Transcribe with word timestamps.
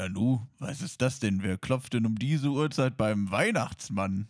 Nanu, 0.00 0.46
was 0.58 0.82
ist 0.82 1.00
das 1.00 1.20
denn? 1.20 1.42
Wer 1.42 1.56
klopft 1.56 1.94
denn 1.94 2.04
um 2.04 2.16
diese 2.18 2.48
Uhrzeit 2.50 2.98
beim 2.98 3.30
Weihnachtsmann? 3.30 4.28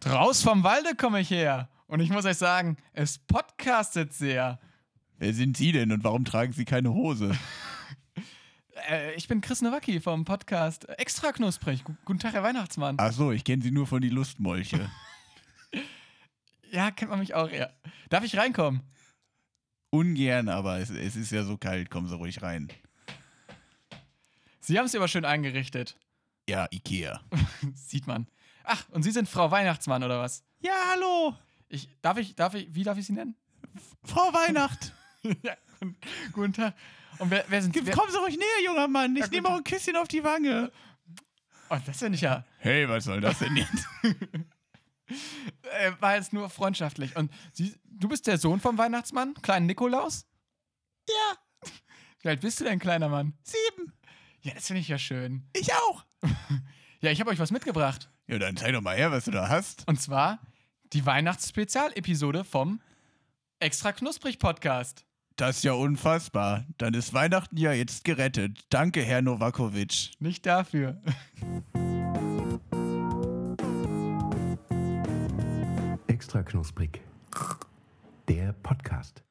Draus 0.00 0.42
vom 0.42 0.62
Walde 0.62 0.94
komme 0.94 1.20
ich 1.20 1.30
her. 1.30 1.68
Und 1.86 2.00
ich 2.00 2.10
muss 2.10 2.24
euch 2.26 2.36
sagen, 2.36 2.76
es 2.92 3.18
podcastet 3.18 4.12
sehr. 4.12 4.60
Wer 5.18 5.32
sind 5.34 5.56
Sie 5.56 5.72
denn 5.72 5.90
und 5.92 6.04
warum 6.04 6.24
tragen 6.24 6.52
Sie 6.52 6.64
keine 6.64 6.92
Hose? 6.92 7.36
Äh, 8.88 9.12
ich 9.14 9.28
bin 9.28 9.42
Chris 9.42 9.60
Nowacki 9.60 10.00
vom 10.00 10.24
Podcast 10.24 10.88
Extra 10.98 11.32
Knusprig. 11.32 11.84
Gu- 11.84 11.92
Guten 12.06 12.18
Tag, 12.18 12.32
Herr 12.32 12.42
Weihnachtsmann. 12.42 12.96
Ach 12.98 13.12
so, 13.12 13.30
ich 13.30 13.44
kenne 13.44 13.62
Sie 13.62 13.70
nur 13.70 13.86
von 13.86 14.00
die 14.00 14.08
Lustmolche. 14.08 14.90
Ja, 16.72 16.90
kennt 16.92 17.10
man 17.10 17.18
mich 17.20 17.34
auch 17.34 17.50
eher. 17.50 17.74
Darf 18.08 18.24
ich 18.24 18.38
reinkommen? 18.38 18.80
Ungern, 19.90 20.48
aber 20.48 20.78
es, 20.78 20.90
es 20.90 21.16
ist 21.16 21.30
ja 21.32 21.42
so 21.44 21.56
kalt, 21.56 21.90
kommen 21.90 22.08
Sie 22.08 22.14
ruhig 22.16 22.42
rein. 22.42 22.68
Sie 24.60 24.78
haben 24.78 24.86
es 24.86 24.94
aber 24.94 25.08
schön 25.08 25.24
eingerichtet. 25.24 25.96
Ja, 26.48 26.68
Ikea. 26.70 27.20
Sieht 27.74 28.06
man. 28.06 28.26
Ach, 28.64 28.88
und 28.90 29.02
Sie 29.02 29.10
sind 29.10 29.28
Frau 29.28 29.50
Weihnachtsmann 29.50 30.02
oder 30.04 30.20
was? 30.20 30.44
Ja, 30.60 30.72
hallo, 30.92 31.34
Ich, 31.68 31.88
darf 32.02 32.18
ich, 32.18 32.34
darf 32.36 32.54
ich, 32.54 32.72
wie 32.74 32.84
darf 32.84 32.98
ich 32.98 33.06
Sie 33.06 33.12
nennen? 33.12 33.34
Frau 34.04 34.32
Weihnacht. 34.32 34.92
ja, 35.42 35.54
guten, 36.32 36.52
Tag. 36.52 36.74
Und 37.18 37.30
wer, 37.30 37.44
wer 37.48 37.62
sind 37.62 37.74
Sie? 37.74 37.82
Kommen 37.90 38.10
Sie 38.12 38.18
ruhig 38.18 38.36
näher, 38.36 38.64
junger 38.64 38.88
Mann. 38.88 39.14
Ich 39.16 39.22
Ja, 39.22 39.28
nehme 39.28 39.48
auch 39.48 39.56
ein 39.56 39.64
Küsschen 39.64 39.96
auf 39.96 40.08
die 40.08 40.22
Wange. 40.22 40.70
oh, 41.70 41.78
das 41.84 41.98
finde 41.98 42.16
ich 42.16 42.22
ja. 42.22 42.44
Hey, 42.58 42.88
was 42.88 43.04
soll 43.04 43.20
das 43.20 43.38
denn 43.38 43.56
jetzt? 43.56 43.86
Äh, 45.78 45.92
war 46.00 46.16
jetzt 46.16 46.32
nur 46.32 46.48
freundschaftlich. 46.50 47.16
Und 47.16 47.30
Sie, 47.52 47.74
du 47.84 48.08
bist 48.08 48.26
der 48.26 48.38
Sohn 48.38 48.60
vom 48.60 48.78
Weihnachtsmann, 48.78 49.34
kleinen 49.42 49.66
Nikolaus? 49.66 50.26
ja, 51.08 51.36
Wie 52.22 52.28
alt 52.28 52.40
bist 52.40 52.60
du 52.60 52.64
denn, 52.64 52.78
kleiner 52.78 53.08
Mann? 53.08 53.34
sieben. 53.42 53.92
Ja, 54.42 54.54
das 54.54 54.66
finde 54.68 54.80
ich 54.80 54.88
ja 54.88 54.98
schön. 54.98 55.48
Ich 55.54 55.72
auch. 55.74 56.04
Ja, 57.02 57.10
ich 57.10 57.18
habe 57.18 57.30
euch 57.30 57.38
was 57.38 57.50
mitgebracht. 57.50 58.10
Ja, 58.26 58.38
dann 58.38 58.58
zeig 58.58 58.74
doch 58.74 58.82
mal 58.82 58.94
her, 58.94 59.10
was 59.10 59.24
du 59.24 59.30
da 59.30 59.48
hast. 59.48 59.88
Und 59.88 59.98
zwar 60.02 60.38
die 60.92 61.06
Weihnachtsspezialepisode 61.06 62.44
vom 62.44 62.82
Extra 63.58 63.92
Knusprig 63.92 64.38
Podcast. 64.38 65.06
Das 65.36 65.56
ist 65.56 65.64
ja 65.64 65.72
unfassbar. 65.72 66.66
Dann 66.76 66.92
ist 66.92 67.14
Weihnachten 67.14 67.56
ja 67.56 67.72
jetzt 67.72 68.04
gerettet. 68.04 68.66
Danke, 68.68 69.02
Herr 69.02 69.22
Novakovic. 69.22 70.10
Nicht 70.18 70.44
dafür. 70.44 71.00
Extra 76.20 76.42
knusprig. 76.42 77.00
Der 78.28 78.52
Podcast. 78.52 79.22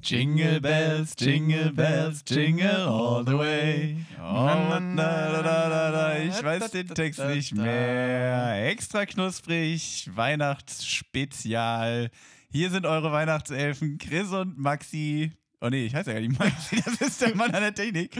Jingle 0.00 0.60
bells, 0.60 1.16
jingle 1.18 1.72
bells, 1.72 2.22
jingle 2.24 2.86
all 2.86 3.24
the 3.24 3.36
way. 3.36 4.06
Oh, 4.16 4.22
na, 4.22 4.78
na, 4.78 5.32
na, 5.32 5.42
na, 5.42 5.68
na, 5.68 5.90
na. 5.90 6.18
Ich 6.20 6.44
weiß 6.44 6.70
den 6.70 6.86
Text 6.86 7.18
nicht 7.18 7.56
mehr. 7.56 8.68
Extra 8.70 9.04
knusprig, 9.04 10.08
Weihnachtsspezial. 10.14 12.12
Hier 12.52 12.70
sind 12.70 12.86
eure 12.86 13.10
Weihnachtselfen, 13.10 13.98
Chris 13.98 14.30
und 14.30 14.56
Maxi. 14.58 15.32
Oh 15.60 15.70
nee, 15.70 15.86
ich 15.86 15.94
heiße 15.94 16.10
ja 16.10 16.20
gar 16.20 16.26
nicht 16.26 16.38
Maxi, 16.38 16.76
das 16.84 17.00
ist 17.00 17.20
der 17.22 17.34
Mann 17.34 17.50
an 17.54 17.62
der 17.62 17.74
Technik. 17.74 18.14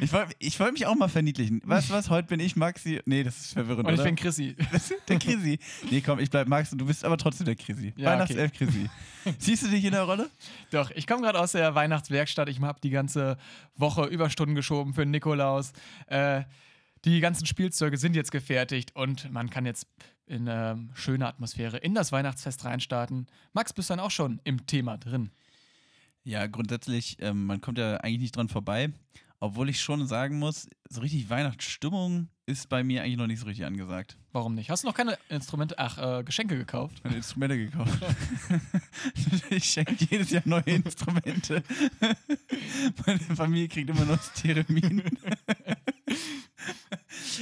Ich 0.00 0.12
wollte 0.14 0.34
ich 0.38 0.58
wollt 0.58 0.72
mich 0.72 0.86
auch 0.86 0.94
mal 0.94 1.08
verniedlichen. 1.08 1.60
Was, 1.64 1.90
was, 1.90 2.08
heute 2.08 2.28
bin 2.28 2.40
ich 2.40 2.56
Maxi. 2.56 3.00
Nee, 3.04 3.22
das 3.22 3.38
ist 3.38 3.52
verwirrend, 3.52 3.86
Und 3.86 3.94
ich 3.94 4.00
oder? 4.00 4.08
bin 4.08 4.16
Chrissy. 4.16 4.56
Der 5.08 5.18
Chrissy. 5.18 5.58
Nee, 5.90 6.00
komm, 6.00 6.18
ich 6.20 6.30
bleib 6.30 6.48
Max 6.48 6.72
und 6.72 6.78
du 6.78 6.86
bist 6.86 7.04
aber 7.04 7.18
trotzdem 7.18 7.44
der 7.44 7.56
Chrissy. 7.56 7.92
Ja, 7.96 8.12
Weihnachtself 8.12 8.52
Chrissy. 8.52 8.88
Siehst 9.38 9.64
du 9.64 9.68
dich 9.68 9.84
in 9.84 9.92
der 9.92 10.04
Rolle? 10.04 10.30
Doch, 10.70 10.90
ich 10.92 11.06
komme 11.06 11.20
gerade 11.20 11.38
aus 11.38 11.52
der 11.52 11.74
Weihnachtswerkstatt. 11.74 12.48
Ich 12.48 12.60
habe 12.60 12.80
die 12.82 12.90
ganze 12.90 13.36
Woche 13.74 14.06
Überstunden 14.06 14.54
geschoben 14.54 14.94
für 14.94 15.02
den 15.02 15.10
Nikolaus. 15.10 15.72
Äh, 16.06 16.44
die 17.04 17.20
ganzen 17.20 17.44
Spielzeuge 17.44 17.98
sind 17.98 18.16
jetzt 18.16 18.32
gefertigt 18.32 18.96
und 18.96 19.30
man 19.30 19.50
kann 19.50 19.66
jetzt 19.66 19.86
in 20.26 20.46
ähm, 20.48 20.90
schöner 20.94 21.28
Atmosphäre 21.28 21.76
in 21.76 21.94
das 21.94 22.10
Weihnachtsfest 22.12 22.64
reinstarten. 22.64 23.26
Max, 23.52 23.72
bist 23.74 23.90
dann 23.90 24.00
auch 24.00 24.10
schon 24.10 24.40
im 24.44 24.66
Thema 24.66 24.96
drin? 24.96 25.30
Ja, 26.24 26.46
grundsätzlich, 26.46 27.16
ähm, 27.20 27.46
man 27.46 27.60
kommt 27.60 27.78
ja 27.78 27.96
eigentlich 27.96 28.20
nicht 28.20 28.36
dran 28.36 28.48
vorbei. 28.48 28.92
Obwohl 29.42 29.70
ich 29.70 29.80
schon 29.80 30.06
sagen 30.06 30.38
muss, 30.38 30.68
so 30.90 31.00
richtig 31.00 31.30
Weihnachtsstimmung 31.30 32.28
ist 32.44 32.68
bei 32.68 32.84
mir 32.84 33.02
eigentlich 33.02 33.16
noch 33.16 33.26
nicht 33.26 33.40
so 33.40 33.46
richtig 33.46 33.64
angesagt. 33.64 34.18
Warum 34.32 34.54
nicht? 34.54 34.68
Hast 34.68 34.82
du 34.82 34.88
noch 34.88 34.94
keine 34.94 35.16
Instrumente, 35.30 35.78
ach, 35.78 35.96
äh, 35.96 36.22
Geschenke 36.24 36.58
gekauft? 36.58 37.00
Meine 37.02 37.16
Instrumente 37.16 37.56
gekauft. 37.56 37.98
ich 39.50 39.64
schenke 39.64 39.96
jedes 40.10 40.30
Jahr 40.30 40.42
neue 40.44 40.64
Instrumente. 40.64 41.62
Meine 43.06 43.20
Familie 43.20 43.68
kriegt 43.68 43.88
immer 43.88 44.04
noch 44.04 44.18
das 44.18 44.30
Theremin. 44.34 45.02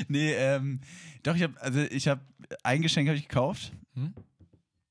nee, 0.09 0.35
ähm, 0.35 0.81
doch, 1.25 1.35
ich 1.35 1.43
habe, 1.43 1.61
also 1.61 1.81
ich 1.81 2.07
habe, 2.07 2.21
ein 2.63 2.83
Geschenk 2.83 3.09
habe 3.09 3.19
ich 3.19 3.27
gekauft. 3.27 3.73
Hm? 3.95 4.15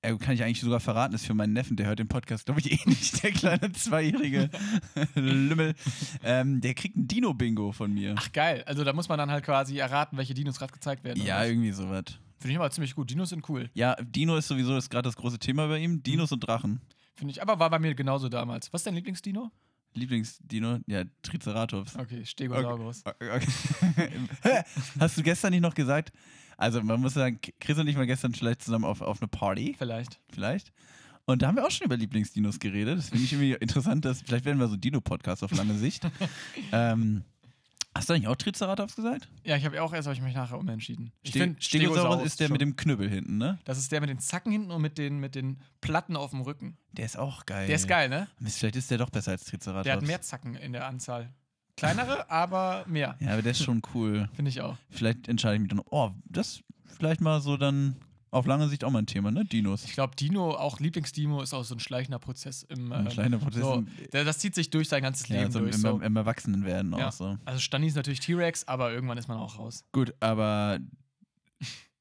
Ja, 0.08 0.18
kann 0.18 0.34
ich 0.36 0.44
eigentlich 0.44 0.62
sogar 0.62 0.80
verraten, 0.80 1.14
ist 1.16 1.26
für 1.26 1.34
meinen 1.34 1.54
Neffen, 1.54 1.76
der 1.78 1.88
hört 1.88 2.00
den 2.00 2.08
Podcast, 2.08 2.46
glaube 2.46 2.62
ich, 2.62 2.72
eh 2.72 2.90
nicht, 2.90 3.24
der 3.24 3.32
kleine 3.32 3.72
zweijährige 3.72 4.50
Lümmel. 5.16 5.76
Ähm, 6.24 6.62
der 6.62 6.74
kriegt 6.74 6.96
ein 6.96 7.08
Dino-Bingo 7.08 7.72
von 7.72 7.94
mir. 7.94 8.16
Ach 8.18 8.32
geil, 8.32 8.64
also 8.66 8.84
da 8.84 8.94
muss 8.94 9.10
man 9.10 9.18
dann 9.18 9.32
halt 9.32 9.44
quasi 9.44 9.78
erraten, 9.78 10.18
welche 10.18 10.34
Dinos 10.34 10.60
gerade 10.60 10.74
gezeigt 10.74 11.04
werden. 11.04 11.22
ja, 11.24 11.44
irgendwie 11.44 11.72
sowas. 11.72 12.06
Finde 12.40 12.52
ich 12.54 12.60
aber 12.60 12.70
ziemlich 12.70 12.94
gut. 12.96 13.10
Dinos 13.10 13.30
sind 13.30 13.50
cool. 13.50 13.70
Ja, 13.74 13.96
Dino 13.96 14.38
ist 14.38 14.48
sowieso 14.48 14.74
gerade 14.90 15.08
das 15.08 15.16
große 15.16 15.40
Thema 15.40 15.68
bei 15.68 15.80
ihm. 15.80 16.04
Dinos 16.04 16.32
und 16.32 16.42
Drachen. 16.42 16.82
Finde 17.16 17.32
ich, 17.32 17.42
aber 17.42 17.60
war 17.60 17.70
bei 17.72 17.80
mir 17.80 17.96
genauso 17.96 18.30
damals. 18.30 18.72
Was 18.72 18.82
ist 18.82 18.88
dein 18.88 18.94
Lieblingsdino? 18.94 19.52
Lieblingsdino? 19.98 20.80
Ja, 20.88 21.04
Triceratops. 21.22 21.96
Okay, 21.96 22.26
Stegosaurus. 22.26 23.04
Okay. 23.06 23.40
Hä? 24.44 24.62
Hast 25.00 25.18
du 25.18 25.24
gestern 25.24 25.52
nicht 25.52 25.62
noch 25.62 25.76
gesagt? 25.76 26.12
Also, 26.58 26.82
man 26.82 27.00
muss 27.00 27.14
sagen, 27.14 27.40
Chris 27.60 27.78
und 27.78 27.88
ich 27.88 27.96
waren 27.96 28.08
gestern 28.08 28.34
vielleicht 28.34 28.64
zusammen 28.64 28.86
auf, 28.86 29.02
auf 29.02 29.22
eine 29.22 29.28
Party, 29.28 29.76
Vielleicht. 29.78 30.20
vielleicht. 30.34 30.72
Und 31.26 31.42
da 31.42 31.48
haben 31.48 31.56
wir 31.58 31.66
auch 31.66 31.72
schon 31.72 31.86
über 31.86 31.98
Lieblingsdinos 31.98 32.58
geredet. 32.58 32.98
Das 32.98 33.10
finde 33.10 33.26
ich 33.26 33.34
irgendwie 33.34 33.54
interessant, 33.60 34.06
dass 34.06 34.22
vielleicht 34.22 34.46
werden 34.46 34.60
wir 34.60 34.68
so 34.70 34.78
Dino-Podcast 34.78 35.44
auf 35.44 35.52
lange 35.52 35.74
Sicht. 35.76 36.08
ähm, 36.72 37.24
hast 37.98 38.10
du 38.10 38.14
eigentlich 38.14 38.28
auch 38.28 38.36
Triceratops 38.36 38.96
gesagt? 38.96 39.28
Ja, 39.44 39.56
ich 39.58 39.66
habe 39.66 39.82
auch 39.82 39.94
erst, 39.94 40.08
habe 40.08 40.16
ich 40.16 40.22
mich 40.22 40.34
nachher 40.36 40.58
umentschieden. 40.58 41.12
Ich 41.24 41.32
Ste- 41.32 41.56
Stegosaurus 41.60 42.24
ist 42.26 42.40
der 42.40 42.46
schon- 42.48 42.54
mit 42.54 42.62
dem 42.62 42.76
Knüppel 42.76 43.10
hinten, 43.10 43.38
ne? 43.38 43.60
Das 43.66 43.78
ist 43.78 43.92
der 43.92 44.00
mit 44.02 44.10
den 44.10 44.20
Zacken 44.20 44.52
hinten 44.52 44.72
und 44.72 44.82
mit 44.82 44.98
den, 44.98 45.20
mit 45.20 45.36
den 45.36 45.60
Platten 45.82 46.16
auf 46.16 46.32
dem 46.32 46.42
Rücken. 46.42 46.78
Der 46.94 47.06
ist 47.06 47.18
auch 47.18 47.46
geil. 47.46 47.68
Der 47.68 47.76
ist 47.76 47.88
geil, 47.88 48.10
ne? 48.10 48.28
Mist, 48.40 48.60
Vielleicht 48.60 48.76
ist 48.78 48.90
der 48.92 48.98
doch 49.00 49.10
besser 49.10 49.32
als 49.32 49.44
Triceratops. 49.46 49.84
Der 49.84 49.94
hat 49.94 50.02
mehr 50.04 50.22
Zacken 50.22 50.56
in 50.56 50.72
der 50.74 50.88
Anzahl. 50.88 51.34
Kleinere, 51.76 52.30
aber 52.32 52.86
mehr. 52.88 53.16
Ja, 53.20 53.34
aber 53.34 53.42
der 53.42 53.52
ist 53.52 53.62
schon 53.64 53.82
cool. 53.94 54.30
Finde 54.34 54.50
ich 54.50 54.62
auch. 54.62 54.78
Vielleicht 54.90 55.28
entscheide 55.28 55.56
ich 55.56 55.62
mich 55.62 55.70
dann, 55.70 55.82
oh, 55.90 56.12
das 56.26 56.62
vielleicht 56.98 57.22
mal 57.22 57.40
so 57.42 57.58
dann 57.58 57.96
auf 58.32 58.46
lange 58.46 58.68
Sicht 58.68 58.84
auch 58.84 58.92
mal 58.92 59.00
ein 59.00 59.06
Thema, 59.08 59.32
ne? 59.32 59.46
Dinos. 59.46 59.84
Ich 59.86 59.94
glaube, 59.94 60.16
Dino, 60.16 60.52
auch 60.52 60.80
Lieblingsdino, 60.80 61.42
ist 61.42 61.54
auch 61.54 61.64
so 61.64 61.76
ein 61.76 61.80
schleichender 61.80 62.20
Prozess 62.20 62.64
im. 62.64 62.92
Ein 62.92 63.06
ähm, 63.06 63.12
schleichender 63.12 63.38
Prozess 63.40 63.62
So, 63.62 63.84
das 64.12 64.40
zieht 64.40 64.56
sich 64.56 64.70
durch 64.70 64.90
sein 64.90 65.02
ganzes 65.04 65.28
Ja, 65.30 65.40
Leben 65.40 65.52
so 65.52 65.60
durch. 65.60 65.76
im, 65.76 65.82
So. 65.82 66.00
im 66.00 66.16
Erwachsenenwerden 66.16 66.94
Ja. 66.98 67.08
auch 67.08 67.12
so. 67.12 67.38
Also 67.46 67.60
Stani 67.60 67.88
ist 67.88 67.96
natürlich 67.96 68.20
T-Rex, 68.20 68.68
aber 68.68 68.92
irgendwann 68.92 69.18
ist 69.18 69.28
man 69.28 69.38
auch 69.38 69.58
raus. 69.58 69.86
Gut, 69.92 70.14
aber 70.20 70.80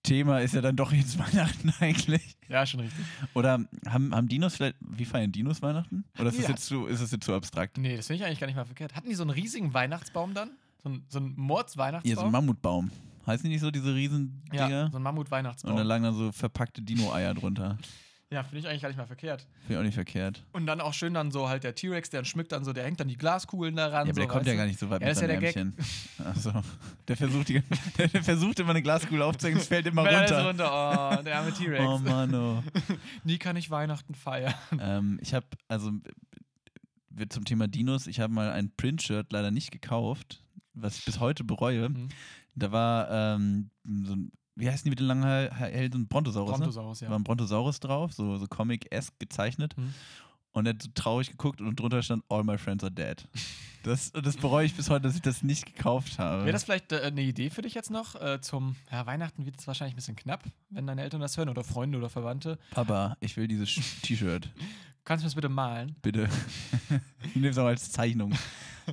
Thema 0.03 0.41
ist 0.41 0.55
ja 0.55 0.61
dann 0.61 0.77
doch 0.77 0.93
jetzt 0.93 1.19
Weihnachten 1.19 1.73
eigentlich. 1.81 2.37
Ja, 2.49 2.65
schon 2.65 2.81
richtig. 2.81 3.05
Oder 3.35 3.65
haben, 3.89 4.15
haben 4.15 4.29
Dinos 4.29 4.55
vielleicht, 4.57 4.77
wie 4.81 5.05
feiern 5.05 5.33
Dinos 5.33 5.63
Weihnachten? 5.63 6.05
Oder 6.19 6.29
ist 6.29 6.39
das 6.39 6.45
Ja. 6.45 6.51
jetzt 6.51 6.67
zu, 6.67 6.87
ist 6.87 7.03
das 7.03 7.11
jetzt 7.11 7.25
zu 7.25 7.35
abstrakt? 7.35 7.77
Nee, 7.79 7.97
das 7.97 8.07
finde 8.07 8.23
ich 8.23 8.27
eigentlich 8.27 8.39
gar 8.39 8.47
nicht 8.47 8.57
mal 8.57 8.65
verkehrt. 8.65 8.95
Hatten 8.95 9.09
die 9.09 9.15
so 9.17 9.23
einen 9.25 9.31
riesigen 9.31 9.75
Weihnachtsbaum 9.75 10.33
dann? 10.35 10.51
So 10.83 10.91
ein, 10.91 11.05
so 11.09 11.19
ein 11.19 11.35
Mords-Weihnachtsbaum? 11.37 12.09
Hier, 12.09 12.15
so 12.17 12.27
ein 12.27 12.31
Mammutbaum. 12.31 12.91
Heißen 13.27 13.43
die 13.45 13.51
nicht 13.51 13.61
so, 13.61 13.71
diese 13.71 13.95
riesen 13.95 14.43
Ja, 14.53 14.89
so 14.91 14.99
ein 14.99 15.03
Mammut-Weihnachtsbaum. 15.03 15.73
Und 15.73 15.79
dann 15.79 15.87
lagen 15.87 16.05
da 16.05 16.13
so 16.13 16.31
verpackte 16.33 16.83
Dino-Eier 16.83 17.35
drunter. 17.35 17.77
Ja, 18.29 18.43
finde 18.43 18.59
ich 18.59 18.69
eigentlich 18.69 18.83
gar 18.83 18.89
nicht 18.89 18.99
mal 18.99 19.07
verkehrt. 19.07 19.47
Finde 19.61 19.75
ich 19.75 19.79
auch 19.79 19.83
nicht 19.85 19.95
verkehrt. 19.95 20.45
Und 20.53 20.67
dann 20.67 20.81
auch 20.81 20.93
schön 20.95 21.15
dann 21.15 21.31
so 21.31 21.49
halt 21.49 21.63
der 21.63 21.77
T-Rex, 21.77 22.11
der 22.11 22.25
schmückt 22.25 22.51
dann 22.51 22.65
so, 22.65 22.73
der 22.73 22.85
hängt 22.85 22.99
dann 22.99 23.07
die 23.07 23.17
Glaskugeln 23.17 23.77
daran. 23.77 23.93
Ja, 23.93 24.01
aber 24.01 24.15
so, 24.15 24.21
der 24.21 24.27
kommt 24.29 24.47
ja 24.47 24.53
du? 24.53 24.59
gar 24.59 24.67
nicht 24.67 24.81
so 24.81 24.91
weit 24.91 25.01
Ja, 25.01 25.07
mit 25.09 25.17
ja 25.17 25.21
seinem 25.21 25.29
der 25.29 25.41
Gag. 25.41 25.57
Ärmchen. 25.57 25.85
Achso. 26.25 26.53
Der 27.07 27.17
versucht, 27.17 27.49
die, 27.49 27.63
der, 27.99 28.25
versucht 28.25 28.59
immer 28.59 28.71
eine 28.71 28.83
Glaskugel 28.83 29.23
aufzuhängen, 29.23 29.61
es 29.61 29.69
fällt 29.69 29.87
immer 29.87 30.03
alles 30.03 30.33
runter. 30.33 30.47
runter. 30.49 31.19
Oh, 31.21 31.23
der 31.23 31.39
arme 31.39 31.53
T-Rex. 31.53 31.85
Oh 31.85 31.99
Mann, 31.99 32.35
oh. 32.35 32.65
Nie 33.25 33.39
kann 33.39 33.55
ich 33.55 33.71
Weihnachten 33.71 34.17
feiern. 34.17 34.55
ähm, 34.81 35.19
ich 35.23 35.33
habe, 35.33 35.47
also 35.69 35.93
wird 37.11 37.33
zum 37.33 37.45
Thema 37.45 37.69
Dinos, 37.69 38.09
ich 38.09 38.19
habe 38.19 38.33
mal 38.33 38.51
ein 38.51 38.73
Print-Shirt 38.77 39.33
leider 39.33 39.53
nicht 39.53 39.71
gekauft, 39.71 40.43
was 40.75 40.99
ich 40.99 41.05
bis 41.05 41.21
heute 41.21 41.45
bereue. 41.45 41.91
Mhm. 41.91 42.09
Da 42.57 42.73
war 42.73 43.11
ähm, 43.11 43.71
so 43.85 44.15
ein, 44.15 44.33
wie 44.57 44.69
heißen 44.69 44.85
die 44.85 44.91
mit 44.91 44.99
den 44.99 45.07
langen 45.07 45.53
Hälsen? 45.53 45.93
So 45.93 45.99
ein 45.99 46.09
Brontosaurus, 46.09 46.53
Brontosaurus, 46.53 47.01
ne? 47.01 47.07
ja. 47.07 47.11
War 47.11 47.19
ein 47.19 47.25
Brontosaurus 47.25 47.81
drauf, 47.81 48.13
so, 48.13 48.37
so 48.39 48.47
Comic-esque 48.47 49.19
gezeichnet. 49.19 49.77
Mhm. 49.77 49.95
Und 50.53 50.65
er 50.65 50.73
hat 50.73 50.83
so 50.83 50.89
traurig 50.95 51.31
geguckt 51.31 51.61
und 51.61 51.79
drunter 51.79 52.03
stand 52.03 52.25
All 52.31 52.43
my 52.43 52.57
friends 52.57 52.83
are 52.83 52.93
dead. 52.93 53.29
Das, 53.83 54.11
das 54.11 54.37
bereue 54.37 54.67
ich 54.67 54.75
bis 54.75 54.91
heute, 54.91 55.03
dass 55.03 55.15
ich 55.15 55.23
das 55.23 55.45
nicht 55.45 55.65
gekauft 55.65 56.19
habe. 56.19 56.43
Wäre 56.43 56.51
das 56.51 56.65
vielleicht 56.65 56.91
äh, 56.91 57.03
eine 57.03 57.23
Idee 57.23 57.51
für 57.51 57.63
dich 57.63 57.75
jetzt 57.75 57.89
noch? 57.89 58.21
Äh, 58.21 58.41
zum 58.41 58.75
ja, 58.91 59.07
Weihnachten 59.07 59.47
wird 59.47 59.61
es 59.61 59.69
wahrscheinlich 59.69 59.95
ein 59.95 59.97
bisschen 59.97 60.17
knapp, 60.17 60.43
wenn 60.71 60.89
deine 60.89 61.03
Eltern 61.03 61.21
das 61.21 61.37
hören 61.37 61.51
oder 61.51 61.63
Freunde 61.63 61.97
oder 61.97 62.11
Verwandte. 62.11 62.59
Papa, 62.73 63.17
ich 63.21 63.37
will 63.37 63.47
dieses 63.47 63.77
T-Shirt. 64.03 64.51
Kannst 65.05 65.23
du 65.23 65.27
mir 65.27 65.29
das 65.29 65.35
bitte 65.37 65.49
malen? 65.49 65.95
Bitte. 66.03 66.29
Ich 67.29 67.37
nehme 67.37 67.51
es 67.51 67.59
auch 67.59 67.67
als 67.67 67.93
Zeichnung. 67.93 68.35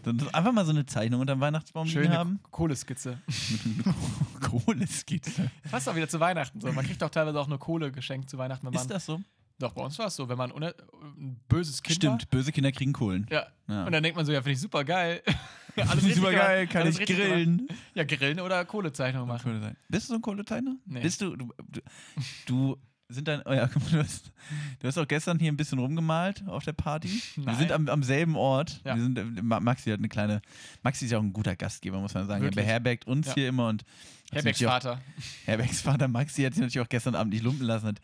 Dann 0.01 0.33
einfach 0.33 0.51
mal 0.51 0.65
so 0.65 0.71
eine 0.71 0.85
Zeichnung 0.85 1.21
unter 1.21 1.35
dem 1.35 1.41
Weihnachtsbaum 1.41 1.87
liegen 1.87 2.03
Schöne 2.03 2.17
haben. 2.17 2.39
Kohleskizze. 2.51 3.21
Kohleskizze. 4.41 5.51
Passt 5.69 5.87
auch 5.87 5.95
wieder 5.95 6.07
zu 6.09 6.19
Weihnachten 6.19 6.59
so. 6.59 6.71
Man 6.71 6.85
kriegt 6.85 7.01
doch 7.01 7.09
teilweise 7.09 7.39
auch 7.39 7.47
nur 7.47 7.59
Kohle 7.59 7.91
geschenkt 7.91 8.29
zu 8.29 8.37
Weihnachten, 8.37 8.65
wenn 8.65 8.73
man. 8.73 8.81
Ist 8.81 8.89
das 8.89 9.05
so? 9.05 9.21
Doch, 9.59 9.73
bei 9.73 9.83
uns 9.83 9.97
war 9.99 10.07
es 10.07 10.15
so, 10.15 10.27
wenn 10.27 10.37
man 10.37 10.51
ein 10.51 11.39
böses 11.47 11.81
Kind 11.83 11.97
Stimmt, 11.97 12.29
böse 12.29 12.51
Kinder 12.51 12.71
kriegen 12.71 12.91
Kohlen. 12.91 13.29
war. 13.29 13.37
Ja. 13.37 13.47
Ja. 13.67 13.85
Und 13.85 13.91
dann 13.91 14.03
denkt 14.03 14.17
man 14.17 14.25
so, 14.25 14.31
ja, 14.31 14.41
finde 14.41 14.53
ich 14.53 14.59
super 14.59 14.83
geil. 14.83 15.21
Super 16.13 16.31
geil, 16.31 16.67
kann 16.67 16.87
ich 16.87 16.99
grillen. 16.99 17.67
Ja, 17.95 18.03
grillen 18.03 18.39
oder 18.39 18.63
Kohlezeichnung 18.63 19.27
machen. 19.27 19.75
Bist 19.89 20.07
du 20.07 20.09
so 20.09 20.15
ein 20.19 20.21
Kohleteiner? 20.21 20.75
Nee. 20.85 20.99
Bist 20.99 21.19
du, 21.19 21.35
du, 21.35 21.51
du 22.45 22.77
sind 23.13 23.27
dann, 23.27 23.41
oh 23.45 23.53
ja, 23.53 23.67
du 23.67 23.97
hast, 23.99 24.31
du 24.79 24.87
hast 24.87 24.97
auch 24.97 25.07
gestern 25.07 25.39
hier 25.39 25.51
ein 25.51 25.57
bisschen 25.57 25.79
rumgemalt 25.79 26.43
auf 26.47 26.63
der 26.65 26.73
Party. 26.73 27.09
Wir 27.35 27.45
Nein. 27.45 27.57
sind 27.57 27.71
am, 27.71 27.87
am 27.89 28.03
selben 28.03 28.35
Ort. 28.35 28.81
Ja. 28.83 28.95
Wir 28.95 29.03
sind, 29.03 29.43
Ma- 29.43 29.59
Maxi 29.59 29.89
hat 29.91 29.99
eine 29.99 30.09
kleine, 30.09 30.41
Maxi 30.83 31.05
ist 31.05 31.11
ja 31.11 31.17
auch 31.19 31.23
ein 31.23 31.33
guter 31.33 31.55
Gastgeber, 31.55 31.99
muss 31.99 32.13
man 32.13 32.27
sagen. 32.27 32.43
Wirklich. 32.43 32.57
Er 32.59 32.65
beherbergt 32.67 33.07
uns 33.07 33.27
Ja. 33.27 33.33
hier 33.35 33.49
immer 33.49 33.67
und 33.69 33.83
Herbergs 34.31 34.57
sich 34.57 34.67
auch- 34.67 34.71
Vater. 34.71 35.01
Herbergs 35.45 35.81
Vater 35.81 36.07
Maxi 36.07 36.43
hat 36.43 36.53
sich 36.53 36.61
natürlich 36.61 36.79
auch 36.85 36.89
gestern 36.89 37.15
Abend 37.15 37.33
nicht 37.33 37.43
lumpen 37.43 37.65
lassen, 37.65 37.87
hat 37.87 37.99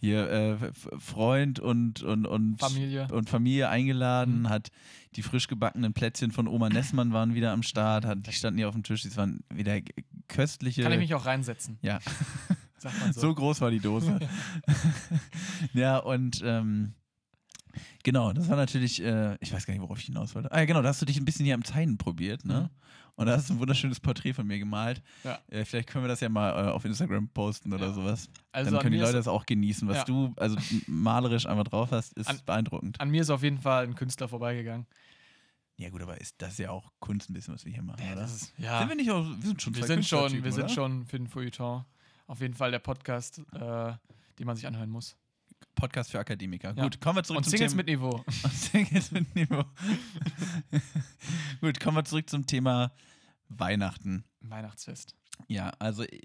hier 0.00 0.28
äh, 0.30 0.56
Freund 0.98 1.60
und, 1.60 2.02
und, 2.02 2.26
und 2.26 2.58
Familie. 2.58 3.06
und 3.12 3.30
Familie 3.30 3.68
eingeladen, 3.70 4.40
Mhm. 4.40 4.48
hat 4.50 4.70
die 5.16 5.22
frisch 5.22 5.46
gebackenen 5.46 5.94
Plätzchen 5.94 6.32
von 6.32 6.48
Oma 6.48 6.68
Nessmann 6.68 7.12
waren 7.12 7.34
wieder 7.34 7.52
am 7.52 7.62
Start, 7.62 8.04
hat, 8.04 8.26
die 8.26 8.32
standen 8.32 8.58
hier 8.58 8.68
auf 8.68 8.74
dem 8.74 8.82
Tisch, 8.82 9.02
die 9.02 9.16
waren 9.16 9.40
wieder 9.54 9.78
köstliche. 10.28 10.82
Kann 10.82 10.92
ich 10.92 10.98
mich 10.98 11.14
auch 11.14 11.24
reinsetzen, 11.24 11.78
ja, 11.80 12.00
sagt 12.84 13.00
man 13.00 13.12
so. 13.12 13.20
so 13.20 13.34
groß 13.34 13.60
war 13.60 13.70
die 13.70 13.80
Dose. 13.80 14.18
ja, 15.74 15.98
und 15.98 16.42
ähm, 16.44 16.92
genau, 18.02 18.32
das 18.32 18.48
war 18.48 18.56
natürlich, 18.56 19.02
äh, 19.02 19.36
ich 19.40 19.52
weiß 19.52 19.66
gar 19.66 19.72
nicht, 19.74 19.82
worauf 19.82 19.98
ich 19.98 20.06
hinaus 20.06 20.34
wollte. 20.34 20.52
Ah 20.52 20.60
ja, 20.60 20.64
genau, 20.64 20.82
da 20.82 20.88
hast 20.88 21.00
du 21.02 21.06
dich 21.06 21.16
ein 21.18 21.24
bisschen 21.24 21.44
hier 21.44 21.54
am 21.54 21.64
Zeichnen 21.64 21.98
probiert, 21.98 22.44
ne? 22.44 22.70
Mhm. 22.72 22.80
Und 23.16 23.26
da 23.26 23.36
hast 23.36 23.48
du 23.48 23.54
ein 23.54 23.60
wunderschönes 23.60 24.00
Porträt 24.00 24.32
von 24.32 24.44
mir 24.44 24.58
gemalt. 24.58 25.00
Ja. 25.22 25.38
Äh, 25.48 25.64
vielleicht 25.64 25.88
können 25.88 26.02
wir 26.04 26.08
das 26.08 26.18
ja 26.18 26.28
mal 26.28 26.50
äh, 26.50 26.70
auf 26.72 26.84
Instagram 26.84 27.28
posten 27.28 27.72
oder 27.72 27.86
Ja. 27.86 27.92
sowas. 27.92 28.28
Also 28.50 28.70
Dann 28.70 28.78
an 28.78 28.82
können 28.82 28.92
die 28.94 28.98
Leute 28.98 29.12
das 29.12 29.28
auch 29.28 29.46
genießen. 29.46 29.86
Was 29.86 29.98
Ja. 29.98 30.04
du 30.04 30.32
also 30.36 30.56
malerisch 30.88 31.46
einfach 31.46 31.62
drauf 31.62 31.92
hast, 31.92 32.12
ist 32.14 32.28
An- 32.28 32.40
beeindruckend. 32.44 33.00
an 33.00 33.10
mir 33.10 33.22
ist 33.22 33.30
auf 33.30 33.44
jeden 33.44 33.58
Fall 33.58 33.84
ein 33.84 33.94
Künstler 33.94 34.26
vorbeigegangen. 34.26 34.86
Ja 35.76 35.90
gut, 35.90 36.02
aber 36.02 36.20
ist 36.20 36.34
das 36.38 36.52
ist 36.54 36.58
ja 36.58 36.70
auch 36.70 36.90
Kunst 36.98 37.30
ein 37.30 37.34
bisschen, 37.34 37.54
was 37.54 37.64
wir 37.64 37.72
hier 37.72 37.82
machen, 37.82 38.00
oder? 38.04 38.16
das 38.16 38.34
ist, 38.34 38.52
ja. 38.58 38.80
Sind 38.80 38.88
wir 38.88 38.96
nicht 38.96 39.10
auch, 39.12 39.24
wir 39.24 39.42
sind 39.46 39.62
schon 39.62 39.74
wir 39.76 39.84
sind 39.86 40.04
schon, 40.04 40.42
wir 40.44 40.52
sind 40.52 40.64
oder? 40.64 40.72
schon 40.74 41.06
für 41.06 41.18
den 41.18 41.28
Feuilleton 41.28 41.84
auf 42.26 42.40
jeden 42.40 42.54
Fall 42.54 42.70
der 42.70 42.78
Podcast, 42.78 43.38
äh, 43.52 43.92
den 44.38 44.46
man 44.46 44.56
sich 44.56 44.66
anhören 44.66 44.90
muss. 44.90 45.16
Podcast 45.74 46.10
für 46.10 46.18
Akademiker. 46.18 46.72
Ja. 46.76 46.84
Gut, 46.84 47.00
kommen 47.00 47.16
wir 47.18 47.24
zurück 47.24 47.38
Und 47.38 47.44
zum 47.44 47.50
Singles 47.50 47.72
Thema. 47.72 47.76
mit 47.78 47.86
Niveau. 47.88 48.10
Und 48.44 48.52
Singles 48.52 49.10
mit 49.10 49.34
Niveau. 49.34 49.64
Gut, 51.60 51.80
kommen 51.80 51.96
wir 51.96 52.04
zurück 52.04 52.28
zum 52.30 52.46
Thema 52.46 52.92
Weihnachten. 53.48 54.24
Weihnachtsfest. 54.40 55.14
Ja, 55.48 55.72
also 55.78 56.04
äh, 56.04 56.20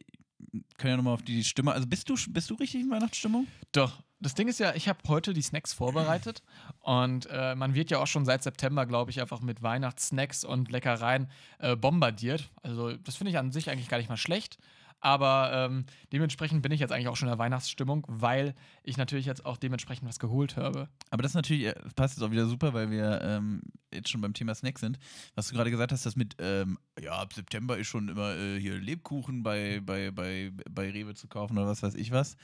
können 0.78 0.92
ja 0.92 0.98
nochmal 0.98 1.13
auf 1.13 1.24
die 1.24 1.44
Stimme. 1.44 1.72
Also 1.72 1.88
bist 1.88 2.10
du 2.10 2.16
bist 2.30 2.50
du 2.50 2.56
richtig 2.56 2.81
in 2.81 2.92
Weihnachtsstimmung? 2.92 3.48
Doch. 3.72 4.04
Das 4.22 4.36
Ding 4.36 4.50
ist 4.50 4.60
ja, 4.60 4.75
ich 4.75 4.90
habe 4.90 5.00
heute 5.07 5.34
die 5.34 5.42
Snacks 5.42 5.72
vorbereitet 5.72 6.44
und 6.81 7.28
äh, 7.31 7.56
man 7.56 7.74
wird 7.74 7.90
ja 7.90 8.00
auch 8.00 8.07
schon 8.07 8.25
seit 8.25 8.44
September, 8.44 8.86
glaube 8.86 9.12
ich, 9.12 9.22
einfach 9.22 9.40
mit 9.40 9.63
Weihnachtssnacks 9.63 10.44
und 10.44 10.69
Leckereien 10.69 11.31
äh, 11.60 11.78
bombardiert. 11.78 12.50
Also 12.62 12.98
das 12.98 13.16
finde 13.16 13.31
ich 13.31 13.38
an 13.38 13.51
sich 13.54 13.69
eigentlich 13.69 13.88
gar 13.88 13.98
nicht 13.98 14.10
mal 14.10 14.18
schlecht. 14.18 14.57
Aber 15.01 15.51
ähm, 15.54 15.86
dementsprechend 16.12 16.62
bin 16.62 16.72
ich 16.74 16.80
jetzt 16.81 16.92
eigentlich 16.92 17.07
auch 17.07 17.16
schon 17.16 17.28
in 17.30 17.31
der 17.31 17.40
Weihnachtsstimmung, 17.40 18.06
weil 18.10 18.54
ich 18.84 18.98
natürlich 18.98 19.25
jetzt 19.25 19.46
auch 19.46 19.56
dementsprechend 19.57 20.07
was 20.07 20.19
geholt 20.19 20.57
habe. 20.57 20.90
Aber 21.10 21.24
das 21.24 21.34
natürlich, 21.34 21.68
äh, 21.68 21.74
passt 21.96 22.18
jetzt 22.18 22.24
auch 22.24 22.31
wieder 22.31 22.48
super, 22.48 22.74
weil 22.74 22.92
wir 22.92 23.22
ähm, 23.22 23.62
jetzt 23.94 24.10
schon 24.10 24.19
beim 24.19 24.34
Thema 24.34 24.54
Snack 24.56 24.78
sind. 24.78 25.00
Was 25.36 25.48
du 25.48 25.56
gerade 25.56 25.72
gesagt 25.72 25.92
hast, 25.94 26.06
das 26.06 26.16
mit, 26.18 26.36
ähm, 26.40 26.78
ja, 27.01 27.13
ab 27.13 27.31
September 27.34 27.78
ist 27.78 27.88
schon 27.88 28.10
immer 28.10 28.36
äh, 28.36 28.60
hier 28.60 28.78
Lebkuchen 28.78 29.42
bei, 29.42 29.80
bei, 29.81 30.12
bei, 30.12 30.51
bei 30.69 30.90
Rewe 30.90 31.13
zu 31.16 31.28
kaufen 31.30 31.57
oder 31.57 31.68
was 31.68 31.81
weiß 31.81 31.96
ich 31.96 32.12
was. 32.12 32.36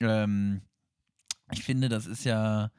Ähm, 0.00 0.62
ich 1.52 1.62
finde, 1.62 1.88
das 1.90 2.06
ist 2.06 2.24
ja. 2.24 2.70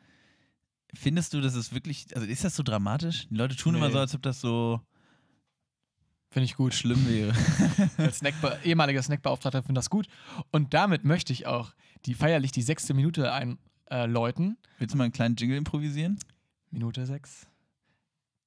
Findest 0.96 1.34
du, 1.34 1.42
das 1.42 1.56
ist 1.56 1.74
wirklich, 1.74 2.16
also 2.16 2.28
ist 2.28 2.44
das 2.44 2.56
so 2.56 2.62
dramatisch? 2.62 3.28
Die 3.28 3.36
Leute 3.36 3.56
tun 3.56 3.74
immer 3.76 3.88
Nee. 3.88 3.94
so, 3.94 4.00
als 4.00 4.14
ob 4.14 4.22
das 4.22 4.40
so 4.42 4.80
Finde 6.34 6.46
ich 6.46 6.56
gut. 6.56 6.74
schlimm 6.74 7.08
wäre. 7.08 7.34
Als 7.98 8.18
Snackbe 8.18 8.60
ehemaliger 8.64 9.04
Snackbeauftragter 9.04 9.62
finde 9.62 9.80
das 9.80 9.92
gut. 9.92 10.08
Und 10.52 10.74
damit 10.74 11.04
möchte 11.04 11.32
ich 11.32 11.46
auch 11.46 11.74
die 12.06 12.16
feierlich 12.16 12.52
die 12.52 12.64
sechste 12.64 12.96
Minute 12.96 13.32
einläuten. 13.32 14.58
Willst 14.80 14.94
du 14.94 14.98
mal 14.98 15.04
einen 15.06 15.14
kleinen 15.14 15.36
Jingle 15.36 15.58
improvisieren? 15.58 16.18
Minute 16.72 17.06
sechs. 17.06 17.46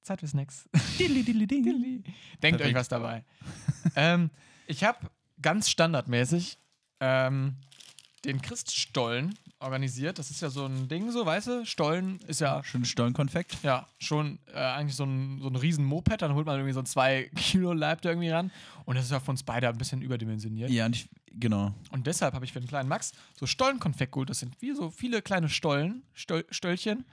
Zeit 0.03 0.19
für 0.19 0.27
Snacks. 0.27 0.67
Denkt 0.99 2.13
Perfekt. 2.41 2.61
euch 2.61 2.75
was 2.75 2.89
dabei. 2.89 3.23
ähm, 3.95 4.31
ich 4.67 4.83
habe 4.83 5.09
ganz 5.41 5.69
standardmäßig 5.69 6.57
ähm, 6.99 7.55
den 8.25 8.41
Christstollen 8.41 9.37
organisiert. 9.59 10.19
Das 10.19 10.29
ist 10.29 10.41
ja 10.41 10.49
so 10.49 10.65
ein 10.65 10.87
Ding, 10.87 11.11
so, 11.11 11.25
weißt 11.25 11.47
du? 11.47 11.65
Stollen 11.65 12.19
ist 12.27 12.41
ja 12.41 12.63
Schönes 12.63 12.89
Stollenkonfekt. 12.89 13.57
ja, 13.63 13.87
schon 13.99 14.39
äh, 14.53 14.57
eigentlich 14.57 14.95
so 14.95 15.03
ein, 15.03 15.39
so 15.41 15.47
ein 15.47 15.55
riesen 15.55 15.85
Moped, 15.85 16.21
dann 16.21 16.33
holt 16.33 16.45
man 16.45 16.55
irgendwie 16.57 16.73
so 16.73 16.79
ein 16.79 16.85
2 16.85 17.31
Kilo 17.35 17.73
Leib 17.73 18.01
da 18.01 18.09
irgendwie 18.09 18.29
ran. 18.29 18.51
Und 18.85 18.95
das 18.95 19.05
ist 19.05 19.11
ja 19.11 19.21
uns 19.25 19.43
beide 19.43 19.67
ein 19.69 19.77
bisschen 19.77 20.01
überdimensioniert. 20.01 20.69
Ja, 20.69 20.85
und 20.85 20.95
ich, 20.95 21.09
genau. 21.33 21.73
Und 21.91 22.07
deshalb 22.07 22.33
habe 22.33 22.45
ich 22.45 22.53
für 22.53 22.59
den 22.59 22.69
kleinen 22.69 22.89
Max 22.89 23.11
so 23.37 23.45
Stollenkonfekt 23.45 24.11
geholt. 24.11 24.29
Das 24.29 24.39
sind 24.39 24.55
wie 24.61 24.73
so 24.73 24.89
viele 24.89 25.21
kleine 25.21 25.49
Stollen, 25.49 26.03
Stol 26.13 26.45
Stöllchen, 26.49 27.05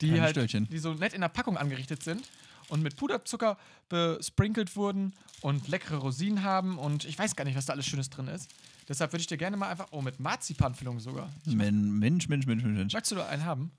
die 0.00 0.08
Kleine 0.08 0.22
halt, 0.22 0.32
Stöllchen. 0.32 0.68
die 0.70 0.78
so 0.78 0.94
nett 0.94 1.12
in 1.12 1.20
der 1.20 1.28
Packung 1.28 1.56
angerichtet 1.56 2.02
sind 2.02 2.28
und 2.68 2.82
mit 2.82 2.96
Puderzucker 2.96 3.58
besprinkelt 3.88 4.74
wurden 4.76 5.12
und 5.42 5.68
leckere 5.68 5.98
Rosinen 5.98 6.42
haben. 6.42 6.78
Und 6.78 7.04
ich 7.04 7.18
weiß 7.18 7.36
gar 7.36 7.44
nicht, 7.44 7.56
was 7.56 7.66
da 7.66 7.74
alles 7.74 7.86
Schönes 7.86 8.10
drin 8.10 8.28
ist. 8.28 8.50
Deshalb 8.90 9.12
würde 9.12 9.20
ich 9.20 9.28
dir 9.28 9.36
gerne 9.36 9.56
mal 9.56 9.68
einfach, 9.68 9.86
oh, 9.92 10.02
mit 10.02 10.18
Marzipanfüllung 10.18 10.98
sogar. 10.98 11.30
Men- 11.46 12.00
Mensch, 12.00 12.28
Mensch, 12.28 12.44
Mensch, 12.46 12.64
Mensch, 12.64 12.76
Mensch. 12.76 12.92
Magst 12.92 13.12
du 13.12 13.14
da 13.14 13.26
einen 13.28 13.44
haben? 13.44 13.70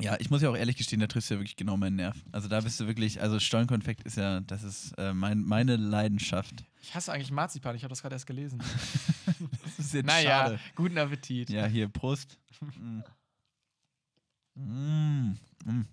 Ja, 0.00 0.16
ich 0.20 0.30
muss 0.30 0.42
ja 0.42 0.48
auch 0.48 0.56
ehrlich 0.56 0.76
gestehen, 0.76 1.00
da 1.00 1.08
triffst 1.08 1.28
du 1.28 1.34
ja 1.34 1.40
wirklich 1.40 1.56
genau 1.56 1.76
meinen 1.76 1.96
Nerv. 1.96 2.16
Also 2.30 2.46
da 2.46 2.60
bist 2.60 2.78
du 2.78 2.86
wirklich, 2.86 3.20
also 3.20 3.40
Stollenkonfekt 3.40 4.04
ist 4.04 4.16
ja, 4.16 4.40
das 4.40 4.62
ist 4.62 4.92
äh, 4.96 5.12
mein, 5.12 5.40
meine 5.42 5.74
Leidenschaft. 5.74 6.64
Ich 6.82 6.94
hasse 6.94 7.12
eigentlich 7.12 7.32
Marzipan, 7.32 7.74
ich 7.74 7.82
habe 7.82 7.90
das 7.90 8.00
gerade 8.00 8.14
erst 8.14 8.26
gelesen. 8.26 8.60
Das 9.64 9.86
ist 9.86 9.94
jetzt 9.94 10.06
naja, 10.06 10.44
schade. 10.44 10.60
guten 10.76 10.98
Appetit. 10.98 11.50
Ja, 11.50 11.66
hier, 11.66 11.88
Prost. 11.88 12.38
Mm. 12.60 13.00
Mm. 14.54 15.36
Mm. 15.64 15.86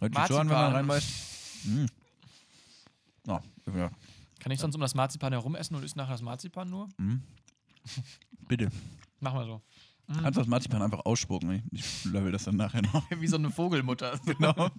Heute 0.00 0.14
schon, 0.26 0.38
wenn 0.38 0.46
man 0.46 0.48
Marzipan. 0.52 0.72
reinbeißt. 0.74 1.08
Mm. 1.66 1.86
Oh, 3.28 3.40
ja. 3.76 3.90
Kann 4.40 4.50
ich 4.52 4.58
sonst 4.58 4.74
um 4.74 4.80
das 4.80 4.94
Marzipan 4.94 5.32
herum 5.32 5.54
essen 5.54 5.74
und 5.76 5.84
isst 5.84 5.94
nachher 5.96 6.12
das 6.12 6.22
Marzipan 6.22 6.68
nur? 6.68 6.88
Mm. 6.98 7.18
Bitte. 8.48 8.70
Mach 9.20 9.34
mal 9.34 9.46
so. 9.46 9.62
Kannst 10.06 10.36
du 10.36 10.40
das 10.42 10.46
Marzipan 10.48 10.82
einfach 10.82 11.00
ausspucken? 11.06 11.62
Ich, 11.72 11.80
ich 11.80 12.04
level 12.04 12.30
das 12.30 12.44
dann 12.44 12.56
nachher 12.56 12.82
noch. 12.82 13.10
Wie 13.20 13.26
so 13.26 13.36
eine 13.36 13.50
Vogelmutter. 13.50 14.18
Genau. 14.26 14.70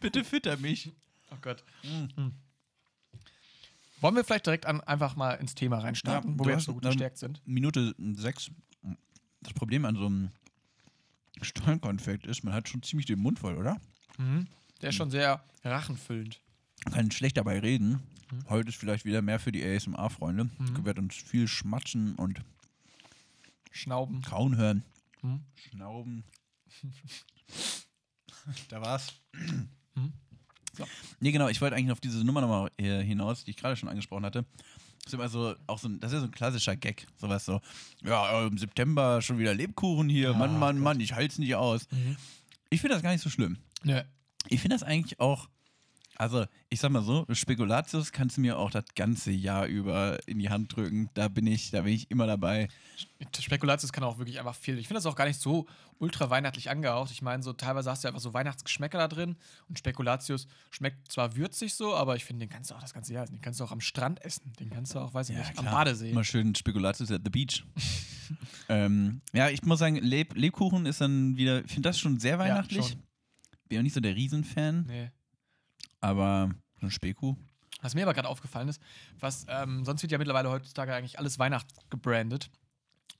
Bitte 0.00 0.22
fütter 0.22 0.56
mich. 0.58 0.92
Oh 1.30 1.36
Gott. 1.40 1.64
Hm. 1.82 2.32
Wollen 4.00 4.16
wir 4.16 4.24
vielleicht 4.24 4.46
direkt 4.46 4.66
an, 4.66 4.80
einfach 4.82 5.16
mal 5.16 5.32
ins 5.34 5.54
Thema 5.54 5.78
reinstarten, 5.78 6.32
Ja, 6.32 6.38
wo 6.38 6.44
wir 6.44 6.52
jetzt 6.52 6.64
so 6.64 6.74
gut 6.74 6.82
gestärkt 6.82 7.18
sind? 7.18 7.40
Minute 7.46 7.94
sechs. 8.14 8.50
Das 9.42 9.54
Problem 9.54 9.84
an 9.86 9.96
so 9.96 10.06
einem 10.06 10.30
Stollenkonfekt 11.40 12.26
ist, 12.26 12.44
man 12.44 12.52
hat 12.52 12.68
schon 12.68 12.82
ziemlich 12.82 13.06
den 13.06 13.18
Mund 13.20 13.38
voll, 13.38 13.56
oder? 13.56 13.80
Mhm. 14.18 14.46
Der 14.82 14.90
ist 14.90 14.96
schon 14.96 15.10
sehr 15.10 15.42
rachenfüllend. 15.64 16.40
Man 16.84 16.94
kann 16.94 17.10
schlecht 17.10 17.36
dabei 17.36 17.58
reden. 17.60 18.02
Heute 18.48 18.68
ist 18.68 18.76
vielleicht 18.76 19.04
wieder 19.04 19.22
mehr 19.22 19.38
für 19.40 19.52
die 19.52 19.64
ASMR-Freunde. 19.64 20.44
Mhm. 20.44 20.76
Wir 20.76 20.84
werden 20.84 21.04
uns 21.04 21.16
viel 21.16 21.48
schmatzen 21.48 22.14
und 22.16 22.40
Schnauben. 23.70 24.22
kauen 24.22 24.56
hören. 24.56 24.84
Mhm. 25.22 25.40
Schnauben. 25.54 26.24
da 28.68 28.80
war's. 28.80 29.12
Mhm. 29.94 30.12
So. 30.76 30.84
Nee, 31.18 31.32
genau, 31.32 31.48
ich 31.48 31.60
wollte 31.60 31.76
eigentlich 31.76 31.92
auf 31.92 32.00
diese 32.00 32.24
Nummer 32.24 32.40
nochmal 32.40 32.70
äh, 32.78 33.02
hinaus, 33.02 33.44
die 33.44 33.50
ich 33.50 33.56
gerade 33.56 33.76
schon 33.76 33.88
angesprochen 33.88 34.24
hatte. 34.24 34.44
Das 35.02 35.12
ist 35.12 35.14
immer 35.14 35.28
so, 35.28 35.54
auch 35.66 35.78
so 35.78 35.88
ein, 35.88 35.98
das 36.00 36.12
ist 36.12 36.16
ja 36.16 36.20
so 36.20 36.26
ein 36.26 36.30
klassischer 36.30 36.76
Gag. 36.76 37.06
Sowas 37.16 37.44
so, 37.44 37.60
ja, 38.02 38.42
äh, 38.42 38.46
im 38.46 38.58
September 38.58 39.22
schon 39.22 39.38
wieder 39.38 39.54
Lebkuchen 39.54 40.08
hier, 40.08 40.34
Mann, 40.34 40.58
Mann, 40.58 40.76
Gott. 40.76 40.84
Mann, 40.84 41.00
ich 41.00 41.14
halt's 41.14 41.38
nicht 41.38 41.54
aus. 41.54 41.88
Ich 42.68 42.80
finde 42.80 42.94
das 42.94 43.02
gar 43.02 43.10
nicht 43.12 43.22
so 43.22 43.30
schlimm. 43.30 43.58
Nö. 43.82 44.00
Ich 44.48 44.60
finde 44.60 44.76
das 44.76 44.82
eigentlich 44.82 45.20
auch, 45.20 45.48
also 46.20 46.44
ich 46.68 46.80
sag 46.80 46.90
mal 46.90 47.02
so, 47.02 47.24
Spekulatius 47.32 48.12
kannst 48.12 48.36
du 48.36 48.42
mir 48.42 48.58
auch 48.58 48.70
das 48.70 48.84
ganze 48.94 49.30
Jahr 49.30 49.64
über 49.64 50.18
in 50.28 50.38
die 50.38 50.50
Hand 50.50 50.76
drücken. 50.76 51.08
Da 51.14 51.28
bin 51.28 51.46
ich, 51.46 51.70
da 51.70 51.80
bin 51.80 51.94
ich 51.94 52.10
immer 52.10 52.26
dabei. 52.26 52.68
Spekulatius 53.38 53.90
kann 53.90 54.04
auch 54.04 54.18
wirklich 54.18 54.38
einfach 54.38 54.54
viel. 54.54 54.78
Ich 54.78 54.86
finde 54.86 54.98
das 54.98 55.06
auch 55.06 55.16
gar 55.16 55.24
nicht 55.24 55.40
so 55.40 55.66
ultra 55.98 56.28
weihnachtlich 56.28 56.68
angehaucht. 56.68 57.10
Ich 57.10 57.22
meine, 57.22 57.42
so 57.42 57.54
teilweise 57.54 57.90
hast 57.90 58.04
du 58.04 58.08
einfach 58.08 58.20
so 58.20 58.34
Weihnachtsgeschmäcker 58.34 58.98
da 58.98 59.08
drin 59.08 59.36
und 59.70 59.78
Spekulatius 59.78 60.46
schmeckt 60.70 61.10
zwar 61.10 61.36
würzig 61.36 61.72
so, 61.72 61.94
aber 61.94 62.16
ich 62.16 62.26
finde, 62.26 62.44
den 62.44 62.50
kannst 62.50 62.70
du 62.70 62.74
auch 62.74 62.82
das 62.82 62.92
ganze 62.92 63.14
Jahr 63.14 63.24
essen. 63.24 63.36
Den 63.36 63.40
kannst 63.40 63.58
du 63.58 63.64
auch 63.64 63.72
am 63.72 63.80
Strand 63.80 64.22
essen. 64.22 64.52
Den 64.60 64.68
kannst 64.68 64.94
du 64.94 64.98
auch, 64.98 65.14
weiß 65.14 65.30
ich 65.30 65.38
nicht, 65.38 65.58
am 65.58 65.64
Badesee. 65.64 66.10
Immer 66.10 66.24
schön 66.24 66.54
Spekulatius 66.54 67.10
at 67.10 67.22
the 67.24 67.30
beach. 67.30 67.64
ähm, 68.68 69.22
ja, 69.32 69.48
ich 69.48 69.62
muss 69.62 69.78
sagen, 69.78 69.96
Leb 69.96 70.34
Lebkuchen 70.36 70.84
ist 70.84 71.00
dann 71.00 71.38
wieder, 71.38 71.64
ich 71.64 71.72
finde 71.72 71.88
das 71.88 71.98
schon 71.98 72.20
sehr 72.20 72.38
weihnachtlich. 72.38 72.88
schon. 72.88 73.02
Bin 73.68 73.78
auch 73.78 73.82
nicht 73.84 73.94
so 73.94 74.00
der 74.00 74.16
Riesenfan, 74.16 74.84
Nee. 74.86 75.10
Aber 76.00 76.50
so 76.80 76.86
ein 76.86 76.90
Speku. 76.90 77.34
Was 77.82 77.94
mir 77.94 78.02
aber 78.02 78.14
gerade 78.14 78.28
aufgefallen 78.28 78.68
ist, 78.68 78.80
was 79.18 79.46
ähm, 79.48 79.84
sonst 79.84 80.02
wird 80.02 80.12
ja 80.12 80.18
mittlerweile 80.18 80.50
heutzutage 80.50 80.94
eigentlich 80.94 81.18
alles 81.18 81.38
Weihnachts 81.38 81.74
gebrandet. 81.88 82.50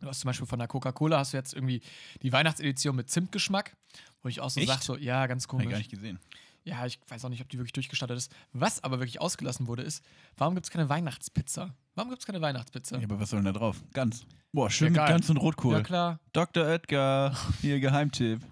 Du 0.01 0.07
hast 0.09 0.21
zum 0.21 0.29
Beispiel 0.29 0.47
von 0.47 0.59
der 0.59 0.69
Coca-Cola 0.69 1.19
hast 1.19 1.33
du 1.33 1.37
jetzt 1.37 1.55
irgendwie 1.55 1.81
die 2.23 2.33
Weihnachtsedition 2.33 2.97
mit 2.97 3.11
Zimtgeschmack, 3.11 3.77
wo 4.23 4.29
ich 4.29 4.41
auch 4.41 4.51
so 4.51 4.63
sage, 4.65 4.83
so, 4.83 4.97
ja, 4.97 5.27
ganz 5.27 5.45
Hab 5.45 5.53
ich 5.55 5.59
gar 5.59 5.65
komisch. 5.65 5.79
nicht 5.79 5.91
gesehen. 5.91 6.19
Ja, 6.65 6.85
ich 6.85 7.01
weiß 7.09 7.25
auch 7.25 7.31
nicht, 7.31 7.41
ob 7.41 7.49
die 7.49 7.57
wirklich 7.59 7.73
durchgestattet 7.73 8.17
ist. 8.19 8.35
Was 8.53 8.85
aber 8.85 8.99
wirklich 8.99 9.21
ausgelassen 9.21 9.67
wurde, 9.67 9.83
ist, 9.83 10.05
warum 10.37 10.55
gibt 10.55 10.67
es 10.67 10.71
keine 10.71 10.89
Weihnachtspizza? 10.91 11.75
Warum 11.95 12.11
gibt 12.11 12.21
es 12.21 12.27
keine 12.27 12.41
Weihnachtspizza? 12.43 12.99
Ja, 12.99 13.05
aber 13.05 13.19
was 13.19 13.31
soll 13.31 13.39
denn 13.43 13.53
da 13.53 13.59
drauf? 13.59 13.83
Ganz. 13.95 14.27
Boah, 14.53 14.71
schön 14.71 14.95
Ja, 14.95 15.03
mit. 15.03 15.11
Gans 15.11 15.31
und 15.31 15.39
Rotkohl. 15.39 15.75
Ja, 15.77 15.83
klar. 15.83 16.21
Dr. 16.35 16.65
Oetker, 16.67 17.35
hier 17.63 17.81
Geheimtipp. 17.81 18.43
Wie 18.43 18.47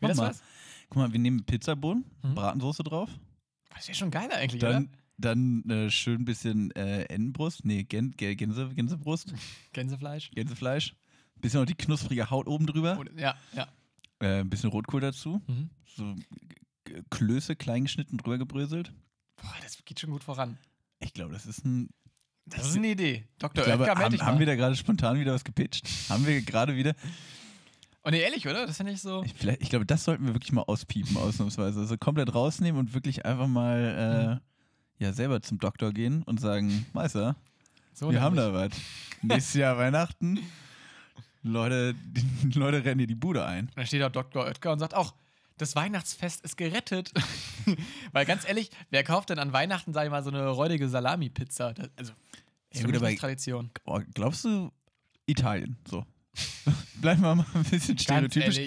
Mach 0.00 0.08
das 0.08 0.18
mal. 0.18 0.30
was? 0.30 0.42
Guck 0.90 0.96
mal, 0.98 1.12
wir 1.12 1.18
nehmen 1.18 1.42
Pizzabohnen, 1.44 2.04
Mhm. 2.22 2.34
Bratensoße 2.34 2.82
drauf, 2.82 3.08
Das 3.74 3.88
wäre 3.88 3.96
schon 3.96 4.10
geil 4.10 4.30
eigentlich, 4.32 4.60
dann, 4.60 4.84
oder? 4.84 4.92
dann 5.18 5.70
äh, 5.70 5.90
schön 5.90 6.22
ein 6.22 6.24
bisschen 6.24 6.70
äh, 6.72 7.04
Entenbrust, 7.04 7.64
nee, 7.64 7.84
Gän 7.84 8.14
Gä- 8.14 8.34
Gänse, 8.34 8.68
Gänsebrust, 8.74 9.32
Gänsefleisch. 9.72 10.30
Gänsefleisch, 10.32 10.94
bisschen 11.40 11.60
noch 11.60 11.66
die 11.66 11.74
knusprige 11.74 12.30
Haut 12.30 12.46
oben 12.46 12.66
drüber, 12.66 12.98
Und, 12.98 13.18
ja, 13.18 13.34
ja. 13.54 13.66
äh, 14.20 14.40
ein 14.40 14.50
bisschen 14.50 14.70
Rotkohl 14.70 15.00
dazu, 15.00 15.40
Mhm. 15.46 15.70
so 15.86 16.14
Klöße 17.10 17.56
klein 17.56 17.84
geschnitten, 17.84 18.18
drüber 18.18 18.38
gebröselt. 18.38 18.92
Boah, 19.36 19.54
das 19.62 19.82
geht 19.84 19.98
schon 20.00 20.10
gut 20.10 20.22
voran. 20.22 20.58
Ich 21.00 21.12
glaube, 21.14 21.32
das 21.32 21.46
ist 21.46 21.64
ein. 21.64 21.88
Das 22.46 22.68
ist 22.68 22.76
eine 22.76 22.88
Idee. 22.88 23.24
Dr. 23.38 23.62
Ich 23.66 23.72
glaube, 23.72 23.86
haben, 23.86 24.20
haben 24.20 24.38
wir 24.38 24.44
da 24.46 24.54
gerade 24.54 24.76
spontan 24.76 25.18
wieder 25.18 25.32
was 25.32 25.44
gepitcht? 25.44 25.88
haben 26.10 26.26
wir 26.26 26.42
gerade 26.42 26.76
wieder? 26.76 26.94
Und 28.04 28.12
nee, 28.12 28.20
ehrlich, 28.20 28.46
oder? 28.46 28.66
Das 28.66 28.76
finde 28.76 28.92
ich 28.92 29.00
so. 29.00 29.24
Ich, 29.24 29.34
ich 29.60 29.70
glaube, 29.70 29.86
das 29.86 30.04
sollten 30.04 30.26
wir 30.26 30.34
wirklich 30.34 30.52
mal 30.52 30.62
auspiepen, 30.62 31.16
ausnahmsweise. 31.16 31.80
Also 31.80 31.96
komplett 31.96 32.34
rausnehmen 32.34 32.78
und 32.78 32.92
wirklich 32.92 33.24
einfach 33.24 33.46
mal 33.46 34.40
äh, 35.00 35.02
ja, 35.02 35.12
selber 35.14 35.40
zum 35.40 35.58
Doktor 35.58 35.90
gehen 35.90 36.22
und 36.22 36.38
sagen: 36.38 36.84
Meister, 36.92 37.34
so 37.94 38.10
wir 38.10 38.20
haben 38.20 38.36
nämlich. 38.36 38.52
da 38.52 38.70
was. 38.70 38.80
Nächstes 39.22 39.54
Jahr 39.54 39.78
Weihnachten. 39.78 40.38
Leute, 41.42 41.94
die 41.94 42.50
Leute 42.58 42.84
rennen 42.84 42.98
dir 42.98 43.06
die 43.06 43.14
Bude 43.14 43.46
ein. 43.46 43.66
Und 43.68 43.76
dann 43.76 43.86
steht 43.86 44.02
da 44.02 44.10
Dr. 44.10 44.44
Oetker 44.44 44.72
und 44.72 44.80
sagt 44.80 44.94
auch, 44.94 45.14
das 45.56 45.74
Weihnachtsfest 45.74 46.44
ist 46.44 46.58
gerettet. 46.58 47.10
Weil 48.12 48.26
ganz 48.26 48.46
ehrlich, 48.46 48.70
wer 48.90 49.02
kauft 49.02 49.30
denn 49.30 49.38
an 49.38 49.54
Weihnachten, 49.54 49.94
sag 49.94 50.04
ich 50.04 50.10
mal, 50.10 50.22
so 50.22 50.30
eine 50.30 50.46
räudige 50.48 50.90
Salami-Pizza? 50.90 51.72
Das, 51.72 51.88
also, 51.96 52.12
ist 52.70 52.82
Ja, 52.82 52.86
gut, 52.86 53.00
nicht 53.00 53.20
Tradition. 53.20 53.70
Oh, 53.86 54.00
glaubst 54.12 54.44
du, 54.44 54.70
Italien? 55.26 55.78
So. 55.88 56.04
Bleiben 57.00 57.22
wir 57.22 57.34
mal 57.34 57.46
ein 57.54 57.64
bisschen 57.64 57.98
stereotypisch. 57.98 58.58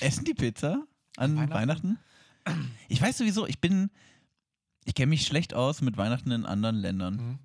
Essen 0.00 0.24
die 0.24 0.34
Pizza 0.34 0.84
an 1.16 1.36
Weihnachten? 1.36 1.54
Weihnachten? 1.54 1.98
Ich 2.88 3.00
weiß 3.00 3.18
sowieso, 3.18 3.46
ich 3.46 3.60
bin. 3.60 3.90
Ich 4.84 4.94
kenne 4.94 5.08
mich 5.10 5.26
schlecht 5.26 5.52
aus 5.54 5.80
mit 5.82 5.96
Weihnachten 5.96 6.30
in 6.30 6.46
anderen 6.46 6.76
Ländern. 6.76 7.16
Mhm. 7.16 7.38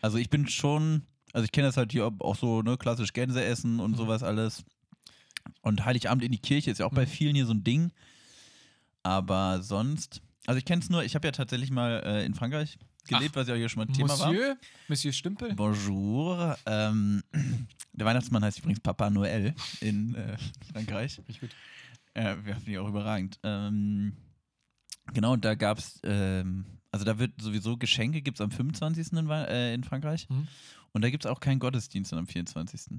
Also 0.00 0.16
ich 0.18 0.30
bin 0.30 0.48
schon. 0.48 1.02
Also 1.34 1.44
ich 1.44 1.52
kenne 1.52 1.66
das 1.66 1.76
halt 1.76 1.92
hier 1.92 2.10
auch 2.20 2.36
so, 2.36 2.62
ne, 2.62 2.78
klassisch 2.78 3.12
Gänse 3.12 3.44
essen 3.44 3.80
und 3.80 3.90
Mhm. 3.92 3.96
sowas 3.96 4.22
alles. 4.22 4.64
Und 5.60 5.84
Heiligabend 5.84 6.24
in 6.24 6.32
die 6.32 6.38
Kirche 6.38 6.70
ist 6.70 6.78
ja 6.78 6.86
auch 6.86 6.92
bei 6.94 7.04
Mhm. 7.04 7.08
vielen 7.10 7.34
hier 7.34 7.46
so 7.46 7.52
ein 7.52 7.64
Ding. 7.64 7.92
Aber 9.02 9.62
sonst. 9.62 10.22
Also 10.46 10.58
ich 10.58 10.64
kenne 10.64 10.80
es 10.82 10.88
nur, 10.88 11.04
ich 11.04 11.14
habe 11.14 11.26
ja 11.28 11.32
tatsächlich 11.32 11.70
mal 11.70 12.02
äh, 12.06 12.24
in 12.24 12.34
Frankreich 12.34 12.78
gelebt, 13.08 13.36
was 13.36 13.48
ja 13.48 13.54
auch 13.54 13.58
hier 13.58 13.68
schon 13.68 13.86
mal 13.86 13.92
Thema 13.92 14.18
war. 14.18 14.28
Monsieur, 14.28 14.56
Monsieur 14.88 15.12
Stümpel. 15.12 15.54
Bonjour. 15.54 16.56
Ähm, 16.66 17.22
der 17.92 18.06
Weihnachtsmann 18.06 18.44
heißt 18.44 18.58
übrigens 18.58 18.80
Papa 18.80 19.08
Noël 19.08 19.54
in 19.80 20.14
äh, 20.14 20.36
Frankreich. 20.72 21.20
Ich 21.26 21.40
gut. 21.40 21.50
Äh, 22.14 22.36
Finde 22.36 22.70
ich 22.70 22.78
auch 22.78 22.88
überragend. 22.88 23.38
Ähm, 23.42 24.12
genau, 25.12 25.32
und 25.32 25.44
da 25.44 25.54
gab 25.54 25.78
es, 25.78 26.00
ähm, 26.04 26.64
also 26.90 27.04
da 27.04 27.18
wird 27.18 27.40
sowieso 27.40 27.76
Geschenke, 27.76 28.22
gibt 28.22 28.38
es 28.38 28.40
am 28.40 28.50
25. 28.50 29.12
In, 29.12 29.30
äh, 29.30 29.74
in 29.74 29.84
Frankreich. 29.84 30.28
Mhm. 30.28 30.48
Und 30.92 31.02
da 31.02 31.10
gibt 31.10 31.24
es 31.24 31.30
auch 31.30 31.40
keinen 31.40 31.58
Gottesdienst 31.58 32.12
am 32.12 32.26
24. 32.26 32.98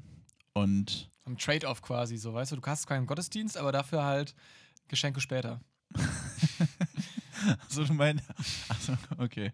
Und 0.53 1.09
Ein 1.25 1.37
Trade-off 1.37 1.81
quasi, 1.81 2.17
so, 2.17 2.33
weißt 2.33 2.51
du, 2.51 2.55
du 2.57 2.61
hast 2.65 2.87
keinen 2.87 3.05
Gottesdienst, 3.05 3.57
aber 3.57 3.71
dafür 3.71 4.03
halt 4.03 4.35
Geschenke 4.87 5.21
später. 5.21 5.61
so 7.69 7.83
du 7.83 7.93
meinst, 7.93 8.23
achso, 8.69 8.93
okay. 9.17 9.51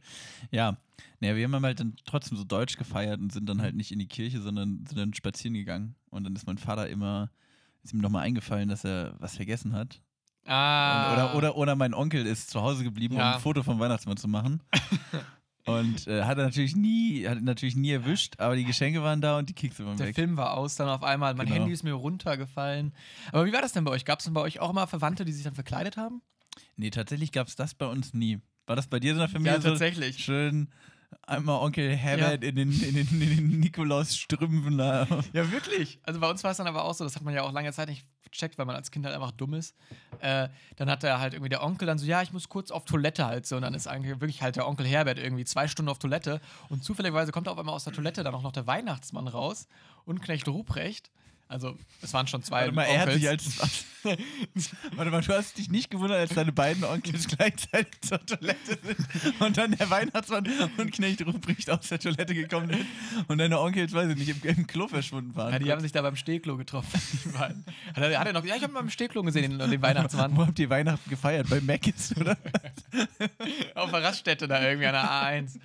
Ja, 0.52 0.78
naja, 1.20 1.36
wir 1.36 1.44
haben 1.46 1.64
halt 1.64 1.80
dann 1.80 1.96
trotzdem 2.06 2.38
so 2.38 2.44
Deutsch 2.44 2.78
gefeiert 2.78 3.20
und 3.20 3.32
sind 3.32 3.48
dann 3.48 3.62
halt 3.62 3.76
nicht 3.76 3.92
in 3.92 4.00
die 4.00 4.08
Kirche, 4.08 4.42
sondern 4.42 4.86
sind 4.88 4.98
dann 4.98 5.14
spazieren 5.14 5.54
gegangen. 5.54 5.96
Und 6.10 6.24
dann 6.24 6.36
ist 6.36 6.46
mein 6.48 6.58
Vater 6.58 6.88
immer, 6.90 7.30
ist 7.84 7.94
ihm 7.94 8.00
nochmal 8.02 8.24
eingefallen, 8.24 8.70
dass 8.70 8.84
er 8.86 9.16
was 9.20 9.36
vergessen 9.36 9.74
hat. 9.74 10.02
Ah. 10.46 11.14
Oder, 11.14 11.36
oder, 11.36 11.58
oder 11.58 11.76
mein 11.76 11.94
Onkel 11.94 12.26
ist 12.26 12.50
zu 12.52 12.62
Hause 12.62 12.84
geblieben, 12.84 13.16
um 13.16 13.20
Ja. 13.20 13.36
ein 13.36 13.42
Foto 13.42 13.64
vom 13.64 13.80
Weihnachtsmann 13.80 14.18
zu 14.18 14.28
machen. 14.28 14.62
und 15.66 16.06
äh, 16.08 16.24
hat 16.24 16.38
er 16.38 16.44
natürlich 16.46 16.76
nie, 16.76 17.28
hat 17.28 17.42
natürlich 17.42 17.76
nie 17.76 17.90
erwischt, 17.92 18.40
aber 18.40 18.56
die 18.56 18.64
Geschenke 18.66 19.02
waren 19.02 19.22
da 19.22 19.40
und 19.40 19.50
die 19.50 19.54
Kekse 19.54 19.86
waren 19.86 19.98
Der 19.98 20.08
weg. 20.08 20.16
Film 20.16 20.38
war 20.38 20.54
aus, 20.56 20.76
dann 20.76 20.88
auf 20.90 21.02
einmal. 21.04 21.34
Mein 21.34 21.48
Genau. 21.48 21.58
Handy 21.62 21.72
ist 21.74 21.84
mir 21.84 21.94
runtergefallen. 21.94 22.94
Aber 23.32 23.46
wie 23.48 23.54
war 23.54 23.62
das 23.62 23.72
denn 23.74 23.84
bei 23.86 23.92
euch? 23.92 24.06
Gab 24.06 24.20
es 24.20 24.26
denn 24.26 24.36
bei 24.36 24.42
euch 24.42 24.60
auch 24.60 24.70
immer 24.70 24.86
Verwandte, 24.86 25.26
die 25.26 25.32
sich 25.34 25.44
dann 25.44 25.56
verkleidet 25.56 25.98
haben? 25.98 26.22
Nee, 26.76 26.90
tatsächlich 26.90 27.32
gab 27.32 27.48
es 27.48 27.56
das 27.56 27.74
bei 27.74 27.86
uns 27.86 28.14
nie. 28.14 28.40
War 28.68 28.76
das 28.76 28.88
bei 28.88 29.00
dir 29.00 29.14
so 29.14 29.22
in 29.22 29.28
der 29.28 29.30
Familie 29.30 29.54
ja, 29.54 29.62
so 29.62 29.70
tatsächlich. 29.70 30.24
schön 30.24 30.70
einmal 31.24 31.62
Onkel 31.62 31.96
Herbert 31.96 32.44
in 32.44 32.56
den, 32.56 32.72
in 32.82 32.96
den, 32.96 33.08
in 33.22 33.50
den 33.50 33.60
Nikolaus-Strümpfen 33.60 34.78
da? 34.78 35.08
Ja, 35.34 35.52
wirklich. 35.52 36.00
Also 36.04 36.20
bei 36.20 36.30
uns 36.30 36.44
war 36.44 36.52
es 36.52 36.58
dann 36.58 36.68
aber 36.68 36.84
auch 36.84 36.94
so, 36.94 37.04
das 37.04 37.16
hat 37.16 37.24
man 37.24 37.34
ja 37.34 37.44
auch 37.44 37.52
lange 37.52 37.72
Zeit 37.74 37.90
nicht 37.90 38.06
gecheckt, 38.24 38.58
weil 38.58 38.66
man 38.66 38.76
als 38.76 38.92
Kind 38.92 39.06
halt 39.06 39.16
einfach 39.16 39.32
dumm 39.32 39.54
ist. 39.54 39.76
Äh, 40.20 40.50
dann 40.76 40.90
hat 40.90 41.04
er 41.04 41.20
halt 41.20 41.34
irgendwie 41.34 41.50
der 41.50 41.64
Onkel 41.64 41.88
dann 41.88 41.98
so, 41.98 42.06
ja, 42.06 42.22
ich 42.22 42.34
muss 42.34 42.50
kurz 42.50 42.72
auf 42.72 42.86
Toilette 42.86 43.26
halt 43.26 43.46
so. 43.46 43.56
Und 43.56 43.62
dann 43.62 43.74
ist 43.74 43.88
eigentlich 43.88 44.20
wirklich 44.20 44.42
halt 44.42 44.56
der 44.56 44.68
Onkel 44.68 44.86
Herbert 44.86 45.18
irgendwie 45.18 45.46
zwei 45.46 45.68
Stunden 45.68 45.90
auf 45.90 46.00
Toilette. 46.00 46.42
Und 46.70 46.84
zufälligerweise 46.84 47.32
kommt 47.32 47.48
auf 47.48 47.58
einmal 47.58 47.76
aus 47.76 47.86
der 47.86 47.94
Toilette 47.94 48.24
dann 48.24 48.36
auch 48.36 48.44
noch 48.44 48.52
der 48.52 48.68
Weihnachtsmann 48.68 49.28
raus 49.28 49.68
und 50.06 50.22
Knecht 50.22 50.48
Ruprecht. 50.48 51.12
Also, 51.48 51.78
es 52.02 52.12
waren 52.14 52.28
schon 52.28 52.42
zwei 52.42 52.62
Warte 52.62 52.72
mal, 52.74 52.84
er 52.84 53.02
hat 53.02 53.08
Onkels. 53.10 53.22
sich 53.22 53.62
als. 53.62 53.86
Warte 54.96 55.12
mal, 55.12 55.22
du 55.22 55.34
hast 55.34 55.58
dich 55.58 55.70
nicht 55.70 55.90
gewundert, 55.90 56.20
als 56.20 56.34
deine 56.34 56.52
beiden 56.52 56.84
Onkels 56.84 57.28
gleichzeitig 57.28 58.02
zur 58.02 58.24
Toilette 58.26 58.78
sind 58.84 59.42
und 59.42 59.58
dann 59.58 59.72
der 59.72 59.90
Weihnachtsmann 59.90 60.48
und 60.78 60.92
Knecht 60.92 61.26
Ruprecht 61.26 61.70
aus 61.70 61.90
der 61.90 62.00
Toilette 62.00 62.36
gekommen 62.36 62.70
sind 62.70 62.86
und 63.28 63.38
deine 63.38 63.60
Onkels, 63.60 63.94
weiß 63.94 64.12
ich 64.12 64.18
nicht, 64.18 64.30
im, 64.30 64.50
im 64.58 64.68
Klo 64.68 64.88
verschwunden 64.88 65.36
waren. 65.36 65.54
Ja, 65.54 65.60
die 65.60 65.72
haben 65.72 65.82
sich 65.82 65.92
da 65.92 66.02
beim 66.02 66.16
Stehklo 66.16 66.58
getroffen. 66.58 67.00
Hat 67.38 67.56
er, 67.96 68.20
hat 68.20 68.28
er 68.28 68.34
noch, 68.34 68.46
ja, 68.46 68.56
ich 68.56 68.64
habe 68.64 68.74
beim 68.74 68.90
Stehklo 68.90 69.24
gesehen, 69.24 69.58
den, 69.58 69.70
den 69.70 69.82
Weihnachtsmann. 69.82 70.36
Wo 70.36 70.46
habt 70.46 70.58
ihr 70.60 70.70
Weihnachten 70.70 71.10
gefeiert? 71.10 71.50
Bei 71.50 71.62
Mc's, 71.62 72.16
oder? 72.18 72.38
auf 73.76 73.92
der 73.92 74.04
Raststätte 74.04 74.48
da 74.48 74.62
irgendwie 74.62 74.88
an 74.88 74.94
der 74.94 75.04
A1. 75.04 75.60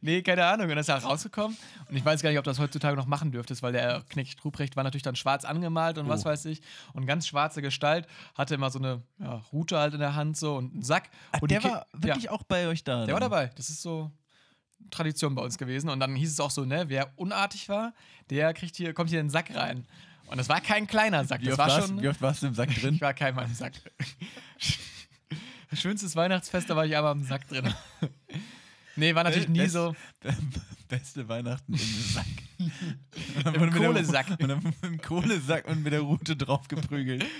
Nee, 0.00 0.22
keine 0.22 0.44
Ahnung. 0.44 0.64
Und 0.64 0.70
dann 0.70 0.78
ist 0.78 0.88
er 0.88 0.96
rausgekommen. 0.96 1.56
Und 1.88 1.96
ich 1.96 2.04
weiß 2.04 2.22
gar 2.22 2.30
nicht, 2.30 2.38
ob 2.38 2.44
du 2.44 2.50
das 2.50 2.58
heutzutage 2.58 2.96
noch 2.96 3.06
machen 3.06 3.32
dürftest, 3.32 3.62
weil 3.62 3.72
der 3.72 4.02
Knecht 4.08 4.44
Ruprecht 4.44 4.76
war 4.76 4.84
natürlich 4.84 5.02
dann 5.02 5.16
schwarz 5.26 5.44
angemalt 5.44 5.98
und 5.98 6.08
was 6.08 6.22
Oh. 6.24 6.28
weiß 6.30 6.44
ich. 6.46 6.60
Und 6.92 7.04
ganz 7.06 7.26
schwarze 7.26 7.60
Gestalt, 7.60 8.06
hatte 8.36 8.54
immer 8.54 8.70
so 8.70 8.78
eine 8.78 9.02
ja, 9.18 9.42
Rute 9.52 9.76
halt 9.78 9.94
in 9.94 10.00
der 10.00 10.14
Hand 10.14 10.36
so 10.36 10.54
und 10.56 10.72
einen 10.72 10.82
Sack. 10.82 11.10
Ach, 11.32 11.42
und 11.42 11.50
der 11.50 11.64
war 11.64 11.86
wirklich 11.92 12.24
ja, 12.24 12.30
auch 12.30 12.44
bei 12.44 12.68
euch 12.68 12.84
da. 12.84 13.04
der 13.04 13.14
war 13.14 13.20
dann? 13.20 13.30
dabei. 13.30 13.50
Das 13.56 13.68
ist 13.68 13.82
so 13.82 14.12
Tradition 14.90 15.34
bei 15.34 15.42
uns 15.42 15.58
gewesen. 15.58 15.90
Und 15.90 15.98
dann 15.98 16.14
hieß 16.14 16.30
es 16.30 16.38
auch 16.38 16.52
so, 16.52 16.64
ne, 16.64 16.84
wer 16.88 17.12
unartig 17.16 17.68
war, 17.68 17.92
der 18.30 18.54
kriegt 18.54 18.76
hier, 18.76 18.94
kommt 18.94 19.10
hier 19.10 19.18
in 19.18 19.26
den 19.26 19.30
Sack 19.30 19.52
rein. 19.54 19.84
Und 20.28 20.38
das 20.38 20.48
war 20.48 20.60
kein 20.60 20.86
kleiner 20.86 21.24
Sack. 21.24 21.40
Wie 21.42 21.48
oft, 21.50 21.58
war 21.58 21.68
warst, 21.68 21.88
schon. 21.88 22.00
wie 22.02 22.08
oft 22.08 22.22
warst 22.22 22.42
du 22.42 22.46
im 22.46 22.54
Sack 22.54 22.72
drin? 22.80 22.94
Ich 22.94 23.00
war 23.00 23.14
kein 23.14 23.34
Mal 23.34 23.46
im 23.46 23.54
Sack. 23.54 23.72
Schönstes 25.72 26.14
Weihnachtsfest, 26.14 26.70
da 26.70 26.76
war 26.76 26.86
ich 26.86 26.96
aber 26.96 27.10
im 27.10 27.24
Sack 27.24 27.48
drin. 27.48 27.74
nee, 28.96 29.14
war 29.14 29.24
natürlich 29.24 29.48
nie 29.48 29.58
Best- 29.60 29.72
so. 29.74 29.94
Beste 30.88 31.28
Weihnachten 31.28 31.72
im 31.72 31.78
Sack. 31.78 32.26
Im 32.58 33.52
der- 33.52 33.70
Kohlesack. 33.70 34.30
Und 34.40 34.48
dann 34.48 34.62
mit 34.62 34.82
dem 34.84 35.00
Kohlesack 35.00 35.66
und 35.68 35.82
mit 35.82 35.92
der 35.92 36.00
Rute 36.00 36.36
drauf 36.36 36.68
geprügelt. 36.68 37.24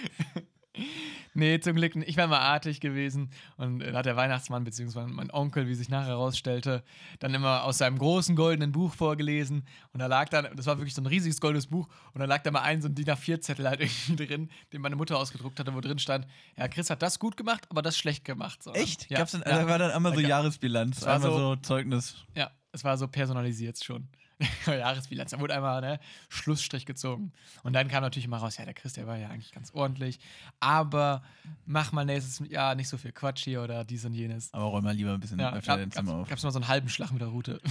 Nee, 1.37 1.61
zum 1.61 1.77
Glück, 1.77 1.95
nicht. 1.97 2.09
ich 2.09 2.17
wäre 2.17 2.29
mal 2.29 2.39
artig 2.41 2.81
gewesen. 2.81 3.31
Und 3.57 3.81
dann 3.81 3.95
hat 3.95 4.07
der 4.07 4.17
Weihnachtsmann, 4.17 4.65
beziehungsweise 4.65 5.09
mein 5.09 5.31
Onkel, 5.31 5.69
wie 5.69 5.75
sich 5.75 5.89
nachher 5.89 6.09
herausstellte, 6.09 6.83
dann 7.19 7.35
immer 7.35 7.65
aus 7.65 7.79
seinem 7.79 7.99
großen 7.99 8.35
goldenen 8.37 8.73
Buch 8.73 8.95
vorgelesen. 8.95 9.67
Und 9.93 10.01
da 10.01 10.07
lag 10.07 10.29
dann, 10.29 10.49
das 10.57 10.67
war 10.67 10.79
wirklich 10.79 10.95
so 10.95 11.03
ein 11.03 11.07
riesiges 11.07 11.41
goldenes 11.41 11.67
Buch, 11.67 11.89
und 12.13 12.21
da 12.21 12.25
lag 12.25 12.43
da 12.43 12.51
mal 12.51 12.63
ein 12.63 12.81
so 12.83 12.89
ein 12.89 12.95
DIN 12.95 13.07
A4-Zettel 13.07 13.69
halt 13.69 13.81
irgendwie 14.07 14.27
drin, 14.27 14.51
den 14.73 14.81
meine 14.81 14.97
Mutter 14.97 15.19
ausgedruckt 15.19 15.59
hatte, 15.61 15.75
wo 15.75 15.81
drin 15.81 15.99
stand: 15.99 16.27
Ja, 16.57 16.69
Chris 16.69 16.91
hat 16.91 17.03
das 17.03 17.19
gut 17.19 17.37
gemacht, 17.37 17.67
aber 17.71 17.83
das 17.83 17.97
schlecht 17.97 18.25
gemacht. 18.25 18.63
So. 18.63 18.73
Echt? 18.73 19.11
Ja. 19.11 19.19
Gab's 19.19 19.33
dann, 19.33 19.43
ja. 19.43 19.61
Da 19.63 19.69
war 19.69 19.79
dann 19.79 19.91
einmal 19.91 20.15
so 20.15 20.21
Da 20.21 20.29
Jahresbilanz, 20.29 21.05
war 21.05 21.15
einmal 21.15 21.31
so, 21.31 21.39
so- 21.39 21.57
Zeugnis. 21.57 22.17
Ja, 22.35 22.51
es 22.73 22.85
war 22.85 22.97
so 22.99 23.09
personalisiert 23.09 23.83
schon. 23.83 24.09
Jahresbilanz. 24.67 25.31
Da 25.31 25.41
wurde 25.41 25.55
einmal 25.55 25.81
ne, 25.81 25.99
Schlussstrich 26.29 26.85
gezogen. 26.87 27.33
Und 27.63 27.73
dann 27.73 27.89
kam 27.89 28.03
natürlich 28.03 28.27
immer 28.27 28.37
raus, 28.39 28.57
ja, 28.59 28.65
der 28.65 28.75
Chris, 28.75 28.93
der 28.93 29.07
war 29.07 29.17
ja 29.17 29.29
eigentlich 29.29 29.53
ganz 29.53 29.71
ordentlich. 29.73 30.19
Aber 30.61 31.23
mach 31.65 31.93
mal 31.93 32.05
nächstes 32.05 32.47
Jahr 32.51 32.75
nicht 32.75 32.89
so 32.89 32.99
viel 32.99 33.13
Quatsch 33.13 33.45
hier 33.45 33.63
oder 33.63 33.85
dies 33.85 34.05
und 34.05 34.13
jenes. 34.15 34.53
Aber 34.53 34.65
räum 34.65 34.85
mal 34.85 34.95
lieber 34.95 35.15
ein 35.15 35.21
bisschen 35.21 35.39
Ja, 35.39 35.53
öfter 35.55 35.73
gab, 35.73 35.79
dein 35.81 35.91
Zimmer 35.91 36.15
auf. 36.15 36.29
gab's 36.29 36.43
mal 36.43 36.51
so 36.51 36.59
einen 36.59 36.69
halben 36.69 36.89
Schlag 36.89 37.13
mit 37.13 37.21
der 37.21 37.29
Route. 37.29 37.61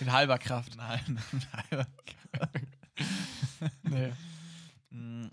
Mit 0.00 0.10
halber 0.10 0.38
Kraft. 0.38 0.76
Nein, 0.76 1.20
nein. 3.82 4.12
Nee. 4.90 5.28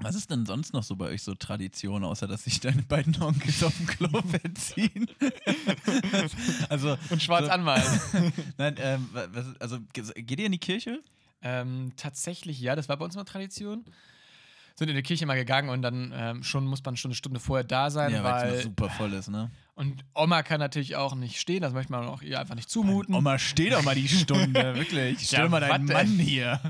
Was 0.00 0.14
ist 0.14 0.30
denn 0.30 0.46
sonst 0.46 0.72
noch 0.72 0.82
so 0.82 0.96
bei 0.96 1.06
euch 1.06 1.22
so 1.22 1.34
Tradition, 1.34 2.04
außer 2.04 2.26
dass 2.26 2.44
sich 2.44 2.60
deine 2.60 2.82
beiden 2.82 3.20
Onkels 3.22 3.62
auf 3.62 3.76
dem 3.76 3.86
Klo 3.86 4.08
verziehen? 4.28 5.06
also, 6.68 6.96
Und 7.10 7.22
schwarz 7.22 7.46
so, 7.46 7.50
anmalen. 7.52 7.84
nein, 8.58 8.74
ähm, 8.78 9.08
wa- 9.12 9.26
was, 9.32 9.46
also 9.60 9.78
ge- 9.92 10.22
geht 10.22 10.38
ihr 10.40 10.46
in 10.46 10.52
die 10.52 10.58
Kirche? 10.58 11.00
ähm, 11.42 11.92
tatsächlich, 11.96 12.60
ja, 12.60 12.74
das 12.74 12.88
war 12.88 12.96
bei 12.96 13.04
uns 13.04 13.14
immer 13.14 13.24
Tradition. 13.24 13.84
Sind 14.74 14.88
in 14.90 14.94
die 14.96 15.02
Kirche 15.02 15.26
mal 15.26 15.34
gegangen 15.34 15.70
und 15.70 15.82
dann 15.82 16.12
ähm, 16.14 16.42
schon 16.44 16.64
muss 16.66 16.84
man 16.84 16.96
schon 16.96 17.10
eine 17.10 17.16
Stunde 17.16 17.40
vorher 17.40 17.64
da 17.64 17.90
sein, 17.90 18.12
ja, 18.12 18.22
weil 18.22 18.50
es 18.54 18.62
super 18.62 18.88
voll 18.90 19.12
ist, 19.12 19.28
ne? 19.28 19.50
Und 19.74 20.04
Oma 20.14 20.42
kann 20.44 20.60
natürlich 20.60 20.94
auch 20.96 21.14
nicht 21.16 21.40
stehen, 21.40 21.62
das 21.62 21.72
möchte 21.72 21.90
man 21.92 22.06
auch 22.06 22.22
ihr 22.22 22.38
einfach 22.38 22.54
nicht 22.54 22.70
zumuten. 22.70 23.12
Oma, 23.14 23.38
steh 23.40 23.70
doch 23.70 23.82
mal 23.82 23.94
die 23.96 24.08
Stunde, 24.08 24.74
wirklich. 24.76 25.20
Stell 25.26 25.40
Ja, 25.44 25.48
mal 25.48 25.60
deinen 25.60 25.86
Mann 25.86 26.16
denn? 26.16 26.18
hier. 26.26 26.60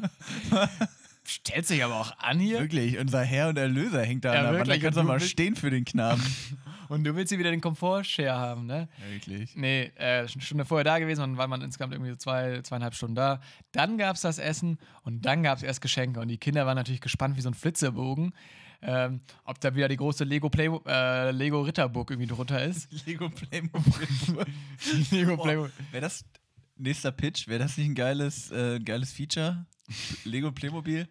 Stellt 1.29 1.67
sich 1.67 1.85
aber 1.85 2.01
auch 2.01 2.17
an 2.19 2.39
hier. 2.39 2.59
Wirklich, 2.59 2.99
unser 2.99 3.23
Herr 3.23 3.51
und 3.51 3.59
Erlöser 3.59 4.03
hängt 4.03 4.25
da 4.25 4.33
Ja, 4.33 4.41
an 4.41 4.53
der 4.53 4.61
Wand. 4.61 4.71
Da 4.71 4.79
kannst 4.79 4.99
du 4.99 5.03
mal 5.03 5.21
stehen 5.21 5.57
für 5.57 5.69
den 5.69 5.85
Knaben. 5.85 6.23
Und 6.89 7.05
du 7.05 7.15
willst 7.15 7.29
hier 7.29 7.39
wieder 7.39 7.51
den 7.51 7.61
Komfort-Share 7.61 8.33
haben, 8.33 8.65
ne? 8.65 8.89
Wirklich. 9.11 9.55
Nee, 9.55 9.93
äh, 9.97 10.21
eine 10.21 10.29
Stunde 10.29 10.65
vorher 10.65 10.85
da 10.85 10.99
gewesen 10.99 11.21
und 11.21 11.37
war 11.37 11.47
man 11.47 11.61
insgesamt 11.61 11.93
irgendwie 11.93 12.13
so 12.13 12.17
zwei, 12.17 12.63
zweieinhalb 12.63 12.95
Stunden 12.95 13.15
da. 13.15 13.43
Dann 13.73 13.99
gab 13.99 14.17
es 14.17 14.23
das 14.23 14.39
Essen 14.39 14.79
und 15.03 15.27
dann 15.27 15.43
gab 15.43 15.59
es 15.59 15.63
erst 15.63 15.83
Geschenke. 15.83 16.19
Und 16.19 16.29
die 16.29 16.39
Kinder 16.39 16.65
waren 16.65 16.77
natürlich 16.77 17.03
gespannt 17.03 17.37
wie 17.37 17.43
so 17.43 17.51
ein 17.51 17.55
Flitzebogen, 17.55 18.33
ähm, 18.81 19.21
ob 19.45 19.61
da 19.61 19.75
wieder 19.75 19.89
die 19.89 19.99
große 19.99 20.25
Lego, 20.25 20.49
Play 20.49 20.71
äh, 20.87 21.31
Lego 21.31 21.61
Ritterburg 21.61 22.11
irgendwie 22.11 22.29
drunter 22.29 22.65
ist. 22.65 22.89
Lego 23.07 23.29
Playmobil. 23.29 24.07
Lego 25.11 25.37
Playmobil. 25.37 25.73
Wäre 25.91 26.01
das 26.01 26.25
nächster 26.79 27.13
Pitch? 27.13 27.49
Wäre 27.49 27.59
das 27.61 27.77
nicht 27.77 27.89
ein 27.89 27.95
geiles, 27.95 28.51
äh, 28.51 28.79
geiles 28.81 29.13
Feature? 29.13 29.67
Lego 30.25 30.53
Playmobil? 30.53 31.09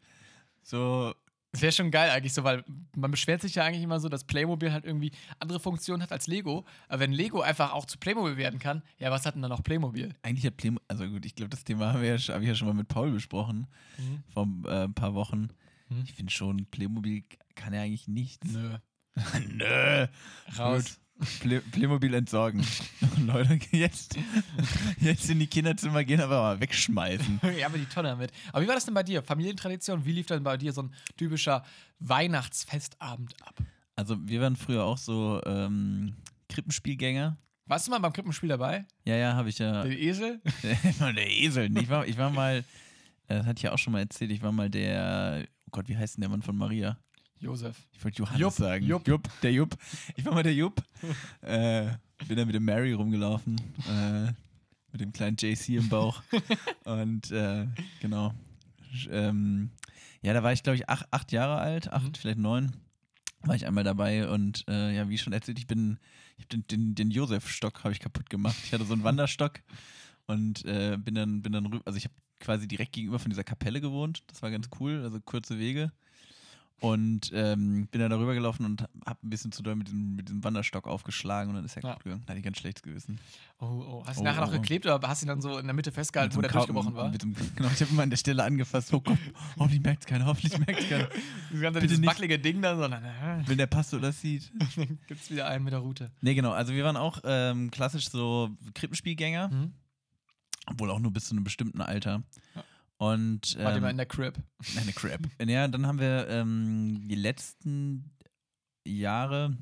So, 0.64 1.14
Das 1.52 1.62
wäre 1.62 1.72
schon 1.72 1.92
geil 1.92 2.10
eigentlich 2.12 2.34
so, 2.34 2.44
weil 2.44 2.64
man 2.96 3.10
beschwert 3.12 3.42
sich 3.42 3.56
ja 3.56 3.64
eigentlich 3.64 3.84
immer 3.84 4.00
so, 4.00 4.10
dass 4.10 4.24
Playmobil 4.26 4.72
halt 4.72 4.86
irgendwie 4.86 5.12
andere 5.40 5.60
Funktionen 5.60 6.04
hat 6.04 6.12
als 6.12 6.28
Lego. 6.28 6.66
Aber 6.90 7.00
wenn 7.00 7.12
Lego 7.14 7.42
einfach 7.42 7.72
auch 7.74 7.86
zu 7.86 7.98
Playmobil 7.98 8.38
werden 8.38 8.60
kann, 8.60 8.84
ja, 9.00 9.10
was 9.12 9.26
hat 9.26 9.36
denn 9.36 9.42
dann 9.42 9.52
noch 9.52 9.64
Playmobil? 9.64 10.14
eigentlich 10.24 10.46
hat 10.46 10.58
Playmobil, 10.58 10.86
also 10.90 11.08
gut, 11.08 11.26
ich 11.26 11.36
glaube, 11.36 11.50
das 11.50 11.64
Thema 11.64 11.94
haben 11.94 12.02
wir 12.02 12.10
ja, 12.10 12.18
schon- 12.20 12.36
hab 12.36 12.42
ich 12.42 12.48
ja 12.50 12.56
schon 12.56 12.68
mal 12.68 12.74
mit 12.74 12.88
Paul 12.90 13.12
besprochen, 13.12 13.68
Mhm. 13.98 14.24
vor 14.34 14.48
äh, 14.66 14.84
ein 14.84 14.94
paar 14.94 15.14
Wochen. 15.16 15.50
Mhm. 15.90 16.04
Ich 16.04 16.14
finde 16.14 16.32
schon, 16.34 16.66
Playmobil 16.66 17.24
kann 17.56 17.74
ja 17.74 17.82
eigentlich 17.82 18.08
nichts. 18.10 18.46
Nö. 18.52 18.78
Nö. 19.50 20.08
Raus. 20.58 20.84
Gut. 20.84 21.00
Play 21.40 21.60
Playmobil 21.60 22.14
entsorgen. 22.14 22.66
Leute, 23.26 23.60
jetzt, 23.72 24.18
jetzt 25.00 25.30
in 25.30 25.40
die 25.40 25.48
Kinderzimmer 25.48 26.04
gehen, 26.04 26.22
aber 26.22 26.42
mal 26.42 26.60
wegschmeißen. 26.60 27.42
ja, 27.58 27.68
aber 27.68 27.78
die 27.78 27.86
Tonne 27.86 28.10
damit. 28.10 28.32
Aber 28.52 28.64
wie 28.64 28.68
war 28.68 28.76
das 28.76 28.86
denn 28.86 28.94
bei 28.94 29.04
dir? 29.04 29.24
Familientradition? 29.24 30.06
Wie 30.06 30.12
lief 30.12 30.28
denn 30.28 30.44
bei 30.44 30.58
dir 30.58 30.74
so 30.74 30.84
ein 30.84 30.94
typischer 31.18 31.64
Weihnachtsfestabend 32.00 33.36
ab? 33.44 33.56
Also, 33.96 34.16
wir 34.28 34.42
waren 34.42 34.56
früher 34.56 34.84
auch 34.84 34.98
so 34.98 35.42
ähm, 35.46 36.16
Krippenspielgänger. 36.50 37.38
Warst 37.66 37.88
du 37.88 37.92
mal 37.92 38.00
beim 38.00 38.14
Krippenspiel 38.14 38.50
dabei? 38.50 38.86
Ja, 39.04 39.16
ja, 39.16 39.34
habe 39.34 39.50
ich 39.50 39.60
ja. 39.60 39.84
Den 39.84 39.92
Esel? 39.98 40.42
Der 40.64 41.28
Esel. 41.32 41.76
Ich 41.78 41.90
war, 41.90 42.08
ich 42.08 42.18
war 42.18 42.30
mal, 42.30 42.64
äh, 43.28 43.36
das 43.38 43.46
hatte 43.46 43.58
ich 43.58 43.64
ja 43.64 43.72
auch 43.72 43.78
schon 43.78 43.94
mal 43.94 44.00
erzählt, 44.00 44.32
ich 44.32 44.42
war 44.42 44.52
mal 44.52 44.70
der, 44.70 45.46
oh 45.66 45.70
Gott, 45.72 45.90
wie 45.90 45.98
heißt 45.98 46.18
denn 46.18 46.22
der 46.22 46.30
Mann 46.30 46.42
von 46.42 46.56
Maria? 46.56 46.98
Josef. 47.40 47.78
Ich 47.94 48.04
wollte 48.04 48.18
Johannes 48.20 48.40
Jupp, 48.42 48.54
sagen. 48.54 48.86
Jupp. 48.86 49.30
der 49.42 49.52
Jupp. 49.54 49.78
Ich 50.16 50.26
war 50.26 50.34
mal 50.34 50.44
der 50.44 50.54
Jupp. 50.54 50.82
äh, 51.42 51.88
bin 52.28 52.38
dann 52.38 52.48
mit 52.48 52.56
dem 52.56 52.66
Mary 52.66 52.94
rumgelaufen. 52.94 53.60
Äh, 53.90 54.32
mit 54.92 55.02
dem 55.02 55.14
kleinen 55.14 55.38
JC 55.38 55.70
im 55.78 55.90
Bauch. 55.90 56.24
Und 56.86 57.32
äh, 57.32 57.68
genau. 58.02 58.34
Ähm, 59.12 59.70
ja, 60.22 60.34
da 60.34 60.42
war 60.44 60.54
ich, 60.54 60.64
glaube 60.64 60.76
ich, 60.78 60.90
acht, 60.90 61.06
acht 61.12 61.32
Jahre 61.32 61.58
alt, 61.60 61.92
acht, 61.92 62.06
Mhm. 62.08 62.14
vielleicht 62.16 62.40
neun. 62.40 62.72
War 63.42 63.56
ich 63.56 63.68
einmal 63.68 63.84
dabei 63.84 64.28
und 64.28 64.66
äh, 64.68 64.96
ja, 64.96 65.10
wie 65.10 65.18
schon 65.20 65.32
erzählt, 65.32 65.60
ich 65.60 65.68
bin, 65.68 66.00
ich 66.38 66.44
hab 66.46 66.50
den, 66.50 66.66
den, 66.68 66.96
den 66.96 67.12
Josef-Stock 67.12 67.84
habe 67.84 67.94
ich 67.94 68.00
kaputt 68.00 68.30
gemacht. 68.32 68.56
Ich 68.64 68.74
hatte 68.74 68.84
so 68.84 68.94
einen 68.94 69.04
Wanderstock 69.04 69.62
und 70.26 70.66
äh, 70.66 70.98
bin 71.00 71.14
dann, 71.14 71.44
bin 71.44 71.52
dann 71.54 71.68
rüber, 71.68 71.84
also 71.86 71.98
ich 71.98 72.06
habe 72.06 72.16
quasi 72.40 72.68
direkt 72.68 72.94
gegenüber 72.94 73.20
von 73.20 73.30
dieser 73.30 73.44
Kapelle 73.44 73.80
gewohnt. 73.80 74.24
Das 74.28 74.42
war 74.42 74.50
ganz 74.50 74.70
cool, 74.80 75.02
also 75.04 75.20
kurze 75.22 75.60
Wege. 75.60 75.92
Und 76.80 77.32
ähm, 77.34 77.88
bin 77.88 78.00
dann 78.02 78.12
darüber 78.12 78.36
gelaufen 78.36 78.64
und 78.64 78.84
hab 79.04 79.24
ein 79.24 79.30
bisschen 79.32 79.52
zu 79.52 79.64
doll 79.64 79.76
mit 79.76 79.88
diesem, 79.88 80.16
mit 80.16 80.28
diesem 80.28 80.44
Wanderstock 80.44 80.86
aufgeschlagen 80.86 81.50
und 81.50 81.56
dann 81.56 81.66
ist 81.66 81.76
er 81.76 81.82
Ja. 81.82 81.90
kaputt 81.90 82.04
gegangen. 82.04 82.22
Da 82.28 82.32
hatte 82.32 82.38
ich 82.38 82.46
ganz 82.46 82.60
schlechtes 82.60 82.84
Gewissen. 82.84 83.20
Oh, 83.60 83.66
oh. 83.66 84.04
Hast 84.06 84.18
du 84.18 84.22
Oh, 84.22 84.24
nachher 84.26 84.44
oh, 84.44 84.46
noch 84.46 84.52
geklebt 84.52 84.86
oder 84.86 85.00
hast 85.08 85.24
du 85.24 85.26
ihn 85.26 85.30
dann 85.30 85.42
so 85.42 85.58
in 85.58 85.66
der 85.66 85.74
Mitte 85.74 85.92
festgehalten, 85.92 86.36
wo 86.36 86.42
der 86.42 86.52
einem 86.52 86.58
durchgebrochen 86.58 86.94
war? 86.94 87.06
Einem, 87.06 87.36
genau, 87.56 87.70
ich 87.74 87.82
habe 87.82 87.90
immer 87.92 88.04
an 88.04 88.12
der 88.12 88.18
Stelle 88.18 88.44
angefasst. 88.44 88.94
Oh 88.94 89.02
Gott, 89.02 89.18
hoffentlich 89.58 89.82
merkt 89.82 90.04
es 90.04 90.06
keiner, 90.08 90.28
hoffentlich 90.28 90.56
merkt 90.60 90.82
es 90.82 90.88
keiner. 90.90 91.10
Das 91.52 91.62
ganze 91.62 91.80
dieses 91.80 91.98
nicht. 91.98 92.08
wackelige 92.08 92.38
Ding 92.38 92.62
da, 92.62 92.76
sondern 92.78 93.04
äh, 93.04 93.42
Wenn 93.48 93.58
der 93.58 93.66
Pastor 93.68 94.00
das 94.00 94.22
sieht. 94.22 94.52
dann 94.76 95.00
gibt 95.08 95.22
es 95.22 95.32
wieder 95.32 95.48
einen 95.48 95.64
mit 95.64 95.74
der 95.74 95.80
Route. 95.80 96.12
Nee, 96.22 96.36
genau. 96.36 96.52
Also 96.52 96.74
wir 96.74 96.84
waren 96.84 96.98
auch 96.98 97.20
ähm, 97.24 97.72
klassisch 97.72 98.10
so 98.10 98.52
Krippenspielgänger, 98.76 99.48
Mhm. 99.48 99.74
obwohl 100.68 100.92
auch 100.92 101.00
nur 101.00 101.12
bis 101.12 101.26
zu 101.26 101.34
einem 101.34 101.44
bestimmten 101.44 101.82
Alter. 101.82 102.22
Ja. 102.54 102.64
Und 102.98 103.58
Wart 103.60 103.76
ihr 103.76 103.82
mal 103.82 103.88
ähm, 103.88 103.92
in 103.92 103.98
der 103.98 104.06
Crib? 104.08 104.36
Eine 104.80 104.92
Crap. 104.92 105.22
Ja, 105.48 105.68
dann 105.68 105.86
haben 105.86 106.00
wir 106.00 106.28
ähm, 106.30 107.08
die 107.08 107.16
letzten 107.16 108.12
Jahre 108.86 109.56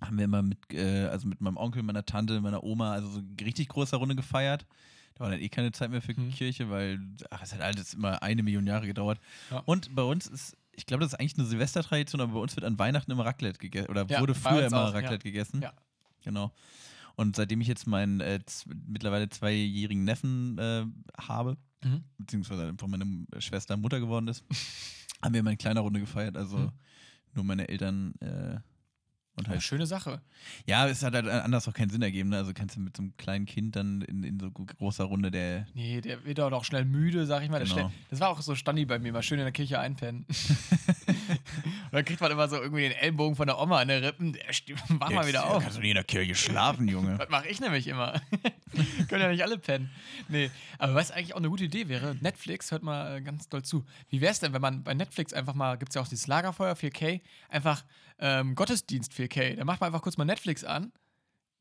haben 0.00 0.18
wir 0.18 0.24
immer 0.24 0.42
mit, 0.42 0.58
äh, 0.72 1.06
also 1.06 1.28
mit 1.28 1.40
meinem 1.40 1.56
Onkel, 1.56 1.82
meiner 1.82 2.04
Tante, 2.04 2.40
meiner 2.40 2.62
Oma, 2.64 2.92
also 2.92 3.08
so 3.08 3.20
in 3.20 3.36
richtig 3.40 3.68
großer 3.68 3.96
Runde 3.96 4.16
gefeiert. 4.16 4.66
Da 5.14 5.24
war 5.24 5.30
dann 5.30 5.40
eh 5.40 5.48
keine 5.48 5.72
Zeit 5.72 5.90
mehr 5.90 6.02
für 6.02 6.12
Mhm. 6.18 6.30
Kirche, 6.30 6.68
weil 6.70 6.98
ach, 7.30 7.42
es 7.42 7.52
hat 7.54 7.60
alles 7.60 7.94
immer 7.94 8.22
eine 8.22 8.42
Million 8.42 8.66
Jahre 8.66 8.86
gedauert. 8.86 9.20
Ja. 9.50 9.58
Und 9.60 9.94
bei 9.94 10.02
uns 10.02 10.26
ist, 10.26 10.56
ich 10.72 10.86
glaube, 10.86 11.04
das 11.04 11.12
ist 11.12 11.20
eigentlich 11.20 11.38
eine 11.38 11.46
Silvestertradition, 11.46 12.20
aber 12.20 12.32
bei 12.32 12.40
uns 12.40 12.56
wird 12.56 12.64
an 12.66 12.78
Weihnachten 12.78 13.10
immer 13.12 13.24
Raclette 13.24 13.58
gegessen. 13.58 13.88
Oder 13.90 14.06
Ja, 14.08 14.20
wurde 14.20 14.34
früher 14.34 14.66
immer 14.66 14.88
auch, 14.88 14.94
Raclette 14.94 15.14
ja. 15.26 15.30
gegessen. 15.32 15.62
Ja. 15.62 15.72
Genau. 16.24 16.52
Und 17.14 17.36
seitdem 17.36 17.60
ich 17.60 17.68
jetzt 17.68 17.86
meinen 17.86 18.20
äh, 18.20 18.40
mittlerweile 18.88 19.28
zweijährigen 19.28 20.04
Neffen 20.04 20.58
äh, 20.58 20.84
habe, 21.20 21.56
Mhm. 21.84 22.04
beziehungsweise 22.18 22.68
einfach 22.68 22.86
meine 22.86 23.04
Schwester 23.38 23.76
Mutter 23.76 24.00
geworden 24.00 24.28
ist, 24.28 24.44
haben 25.22 25.32
wir 25.34 25.40
immer 25.40 25.50
in 25.50 25.58
kleiner 25.58 25.80
Runde 25.80 26.00
gefeiert. 26.00 26.36
Also 26.36 26.58
Mhm. 26.58 26.72
nur 27.34 27.44
meine 27.44 27.68
Eltern 27.68 28.14
äh, 28.20 28.58
und 29.34 29.46
Eine 29.46 29.54
halt. 29.54 29.62
schöne 29.62 29.86
Sache. 29.86 30.20
Ja, 30.66 30.86
es 30.86 31.02
hat 31.02 31.14
halt 31.14 31.26
anders 31.26 31.66
auch 31.66 31.72
keinen 31.72 31.88
Sinn 31.88 32.02
ergeben. 32.02 32.28
Ne? 32.28 32.36
Also 32.36 32.52
kannst 32.52 32.76
du 32.76 32.80
mit 32.80 32.96
so 32.96 33.02
einem 33.02 33.16
kleinen 33.16 33.46
Kind 33.46 33.76
dann 33.76 34.02
in, 34.02 34.22
in 34.24 34.38
so 34.38 34.50
großer 34.50 35.04
Runde 35.04 35.30
der. 35.30 35.66
Nee, 35.74 36.02
der 36.02 36.24
wird 36.24 36.38
doch 36.38 36.52
auch 36.52 36.64
schnell 36.64 36.84
müde, 36.84 37.24
sag 37.24 37.42
ich 37.42 37.48
mal. 37.48 37.64
Genau. 37.64 37.90
das 38.10 38.20
war 38.20 38.28
auch 38.28 38.42
so 38.42 38.54
Standi 38.54 38.84
bei 38.84 38.98
mir, 38.98 39.12
mal 39.12 39.22
schön 39.22 39.38
in 39.38 39.44
der 39.44 39.52
Kirche 39.52 39.78
einpennen. 39.78 40.26
Und 41.06 41.92
dann 41.92 42.04
kriegt 42.04 42.20
man 42.20 42.30
immer 42.30 42.48
so 42.48 42.56
irgendwie 42.56 42.82
den 42.82 42.92
Ellbogen 42.92 43.36
von 43.36 43.46
der 43.46 43.58
Oma 43.58 43.82
in 43.82 43.88
der 43.88 44.02
Rippen. 44.02 44.32
Der 44.32 44.42
Wach 45.00 45.10
mal 45.10 45.26
wieder 45.26 45.46
auf. 45.46 45.62
Kannst 45.62 45.76
du 45.76 45.80
nicht 45.80 45.90
in 45.90 45.96
der 45.96 46.04
Kirche 46.04 46.34
schlafen, 46.34 46.88
Junge. 46.88 47.16
Das 47.18 47.28
mache 47.28 47.48
ich 47.48 47.60
nämlich 47.60 47.86
immer. 47.86 48.20
Können 49.08 49.22
ja 49.22 49.28
nicht 49.28 49.42
alle 49.42 49.58
pennen. 49.58 49.90
Nee, 50.28 50.50
aber 50.78 50.94
was 50.94 51.10
eigentlich 51.10 51.34
auch 51.34 51.38
eine 51.38 51.48
gute 51.48 51.64
Idee 51.64 51.88
wäre, 51.88 52.16
Netflix, 52.20 52.70
hört 52.70 52.82
mal 52.82 53.18
äh, 53.18 53.20
ganz 53.20 53.48
doll 53.48 53.62
zu. 53.62 53.84
Wie 54.08 54.20
wäre 54.20 54.32
es 54.32 54.40
denn, 54.40 54.52
wenn 54.52 54.62
man 54.62 54.82
bei 54.82 54.94
Netflix 54.94 55.32
einfach 55.32 55.54
mal, 55.54 55.76
gibt 55.76 55.90
es 55.90 55.94
ja 55.94 56.02
auch 56.02 56.08
dieses 56.08 56.26
Lagerfeuer 56.26 56.74
4K, 56.74 57.20
einfach 57.48 57.84
ähm, 58.22 58.54
Gottesdienst 58.54 59.12
4K. 59.12 59.56
Da 59.56 59.64
macht 59.64 59.80
man 59.80 59.88
einfach 59.88 60.00
kurz 60.02 60.16
mal 60.16 60.24
Netflix 60.24 60.62
an, 60.64 60.92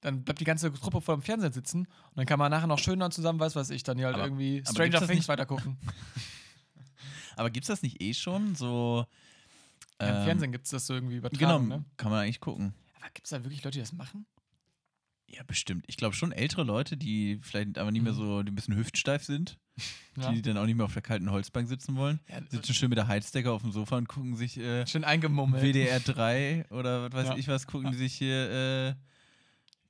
dann 0.02 0.24
bleibt 0.24 0.40
die 0.40 0.46
ganze 0.46 0.72
Truppe 0.72 1.02
vor 1.02 1.16
dem 1.18 1.22
Fernseher 1.22 1.52
sitzen 1.52 1.80
und 1.82 2.16
dann 2.18 2.26
kann 2.26 2.40
man 2.40 2.50
nachher 2.52 2.68
noch 2.68 2.80
schön 2.80 3.00
dann 3.00 3.12
zusammen, 3.12 3.40
weiß 3.40 3.56
was 3.56 3.70
ich, 3.72 3.84
dann 3.84 3.98
hier 3.98 4.06
halt 4.08 4.16
Aber- 4.16 4.26
irgendwie 4.26 4.64
aber 4.66 4.72
Stranger 4.72 5.06
Things 5.08 5.28
weitergucken. 5.28 5.78
Aber 7.38 7.50
gibt's 7.50 7.68
das 7.70 7.82
nicht 7.82 8.02
eh 8.02 8.14
schon? 8.14 8.56
So. 8.56 9.06
Ja, 10.02 10.10
Im 10.10 10.16
ähm, 10.18 10.24
Fernsehen 10.26 10.52
gibt 10.52 10.66
es 10.66 10.72
das 10.72 10.86
so 10.86 10.94
irgendwie 10.94 11.16
Genau, 11.16 11.28
übertragen, 11.30 11.68
ne? 11.68 11.86
kann 11.98 12.12
man 12.12 12.22
eigentlich 12.24 12.40
gucken. 12.42 12.74
Aber 13.00 13.10
gibt 13.14 13.26
es 13.26 13.32
da 13.32 13.44
wirklich 13.44 13.64
Leute, 13.64 13.76
die 13.76 13.80
das 13.82 13.94
machen? 13.94 14.26
Ja, 15.34 15.44
bestimmt. 15.44 15.86
Ich 15.88 15.96
glaube 15.96 16.14
schon 16.16 16.32
ältere 16.34 16.64
Leute, 16.64 16.98
die 16.98 17.40
vielleicht 17.42 17.78
aber 17.78 17.92
nicht 17.92 18.02
mehr 18.02 18.12
Mhm. 18.12 18.18
so, 18.18 18.44
die 18.44 18.52
ein 18.52 18.56
bisschen 18.56 18.76
hüftsteif 18.76 19.24
sind, 19.24 19.58
Ja. 20.18 20.32
die 20.32 20.42
dann 20.42 20.58
auch 20.58 20.66
nicht 20.66 20.76
mehr 20.76 20.86
auf 20.86 20.92
der 20.94 21.02
kalten 21.02 21.32
Holzbank 21.32 21.70
sitzen 21.70 21.96
wollen. 21.96 22.20
Ja, 22.28 22.42
Sitzen 22.50 22.74
schön 22.74 22.90
mit 22.90 22.98
der 22.98 23.08
Heizdecke 23.08 23.50
auf 23.52 23.62
dem 23.62 23.72
Sofa 23.72 23.96
und 23.98 24.10
gucken 24.10 24.36
sich 24.36 24.58
äh, 24.58 24.86
schön 24.88 25.06
eingemummelt. 25.06 25.64
WDR 25.64 26.00
3 26.02 26.66
oder 26.70 27.04
was 27.04 27.14
weiß 27.14 27.28
Ja. 27.30 27.38
ich 27.38 27.48
was, 27.48 27.66
gucken 27.66 27.92
die 27.92 27.98
sich 27.98 28.14
hier 28.14 28.52
äh, 28.52 28.96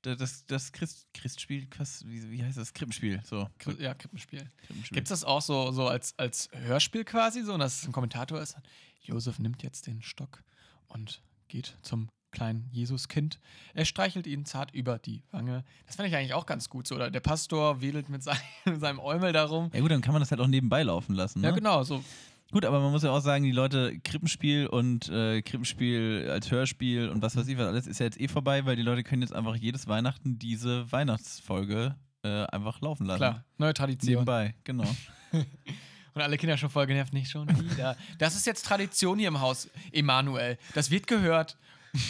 da- 0.03 0.15
das, 0.15 0.45
das 0.45 0.71
Christ, 0.71 1.07
Christspiel, 1.13 1.67
was, 1.77 2.05
wie, 2.07 2.29
wie 2.31 2.43
heißt 2.43 2.57
das? 2.59 2.73
Krippenspiel. 2.73 3.21
So. 3.23 3.49
Ja, 3.79 3.95
Krippenspiel. 3.95 4.47
Krippenspiel. 4.67 4.95
Gibt 4.95 5.07
es 5.07 5.09
das 5.09 5.23
auch 5.23 5.41
so, 5.41 5.71
so 5.71 5.87
als, 5.87 6.13
als 6.19 6.49
Hörspiel 6.53 7.03
quasi, 7.03 7.41
so, 7.43 7.57
dass 7.57 7.81
es 7.81 7.87
ein 7.87 7.91
Kommentator 7.93 8.39
ist? 8.39 8.57
Josef 9.01 9.39
nimmt 9.39 9.63
jetzt 9.63 9.87
den 9.87 10.03
Stock 10.03 10.43
und 10.87 11.23
geht 11.47 11.77
zum 11.81 12.09
kleinen 12.31 12.67
Jesuskind. 12.71 13.39
Er 13.73 13.85
streichelt 13.85 14.27
ihn 14.27 14.45
zart 14.45 14.73
über 14.73 14.97
die 14.99 15.23
Wange. 15.31 15.63
Das 15.85 15.95
fand 15.95 16.07
ich 16.09 16.15
eigentlich 16.15 16.33
auch 16.33 16.45
ganz 16.45 16.69
gut 16.69 16.87
so. 16.87 16.95
Oder 16.95 17.11
der 17.11 17.19
Pastor 17.19 17.81
wedelt 17.81 18.09
mit 18.09 18.23
seinem, 18.23 18.39
mit 18.65 18.79
seinem 18.79 18.99
Eumel 18.99 19.33
darum. 19.33 19.69
Ja 19.73 19.81
gut, 19.81 19.91
dann 19.91 20.01
kann 20.01 20.13
man 20.13 20.21
das 20.21 20.31
halt 20.31 20.41
auch 20.41 20.47
nebenbei 20.47 20.83
laufen 20.83 21.15
lassen. 21.15 21.41
Ne? 21.41 21.47
Ja, 21.47 21.53
genau, 21.53 21.83
so. 21.83 22.03
Gut, 22.51 22.65
aber 22.65 22.81
man 22.81 22.91
muss 22.91 23.03
ja 23.03 23.11
auch 23.11 23.21
sagen, 23.21 23.45
die 23.45 23.51
Leute, 23.51 23.97
Krippenspiel 23.99 24.67
und 24.67 25.07
äh, 25.07 25.41
Krippenspiel 25.41 26.27
als 26.29 26.51
Hörspiel 26.51 27.07
und 27.07 27.21
was 27.21 27.37
weiß 27.37 27.47
ich 27.47 27.57
was 27.57 27.67
alles 27.67 27.87
ist 27.87 27.99
ja 27.99 28.05
jetzt 28.05 28.19
eh 28.19 28.27
vorbei, 28.27 28.65
weil 28.65 28.75
die 28.75 28.81
Leute 28.81 29.03
können 29.03 29.21
jetzt 29.21 29.33
einfach 29.33 29.55
jedes 29.55 29.87
Weihnachten 29.87 30.37
diese 30.37 30.91
Weihnachtsfolge 30.91 31.95
äh, 32.23 32.45
einfach 32.47 32.81
laufen 32.81 33.05
lassen. 33.05 33.19
Klar, 33.19 33.45
neue 33.57 33.73
Tradition. 33.73 34.11
Nebenbei, 34.11 34.53
genau. 34.65 34.83
Und 36.13 36.21
alle 36.21 36.37
Kinder 36.37 36.57
schon 36.57 36.69
voll 36.69 36.87
genervt, 36.87 37.13
nicht 37.13 37.31
schon 37.31 37.47
wieder. 37.47 37.95
Das 38.17 38.35
ist 38.35 38.45
jetzt 38.45 38.65
Tradition 38.65 39.17
hier 39.17 39.29
im 39.29 39.39
Haus, 39.39 39.69
Emanuel. 39.93 40.57
Das 40.73 40.91
wird 40.91 41.07
gehört. 41.07 41.57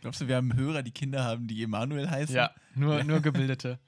Glaubst 0.00 0.20
du, 0.20 0.28
wir 0.28 0.36
haben 0.36 0.54
Hörer, 0.54 0.82
die 0.82 0.92
Kinder 0.92 1.24
haben, 1.24 1.46
die 1.48 1.62
Emanuel 1.62 2.08
heißen? 2.08 2.34
Ja, 2.34 2.50
nur, 2.74 3.02
nur 3.04 3.20
Gebildete. 3.20 3.78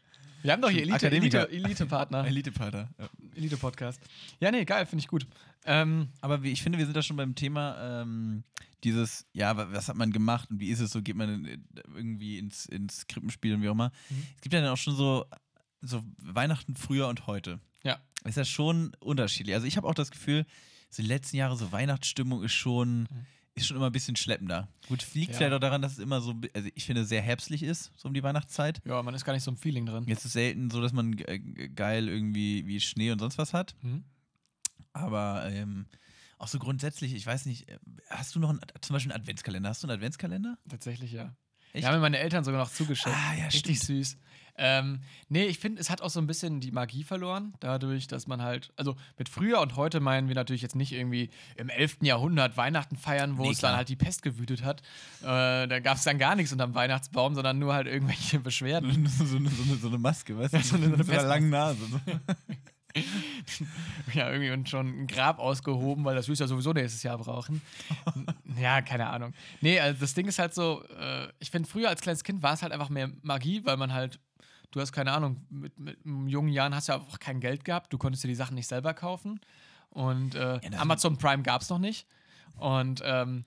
Wir 0.42 0.52
haben 0.52 0.62
doch 0.62 0.70
hier 0.70 0.80
Elite, 0.82 0.96
Akademiker. 0.96 1.48
Elite, 1.50 1.66
Elite-Partner. 1.68 2.26
Elite-Pater. 2.26 2.88
Ja. 2.98 3.08
Elite-Podcast. 3.36 4.00
Ja, 4.40 4.50
nee, 4.50 4.64
geil, 4.64 4.86
finde 4.86 5.02
ich 5.02 5.08
gut. 5.08 5.26
Ähm, 5.66 6.08
Aber 6.22 6.42
ich 6.42 6.62
finde, 6.62 6.78
wir 6.78 6.86
sind 6.86 6.96
da 6.96 7.02
schon 7.02 7.16
beim 7.18 7.34
Thema 7.34 8.00
ähm, 8.02 8.42
dieses, 8.82 9.26
ja, 9.34 9.54
wa- 9.56 9.68
was 9.70 9.88
hat 9.88 9.96
man 9.96 10.10
gemacht 10.12 10.50
und 10.50 10.58
wie 10.58 10.70
ist 10.70 10.80
es 10.80 10.90
so, 10.92 11.02
geht 11.02 11.16
man 11.16 11.44
in, 11.44 11.64
irgendwie 11.94 12.38
ins, 12.38 12.64
ins 12.64 13.06
Krippenspiel 13.06 13.54
und 13.54 13.62
wie 13.62 13.68
auch 13.68 13.72
immer. 13.74 13.92
Mhm. 14.08 14.22
Es 14.36 14.40
gibt 14.40 14.54
ja 14.54 14.62
dann 14.62 14.70
auch 14.70 14.78
schon 14.78 14.96
so, 14.96 15.26
so 15.82 16.02
Weihnachten 16.16 16.74
früher 16.74 17.08
und 17.08 17.26
heute. 17.26 17.60
ja. 17.84 17.98
Ist 18.24 18.36
ja 18.36 18.44
schon 18.44 18.92
unterschiedlich. 19.00 19.54
Also 19.54 19.66
ich 19.66 19.78
habe 19.78 19.88
auch 19.88 19.94
das 19.94 20.10
Gefühl, 20.10 20.44
so 20.90 21.02
die 21.02 21.08
letzten 21.08 21.36
Jahre 21.38 21.56
so 21.56 21.72
Weihnachtsstimmung 21.72 22.42
ist 22.44 22.52
schon, 22.52 23.08
ist 23.60 23.66
schon 23.68 23.76
immer 23.76 23.86
ein 23.86 23.92
bisschen 23.92 24.16
schleppender. 24.16 24.68
Gut, 24.88 25.06
liegt 25.14 25.32
Ja. 25.32 25.36
vielleicht 25.38 25.52
auch 25.54 25.60
daran, 25.60 25.82
dass 25.82 25.92
es 25.92 25.98
immer 25.98 26.20
so, 26.20 26.34
also 26.54 26.68
ich 26.74 26.84
finde, 26.84 27.04
sehr 27.04 27.22
herbstlich 27.22 27.62
ist, 27.62 27.92
so 27.96 28.08
um 28.08 28.14
die 28.14 28.22
Weihnachtszeit. 28.22 28.80
Ja, 28.84 29.02
man 29.02 29.14
ist 29.14 29.24
gar 29.24 29.32
nicht 29.32 29.42
so 29.42 29.50
im 29.50 29.56
Feeling 29.56 29.86
drin. 29.86 30.04
Jetzt 30.06 30.20
ist 30.20 30.24
es 30.26 30.32
selten 30.32 30.70
so, 30.70 30.80
dass 30.80 30.92
man 30.92 31.18
äh, 31.18 31.38
geil 31.68 32.08
irgendwie 32.08 32.66
wie 32.66 32.80
Schnee 32.80 33.10
und 33.12 33.18
sonst 33.18 33.38
was 33.38 33.52
hat. 33.54 33.74
Mhm. 33.82 34.04
Aber 34.92 35.48
ähm, 35.50 35.86
auch 36.38 36.48
so 36.48 36.58
grundsätzlich, 36.58 37.14
ich 37.14 37.24
weiß 37.26 37.46
nicht, 37.46 37.68
äh, 37.68 37.78
hast 38.08 38.34
du 38.34 38.40
noch 38.40 38.50
einen, 38.50 38.60
zum 38.80 38.94
Beispiel 38.94 39.12
einen 39.12 39.20
Adventskalender? 39.22 39.68
Hast 39.68 39.82
du 39.82 39.86
einen 39.88 39.96
Adventskalender? 39.96 40.58
Tatsächlich, 40.68 41.12
ja. 41.12 41.34
Echt? 41.72 41.82
Die 41.82 41.86
haben 41.86 41.94
mir 41.94 42.00
meine 42.00 42.18
Eltern 42.18 42.44
sogar 42.44 42.60
noch 42.60 42.70
zugeschickt. 42.70 43.14
Ah, 43.14 43.34
ja, 43.34 43.44
Richtig 43.46 43.80
süß. 43.80 44.16
Ähm, 44.62 45.00
nee, 45.30 45.44
ich 45.46 45.58
finde, 45.58 45.80
es 45.80 45.88
hat 45.88 46.02
auch 46.02 46.10
so 46.10 46.20
ein 46.20 46.26
bisschen 46.26 46.60
die 46.60 46.70
Magie 46.70 47.02
verloren, 47.02 47.54
dadurch, 47.60 48.08
dass 48.08 48.26
man 48.26 48.42
halt, 48.42 48.72
also 48.76 48.94
mit 49.16 49.30
früher 49.30 49.58
und 49.60 49.76
heute 49.76 50.00
meinen 50.00 50.28
wir 50.28 50.34
natürlich 50.34 50.60
jetzt 50.60 50.76
nicht 50.76 50.92
irgendwie 50.92 51.30
im 51.56 51.70
11. 51.70 51.98
Jahrhundert 52.02 52.58
Weihnachten 52.58 52.98
feiern, 52.98 53.38
wo 53.38 53.44
Nee, 53.44 53.52
es 53.52 53.58
klar. 53.60 53.70
dann 53.72 53.78
halt 53.78 53.88
die 53.88 53.96
Pest 53.96 54.22
gewütet 54.22 54.62
hat. 54.62 54.82
Äh, 55.22 55.66
da 55.66 55.78
gab 55.80 55.96
es 55.96 56.04
dann 56.04 56.18
gar 56.18 56.36
nichts 56.36 56.52
unterm 56.52 56.74
Weihnachtsbaum, 56.74 57.34
sondern 57.34 57.58
nur 57.58 57.72
halt 57.72 57.86
irgendwelche 57.86 58.38
Beschwerden. 58.40 59.06
so, 59.18 59.36
eine, 59.36 59.48
so, 59.48 59.62
eine, 59.62 59.76
so 59.76 59.88
eine 59.88 59.98
Maske, 59.98 60.36
weißt 60.36 60.52
du? 60.52 60.58
Ja, 60.58 60.62
so 60.62 60.76
eine- 60.76 60.88
so 60.88 60.94
eine 60.94 61.04
so 61.04 61.10
Pestmaske. 61.10 61.28
langen 61.28 61.50
Nase. 61.50 61.78
Ja, 64.14 64.30
irgendwie 64.30 64.50
und 64.50 64.68
schon 64.68 65.02
ein 65.02 65.06
Grab 65.06 65.38
ausgehoben, 65.38 66.04
weil 66.04 66.16
das 66.16 66.28
wirst 66.28 66.40
du 66.40 66.44
ja 66.44 66.48
sowieso 66.48 66.72
nächstes 66.72 67.02
Jahr 67.02 67.18
brauchen. 67.18 67.60
ja, 68.60 68.82
keine 68.82 69.08
Ahnung. 69.08 69.32
Nee, 69.60 69.78
also 69.80 70.00
das 70.00 70.14
Ding 70.14 70.26
ist 70.26 70.38
halt 70.38 70.54
so, 70.54 70.82
äh, 70.98 71.28
ich 71.38 71.50
finde, 71.50 71.68
früher 71.68 71.88
als 71.88 72.00
kleines 72.00 72.24
Kind 72.24 72.42
war 72.42 72.54
es 72.54 72.62
halt 72.62 72.72
einfach 72.72 72.88
mehr 72.88 73.10
Magie, 73.22 73.64
weil 73.64 73.76
man 73.76 73.92
halt, 73.92 74.18
du 74.70 74.80
hast 74.80 74.92
keine 74.92 75.12
Ahnung, 75.12 75.44
mit, 75.50 75.78
mit 75.78 75.98
jungen 76.26 76.48
Jahren 76.50 76.74
hast 76.74 76.88
du 76.88 76.92
ja 76.92 76.98
auch 76.98 77.18
kein 77.18 77.40
Geld 77.40 77.64
gehabt, 77.64 77.92
du 77.92 77.98
konntest 77.98 78.24
dir 78.24 78.28
die 78.28 78.34
Sachen 78.34 78.54
nicht 78.54 78.66
selber 78.68 78.94
kaufen. 78.94 79.40
Und 79.90 80.34
äh, 80.34 80.60
das- 80.60 80.80
Amazon 80.80 81.16
Prime 81.18 81.42
gab 81.42 81.62
es 81.62 81.68
noch 81.70 81.78
nicht. 81.78 82.06
Und 82.56 83.02
ähm, 83.04 83.44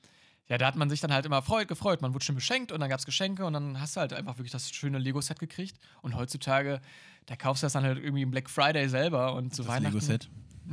ja, 0.47 0.57
da 0.57 0.67
hat 0.67 0.75
man 0.75 0.89
sich 0.89 0.99
dann 0.99 1.13
halt 1.13 1.25
immer 1.25 1.41
freut, 1.41 1.67
gefreut. 1.69 2.01
Man 2.01 2.13
wurde 2.13 2.25
schon 2.25 2.35
beschenkt 2.35 2.71
und 2.71 2.79
dann 2.81 2.89
gab 2.89 2.99
es 2.99 3.05
Geschenke 3.05 3.45
und 3.45 3.53
dann 3.53 3.79
hast 3.79 3.95
du 3.95 4.01
halt 4.01 4.11
einfach 4.13 4.37
wirklich 4.37 4.51
das 4.51 4.69
schöne 4.71 4.97
Lego-Set 4.97 5.39
gekriegt. 5.39 5.77
Und 6.01 6.15
heutzutage, 6.15 6.81
da 7.25 7.35
kaufst 7.35 7.63
du 7.63 7.65
das 7.65 7.73
dann 7.73 7.83
halt 7.83 7.97
irgendwie 7.99 8.21
im 8.23 8.31
Black 8.31 8.49
Friday 8.49 8.87
selber 8.89 9.33
und 9.35 9.53
zu 9.55 9.63
Das 9.63 9.71
Weihnachten 9.71 9.93
Lego-Set. 9.95 10.29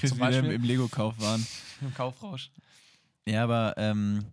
Zum 0.00 0.02
wieder 0.02 0.12
im, 0.12 0.18
Beispiel? 0.18 0.52
im 0.52 0.62
Lego-Kauf 0.64 1.18
waren. 1.20 1.46
im 1.80 1.94
Kaufrausch. 1.94 2.50
Ja, 3.26 3.42
aber 3.44 3.74
ähm, 3.76 4.24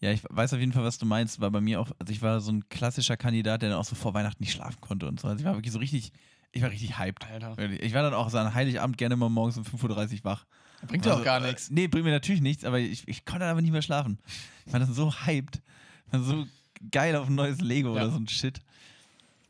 ja, 0.00 0.10
ich 0.12 0.22
weiß 0.28 0.52
auf 0.54 0.60
jeden 0.60 0.72
Fall, 0.72 0.84
was 0.84 0.98
du 0.98 1.06
meinst. 1.06 1.40
War 1.40 1.50
bei 1.50 1.60
mir 1.60 1.80
auch, 1.80 1.90
also 1.98 2.12
ich 2.12 2.20
war 2.22 2.40
so 2.40 2.52
ein 2.52 2.68
klassischer 2.68 3.16
Kandidat, 3.16 3.62
der 3.62 3.70
dann 3.70 3.78
auch 3.78 3.84
so 3.84 3.94
vor 3.94 4.12
Weihnachten 4.14 4.42
nicht 4.42 4.52
schlafen 4.52 4.80
konnte 4.80 5.06
und 5.06 5.20
so. 5.20 5.28
Also 5.28 5.38
ich 5.40 5.44
war 5.44 5.54
wirklich 5.54 5.72
so 5.72 5.78
richtig, 5.78 6.12
ich 6.52 6.62
war 6.62 6.70
richtig 6.70 6.98
hyped. 6.98 7.24
Alter. 7.30 7.56
Ich 7.80 7.94
war 7.94 8.02
dann 8.02 8.14
auch 8.14 8.28
so 8.30 8.38
an 8.38 8.54
Heiligabend 8.54 8.98
gerne 8.98 9.16
mal 9.16 9.28
morgens 9.28 9.56
um 9.56 9.64
5.30 9.64 10.18
Uhr 10.18 10.24
wach. 10.24 10.46
Bringt 10.86 11.06
ja 11.06 11.12
Also, 11.12 11.22
auch 11.22 11.24
gar 11.24 11.42
äh, 11.42 11.46
nichts. 11.48 11.70
Nee, 11.70 11.88
bringt 11.88 12.04
mir 12.04 12.10
natürlich 12.10 12.42
nichts, 12.42 12.64
aber 12.64 12.78
ich, 12.78 13.06
ich 13.08 13.24
konnte 13.24 13.40
dann 13.40 13.50
aber 13.50 13.62
nicht 13.62 13.72
mehr 13.72 13.82
schlafen. 13.82 14.18
Ich 14.66 14.72
war 14.72 14.80
dann 14.80 14.92
so 14.92 15.12
hyped. 15.12 15.62
Ich 16.06 16.12
war 16.12 16.20
so 16.22 16.46
geil 16.90 17.16
auf 17.16 17.28
ein 17.28 17.34
neues 17.34 17.60
Lego 17.60 17.88
Ja. 17.96 18.02
oder 18.02 18.10
so 18.10 18.18
ein 18.18 18.28
Shit. 18.28 18.60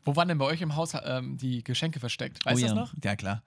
Wo 0.07 0.15
waren 0.15 0.29
denn 0.29 0.37
bei 0.37 0.45
euch 0.45 0.61
im 0.61 0.75
Haus 0.75 0.93
ähm, 1.03 1.37
die 1.37 1.63
Geschenke 1.63 1.99
versteckt? 1.99 2.45
Weißt 2.45 2.61
du 2.61 2.65
oh, 2.65 2.67
das 2.69 2.75
ja. 2.75 2.81
noch? 2.81 2.93
Ja, 3.03 3.15
klar. 3.15 3.43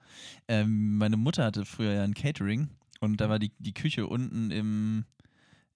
Ähm, 0.47 0.97
meine 0.97 1.17
Mutter 1.17 1.43
hatte 1.43 1.65
früher 1.65 1.93
ja 1.93 2.03
ein 2.03 2.13
Catering 2.13 2.69
und 2.99 3.19
da 3.19 3.29
war 3.29 3.39
die, 3.39 3.51
die 3.57 3.73
Küche 3.73 4.05
unten 4.05 4.51
im, 4.51 5.05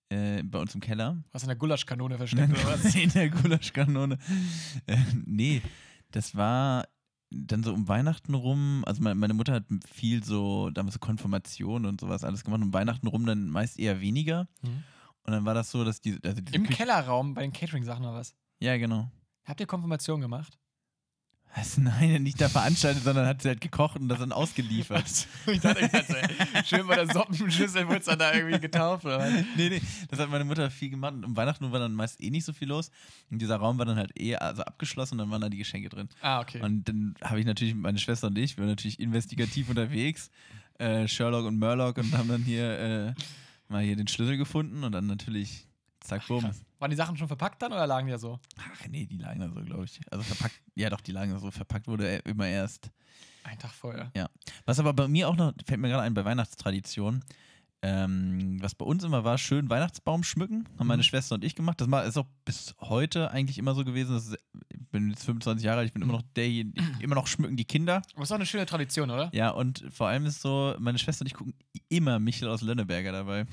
äh, 0.10 0.44
bei 0.44 0.60
uns 0.60 0.76
im 0.76 0.82
Keller. 0.82 1.24
Was 1.32 1.42
in 1.42 1.48
der 1.50 1.56
Gulaschkanone 1.56 2.18
versteckt 2.18 2.52
oder 2.52 2.84
was? 2.84 2.94
in 2.94 3.10
der 3.10 3.30
Gulaschkanone. 3.30 4.20
Äh, 4.86 4.98
nee, 5.26 5.62
das 6.12 6.36
war 6.36 6.88
dann 7.32 7.64
so 7.64 7.74
um 7.74 7.88
Weihnachten 7.88 8.36
rum. 8.36 8.84
Also 8.86 9.02
meine, 9.02 9.16
meine 9.16 9.34
Mutter 9.34 9.54
hat 9.54 9.66
viel 9.92 10.24
so, 10.24 10.70
damals 10.70 10.94
so 10.94 11.00
Konfirmation 11.00 11.86
und 11.86 12.00
sowas 12.00 12.24
alles 12.24 12.44
gemacht. 12.44 12.62
Um 12.62 12.74
Weihnachten 12.74 13.08
rum 13.08 13.26
dann 13.26 13.50
meist 13.50 13.80
eher 13.80 14.02
weniger. 14.02 14.48
Mhm. 14.62 14.84
Und 15.24 15.34
dann 15.34 15.46
war 15.46 15.56
das 15.56 15.72
so, 15.72 15.84
dass 15.84 16.00
die. 16.00 16.20
Also 16.24 16.42
Im 16.52 16.68
Küche- 16.68 16.78
Kellerraum 16.78 17.34
bei 17.34 17.42
den 17.42 17.52
Catering-Sachen 17.52 18.06
oder 18.06 18.14
was? 18.14 18.36
Ja, 18.60 18.78
genau. 18.78 19.10
Habt 19.46 19.60
ihr 19.60 19.66
Konfirmation 19.66 20.22
gemacht? 20.22 20.60
Was? 21.56 21.78
Nein, 21.78 22.24
nicht 22.24 22.42
da 22.42 22.50
veranstaltet, 22.50 23.04
sondern 23.04 23.26
hat 23.26 23.42
sie 23.42 23.48
halt 23.48 23.62
gekocht 23.62 24.00
und 24.00 24.10
das 24.10 24.20
dann 24.20 24.34
ausgeliefert. 24.34 25.28
ich 25.48 25.62
dachte, 25.62 25.82
ey, 25.82 26.64
schön 26.66 26.86
bei 26.86 26.96
der 26.96 27.08
Soppenschüssel 27.08 27.88
wurde 27.88 28.00
es 28.00 28.06
dann 28.06 28.20
da 28.20 28.34
irgendwie 28.34 28.60
getauft 28.60 29.06
oder 29.06 29.30
nee, 29.56 29.70
nee, 29.70 29.82
das 30.10 30.20
hat 30.20 30.30
meine 30.30 30.44
Mutter 30.44 30.70
viel 30.70 30.90
gemacht. 30.90 31.14
Und 31.14 31.24
um 31.24 31.38
Weihnachten 31.38 31.72
war 31.72 31.80
dann 31.80 31.94
meist 31.94 32.22
eh 32.22 32.30
nicht 32.30 32.44
so 32.44 32.52
viel 32.52 32.68
los. 32.68 32.92
Und 33.32 33.42
dieser 33.42 33.56
Raum 33.56 33.78
war 33.78 33.86
dann 33.86 33.98
halt 33.98 34.20
eh 34.20 34.36
also 34.36 34.64
abgeschlossen 34.64 35.16
und 35.16 35.20
dann 35.20 35.32
waren 35.32 35.42
da 35.42 35.50
die 35.50 35.58
Geschenke 35.58 35.88
drin. 35.88 36.10
Ah, 36.22 36.42
okay. 36.42 36.62
Und 36.62 36.90
dann 36.90 37.16
habe 37.24 37.40
ich 37.40 37.46
natürlich, 37.46 37.74
meine 37.74 38.00
Schwester 38.00 38.28
und 38.28 38.38
ich, 38.38 38.58
wir 38.58 38.64
waren 38.64 38.72
natürlich 38.72 39.00
investigativ 39.00 39.70
unterwegs, 39.70 40.32
äh, 40.78 41.08
Sherlock 41.08 41.46
und 41.46 41.58
Murlock 41.58 41.98
und 41.98 42.12
haben 42.18 42.28
dann 42.28 42.44
hier 42.44 42.80
äh, 42.80 43.14
mal 43.70 43.82
hier 43.82 43.96
den 43.96 44.10
Schlüssel 44.10 44.36
gefunden 44.36 44.84
und 44.84 44.92
dann 44.92 45.08
natürlich 45.08 45.68
zack, 46.02 46.28
bumm. 46.28 46.42
Krass. 46.42 46.66
Waren 46.86 46.92
die 46.92 46.98
Sachen 46.98 47.18
schon 47.18 47.28
verpackt 47.28 47.64
dann 47.64 47.74
oder 47.74 47.88
lagen 47.88 48.06
die 48.06 48.12
ja 48.12 48.20
so? 48.20 48.40
Ach 48.60 48.88
nee, 48.88 49.08
die 49.08 49.18
lagen 49.18 49.40
da 49.40 49.50
so, 49.50 49.60
glaube 49.64 49.86
ich. 49.86 50.00
Also 50.12 50.24
verpackt, 50.24 50.62
ja 50.76 50.88
doch, 50.92 51.02
die 51.02 51.14
lagen 51.14 51.32
da 51.32 51.40
so. 51.40 51.50
Verpackt 51.50 51.88
wurde 51.88 52.08
er 52.08 52.24
immer 52.28 52.48
erst. 52.48 52.92
Ein 53.44 53.58
Tag 53.58 53.72
vorher. 53.72 54.12
Was 54.68 54.78
aber 54.78 54.94
bei 54.94 55.08
mir 55.08 55.28
auch 55.28 55.36
noch, 55.36 55.52
fällt 55.66 55.80
mir 55.80 55.88
gerade 55.90 56.04
ein, 56.04 56.14
bei 56.14 56.24
Weihnachtstradition, 56.26 57.24
ähm, 57.82 58.62
was 58.62 58.76
bei 58.76 58.86
uns 58.86 59.04
immer 59.04 59.24
war, 59.24 59.40
schön 59.40 59.68
Weihnachtsbaum 59.68 60.24
schmücken, 60.24 60.70
haben 60.78 60.86
meine 60.86 61.00
Mhm. 61.00 61.06
Schwester 61.06 61.34
und 61.34 61.44
ich 61.44 61.56
gemacht. 61.56 61.82
Das 61.82 61.88
ist 62.08 62.18
auch 62.18 62.28
bis 62.46 62.76
heute 62.82 63.32
eigentlich 63.32 63.58
immer 63.58 63.74
so 63.74 63.84
gewesen. 63.84 64.14
Das 64.14 64.28
ist, 64.28 64.38
ich 64.72 64.88
bin 64.92 65.10
jetzt 65.10 65.26
25 65.26 65.66
Jahre 65.66 65.80
alt, 65.80 65.88
ich 65.88 65.94
bin 65.94 66.04
immer 66.04 66.14
noch 66.14 66.24
derjenige, 66.36 66.80
immer 67.00 67.16
noch 67.16 67.26
schmücken 67.26 67.58
die 67.58 67.66
Kinder. 67.66 68.04
Aber 68.14 68.22
ist 68.22 68.32
auch 68.32 68.36
eine 68.36 68.46
schöne 68.46 68.68
Tradition, 68.68 69.10
oder? 69.10 69.32
Ja, 69.34 69.50
und 69.50 69.84
vor 69.90 70.08
allem 70.08 70.28
ist 70.28 70.40
so, 70.40 70.76
meine 70.78 71.00
Schwester 71.00 71.24
und 71.24 71.28
ich 71.30 71.34
gucken 71.34 71.56
immer 71.90 72.20
Michel 72.20 72.48
aus 72.48 72.62
Lönneberger 72.62 73.12
dabei. 73.12 73.48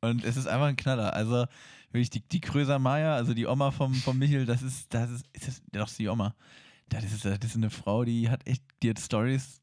Und 0.00 0.24
es 0.24 0.38
ist 0.38 0.46
einfach 0.46 0.66
ein 0.68 0.76
Knaller. 0.76 1.12
Also 1.12 1.44
wirklich 1.92 2.10
die, 2.10 2.20
die 2.20 2.40
Kröser 2.40 2.78
Maya, 2.78 3.14
also 3.14 3.34
die 3.34 3.46
Oma 3.46 3.70
vom, 3.70 3.94
vom 3.94 4.18
Michel, 4.18 4.46
das 4.46 4.62
ist, 4.62 4.92
das 4.92 5.10
ist, 5.10 5.26
ist 5.32 5.48
das, 5.48 5.62
doch 5.72 5.88
ist 5.88 5.98
die 5.98 6.08
Oma. 6.08 6.34
Das 6.88 7.04
ist, 7.04 7.24
das 7.24 7.38
ist 7.42 7.56
eine 7.56 7.70
Frau, 7.70 8.04
die 8.04 8.28
hat 8.28 8.46
echt, 8.46 8.62
die 8.82 8.90
hat 8.90 8.98
Stories, 8.98 9.62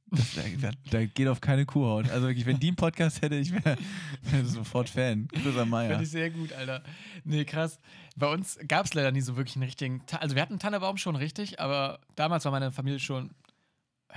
da, 0.62 0.72
da 0.90 1.06
geht 1.06 1.28
auf 1.28 1.42
keine 1.42 1.66
Kuhhaut. 1.66 2.10
Also 2.10 2.28
wirklich, 2.28 2.46
wenn 2.48 2.60
die 2.60 2.70
einen 2.70 2.76
Podcast 2.76 3.22
hätte, 3.22 3.36
ich 3.36 3.52
wäre 3.52 3.78
wär 4.24 4.46
sofort 4.46 4.90
Fan. 4.90 5.28
Kröser 5.28 5.66
Maya. 5.66 5.90
Finde 5.90 6.04
ich 6.06 6.10
sehr 6.10 6.32
gut, 6.32 6.52
Alter. 6.54 6.84
Nee, 7.24 7.46
krass. 7.46 7.80
Bei 8.16 8.32
uns 8.32 8.58
gab 8.68 8.86
es 8.86 8.94
leider 8.96 9.12
nie 9.12 9.22
so 9.22 9.38
wirklich 9.38 9.56
einen 9.56 9.64
richtigen. 9.64 10.04
Ta 10.08 10.18
also, 10.18 10.36
wir 10.36 10.42
hatten 10.42 10.54
einen 10.54 10.60
Tannebaum 10.60 10.98
schon 10.98 11.16
richtig, 11.16 11.60
aber 11.60 12.00
damals 12.16 12.46
war 12.46 12.52
meine 12.52 12.72
Familie 12.72 13.00
schon. 13.00 13.32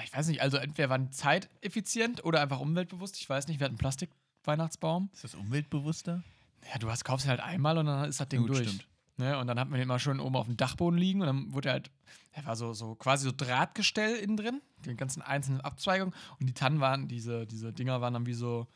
Ich 0.02 0.12
weiß 0.12 0.28
nicht, 0.28 0.40
also 0.40 0.56
entweder 0.56 0.88
waren 0.88 1.12
zeiteffizient 1.12 2.24
oder 2.24 2.40
einfach 2.40 2.60
umweltbewusst. 2.60 3.18
Ich 3.18 3.28
weiß 3.28 3.46
nicht, 3.48 3.60
wir 3.60 3.66
hatten 3.66 3.74
einen 3.74 3.78
Plastik-Weihnachtsbaum. 3.78 5.10
Ist 5.12 5.24
das 5.24 5.34
umweltbewusster? 5.34 6.22
Ja, 6.70 6.78
du 6.78 6.90
hast, 6.90 7.04
kaufst 7.04 7.26
ihn 7.26 7.30
halt 7.30 7.40
einmal 7.40 7.78
und 7.78 7.86
dann 7.86 8.08
ist 8.08 8.20
das 8.20 8.28
Ding 8.28 8.40
Gut, 8.40 8.50
durch. 8.50 8.68
stimmt. 8.68 8.86
Ne? 9.16 9.38
Und 9.38 9.46
dann 9.46 9.58
hatten 9.58 9.70
wir 9.70 9.78
den 9.78 9.84
immer 9.84 9.98
schön 9.98 10.20
oben 10.20 10.36
auf 10.36 10.46
dem 10.46 10.56
Dachboden 10.56 10.98
liegen 10.98 11.20
und 11.20 11.26
dann 11.26 11.52
wurde 11.52 11.68
er 11.68 11.72
halt, 11.74 11.90
er 12.32 12.46
war 12.46 12.56
so, 12.56 12.72
so 12.72 12.94
quasi 12.94 13.24
so 13.24 13.32
Drahtgestell 13.36 14.16
innen 14.16 14.36
drin, 14.36 14.62
die 14.84 14.94
ganzen 14.96 15.22
einzelnen 15.22 15.60
Abzweigungen 15.60 16.14
und 16.40 16.46
die 16.46 16.54
Tannen 16.54 16.80
waren, 16.80 17.08
diese, 17.08 17.46
diese 17.46 17.72
Dinger 17.72 18.00
waren 18.00 18.14
dann 18.14 18.26
wie 18.26 18.34
so, 18.34 18.66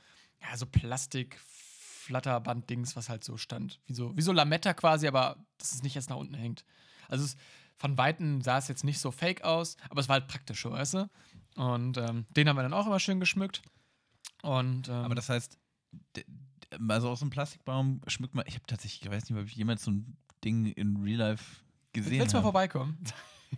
ja, 0.42 0.57
so 0.57 0.66
Plastik-Flatterband-Dings, 0.66 2.96
was 2.96 3.09
halt 3.09 3.25
so 3.25 3.37
stand. 3.38 3.81
Wie 3.87 3.94
so, 3.94 4.14
wie 4.16 4.22
so 4.22 4.33
Lametta 4.33 4.75
quasi, 4.75 5.09
aber 5.09 5.37
dass 5.59 5.72
es 5.72 5.83
nicht 5.83 5.94
jetzt 5.94 6.11
nach 6.11 6.16
unten 6.16 6.35
hängt. 6.35 6.64
Also 7.09 7.25
es, 7.25 7.37
von 7.79 7.96
Weitem 7.96 8.42
sah 8.42 8.59
es 8.59 8.68
jetzt 8.68 8.85
nicht 8.85 9.01
so 9.01 9.11
fake 9.11 9.42
aus, 9.42 9.77
aber 9.88 10.01
es 10.01 10.09
war 10.09 10.20
halt 10.20 10.29
praktisch, 10.29 10.64
weißt 10.64 10.94
du? 10.94 11.09
Und 11.57 11.96
ähm, 11.96 12.27
den 12.31 12.49
haben 12.49 12.57
wir 12.57 12.62
dann 12.62 12.75
auch 12.75 12.87
immer 12.87 13.01
schön 13.01 13.20
geschmückt. 13.20 13.62
Und, 14.42 14.88
ähm, 14.88 14.94
Aber 14.94 15.14
das 15.14 15.29
heißt, 15.29 15.59
also 16.88 17.09
aus 17.11 17.22
einem 17.22 17.31
Plastikbaum 17.31 18.00
schmückt 18.07 18.35
man, 18.35 18.44
ich 18.46 18.55
habe 18.55 18.64
tatsächlich, 18.66 19.02
ich 19.05 19.11
weiß 19.11 19.29
nicht, 19.31 19.38
ob 19.38 19.46
ich 19.46 19.55
jemals 19.57 19.85
so 19.85 19.90
ein 19.92 20.16
Ding 20.44 20.66
in 20.66 20.96
Real 20.98 21.18
Life 21.18 21.44
gesehen 21.92 22.18
willst 22.20 22.33
du 22.33 22.38
mal 22.38 22.42
habe. 22.44 22.52
vorbeikommen? 22.52 22.98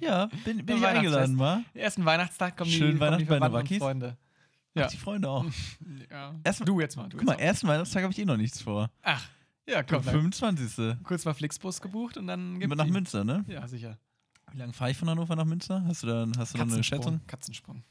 Ja, 0.01 0.27
bin, 0.45 0.65
bin 0.67 0.77
Am 0.77 0.83
ich 0.83 0.87
eingeladen, 0.87 1.39
war. 1.39 1.63
Ersten 1.73 2.05
Weihnachtstag 2.05 2.57
kommen 2.59 2.71
Schönen 2.71 2.93
die, 2.93 2.99
kommen 2.99 3.01
Weihnachten 3.01 3.25
die 3.25 3.29
bei 3.31 3.39
Nowakis. 3.39 3.79
Freunde. 3.79 4.17
Ja. 4.75 4.83
Ja. 4.83 4.89
die 4.89 4.97
Freunde 4.99 5.29
auch. 5.31 5.45
ja. 6.11 6.35
Erst- 6.45 6.69
du 6.69 6.79
jetzt 6.81 6.95
mal. 6.97 7.09
Du 7.09 7.17
Guck 7.17 7.27
mal, 7.27 7.37
mal. 7.37 7.41
ersten 7.43 7.67
Weihnachtstag 7.67 8.03
habe 8.03 8.13
ich 8.13 8.19
eh 8.19 8.25
noch 8.27 8.37
nichts 8.37 8.61
vor. 8.61 8.91
Ach, 9.03 9.27
ja, 9.67 9.83
Komm. 9.83 10.05
Dann 10.05 10.13
25. 10.15 11.03
kurz 11.03 11.25
mal 11.25 11.33
Flixbus 11.33 11.81
gebucht 11.81 12.19
und 12.19 12.27
dann 12.27 12.61
gibt's 12.61 12.77
nach. 12.77 12.87
Münster, 12.87 13.25
ne? 13.25 13.45
Ja, 13.49 13.67
sicher. 13.67 13.99
Wie 14.53 14.59
lange 14.59 14.75
fahre 14.75 14.91
ich 14.91 14.97
von 14.99 15.09
Hannover 15.09 15.35
nach 15.35 15.47
Münster? 15.47 15.83
Hast 15.87 16.03
du 16.03 16.07
da, 16.07 16.27
hast 16.37 16.53
du 16.55 16.59
da 16.59 16.65
eine 16.65 16.85
Schätzung? 16.85 17.21
Katzensprung. 17.27 17.83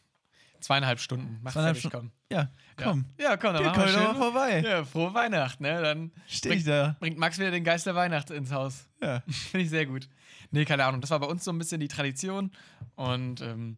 Zweieinhalb 0.59 0.99
Stunden. 0.99 1.39
Mach 1.43 1.53
Zweieinhalb 1.53 1.77
fertig, 1.77 1.89
Stunden. 1.91 2.11
komm. 2.29 2.37
Ja, 2.37 2.49
komm. 2.75 3.05
Ja, 3.17 3.23
ja 3.31 3.37
komm, 3.37 3.53
dann 3.53 3.63
Wir 3.63 3.69
machen 3.71 3.85
wir 3.85 3.93
kommen 3.93 4.03
doch 4.05 4.11
schön. 4.11 4.21
vorbei. 4.21 4.61
Ja, 4.61 4.83
frohe 4.85 5.13
Weihnacht, 5.13 5.61
ne? 5.61 5.81
Dann 5.81 6.11
Steh 6.27 6.53
ich 6.53 6.63
da. 6.63 6.95
bringt 6.99 7.17
Max 7.17 7.37
wieder 7.39 7.51
den 7.51 7.63
Geist 7.63 7.85
der 7.85 7.95
Weihnacht 7.95 8.29
ins 8.31 8.51
Haus. 8.51 8.87
Ja. 9.01 9.21
Finde 9.27 9.63
ich 9.63 9.69
sehr 9.69 9.85
gut. 9.85 10.09
Nee, 10.51 10.65
keine 10.65 10.85
Ahnung. 10.85 11.01
Das 11.01 11.09
war 11.11 11.19
bei 11.19 11.27
uns 11.27 11.43
so 11.43 11.51
ein 11.51 11.57
bisschen 11.57 11.79
die 11.79 11.87
Tradition. 11.87 12.51
Und 12.95 13.41
ähm, 13.41 13.77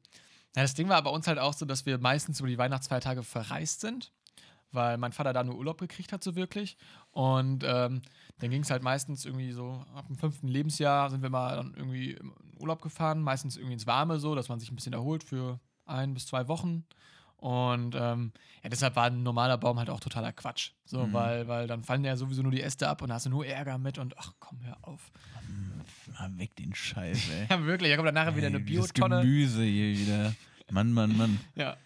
ja, 0.56 0.62
das 0.64 0.74
Ding 0.74 0.90
war 0.90 1.02
bei 1.04 1.10
uns 1.12 1.28
halt 1.28 1.40
auch 1.40 1.54
so, 1.54 1.66
dass 1.66 1.86
wir 1.86 1.98
meistens 2.00 2.40
über 2.40 2.50
die 2.50 2.58
Weihnachtsfeiertage 2.58 3.24
verreist 3.24 3.82
sind, 3.82 4.12
weil 4.72 4.98
mein 4.98 5.12
Vater 5.14 5.34
da 5.34 5.44
nur 5.44 5.56
Urlaub 5.58 5.80
gekriegt 5.80 6.12
hat, 6.14 6.24
so 6.24 6.36
wirklich. 6.36 6.78
Und 7.12 7.64
ähm, 7.66 8.02
dann 8.40 8.50
ging 8.50 8.62
es 8.62 8.70
halt 8.72 8.84
meistens 8.84 9.26
irgendwie 9.26 9.52
so, 9.52 9.84
ab 9.96 10.08
dem 10.08 10.16
fünften 10.18 10.48
Lebensjahr 10.48 11.10
sind 11.10 11.22
wir 11.22 11.30
mal 11.30 11.56
dann 11.58 11.74
irgendwie 11.76 12.12
im 12.12 12.34
Urlaub 12.60 12.82
gefahren, 12.82 13.22
meistens 13.22 13.58
irgendwie 13.58 13.74
ins 13.74 13.88
Warme 13.88 14.20
so, 14.20 14.34
dass 14.36 14.48
man 14.50 14.60
sich 14.60 14.72
ein 14.72 14.76
bisschen 14.76 14.94
erholt 14.94 15.24
für 15.24 15.60
ein 15.90 16.14
bis 16.14 16.28
zwei 16.28 16.48
Wochen. 16.48 16.86
Und 17.38 17.96
ähm, 17.96 18.34
ja, 18.64 18.70
deshalb 18.70 18.96
war 18.98 19.06
ein 19.06 19.24
normaler 19.24 19.58
Baum 19.58 19.80
halt 19.80 19.90
auch 19.90 20.02
totaler 20.02 20.34
Quatsch. 20.34 20.72
So, 20.86 21.08
Mhm. 21.08 21.14
weil, 21.14 21.48
weil 21.48 21.68
dann 21.68 21.84
fallen 21.84 22.04
ja 22.04 22.18
sowieso 22.18 22.42
nur 22.42 22.52
die 22.52 22.62
Äste 22.62 22.90
ab 22.90 23.02
und 23.02 23.08
da 23.10 23.16
hast 23.16 23.26
du 23.26 23.30
nur 23.30 23.46
Ärger 23.46 23.78
mit 23.78 23.98
und 23.98 24.18
ach 24.18 24.34
komm, 24.40 24.60
hör 24.66 24.78
auf. 24.82 25.10
Mal 26.20 26.38
weg 26.38 26.54
den 26.58 26.76
Scheiß, 26.76 27.30
ey. 27.30 27.48
Ja, 27.50 27.64
wirklich, 27.66 27.90
da 27.92 27.96
kommt 27.96 28.08
dann 28.08 28.16
nachher 28.16 28.36
wieder 28.36 28.48
eine 28.48 28.60
Biotonne. 28.60 29.22
Gemüse 29.22 29.64
hier 29.64 29.98
wieder. 29.98 30.34
Mann, 30.70 30.92
Mann, 30.92 31.16
Mann. 31.16 31.40
Ja. 31.56 31.78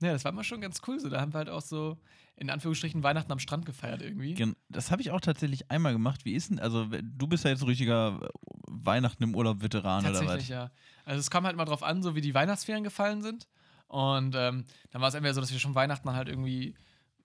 Ja, 0.00 0.12
das 0.12 0.24
war 0.24 0.32
immer 0.32 0.44
schon 0.44 0.60
ganz 0.60 0.80
cool. 0.86 0.98
So, 0.98 1.08
da 1.10 1.20
haben 1.20 1.34
wir 1.34 1.38
halt 1.38 1.50
auch 1.50 1.60
so 1.60 1.98
in 2.38 2.50
Anführungsstrichen 2.50 3.02
Weihnachten 3.02 3.32
am 3.32 3.38
Strand 3.38 3.66
gefeiert 3.66 4.00
irgendwie. 4.00 4.34
Gen- 4.34 4.56
Das 4.68 4.90
habe 4.90 5.02
ich 5.02 5.10
auch 5.10 5.20
tatsächlich 5.20 5.70
einmal 5.70 5.92
gemacht. 5.92 6.24
Wie 6.24 6.34
ist 6.34 6.50
denn, 6.50 6.58
also 6.60 6.86
du 6.86 7.26
bist 7.26 7.44
ja 7.44 7.50
jetzt 7.50 7.62
ein 7.62 7.68
richtiger 7.68 8.20
äh, 8.22 8.28
Weihnachten 8.68 9.22
im 9.24 9.34
Urlaub 9.34 9.60
Veteran 9.62 10.04
oder 10.04 10.12
Tatsächlich, 10.12 10.42
was? 10.44 10.48
ja. 10.48 10.70
Also 11.04 11.20
es 11.20 11.30
kam 11.30 11.44
halt 11.46 11.56
mal 11.56 11.64
drauf 11.64 11.82
an, 11.82 12.02
so 12.02 12.14
wie 12.14 12.20
die 12.20 12.34
Weihnachtsferien 12.34 12.84
gefallen 12.84 13.22
sind. 13.22 13.48
Und 13.88 14.34
ähm, 14.36 14.64
dann 14.90 15.00
war 15.00 15.08
es 15.08 15.14
entweder 15.14 15.34
so, 15.34 15.40
dass 15.40 15.50
wir 15.52 15.58
schon 15.58 15.74
Weihnachten 15.74 16.12
halt 16.12 16.28
irgendwie 16.28 16.74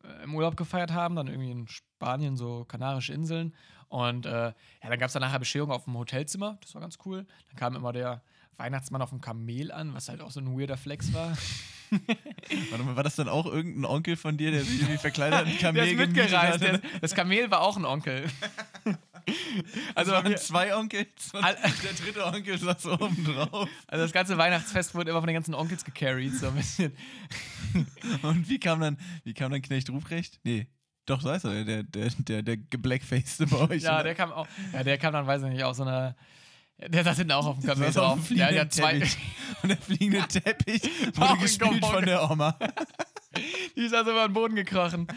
äh, 0.04 0.23
im 0.23 0.34
Urlaub 0.34 0.56
gefeiert 0.58 0.91
haben, 0.93 1.15
dann 1.15 1.28
irgendwie 1.28 1.52
in 1.52 1.67
Spanien, 1.67 2.36
so 2.38 2.65
Kanarische 2.65 3.13
Inseln. 3.13 3.54
Und 3.89 4.26
äh, 4.26 4.30
ja, 4.47 4.54
dann 4.89 4.97
gab 4.97 5.08
es 5.08 5.13
dann 5.13 5.21
nachher 5.21 5.39
Bescherung 5.39 5.71
auf 5.71 5.84
dem 5.84 5.95
Hotelzimmer, 5.97 6.58
das 6.62 6.73
war 6.73 6.82
ganz 6.82 6.97
cool. 7.06 7.28
Dann 7.49 7.56
kam 7.58 7.76
immer 7.76 7.91
der 7.93 8.23
Weihnachtsmann 8.58 9.02
auf 9.02 9.10
dem 9.10 9.21
Kamel 9.21 9.71
an, 9.71 9.93
was 9.93 10.10
halt 10.10 10.21
auch 10.21 10.32
so 10.32 10.39
ein 10.39 10.58
weirder 10.58 10.78
Flex 10.78 11.13
war. 11.13 11.38
Warte 12.69 12.84
mal, 12.84 12.95
war 12.95 13.03
das 13.03 13.15
dann 13.15 13.29
auch 13.29 13.45
irgendein 13.45 13.86
Onkel 13.86 14.15
von 14.15 14.38
dir, 14.38 14.51
der 14.51 14.63
sich 14.63 14.79
irgendwie 14.79 14.97
verkleidet 14.97 15.39
hat, 15.39 15.60
Kamel 15.60 15.84
der 15.84 15.91
ist 15.91 15.97
mitgereist. 15.97 16.62
Der, 16.62 16.82
das 17.01 17.13
Kamel 17.15 17.49
war 17.51 17.62
auch 17.62 17.77
ein 17.77 17.86
Onkel. 17.86 18.25
Also 19.95 20.12
also, 20.12 20.25
waren 20.25 20.36
zwei 20.36 20.75
Onkels 20.75 21.32
der 21.32 21.93
dritte 21.93 22.25
Onkel 22.25 22.58
saß 22.58 22.88
oben 22.88 23.23
drauf. 23.23 23.69
also 23.88 24.03
das 24.03 24.12
ganze 24.12 24.38
Weihnachtsfest 24.38 24.93
wurde 24.95 25.12
immer 25.12 25.21
von 25.21 25.27
den 25.27 25.36
ganzen 25.36 25.53
Onkels 25.56 25.86
gecarried, 25.86 26.36
so 26.36 26.47
ein 26.47 26.56
bisschen. 26.56 26.91
Und 28.21 28.49
wie 28.49 28.60
kam 28.60 28.82
dann, 28.82 28.97
wie 29.23 29.34
kam 29.34 29.49
dann 29.49 29.62
Knecht 29.62 29.89
Ruprecht? 29.89 30.41
Nee, 30.43 30.67
doch, 31.06 31.21
so 31.21 31.29
heißt 31.29 31.45
er, 31.45 31.65
der, 31.65 31.84
der, 31.84 32.10
der, 32.17 32.43
der 32.43 32.58
geblackfaced 32.58 33.49
bei 33.49 33.58
euch. 33.69 33.84
Ja, 33.84 33.95
oder? 33.95 34.03
der 34.03 34.15
kam 34.15 34.32
auch. 34.32 34.47
Ja, 34.71 34.84
der 34.84 34.97
kam 34.97 35.13
dann, 35.13 35.27
weiß 35.27 35.43
ich 35.43 35.49
nicht, 35.49 35.63
aus 35.63 35.77
so 35.77 35.84
einer. 35.84 36.15
Der 36.88 37.04
saß 37.04 37.17
hinten 37.17 37.32
auch 37.34 37.46
auf 37.46 37.60
dem 37.60 37.67
Kamel 37.67 37.91
saß 37.91 37.98
auf 37.98 38.15
drauf. 38.17 38.28
dem 38.28 38.38
der 38.38 38.62
hat 38.62 38.74
zwei. 38.74 39.02
Und 39.63 39.69
der 39.69 39.78
fliegende 39.78 40.28
Teppich 40.28 40.82
wurde 41.15 41.38
gespielt 41.38 41.86
von 41.86 42.06
der 42.06 42.30
Oma. 42.30 42.58
Die 43.76 43.82
ist 43.82 43.96
also 43.96 44.12
über 44.12 44.28
den 44.28 44.34
Boden 44.34 44.56
gekrochen. 44.56 45.08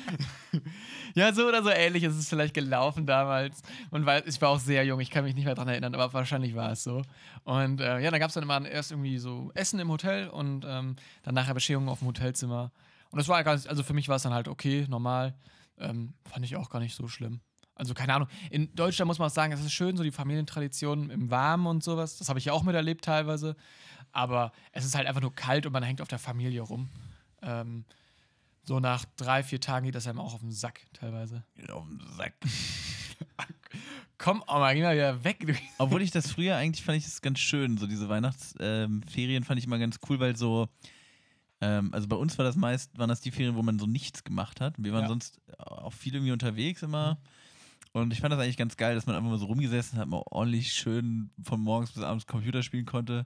ja, 1.14 1.34
so 1.34 1.46
oder 1.46 1.62
so 1.62 1.68
ähnlich 1.68 2.04
ist 2.04 2.14
es 2.14 2.28
vielleicht 2.28 2.54
gelaufen 2.54 3.06
damals. 3.06 3.60
Und 3.90 4.06
weil 4.06 4.22
ich 4.26 4.40
war 4.40 4.50
auch 4.50 4.58
sehr 4.58 4.84
jung, 4.84 5.00
ich 5.00 5.10
kann 5.10 5.24
mich 5.24 5.34
nicht 5.34 5.44
mehr 5.44 5.54
dran 5.54 5.68
erinnern, 5.68 5.94
aber 5.94 6.12
wahrscheinlich 6.14 6.54
war 6.54 6.72
es 6.72 6.82
so. 6.82 7.02
Und 7.44 7.80
äh, 7.80 7.98
ja, 8.00 8.10
dann 8.10 8.20
gab 8.20 8.28
es 8.28 8.34
dann 8.34 8.44
immer 8.44 8.64
erst 8.66 8.92
irgendwie 8.92 9.18
so 9.18 9.50
Essen 9.54 9.80
im 9.80 9.90
Hotel 9.90 10.28
und 10.28 10.64
ähm, 10.66 10.96
dann 11.24 11.34
nachher 11.34 11.54
Bescherung 11.54 11.88
auf 11.88 11.98
dem 11.98 12.08
Hotelzimmer. 12.08 12.72
Und 13.10 13.18
das 13.18 13.28
war 13.28 13.42
ganz, 13.44 13.66
also 13.66 13.82
für 13.82 13.94
mich 13.94 14.08
war 14.08 14.16
es 14.16 14.22
dann 14.22 14.32
halt 14.34 14.48
okay, 14.48 14.86
normal. 14.88 15.34
Ähm, 15.78 16.14
fand 16.24 16.44
ich 16.44 16.56
auch 16.56 16.70
gar 16.70 16.78
nicht 16.80 16.94
so 16.94 17.08
schlimm. 17.08 17.40
Also 17.76 17.94
keine 17.94 18.14
Ahnung. 18.14 18.28
In 18.50 18.74
Deutschland 18.74 19.06
muss 19.06 19.18
man 19.18 19.28
auch 19.28 19.34
sagen, 19.34 19.52
es 19.52 19.60
ist 19.60 19.72
schön, 19.72 19.96
so 19.96 20.02
die 20.02 20.10
Familientraditionen 20.10 21.10
im 21.10 21.30
Warmen 21.30 21.66
und 21.66 21.84
sowas. 21.84 22.16
Das 22.18 22.28
habe 22.28 22.38
ich 22.38 22.46
ja 22.46 22.52
auch 22.52 22.62
miterlebt 22.64 23.04
teilweise. 23.04 23.54
Aber 24.12 24.50
es 24.72 24.84
ist 24.84 24.94
halt 24.94 25.06
einfach 25.06 25.20
nur 25.20 25.34
kalt 25.34 25.66
und 25.66 25.72
man 25.72 25.82
hängt 25.82 26.00
auf 26.00 26.08
der 26.08 26.18
Familie 26.18 26.62
rum. 26.62 26.88
Ähm, 27.42 27.84
so 28.62 28.80
nach 28.80 29.04
drei, 29.16 29.42
vier 29.44 29.60
Tagen 29.60 29.84
geht 29.86 29.94
das 29.94 30.06
einem 30.08 30.18
auch 30.20 30.34
auf 30.34 30.40
den 30.40 30.50
Sack 30.52 30.80
teilweise. 30.94 31.44
Auf 31.70 31.84
den 31.86 32.00
Sack. 32.16 32.32
Komm, 34.18 34.42
Oma, 34.48 34.72
geh 34.72 34.82
mal 34.82 34.94
wieder 34.94 35.22
weg. 35.22 35.60
Obwohl 35.78 36.00
ich 36.00 36.10
das 36.10 36.30
früher 36.32 36.56
eigentlich 36.56 36.84
fand 36.84 36.96
ich 36.98 37.04
das 37.04 37.20
ganz 37.20 37.38
schön. 37.38 37.76
So 37.76 37.86
diese 37.86 38.08
Weihnachtsferien 38.08 39.44
fand 39.44 39.58
ich 39.58 39.66
immer 39.66 39.78
ganz 39.78 39.98
cool, 40.08 40.18
weil 40.18 40.34
so, 40.36 40.68
ähm, 41.60 41.92
also 41.92 42.08
bei 42.08 42.16
uns 42.16 42.38
war 42.38 42.44
das 42.46 42.56
meist, 42.56 42.96
waren 42.98 43.10
das 43.10 43.20
die 43.20 43.30
Ferien, 43.30 43.54
wo 43.54 43.62
man 43.62 43.78
so 43.78 43.86
nichts 43.86 44.24
gemacht 44.24 44.60
hat. 44.62 44.74
Wir 44.78 44.92
waren 44.94 45.02
Ja. 45.02 45.08
sonst 45.08 45.40
auch 45.58 45.92
viel 45.92 46.14
irgendwie 46.14 46.32
unterwegs 46.32 46.82
immer. 46.82 47.18
Und 47.96 48.12
ich 48.12 48.20
fand 48.20 48.30
das 48.32 48.40
eigentlich 48.40 48.58
ganz 48.58 48.76
geil, 48.76 48.94
dass 48.94 49.06
man 49.06 49.16
einfach 49.16 49.30
mal 49.30 49.38
so 49.38 49.46
rumgesessen 49.46 49.98
hat, 49.98 50.06
mal 50.06 50.22
ordentlich 50.26 50.72
schön 50.72 51.30
von 51.42 51.58
morgens 51.60 51.92
bis 51.92 52.02
abends 52.02 52.26
Computer 52.26 52.62
spielen 52.62 52.84
konnte. 52.84 53.24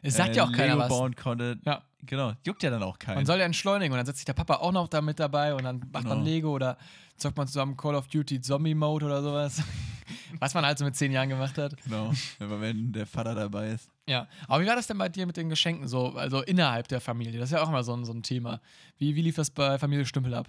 Es 0.00 0.16
sagt 0.16 0.30
äh, 0.30 0.36
ja 0.38 0.44
auch 0.44 0.52
keiner 0.52 0.68
Lego 0.74 0.78
was. 0.78 0.88
bauen 0.88 1.14
konnte. 1.14 1.58
Ja. 1.66 1.82
Genau, 2.06 2.32
juckt 2.46 2.62
ja 2.62 2.70
dann 2.70 2.82
auch 2.82 2.98
keinen. 2.98 3.16
Man 3.16 3.26
soll 3.26 3.38
ja 3.38 3.44
entschleunigen 3.44 3.92
und 3.92 3.98
dann 3.98 4.06
setzt 4.06 4.18
sich 4.18 4.24
der 4.24 4.32
Papa 4.32 4.54
auch 4.56 4.72
noch 4.72 4.88
da 4.88 5.02
mit 5.02 5.18
dabei 5.18 5.54
und 5.54 5.64
dann 5.64 5.80
macht 5.92 6.04
man 6.04 6.18
Genau. 6.18 6.24
Lego 6.24 6.52
oder 6.52 6.78
zockt 7.16 7.36
man 7.36 7.48
zusammen 7.48 7.76
Call 7.76 7.96
of 7.96 8.06
Duty 8.08 8.40
Zombie 8.40 8.74
Mode 8.74 9.04
oder 9.04 9.20
sowas. 9.22 9.62
Was 10.38 10.54
man 10.54 10.64
halt 10.64 10.78
so 10.78 10.84
mit 10.86 10.96
zehn 10.96 11.12
Jahren 11.12 11.28
gemacht 11.28 11.58
hat. 11.58 11.74
genau, 11.82 12.12
wenn 12.38 12.92
der 12.92 13.04
Vater 13.06 13.34
dabei 13.34 13.70
ist. 13.72 13.90
Ja. 14.06 14.26
Aber 14.46 14.62
wie 14.62 14.66
war 14.66 14.76
das 14.76 14.86
denn 14.86 14.96
bei 14.96 15.08
dir 15.10 15.26
mit 15.26 15.36
den 15.36 15.50
Geschenken 15.50 15.86
so, 15.86 16.14
also 16.14 16.40
innerhalb 16.42 16.88
der 16.88 17.00
Familie? 17.02 17.38
Das 17.38 17.50
ist 17.50 17.56
ja 17.56 17.62
auch 17.62 17.68
immer 17.68 17.82
so 17.82 17.94
ein, 17.94 18.04
so 18.06 18.12
ein 18.12 18.22
Thema. 18.22 18.60
Wie, 18.96 19.14
wie 19.16 19.20
lief 19.22 19.36
das 19.36 19.50
bei 19.50 19.78
Familie 19.78 20.06
Stümpel 20.06 20.32
ab? 20.34 20.48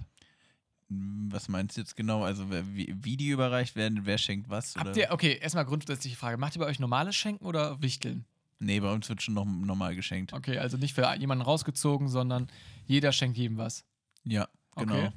Hm, 0.89 1.29
Was 1.31 1.47
meinst 1.47 1.77
du 1.77 1.81
jetzt 1.81 1.95
genau? 1.95 2.23
Also 2.23 2.45
wie, 2.49 2.93
wie 3.01 3.17
die 3.17 3.29
überreicht 3.29 3.75
werden, 3.75 4.01
wer 4.05 4.17
schenkt 4.17 4.49
was? 4.49 4.75
Habt 4.75 4.97
ihr, 4.97 5.09
okay, 5.11 5.37
erstmal 5.39 5.65
grundsätzliche 5.65 6.15
Frage. 6.17 6.37
Macht 6.37 6.55
ihr 6.55 6.59
bei 6.59 6.65
euch 6.67 6.79
normales 6.79 7.15
Schenken 7.15 7.45
oder 7.45 7.81
Wichteln? 7.81 8.25
Nee, 8.59 8.79
bei 8.81 8.91
uns 8.91 9.07
wird 9.07 9.21
schon 9.21 9.35
noch 9.35 9.45
normal 9.45 9.95
geschenkt. 9.95 10.33
Okay, 10.33 10.57
also 10.57 10.75
nicht 10.77 10.93
für 10.93 11.15
jemanden 11.15 11.43
rausgezogen, 11.43 12.09
sondern 12.09 12.47
jeder 12.85 13.11
schenkt 13.13 13.37
jedem 13.37 13.57
was. 13.57 13.85
Ja, 14.25 14.49
genau. 14.75 14.95
Okay. 15.05 15.11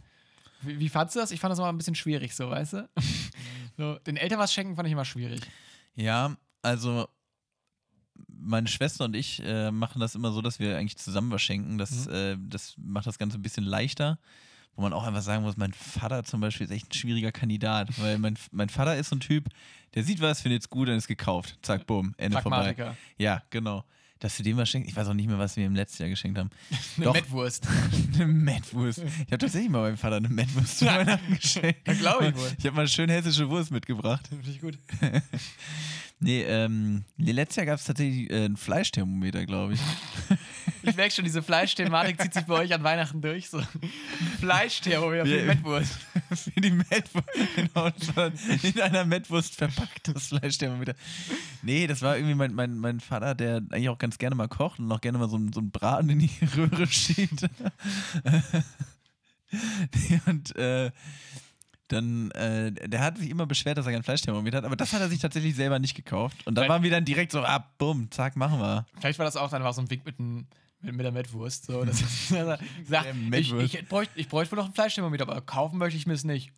Wie, 0.60 0.78
wie 0.78 0.88
fandst 0.88 1.16
du 1.16 1.20
das? 1.20 1.32
Ich 1.32 1.40
fand 1.40 1.50
das 1.50 1.58
immer 1.58 1.68
ein 1.68 1.76
bisschen 1.78 1.96
schwierig, 1.96 2.34
so, 2.36 2.48
weißt 2.50 2.74
du? 2.74 2.88
so, 3.76 3.98
den 4.06 4.16
Eltern 4.16 4.38
was 4.38 4.52
schenken 4.52 4.76
fand 4.76 4.86
ich 4.86 4.92
immer 4.92 5.04
schwierig. 5.04 5.40
Ja, 5.96 6.36
also 6.62 7.08
meine 8.28 8.68
Schwester 8.68 9.06
und 9.06 9.16
ich 9.16 9.42
äh, 9.44 9.72
machen 9.72 10.00
das 10.00 10.14
immer 10.14 10.30
so, 10.32 10.40
dass 10.40 10.60
wir 10.60 10.76
eigentlich 10.78 10.98
zusammen 10.98 11.30
was 11.32 11.42
schenken. 11.42 11.78
Das, 11.78 12.06
Mhm. 12.06 12.12
äh, 12.12 12.36
das 12.48 12.74
macht 12.78 13.06
das 13.06 13.18
Ganze 13.18 13.38
ein 13.38 13.42
bisschen 13.42 13.64
leichter. 13.64 14.18
Wo 14.74 14.82
man 14.82 14.92
auch 14.92 15.04
einfach 15.04 15.22
sagen 15.22 15.42
muss, 15.42 15.56
mein 15.56 15.72
Vater 15.72 16.24
zum 16.24 16.40
Beispiel 16.40 16.64
ist 16.64 16.72
echt 16.72 16.90
ein 16.90 16.94
schwieriger 16.94 17.30
Kandidat, 17.30 17.88
weil 18.00 18.18
mein, 18.18 18.38
mein 18.52 18.70
Vater 18.70 18.96
ist 18.96 19.10
so 19.10 19.16
ein 19.16 19.20
Typ, 19.20 19.48
der 19.94 20.02
sieht 20.02 20.20
was, 20.20 20.40
findet 20.40 20.62
es 20.62 20.70
gut, 20.70 20.88
dann 20.88 20.96
ist 20.96 21.08
gekauft. 21.08 21.58
Zack, 21.62 21.86
bumm, 21.86 22.14
Ende 22.16 22.40
vorbei. 22.40 22.74
Ja, 23.18 23.42
genau. 23.50 23.84
Dass 24.18 24.36
du 24.36 24.44
dem 24.44 24.56
was 24.56 24.70
schenkst, 24.70 24.88
ich 24.88 24.94
weiß 24.94 25.08
auch 25.08 25.14
nicht 25.14 25.26
mehr, 25.26 25.38
was 25.38 25.56
wir 25.56 25.66
im 25.66 25.74
letzten 25.74 26.04
Jahr 26.04 26.10
geschenkt 26.10 26.38
haben. 26.38 26.48
Eine 26.96 27.04
Doch. 27.06 27.12
Mettwurst. 27.12 27.66
eine 28.14 28.26
Mettwurst. 28.28 28.98
Ich 28.98 29.32
habe 29.32 29.38
tatsächlich 29.38 29.68
mal 29.68 29.82
meinem 29.82 29.96
Vater 29.96 30.16
eine 30.16 30.28
Mettwurst 30.28 30.78
zu 30.78 30.86
Weihnachten 30.86 31.34
geschenkt. 31.34 31.86
Ja, 31.88 31.94
glaub 31.94 32.22
ich 32.22 32.34
wohl. 32.36 32.52
Ich 32.56 32.64
habe 32.64 32.76
mal 32.76 32.86
schön 32.86 33.10
hessische 33.10 33.50
Wurst 33.50 33.72
mitgebracht. 33.72 34.28
Finde 34.28 34.48
ich 34.48 34.60
gut. 34.60 34.78
Nee, 36.24 36.42
ähm, 36.44 37.04
letztes 37.16 37.56
Jahr 37.56 37.66
gab 37.66 37.80
es 37.80 37.84
tatsächlich 37.84 38.30
äh, 38.30 38.44
ein 38.44 38.56
Fleischthermometer, 38.56 39.44
glaube 39.44 39.74
ich. 39.74 39.80
Ich 40.82 40.96
merke 40.96 41.14
schon, 41.14 41.24
diese 41.24 41.42
Fleischthematik 41.42 42.20
zieht 42.20 42.34
sich 42.34 42.44
bei 42.44 42.54
euch 42.54 42.72
an 42.74 42.82
Weihnachten 42.82 43.20
durch. 43.20 43.48
So. 43.50 43.62
Fleischthermometer 44.40 45.24
für 45.26 45.38
die. 45.38 45.44
Mettwurst. 45.46 45.98
Für 46.32 46.60
die 46.60 46.70
Mettwurst. 46.70 47.28
Genau, 47.56 47.90
in 48.62 48.80
einer 48.80 49.04
Mettwurst 49.04 49.54
verpackt, 49.56 50.08
das 50.14 50.28
Fleischthermometer. 50.28 50.94
Nee, 51.62 51.86
das 51.86 52.00
war 52.00 52.16
irgendwie 52.16 52.34
mein, 52.34 52.54
mein, 52.54 52.78
mein 52.78 53.00
Vater, 53.00 53.34
der 53.34 53.56
eigentlich 53.56 53.88
auch 53.90 53.98
ganz 53.98 54.16
gerne 54.18 54.34
mal 54.34 54.48
kocht 54.48 54.78
und 54.80 54.90
auch 54.90 55.00
gerne 55.02 55.18
mal 55.18 55.28
so, 55.28 55.36
einen- 55.36 55.52
so 55.52 55.60
einen 55.60 55.70
Braten 55.70 56.08
in 56.08 56.20
die 56.20 56.30
Röhre 56.56 56.86
schiebt. 56.86 57.46
und 60.26 60.56
äh, 60.56 60.90
dann, 61.88 62.30
äh, 62.30 62.72
der 62.72 63.00
hat 63.00 63.18
sich 63.18 63.28
immer 63.28 63.44
beschwert, 63.44 63.76
dass 63.76 63.84
er 63.86 63.92
kein 63.92 64.02
Fleischthermometer 64.02 64.58
hat, 64.58 64.64
aber 64.64 64.76
das 64.76 64.92
hat 64.94 65.00
er 65.02 65.08
sich 65.10 65.20
tatsächlich 65.20 65.54
selber 65.54 65.78
nicht 65.78 65.94
gekauft. 65.94 66.46
Und 66.46 66.54
da 66.54 66.66
waren 66.68 66.82
wir 66.82 66.90
dann 66.90 67.04
direkt 67.04 67.32
so, 67.32 67.40
ah, 67.42 67.66
bumm, 67.76 68.10
zack, 68.10 68.36
machen 68.36 68.58
wir. 68.58 68.86
Vielleicht 68.98 69.18
war 69.18 69.26
das 69.26 69.36
auch 69.36 69.50
dann 69.50 69.62
war 69.62 69.74
so 69.74 69.82
ein 69.82 69.90
Wink 69.90 70.06
mit, 70.06 70.18
dem, 70.18 70.46
mit, 70.82 70.94
mit 70.94 71.04
der 71.04 71.12
Mettwurst. 71.12 71.66
So, 71.66 71.84
dass 71.86 72.00
er 72.30 72.46
sagt, 72.46 72.62
Der 72.88 73.10
ich, 73.10 73.16
Mettwurst. 73.52 73.74
ich, 73.74 73.88
bräuchte, 73.88 74.18
ich 74.18 74.28
bräuchte 74.28 74.52
wohl 74.52 74.62
noch 74.62 74.68
ein 74.68 74.74
Fleischthermometer, 74.74 75.22
aber 75.28 75.40
kaufen 75.40 75.78
möchte 75.78 75.96
ich 75.96 76.06
mir 76.06 76.14
es 76.14 76.24
nicht. 76.24 76.52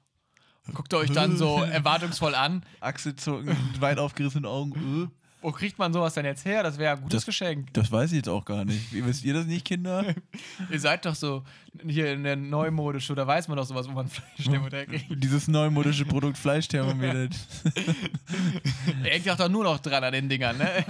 Guckt 0.72 0.94
euch 0.94 1.10
dann 1.10 1.36
so 1.36 1.62
erwartungsvoll 1.62 2.34
an. 2.34 2.64
Achselzucken, 2.80 3.54
weit 3.80 3.98
aufgerissene 3.98 4.48
Augen. 4.48 5.10
Wo 5.44 5.52
kriegt 5.52 5.78
man 5.78 5.92
sowas 5.92 6.14
denn 6.14 6.24
jetzt 6.24 6.46
her? 6.46 6.62
Das 6.62 6.78
wäre 6.78 6.94
ein 6.96 7.02
gutes 7.02 7.18
Das- 7.18 7.26
Geschenk. 7.26 7.68
Das 7.74 7.92
weiß 7.92 8.12
ich 8.12 8.16
jetzt 8.16 8.30
auch 8.30 8.46
gar 8.46 8.64
nicht. 8.64 8.90
Wie 8.94 9.04
wisst 9.04 9.24
ihr 9.24 9.34
das 9.34 9.44
nicht, 9.44 9.66
Kinder? 9.66 10.14
Ihr 10.70 10.80
seid 10.80 11.04
doch 11.04 11.14
so 11.14 11.42
hier 11.86 12.12
in 12.14 12.22
der 12.24 12.36
Neumodische, 12.36 13.14
da 13.14 13.26
weiß 13.26 13.48
man 13.48 13.58
doch 13.58 13.66
sowas, 13.66 13.86
wo 13.86 13.92
man 13.92 14.08
Fleischdemo 14.08 14.70
herkriegt. 14.70 15.04
Dieses 15.10 15.46
neumodische 15.48 16.06
Produkt 16.06 16.38
Fleischthermometer. 16.38 17.28
Hängt 19.02 19.26
doch 19.26 19.48
nur 19.50 19.64
noch 19.64 19.80
dran 19.80 20.02
an 20.04 20.12
den 20.14 20.28
Dingern, 20.30 20.56
ne? 20.56 20.84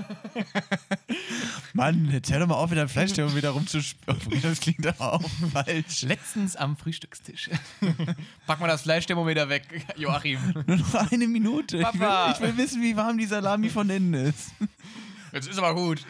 Mann, 1.72 2.10
jetzt 2.12 2.30
hör 2.30 2.38
doch 2.40 2.46
mal 2.46 2.54
auf, 2.54 2.70
mit 2.70 2.78
deinem 2.78 2.88
Fleischthermometer 2.88 3.50
rumzuspielen. 3.50 4.20
Das 4.42 4.60
klingt 4.60 4.84
doch 4.84 5.00
auch 5.00 5.22
falsch. 5.52 6.02
Letztens 6.02 6.54
am 6.54 6.76
Frühstückstisch. 6.76 7.50
Pack 8.46 8.60
mal 8.60 8.68
das 8.68 8.82
Fleischthermometer 8.82 9.48
weg, 9.48 9.64
Joachim. 9.96 10.38
Nur 10.66 10.76
noch 10.76 10.94
eine 11.10 11.26
Minute. 11.26 11.78
Ich 11.78 11.82
will, 11.84 11.98
Papa. 12.00 12.32
ich 12.34 12.40
will 12.40 12.56
wissen, 12.56 12.82
wie 12.82 12.94
warm 12.96 13.18
die 13.18 13.26
Salami 13.26 13.70
von 13.70 13.88
innen 13.90 14.14
ist. 14.14 14.43
Jetzt 15.32 15.48
ist 15.48 15.58
aber 15.58 15.74
gut. 15.74 16.00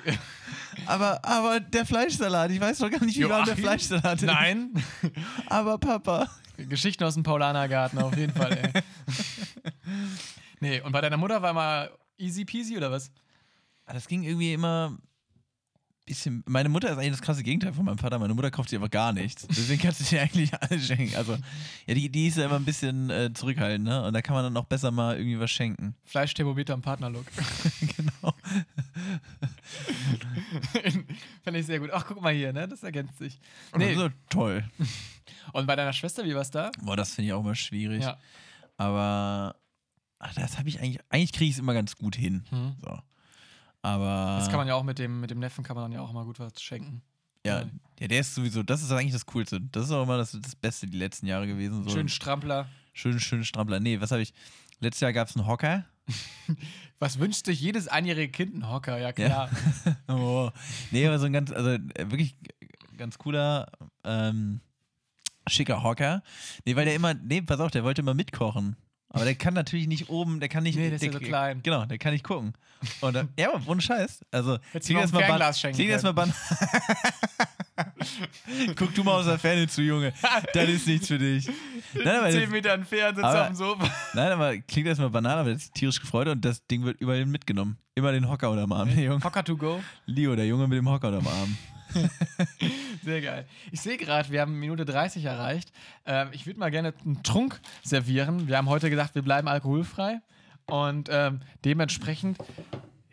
Aber, 0.86 1.24
aber 1.24 1.60
der 1.60 1.86
Fleischsalat, 1.86 2.50
ich 2.50 2.60
weiß 2.60 2.78
doch 2.78 2.90
gar 2.90 3.02
nicht, 3.04 3.18
wie 3.18 3.28
warm 3.28 3.44
der 3.44 3.54
Joachim? 3.54 3.64
Fleischsalat 3.64 4.22
ist. 4.22 4.26
Nein. 4.26 4.84
Aber 5.46 5.78
Papa. 5.78 6.28
Geschichten 6.56 7.04
aus 7.04 7.14
dem 7.14 7.22
Paulanergarten, 7.22 7.98
auf 8.00 8.16
jeden 8.16 8.34
Fall, 8.34 8.52
ey. 8.52 8.82
Nee, 10.60 10.80
und 10.80 10.92
bei 10.92 11.00
deiner 11.02 11.16
Mutter 11.18 11.42
war 11.42 11.52
mal 11.52 11.90
easy 12.16 12.44
peasy 12.44 12.76
oder 12.76 12.90
was? 12.90 13.10
Das 13.86 14.08
ging 14.08 14.22
irgendwie 14.22 14.54
immer 14.54 14.96
bisschen. 16.04 16.42
Meine 16.46 16.68
Mutter 16.68 16.90
ist 16.90 16.98
eigentlich 16.98 17.12
das 17.12 17.22
krasse 17.22 17.42
Gegenteil 17.42 17.72
von 17.72 17.84
meinem 17.84 17.98
Vater. 17.98 18.18
Meine 18.18 18.34
Mutter 18.34 18.50
kauft 18.50 18.68
sich 18.68 18.78
einfach 18.78 18.90
gar 18.90 19.12
nichts. 19.12 19.46
Deswegen 19.46 19.80
kannst 19.80 20.00
du 20.00 20.04
dir 20.04 20.22
eigentlich 20.22 20.52
alles 20.54 20.86
schenken. 20.86 21.14
Also, 21.16 21.36
ja, 21.86 21.94
die, 21.94 22.08
die 22.08 22.28
ist 22.28 22.36
ja 22.36 22.44
immer 22.44 22.56
ein 22.56 22.64
bisschen 22.64 23.10
äh, 23.10 23.32
zurückhaltend, 23.32 23.84
ne? 23.84 24.04
Und 24.04 24.12
da 24.12 24.22
kann 24.22 24.34
man 24.34 24.44
dann 24.44 24.56
auch 24.56 24.66
besser 24.66 24.90
mal 24.90 25.16
irgendwie 25.16 25.38
was 25.38 25.50
schenken. 25.50 25.94
Fleischthermometer 26.04 26.74
im 26.74 26.82
Partnerlook. 26.82 27.24
genau. 27.96 28.34
Fand 31.42 31.56
ich 31.56 31.66
sehr 31.66 31.80
gut. 31.80 31.90
Ach, 31.92 32.04
guck 32.06 32.20
mal 32.20 32.32
hier, 32.32 32.52
ne? 32.52 32.68
Das 32.68 32.82
ergänzt 32.82 33.18
sich. 33.18 33.38
Nee. 33.76 33.86
Nee. 33.86 33.94
So, 33.94 34.10
toll. 34.28 34.64
Und 35.52 35.66
bei 35.66 35.76
deiner 35.76 35.92
Schwester, 35.92 36.24
wie 36.24 36.34
war's 36.34 36.50
da? 36.50 36.70
Boah, 36.82 36.96
das 36.96 37.14
finde 37.14 37.28
ich 37.28 37.32
auch 37.32 37.40
immer 37.40 37.54
schwierig. 37.54 38.02
Ja. 38.02 38.18
Aber 38.76 39.56
ach, 40.18 40.34
das 40.34 40.58
habe 40.58 40.68
ich 40.68 40.80
eigentlich. 40.80 41.00
Eigentlich 41.10 41.32
kriege 41.32 41.48
ich 41.48 41.56
es 41.56 41.58
immer 41.58 41.74
ganz 41.74 41.96
gut 41.96 42.16
hin. 42.16 42.44
Hm. 42.50 42.76
So. 42.82 42.98
Aber. 43.84 44.38
Das 44.38 44.48
kann 44.48 44.56
man 44.56 44.66
ja 44.66 44.74
auch 44.74 44.82
mit 44.82 44.98
dem, 44.98 45.20
mit 45.20 45.30
dem 45.30 45.38
Neffen 45.38 45.62
kann 45.62 45.76
man 45.76 45.84
dann 45.84 45.92
ja 45.92 46.00
auch 46.00 46.12
mal 46.12 46.24
gut 46.24 46.38
was 46.40 46.60
schenken. 46.62 47.02
ja, 47.44 47.64
ja, 48.00 48.08
der 48.08 48.20
ist 48.20 48.34
sowieso. 48.34 48.62
Das 48.62 48.82
ist 48.82 48.90
eigentlich 48.90 49.12
das 49.12 49.26
Coolste. 49.26 49.60
Das 49.60 49.84
ist 49.84 49.90
auch 49.90 50.04
immer 50.04 50.16
das, 50.16 50.32
das 50.32 50.56
Beste 50.56 50.86
die 50.86 50.96
letzten 50.96 51.26
Jahre 51.26 51.46
gewesen. 51.46 51.84
So. 51.84 51.90
Schön 51.90 52.08
Strampler. 52.08 52.66
schön, 52.94 53.20
schön 53.20 53.44
Strampler. 53.44 53.80
Nee, 53.80 54.00
was 54.00 54.10
habe 54.10 54.22
ich? 54.22 54.32
Letztes 54.80 55.00
Jahr 55.00 55.12
gab 55.12 55.28
es 55.28 55.36
einen 55.36 55.46
Hocker. 55.46 55.84
Was 56.98 57.18
wünscht 57.18 57.46
sich 57.46 57.60
jedes 57.60 57.88
einjährige 57.88 58.30
Kind? 58.30 58.54
Ein 58.54 58.70
Hocker, 58.70 58.98
ja 58.98 59.12
klar. 59.12 59.50
Oh. 60.08 60.50
Nee, 60.90 61.06
aber 61.06 61.18
so 61.18 61.26
ein 61.26 61.32
ganz, 61.32 61.50
also 61.50 61.70
äh, 61.70 62.10
wirklich 62.10 62.36
ganz 62.96 63.18
cooler, 63.18 63.70
ähm, 64.04 64.60
schicker 65.46 65.82
Hocker. 65.82 66.22
Nee, 66.64 66.76
weil 66.76 66.84
der 66.84 66.94
immer, 66.94 67.14
nee, 67.14 67.40
pass 67.42 67.60
auf, 67.60 67.70
der 67.70 67.84
wollte 67.84 68.02
immer 68.02 68.14
mitkochen. 68.14 68.76
Aber 69.14 69.24
der 69.24 69.36
kann 69.36 69.54
natürlich 69.54 69.86
nicht 69.86 70.10
oben, 70.10 70.40
der 70.40 70.48
kann 70.48 70.64
nicht. 70.64 70.76
Nee, 70.76 70.88
der 70.88 70.96
ist 70.96 71.04
ja 71.04 71.12
so 71.12 71.20
klein. 71.20 71.60
Genau, 71.62 71.84
der 71.86 71.98
kann 71.98 72.12
nicht 72.12 72.24
gucken. 72.24 72.52
Und 73.00 73.14
dann, 73.14 73.28
ja, 73.38 73.54
aber 73.54 73.62
ohne 73.66 73.80
Scheiß. 73.80 74.24
Also, 74.32 74.58
klingt 74.72 75.00
erstmal 75.00 75.22
Fernglas 75.22 75.60
schenken 75.60 75.76
klingt 75.76 75.90
erstmal 75.92 76.14
ban 76.14 76.34
Guck 78.76 78.94
du 78.94 79.04
mal 79.04 79.12
aus 79.20 79.26
der 79.26 79.38
Ferne 79.38 79.68
zu, 79.68 79.82
Junge. 79.82 80.12
Das 80.52 80.68
ist 80.68 80.86
nichts 80.88 81.06
für 81.06 81.18
dich. 81.18 81.48
Nein, 81.94 82.16
aber, 82.16 82.30
Zehn 82.30 82.42
das, 82.42 82.50
Meter 82.50 82.72
entfernt 82.72 83.16
sitzt 83.16 83.28
auf 83.28 83.46
dem 83.46 83.56
Sofa. 83.56 83.90
nein, 84.14 84.32
aber 84.32 84.58
klingt 84.58 84.88
erstmal 84.88 85.10
banal, 85.10 85.38
aber 85.38 85.52
das 85.52 85.62
ist 85.62 85.74
tierisch 85.74 86.00
gefreut 86.00 86.26
und 86.28 86.44
das 86.44 86.66
Ding 86.66 86.84
wird 86.84 87.00
überall 87.00 87.24
mitgenommen. 87.24 87.78
Immer 87.94 88.10
den 88.10 88.28
Hocker 88.28 88.50
unterm 88.50 88.72
Arm, 88.72 88.92
der 88.92 89.04
Junge. 89.04 89.22
Hocker 89.22 89.44
to 89.44 89.56
go. 89.56 89.80
Leo, 90.06 90.34
der 90.34 90.46
Junge 90.46 90.66
mit 90.66 90.76
dem 90.76 90.88
Hocker 90.88 91.08
unterm 91.08 91.28
Arm. 91.28 91.56
Sehr 93.04 93.20
geil. 93.20 93.46
Ich 93.70 93.80
sehe 93.80 93.96
gerade, 93.96 94.30
wir 94.30 94.40
haben 94.40 94.58
Minute 94.58 94.84
30 94.84 95.24
erreicht. 95.24 95.72
Ähm, 96.06 96.28
ich 96.32 96.46
würde 96.46 96.58
mal 96.60 96.70
gerne 96.70 96.94
einen 97.04 97.22
Trunk 97.22 97.60
servieren. 97.82 98.48
Wir 98.48 98.56
haben 98.56 98.68
heute 98.68 98.90
gesagt, 98.90 99.14
wir 99.14 99.22
bleiben 99.22 99.48
alkoholfrei. 99.48 100.20
Und 100.66 101.08
ähm, 101.12 101.40
dementsprechend 101.64 102.38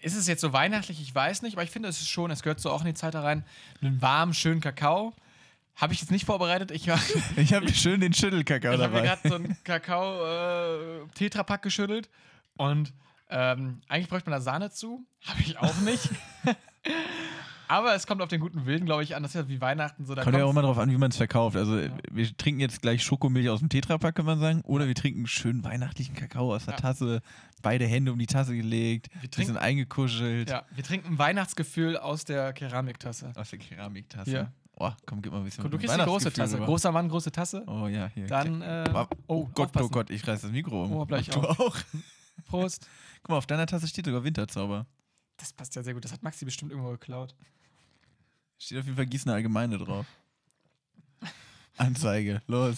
ist 0.02 0.16
es 0.16 0.28
jetzt 0.28 0.42
so 0.42 0.54
weihnachtlich, 0.54 1.02
ich 1.02 1.14
weiß 1.14 1.42
nicht, 1.44 1.54
aber 1.56 1.64
ich 1.64 1.70
finde, 1.72 1.90
es 1.90 2.00
ist 2.02 2.10
schon, 2.10 2.32
es 2.32 2.42
gehört 2.44 2.60
so 2.60 2.72
auch 2.72 2.82
in 2.82 2.88
die 2.88 2.94
Zeit 2.94 3.14
da 3.14 3.22
rein, 3.22 3.44
einen 3.82 4.02
warmen, 4.02 4.34
schönen 4.34 4.62
Kakao. 4.62 5.14
Habe 5.76 5.94
ich 5.94 6.02
jetzt 6.02 6.12
nicht 6.12 6.26
vorbereitet. 6.26 6.72
Ich, 6.72 6.88
ich 7.36 7.38
Ich 7.38 7.54
habe 7.54 7.72
schön 7.74 8.00
den 8.02 8.14
Schüttelkakao 8.14 8.74
habe 8.74 8.84
mir 8.84 8.90
dabei. 8.90 9.02
gerade 9.02 9.30
so 9.30 9.36
einen 9.36 9.58
Kakao-Tetrapack 9.64 11.62
geschüttelt. 11.62 12.10
Und 12.58 12.94
ähm, 13.30 13.82
eigentlich 13.88 14.10
bräuchte 14.10 14.30
man 14.30 14.40
da 14.40 14.44
Sahne 14.44 14.72
zu. 14.72 15.06
Habe 15.26 15.40
ich 15.42 15.58
auch 15.58 15.78
nicht. 15.82 16.10
aber 17.72 17.96
es 17.96 18.06
kommt 18.08 18.22
auf 18.22 18.30
den 18.30 18.40
guten 18.42 18.66
Willen, 18.66 18.86
glaube 18.86 19.04
ich, 19.04 19.16
an. 19.16 19.24
Das 19.24 19.34
ist 19.34 19.42
ja 19.42 19.48
wie 19.48 19.62
Weihnachten 19.62 20.06
so. 20.06 20.14
Da 20.16 20.24
Kommt 20.24 20.36
ja 20.38 20.46
auch 20.46 20.50
immer 20.52 20.62
drauf 20.62 20.78
an, 20.78 20.92
wie 20.92 20.98
man 20.98 21.12
es 21.12 21.18
verkauft. 21.18 21.56
Also, 21.56 21.80
wir 22.12 22.38
trinken 22.38 22.60
jetzt 22.62 22.82
gleich 22.82 23.04
Schokomilch 23.04 23.50
aus 23.50 23.60
dem 23.60 23.70
Tetrapack, 23.70 24.16
kann 24.16 24.26
man 24.26 24.40
sagen. 24.40 24.62
Oder 24.64 24.88
wir 24.88 24.96
trinken 24.96 25.26
schön 25.28 25.64
weihnachtlichen 25.64 26.16
Kakao 26.16 26.54
aus 26.54 26.66
der 26.66 26.74
Ja. 26.76 26.80
Tasse, 26.80 27.22
beide 27.62 27.86
Hände 27.86 28.12
um 28.12 28.20
die 28.20 28.28
Tasse 28.28 28.56
gelegt, 28.56 29.10
Wir 29.14 29.22
bisschen 29.30 29.46
trinken- 29.46 29.58
eingekuschelt. 29.58 30.50
Ja, 30.50 30.66
wir 30.76 30.84
trinken 30.84 31.18
Weihnachtsgefühl 31.18 31.98
aus 31.98 32.26
der 32.26 32.54
Keramiktasse. 32.54 33.32
Aus 33.36 33.50
der 33.50 33.60
Keramiktasse. 33.60 34.30
Hier. 34.30 34.52
Oh, 34.78 34.92
komm, 35.06 35.22
gib 35.22 35.32
mal 35.32 35.40
ein 35.40 35.44
bisschen. 35.46 35.70
Du 35.70 35.78
kriegst 35.78 35.96
die 35.96 36.00
große 36.02 36.34
Tasse. 36.34 36.56
rüber. 36.56 36.66
Großer 36.66 36.92
Mann, 36.92 37.08
große 37.08 37.32
Tasse. 37.32 37.64
Oh 37.68 37.88
ja, 37.88 38.08
hier. 38.14 38.26
Dann, 38.28 38.62
äh, 38.62 38.84
oh, 38.94 39.06
oh, 39.28 39.46
Gott, 39.46 39.58
oh 39.58 39.64
aufpassen. 39.64 39.92
Gott, 39.92 40.10
ich 40.10 40.28
reiß 40.28 40.42
das 40.42 40.52
Mikro 40.52 40.86
um. 40.86 40.92
Oh, 40.94 41.06
bleib 41.06 41.22
ich 41.22 41.30
du 41.30 41.40
auch. 41.40 41.60
auch. 41.60 41.78
Prost. 42.48 42.88
Guck 43.22 43.30
mal, 43.30 43.38
auf 43.38 43.46
deiner 43.46 43.68
Tasse 43.68 43.88
steht 43.88 44.06
sogar 44.06 44.24
Winterzauber. 44.24 44.88
Das 45.38 45.54
passt 45.54 45.76
ja 45.76 45.84
sehr 45.84 45.94
gut. 45.94 46.04
Das 46.04 46.12
hat 46.12 46.24
Maxi 46.24 46.46
bestimmt 46.46 46.72
irgendwo 46.72 46.92
geklaut. 46.92 47.36
Steht 48.62 48.78
auf 48.78 48.86
jeden 48.86 48.96
Fall 48.96 49.08
Gießener 49.08 49.34
Allgemeine 49.34 49.80
drauf. 49.80 50.06
Anzeige, 51.78 52.44
los. 52.46 52.78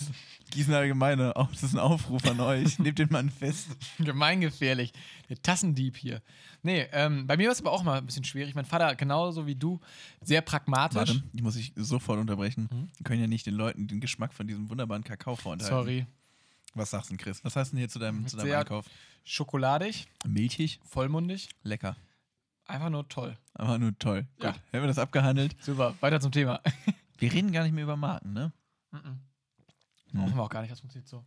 Gießener 0.51 0.77
Allgemeine, 0.77 1.33
oh, 1.35 1.47
das 1.51 1.63
ist 1.63 1.73
ein 1.73 1.79
Aufruf 1.79 2.25
an 2.25 2.39
euch. 2.39 2.79
Nehmt 2.79 2.99
den 2.99 3.09
Mann 3.11 3.29
fest. 3.29 3.67
Gemeingefährlich. 3.99 4.93
Der 5.27 5.41
Tassendieb 5.41 5.97
hier. 5.97 6.21
Nee, 6.61 6.87
ähm, 6.93 7.27
bei 7.27 7.35
mir 7.35 7.47
war 7.47 7.51
es 7.51 7.59
aber 7.59 7.73
auch 7.73 7.83
mal 7.83 7.97
ein 7.97 8.05
bisschen 8.05 8.23
schwierig. 8.23 8.55
Mein 8.55 8.63
Vater, 8.63 8.95
genauso 8.95 9.45
wie 9.45 9.55
du, 9.55 9.81
sehr 10.21 10.39
pragmatisch. 10.39 10.95
Warte, 10.95 11.23
ich 11.33 11.41
muss 11.41 11.55
dich 11.55 11.73
sofort 11.75 12.17
unterbrechen. 12.17 12.69
Mhm. 12.71 12.89
Wir 12.95 13.03
können 13.03 13.19
ja 13.19 13.27
nicht 13.27 13.45
den 13.45 13.55
Leuten 13.55 13.85
den 13.89 13.99
Geschmack 13.99 14.33
von 14.33 14.47
diesem 14.47 14.69
wunderbaren 14.69 15.03
Kakao 15.03 15.35
vorenthalten. 15.35 15.77
Sorry. 15.77 16.05
Was 16.75 16.91
sagst 16.91 17.09
du 17.09 17.15
denn, 17.15 17.17
Chris? 17.17 17.43
Was 17.43 17.57
hast 17.57 17.71
du 17.71 17.75
denn 17.75 17.79
hier 17.79 17.89
zu 17.89 17.99
deinem, 17.99 18.25
zu 18.25 18.37
deinem 18.37 18.53
Einkauf? 18.53 18.85
Schokoladig, 19.25 20.07
Milchig? 20.25 20.79
vollmundig, 20.85 21.49
Lecker. 21.63 21.97
Einfach 22.65 22.89
nur 22.89 23.07
toll. 23.09 23.37
Aber 23.53 23.77
nur 23.77 23.97
toll. 23.97 24.27
Ja. 24.41 24.51
Gut, 24.51 24.61
haben 24.73 24.81
wir 24.81 24.87
das 24.87 24.99
abgehandelt? 24.99 25.55
Super, 25.61 25.95
weiter 25.99 26.19
zum 26.19 26.31
Thema. 26.31 26.61
Wir 27.19 27.31
reden 27.31 27.53
gar 27.53 27.63
nicht 27.63 27.73
mehr 27.73 27.85
über 27.85 27.95
Marken, 27.95 28.33
ne? 28.33 28.51
Mhm. 28.91 29.21
Brauchen 30.13 30.35
wir 30.35 30.43
auch 30.43 30.49
gar 30.49 30.61
nicht, 30.61 30.71
das 30.71 30.81
funktioniert 30.81 31.07
so. 31.07 31.23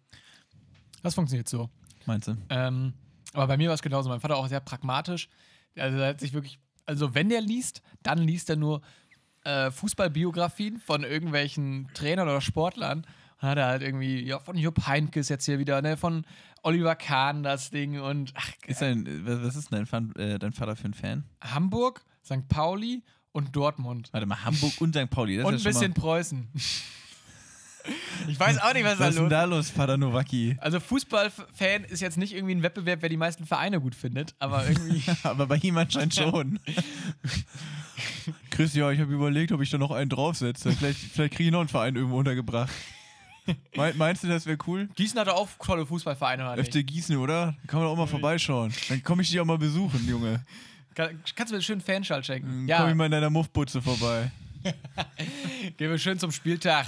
Das 1.03 1.15
funktioniert 1.15 1.49
so. 1.49 1.71
Meinst 2.05 2.29
du? 2.29 2.37
Ähm, 2.51 2.93
aber 3.33 3.47
bei 3.47 3.57
mir 3.57 3.69
war 3.69 3.75
es 3.75 3.83
genauso. 3.83 4.09
Mein 4.09 4.21
Vater 4.21 4.37
auch 4.37 4.49
sehr 4.49 4.61
pragmatisch. 4.61 5.29
Also 5.77 5.99
er 5.99 6.09
hat 6.09 6.21
sich 6.21 6.33
wirklich, 6.33 6.59
also 6.85 7.15
wenn 7.15 7.29
der 7.29 7.41
liest, 7.41 7.83
dann 8.03 8.19
liest 8.19 8.51
er 8.51 8.57
nur 8.57 8.83
äh, 9.45 9.71
Fußballbiografien 9.71 10.79
von 10.79 11.03
irgendwelchen 11.03 11.89
Trainern 11.95 12.29
oder 12.29 12.41
Sportlern. 12.41 13.07
Dann 13.41 13.51
hat 13.51 13.59
er 13.59 13.67
halt 13.67 13.83
irgendwie, 13.83 14.25
ja, 14.25 14.39
von 14.39 14.57
Jupp 14.57 14.87
Heynckes 14.87 15.29
jetzt 15.29 15.45
hier 15.45 15.59
wieder, 15.59 15.83
ne, 15.83 15.97
von 15.97 16.25
Oliver 16.67 16.97
Kahn 16.97 17.45
das 17.45 17.71
Ding 17.71 18.01
und 18.01 18.33
ach, 18.35 18.51
Ist 18.67 18.83
dein, 18.83 19.07
was 19.25 19.41
was 19.41 19.55
ist 19.55 19.71
denn 19.71 19.79
dein, 19.79 19.87
Fan, 19.87 20.13
äh, 20.17 20.37
dein 20.37 20.53
Vater 20.53 20.75
für 20.75 20.87
ein 20.87 20.95
Fan? 20.95 21.25
Hamburg, 21.41 22.05
St. 22.25 22.49
Pauli 22.49 23.05
und 23.31 23.55
Dortmund. 23.55 24.09
Warte 24.13 24.27
mal, 24.27 24.45
Hamburg 24.45 24.73
und 24.81 24.97
St. 24.97 25.09
Pauli. 25.09 25.37
Das 25.37 25.47
und 25.47 25.53
ein 25.53 25.57
ist 25.59 25.65
ja 25.65 25.71
bisschen 25.71 25.95
Preußen. 25.95 26.49
ich 28.29 28.41
weiß 28.41 28.59
auch 28.59 28.75
nicht, 28.75 28.83
was 28.83 28.99
mal, 28.99 29.05
da 29.05 29.05
Was 29.05 29.09
ist 29.11 29.15
denn 29.15 29.23
los 29.23 29.31
da 29.31 29.45
los, 29.45 29.71
Vater 29.71 29.97
Nowacki? 29.97 30.57
Also 30.59 30.81
Fußballfan 30.81 31.85
ist 31.85 32.01
jetzt 32.01 32.19
nicht 32.19 32.35
irgendwie 32.35 32.57
ein 32.57 32.65
Wettbewerb, 32.65 33.01
wer 33.01 33.11
die 33.11 33.17
meisten 33.17 33.47
Vereine 33.47 33.81
gut 33.81 33.95
findet, 33.95 34.35
aber 34.41 34.67
irgendwie. 34.67 35.05
Aber 35.23 35.47
bei 35.47 35.59
ihm 35.59 35.79
anscheinend 35.79 36.15
schon. 36.17 36.59
Chris, 38.51 38.75
ja, 38.75 38.91
ich 38.91 38.99
habe 38.99 39.13
überlegt, 39.13 39.53
ob 39.53 39.61
ich 39.61 39.71
da 39.71 39.79
noch 39.79 39.93
einen 39.93 40.11
draufsetze. 40.11 40.73
Vielleicht, 40.73 40.99
vielleicht 40.99 41.35
kriege 41.35 41.45
ich 41.47 41.53
noch 41.53 41.61
einen 41.61 41.69
Verein 41.69 41.95
irgendwo 41.95 42.19
untergebracht. 42.19 42.73
Mein, 43.77 43.97
meinst 43.97 44.25
du, 44.25 44.29
das 44.29 44.47
wäre 44.47 44.59
cool? 44.67 44.89
Gießen 44.95 45.19
hatte 45.19 45.35
auch 45.35 45.49
tolle 45.63 45.87
Fußballvereine, 45.87 46.43
oder 46.45 46.57
nicht? 46.57 46.73
Gießen, 46.73 47.17
oder? 47.17 47.57
Kann 47.67 47.81
man 47.81 47.89
auch 47.89 47.97
mal 47.97 48.07
vorbeischauen. 48.07 48.73
Dann 48.89 49.03
komme 49.03 49.23
ich 49.23 49.31
dich 49.31 49.41
auch 49.41 49.45
mal 49.45 49.59
besuchen, 49.59 50.07
Junge. 50.09 50.45
Kann, 50.95 51.21
kannst 51.35 51.51
du 51.51 51.55
mir 51.55 51.59
einen 51.59 51.63
schönen 51.63 51.81
Fanschall 51.81 52.25
schenken? 52.25 52.49
Dann 52.49 52.69
Ja, 52.69 52.79
komme 52.79 52.91
ich 52.91 52.97
mal 52.97 53.05
in 53.07 53.13
deiner 53.13 53.31
Muffbutze 53.31 53.83
vorbei. 53.83 54.31
gehen 55.77 55.91
wir 55.91 55.99
schön 55.99 56.19
zum 56.19 56.33
Spieltag. 56.33 56.87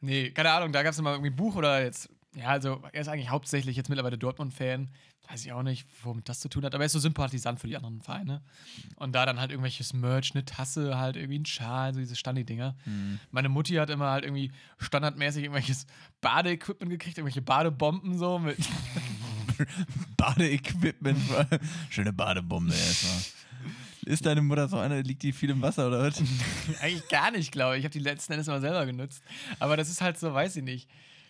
Nee, 0.00 0.30
keine 0.30 0.50
Ahnung, 0.50 0.72
da 0.72 0.82
gab 0.82 0.92
es 0.92 1.00
mal 1.00 1.12
irgendwie 1.12 1.30
ein 1.30 1.36
Buch 1.36 1.54
oder 1.56 1.82
jetzt. 1.82 2.08
Ja, 2.34 2.48
also 2.48 2.82
er 2.92 3.00
ist 3.00 3.08
eigentlich 3.08 3.30
hauptsächlich 3.30 3.76
jetzt 3.76 3.88
mittlerweile 3.88 4.18
Dortmund-Fan. 4.18 4.90
Weiß 5.28 5.44
ich 5.44 5.52
auch 5.52 5.62
nicht, 5.62 5.86
womit 6.04 6.28
das 6.28 6.40
zu 6.40 6.48
tun 6.48 6.64
hat, 6.64 6.74
aber 6.74 6.84
er 6.84 6.86
ist 6.86 6.92
so 6.92 6.98
Sympathisant 6.98 7.58
für 7.58 7.66
die 7.66 7.76
anderen 7.76 8.00
Vereine. 8.00 8.42
Und 8.96 9.12
da 9.12 9.26
dann 9.26 9.40
halt 9.40 9.50
irgendwelches 9.50 9.92
Merch, 9.92 10.32
eine 10.34 10.44
Tasse, 10.44 10.98
halt 10.98 11.16
irgendwie 11.16 11.40
ein 11.40 11.46
Schal, 11.46 11.94
so 11.94 12.00
diese 12.00 12.14
Standi-Dinger. 12.14 12.76
Meine 13.32 13.48
Mutti 13.48 13.74
hat 13.74 13.90
immer 13.90 14.10
halt 14.10 14.24
irgendwie 14.24 14.52
standardmäßig 14.78 15.42
irgendwelches 15.44 15.86
Badeequipment 16.20 16.90
gekriegt, 16.90 17.18
irgendwelche 17.18 17.42
Badebomben 17.42 18.18
so 18.18 18.38
mit. 18.38 18.56
Badeequipment. 20.16 21.18
Schöne 21.90 22.12
Badebombe 22.12 22.72
erstmal. 22.72 23.22
Ist 24.06 24.24
deine 24.24 24.40
Mutter 24.40 24.68
so 24.68 24.78
eine, 24.78 25.02
liegt 25.02 25.24
die 25.24 25.32
viel 25.32 25.50
im 25.50 25.60
Wasser 25.62 25.88
oder 25.88 26.02
was? 26.04 26.22
Eigentlich 26.80 27.08
gar 27.08 27.32
nicht, 27.32 27.50
glaube 27.50 27.74
ich. 27.74 27.80
Ich 27.80 27.84
habe 27.84 27.92
die 27.92 27.98
letzten 27.98 28.32
Endes 28.32 28.46
immer 28.46 28.60
selber 28.60 28.86
genutzt. 28.86 29.22
Aber 29.58 29.76
das 29.76 29.90
ist 29.90 30.00
halt 30.00 30.16
so, 30.18 30.32
weiß 30.32 30.56
ich 30.56 30.62
nicht. 30.62 30.88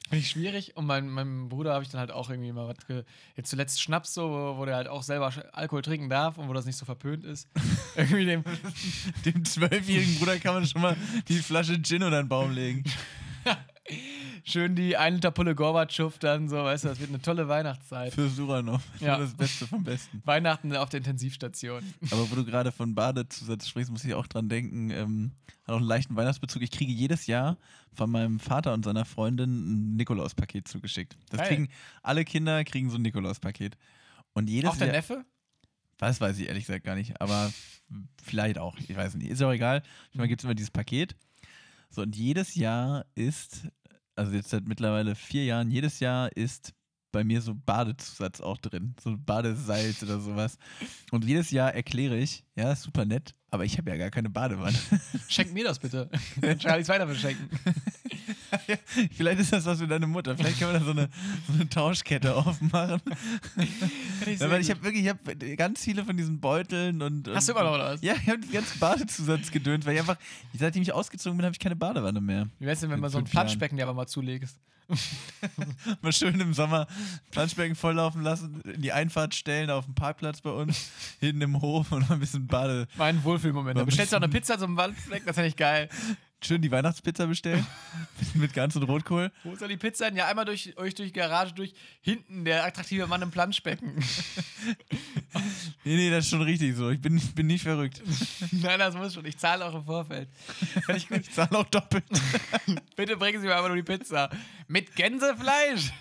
Finde 0.09 0.23
ich 0.23 0.31
schwierig. 0.31 0.77
Und 0.77 0.87
mein, 0.87 1.09
meinem 1.09 1.49
Bruder 1.49 1.75
habe 1.75 1.83
ich 1.83 1.91
dann 1.91 1.99
halt 1.99 2.13
auch 2.13 2.31
irgendwie 2.31 2.53
mal 2.53 2.69
was. 2.69 2.87
Ge 2.87 3.05
Jetzt 3.37 3.51
zuletzt 3.51 3.83
Schnaps, 3.83 4.15
so, 4.15 4.31
wo, 4.31 4.59
wo 4.59 4.65
der 4.65 4.77
halt 4.77 4.89
auch 4.89 5.03
selber 5.03 5.33
Alkohol 5.53 5.83
trinken 5.83 6.09
darf 6.09 6.39
und 6.39 6.49
wo 6.49 6.53
das 6.53 6.65
nicht 6.65 6.77
so 6.77 6.85
verpönt 6.85 7.25
ist. 7.25 7.49
irgendwie 7.97 8.25
dem. 8.25 8.45
Dem 9.25 9.45
zwölfjährigen 9.45 10.19
Bruder 10.19 10.39
kann 10.39 10.55
man 10.55 10.67
schon 10.67 10.83
mal 10.83 10.97
die 11.29 11.39
Flasche 11.39 11.81
Gin 11.83 12.05
unter 12.05 12.23
den 12.23 12.29
Baum 12.29 12.53
legen. 12.53 12.85
Schön 14.49 14.77
die 14.77 14.97
1 14.97 15.17
Liter 15.17 15.33
Pulle 15.33 15.57
Gorbatschow 15.57 16.17
dann 16.21 16.49
so, 16.49 16.55
weißt 16.57 16.85
du, 16.85 16.89
das 16.89 17.01
wird 17.01 17.11
eine 17.11 17.21
tolle 17.21 17.49
Weihnachtszeit. 17.49 18.15
Für 18.15 18.29
Suranov. 18.29 18.81
Ja. 19.01 19.07
Ja. 19.07 19.19
Das 19.19 19.35
Beste 19.35 19.67
vom 19.67 19.83
Besten. 19.83 20.23
Weihnachten 20.25 20.73
auf 20.77 20.89
der 20.89 20.99
Intensivstation. 20.99 21.83
Aber 22.13 22.31
wo 22.31 22.37
du 22.37 22.45
gerade 22.45 22.71
von 22.71 22.95
Badezusatz 22.95 23.67
sprichst, 23.67 23.91
muss 23.91 24.05
ich 24.05 24.15
auch 24.15 24.29
dran 24.29 24.49
denken, 24.49 24.91
ähm, 24.91 25.33
hat 25.65 25.71
auch 25.75 25.79
einen 25.79 25.87
leichten 25.87 26.15
Weihnachtsbezug. 26.15 26.63
Ich 26.63 26.71
kriege 26.71 26.93
jedes 26.93 27.27
Jahr 27.27 27.57
von 27.93 28.09
meinem 28.09 28.39
Vater 28.39 28.73
und 28.73 28.85
seiner 28.85 29.05
Freundin 29.05 29.51
ein 29.51 29.97
Nikolaus-Paket 29.97 30.69
zugeschickt. 30.69 31.17
Das 31.31 31.41
Geil. 31.41 31.49
kriegen 31.49 31.69
alle 32.05 32.25
Kinder 32.25 32.63
kriegen 32.63 32.89
so 32.89 32.99
ein 32.99 33.03
Nikolaus-Paket. 33.03 33.77
Und 34.33 34.49
jedes 34.49 34.71
Auch 34.71 34.77
der 34.77 34.87
Jahr, 34.87 34.97
Neffe? 34.97 35.25
Das 35.99 36.21
weiß 36.21 36.39
ich 36.39 36.47
ehrlich 36.47 36.67
gesagt 36.67 36.85
gar 36.85 36.95
nicht, 36.95 37.21
aber 37.21 37.53
vielleicht 38.23 38.59
auch. 38.59 38.77
Ich 38.79 38.95
weiß 38.95 39.17
nicht. 39.17 39.29
Ist 39.29 39.43
auch 39.43 39.51
egal. 39.51 39.83
Manchmal 40.13 40.29
gibt 40.29 40.41
es 40.41 40.45
immer 40.45 40.55
dieses 40.55 40.71
Paket. 40.71 41.17
So, 41.91 42.03
und 42.03 42.15
jedes 42.15 42.55
Jahr 42.55 43.07
ist, 43.17 43.69
also 44.17 44.33
jetzt 44.33 44.51
seit 44.51 44.67
mittlerweile 44.67 45.14
vier 45.14 45.45
Jahren, 45.45 45.71
jedes 45.71 46.01
Jahr 46.01 46.35
ist 46.37 46.73
bei 47.12 47.25
mir 47.25 47.41
so 47.41 47.55
Badezusatz 47.55 48.41
auch 48.41 48.59
drin. 48.59 48.95
So 49.03 49.17
Badesalz 49.17 50.03
oder 50.03 50.21
sowas. 50.21 50.59
Und 51.11 51.25
jedes 51.25 51.51
Jahr 51.51 51.73
erkläre 51.75 52.17
ich, 52.17 52.45
ja, 52.57 52.75
super 52.77 53.05
nett, 53.05 53.35
aber 53.51 53.64
ich 53.64 53.79
habe 53.79 53.91
ja 53.91 53.97
gar 53.97 54.11
keine 54.11 54.29
Badewanne. 54.29 54.77
Schenk 55.29 55.53
mir 55.55 55.64
das 55.64 55.79
bitte. 55.79 56.11
Dann 56.41 56.59
kann 56.59 56.75
ich 56.75 56.83
es 56.83 56.89
weiter 56.89 57.07
verschenken. 57.07 57.49
Vielleicht 59.17 59.41
ist 59.41 59.53
das 59.53 59.65
was 59.65 59.79
für 59.79 59.87
deine 59.87 60.07
Mutter. 60.07 60.37
Vielleicht 60.37 60.59
können 60.59 60.73
wir 60.73 60.79
da 60.79 60.85
so 60.85 60.91
eine, 60.93 61.09
so 61.47 61.53
eine 61.55 61.69
Tauschkette 61.69 62.35
aufmachen. 62.35 63.01
Ja, 64.39 64.51
weil 64.51 64.61
ich 64.61 64.71
habe 64.71 64.83
wirklich, 64.83 65.05
ich 65.05 65.09
habe 65.09 65.57
ganz 65.57 65.83
viele 65.83 66.05
von 66.05 66.17
diesen 66.17 66.41
Beuteln 66.41 67.03
und. 67.03 67.29
Hast 67.29 67.49
du 67.49 67.53
und, 67.53 67.59
immer 67.59 67.69
noch 67.69 67.77
oder 67.77 67.95
was? 67.95 68.03
Ja, 68.03 68.15
ich 68.15 68.29
habe 68.29 68.41
den 68.41 68.53
ganzen 68.53 68.79
Badezusatz 68.79 69.51
gedönt, 69.51 69.87
weil 69.87 69.95
ich 69.95 70.01
einfach, 70.01 70.17
seitdem 70.59 70.83
ich 70.83 70.93
ausgezogen 70.93 71.37
bin, 71.37 71.45
habe 71.45 71.55
ich 71.55 71.61
keine 71.61 71.77
Badewanne 71.77 72.21
mehr. 72.21 72.49
Wie 72.59 72.67
wär's 72.67 72.81
denn, 72.81 72.91
wenn 72.91 73.01
man 73.01 73.11
so 73.11 73.19
ein. 73.19 73.25
Planschbecken 73.25 73.77
dir 73.77 73.85
aber 73.85 73.95
mal 73.95 74.07
zulegst? 74.07 74.59
Mal 76.01 76.13
schön 76.13 76.39
im 76.41 76.55
Sommer 76.55 76.87
Planschbecken 77.31 77.75
volllaufen 77.75 78.23
lassen, 78.23 78.61
in 78.63 78.83
die 78.83 78.93
Einfahrt 78.93 79.35
stellen 79.35 79.71
auf 79.71 79.85
dem 79.85 79.95
Parkplatz 79.95 80.41
bei 80.41 80.51
uns, 80.51 80.91
hinten 81.19 81.43
im 81.43 81.61
Hof 81.61 81.91
und 81.93 82.09
mal 82.09 82.15
ein 82.15 82.21
bisschen 82.21 82.47
Bade. 82.47 82.87
Mein 82.97 83.23
Wohlfühlmoment. 83.25 83.77
Da 83.77 83.81
ein 83.81 83.87
bestellst 83.87 84.13
du 84.13 84.17
auch 84.17 84.23
eine 84.23 84.31
Pizza 84.31 84.59
zum 84.59 84.77
Waldfleck, 84.77 85.25
das 85.25 85.33
ist 85.33 85.37
ja 85.39 85.43
nicht 85.43 85.57
geil. 85.57 85.89
Schön 86.47 86.63
die 86.63 86.71
Weihnachtspizza 86.71 87.27
bestellen 87.27 87.67
mit 88.35 88.55
ganz 88.55 88.77
und 88.77 88.85
Rotkohl. 88.85 89.33
Wo 89.43 89.55
ist 89.55 89.63
da 89.63 89.67
die 89.67 89.77
Pizza 89.77 90.07
hin? 90.07 90.15
Ja, 90.15 90.29
einmal 90.29 90.45
durch 90.45 90.77
euch 90.79 90.95
durch 90.95 91.09
die 91.09 91.13
Garage 91.13 91.53
durch. 91.55 91.75
Hinten 92.03 92.45
der 92.45 92.65
attraktive 92.65 93.09
Mann 93.09 93.23
im 93.23 93.31
Planschbecken. 93.31 94.03
Nee, 95.85 95.97
nee, 95.97 96.11
das 96.11 96.25
ist 96.25 96.31
schon 96.31 96.43
richtig 96.43 96.75
so. 96.75 96.91
Ich 96.91 97.01
bin, 97.01 97.21
bin 97.35 97.47
nicht 97.47 97.63
verrückt. 97.63 98.03
Nein, 98.53 98.79
das 98.79 98.97
muss 98.97 99.15
schon. 99.15 99.25
Ich 99.27 99.37
zahle 99.37 99.65
auch 99.65 99.75
im 99.75 99.85
Vorfeld. 99.85 100.29
Ich. 100.97 101.11
Ich 101.11 101.31
zahle 101.31 101.53
auch 101.53 101.67
doppelt. 101.67 102.05
Bitte 102.97 103.17
bringen 103.17 103.41
Sie 103.41 103.47
mir 103.47 103.55
aber 103.55 103.69
nur 103.69 103.77
die 103.77 103.83
Pizza. 103.83 104.31
Mit 104.67 104.97
Gänsefleisch. 104.97 105.93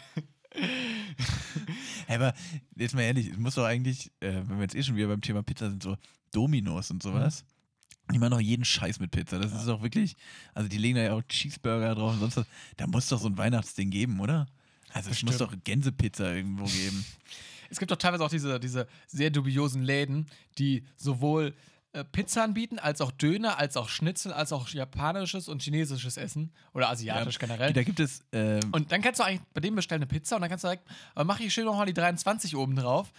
Hey, 2.07 2.15
aber 2.15 2.33
jetzt 2.75 2.95
mal 2.95 3.01
ehrlich, 3.01 3.27
es 3.27 3.37
muss 3.37 3.55
doch 3.55 3.65
eigentlich, 3.65 4.11
äh, 4.21 4.41
wenn 4.45 4.57
wir 4.57 4.61
jetzt 4.61 4.75
eh 4.75 4.83
schon 4.83 4.95
wieder 4.95 5.07
beim 5.07 5.21
Thema 5.21 5.43
Pizza 5.43 5.69
sind, 5.69 5.83
so 5.83 5.97
Dominos 6.31 6.89
und 6.89 7.03
sowas. 7.03 7.45
Die 8.13 8.19
machen 8.19 8.31
doch 8.31 8.39
jeden 8.39 8.65
Scheiß 8.65 8.99
mit 8.99 9.11
Pizza. 9.11 9.39
Das 9.39 9.51
ist 9.53 9.67
doch 9.67 9.81
wirklich, 9.81 10.15
also 10.53 10.69
die 10.69 10.77
legen 10.77 10.95
da 10.95 11.03
ja 11.03 11.13
auch 11.13 11.23
Cheeseburger 11.23 11.95
drauf 11.95 12.13
und 12.13 12.19
sonst 12.19 12.37
was. 12.37 12.45
Da 12.77 12.87
muss 12.87 13.07
doch 13.09 13.19
so 13.19 13.27
ein 13.27 13.37
Weihnachtsding 13.37 13.89
geben, 13.89 14.19
oder? 14.19 14.45
Also 14.93 15.09
es 15.09 15.23
muss 15.23 15.37
doch 15.37 15.53
Gänsepizza 15.63 16.33
irgendwo 16.33 16.65
geben. 16.65 17.05
Es 17.67 17.79
gibt 17.79 17.89
doch 17.89 17.97
teilweise 17.97 18.23
auch 18.23 18.29
diese, 18.29 18.59
diese 18.59 18.87
sehr 19.07 19.31
dubiosen 19.31 19.81
Läden, 19.81 20.27
die 20.59 20.85
sowohl 20.97 21.55
äh, 21.93 22.03
Pizza 22.03 22.43
anbieten, 22.43 22.77
als 22.77 23.01
auch 23.01 23.09
Döner, 23.09 23.57
als 23.57 23.75
auch 23.75 23.89
Schnitzel, 23.89 24.31
als 24.31 24.53
auch 24.53 24.69
japanisches 24.69 25.49
und 25.49 25.63
chinesisches 25.63 26.15
Essen. 26.17 26.51
Oder 26.73 26.89
asiatisch 26.89 27.39
generell. 27.39 27.73
Da 27.73 27.81
gibt 27.81 27.99
es, 27.99 28.21
äh, 28.31 28.59
Und 28.71 28.91
dann 28.91 29.01
kannst 29.01 29.19
du 29.19 29.23
eigentlich 29.25 29.41
bei 29.55 29.61
dem 29.61 29.73
bestellen 29.75 30.03
eine 30.03 30.07
Pizza 30.07 30.35
und 30.35 30.41
dann 30.41 30.49
kannst 30.49 30.63
du 30.63 30.67
direkt, 30.67 30.87
aber 31.15 31.25
mach 31.25 31.39
ich 31.39 31.51
schön 31.51 31.65
nochmal 31.65 31.87
die 31.87 31.93
23 31.95 32.55
oben 32.55 32.75
drauf. 32.75 33.11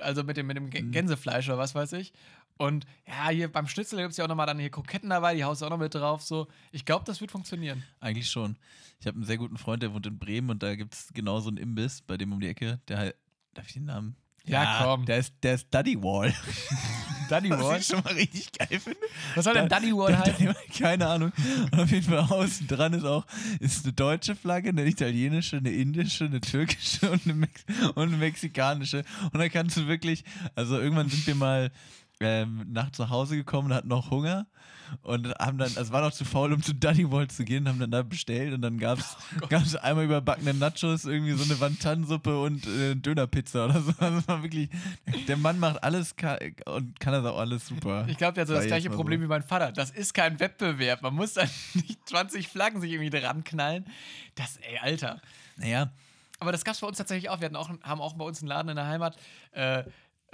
Also 0.00 0.22
mit 0.22 0.36
dem, 0.36 0.46
mit 0.48 0.56
dem 0.58 0.64
Mhm. 0.66 0.90
Gänsefleisch 0.92 1.48
oder 1.48 1.56
was 1.56 1.74
weiß 1.74 1.94
ich. 1.94 2.12
Und 2.56 2.86
ja, 3.06 3.28
hier 3.30 3.50
beim 3.50 3.66
Schnitzel 3.66 3.98
gibt 3.98 4.12
es 4.12 4.16
ja 4.16 4.24
auch 4.24 4.28
nochmal 4.28 4.46
dann 4.46 4.58
hier 4.58 4.70
Kroketten 4.70 5.10
dabei, 5.10 5.34
die 5.34 5.42
haust 5.44 5.60
du 5.62 5.66
auch 5.66 5.70
noch 5.70 5.78
mit 5.78 5.94
drauf. 5.94 6.22
So. 6.22 6.46
Ich 6.72 6.84
glaube, 6.84 7.04
das 7.04 7.20
wird 7.20 7.30
funktionieren. 7.32 7.82
eigentlich 8.00 8.30
schon. 8.30 8.56
Ich 9.00 9.06
habe 9.06 9.16
einen 9.16 9.24
sehr 9.26 9.38
guten 9.38 9.58
Freund, 9.58 9.82
der 9.82 9.92
wohnt 9.92 10.06
in 10.06 10.18
Bremen 10.18 10.50
und 10.50 10.62
da 10.62 10.74
gibt 10.76 10.94
es 10.94 11.08
genau 11.12 11.40
so 11.40 11.48
einen 11.48 11.56
Imbiss 11.58 12.00
bei 12.02 12.16
dem 12.16 12.32
um 12.32 12.40
die 12.40 12.48
Ecke. 12.48 12.80
Der 12.88 12.98
halt, 12.98 13.16
darf 13.54 13.66
ich 13.66 13.72
den 13.74 13.86
Namen? 13.86 14.16
Ja, 14.46 14.80
komm. 14.84 15.06
Der 15.06 15.18
ist, 15.18 15.34
der 15.42 15.54
ist 15.54 15.68
Duddy 15.74 16.00
Wall. 16.02 16.32
Was 17.30 17.42
Wall. 17.48 17.80
ich 17.80 17.86
schon 17.86 18.02
mal 18.04 18.12
richtig 18.12 18.52
geil 18.52 18.78
finde. 18.78 18.98
Was 19.34 19.44
soll 19.44 19.54
denn 19.54 19.68
Da- 19.68 19.80
Danny 19.80 19.92
Wall 19.96 20.12
da- 20.12 20.20
heißen? 20.26 20.46
da- 20.46 20.54
Keine 20.78 21.06
Ahnung. 21.08 21.32
Und 21.72 21.80
auf 21.80 21.90
jeden 21.90 22.02
Fall 22.04 22.18
außen 22.18 22.66
dran 22.68 22.92
ist 22.92 23.04
auch 23.04 23.24
ist 23.60 23.84
eine 23.84 23.94
deutsche 23.94 24.36
Flagge, 24.36 24.68
eine 24.68 24.84
italienische, 24.86 25.56
eine 25.56 25.70
indische, 25.70 26.26
eine 26.26 26.40
türkische 26.42 27.10
und 27.10 27.24
eine, 27.24 27.32
Mex 27.34 27.64
und 27.94 28.02
eine 28.08 28.16
mexikanische. 28.18 29.04
Und 29.32 29.38
dann 29.38 29.50
kannst 29.50 29.78
du 29.78 29.86
wirklich, 29.86 30.24
also 30.54 30.78
irgendwann 30.78 31.08
sind 31.08 31.26
wir 31.26 31.34
mal 31.34 31.72
ähm, 32.24 32.66
nach 32.70 32.90
zu 32.90 33.10
Hause 33.10 33.36
gekommen 33.36 33.68
und 33.68 33.74
hatten 33.74 33.88
noch 33.88 34.10
Hunger 34.10 34.46
und 35.02 35.28
haben 35.38 35.58
dann, 35.58 35.70
also 35.76 35.92
war 35.92 36.02
noch 36.02 36.12
zu 36.12 36.24
faul, 36.24 36.52
um 36.52 36.62
zu 36.62 36.74
Danny 36.74 37.10
Wall 37.10 37.28
zu 37.28 37.44
gehen, 37.44 37.68
haben 37.68 37.78
dann 37.78 37.90
da 37.90 38.02
bestellt 38.02 38.52
und 38.54 38.62
dann 38.62 38.78
gab 38.78 38.98
es 38.98 39.76
einmal 39.76 40.04
überbackene 40.04 40.54
Nachos, 40.54 41.04
irgendwie 41.04 41.32
so 41.32 41.44
eine 41.44 41.60
Wantansuppe 41.60 42.40
und 42.40 42.66
äh, 42.66 42.94
Dönerpizza 42.94 43.64
oder 43.66 43.80
so. 43.80 43.92
Also 44.04 44.18
es 44.18 44.28
war 44.28 44.42
wirklich, 44.42 44.68
der 45.28 45.36
Mann 45.36 45.58
macht 45.58 45.82
alles 45.82 46.14
ka 46.16 46.38
und 46.66 47.00
kann 47.00 47.12
das 47.12 47.24
auch 47.24 47.38
alles 47.38 47.66
super. 47.66 48.04
Ich 48.08 48.18
glaube, 48.18 48.34
der 48.34 48.42
hat 48.42 48.48
so 48.48 48.54
das 48.54 48.64
ich 48.64 48.68
gleiche 48.68 48.90
Problem 48.90 49.20
so. 49.20 49.24
wie 49.24 49.28
mein 49.28 49.42
Vater. 49.42 49.72
Das 49.72 49.90
ist 49.90 50.12
kein 50.12 50.38
Wettbewerb. 50.40 51.00
Man 51.00 51.14
muss 51.14 51.34
dann 51.34 51.48
nicht 51.74 52.06
20 52.08 52.48
Flaggen 52.48 52.80
sich 52.80 52.92
irgendwie 52.92 53.10
dran 53.10 53.44
knallen. 53.44 53.86
Das, 54.34 54.58
ey, 54.58 54.78
Alter. 54.78 55.20
Naja, 55.56 55.90
Aber 56.40 56.52
das 56.52 56.64
gab 56.64 56.74
es 56.74 56.80
bei 56.80 56.86
uns 56.86 56.98
tatsächlich 56.98 57.30
auch. 57.30 57.40
Wir 57.40 57.46
hatten 57.46 57.56
auch, 57.56 57.70
haben 57.82 58.00
auch 58.00 58.14
bei 58.14 58.24
uns 58.24 58.40
einen 58.40 58.48
Laden 58.48 58.68
in 58.68 58.76
der 58.76 58.86
Heimat. 58.86 59.16
Äh, 59.52 59.84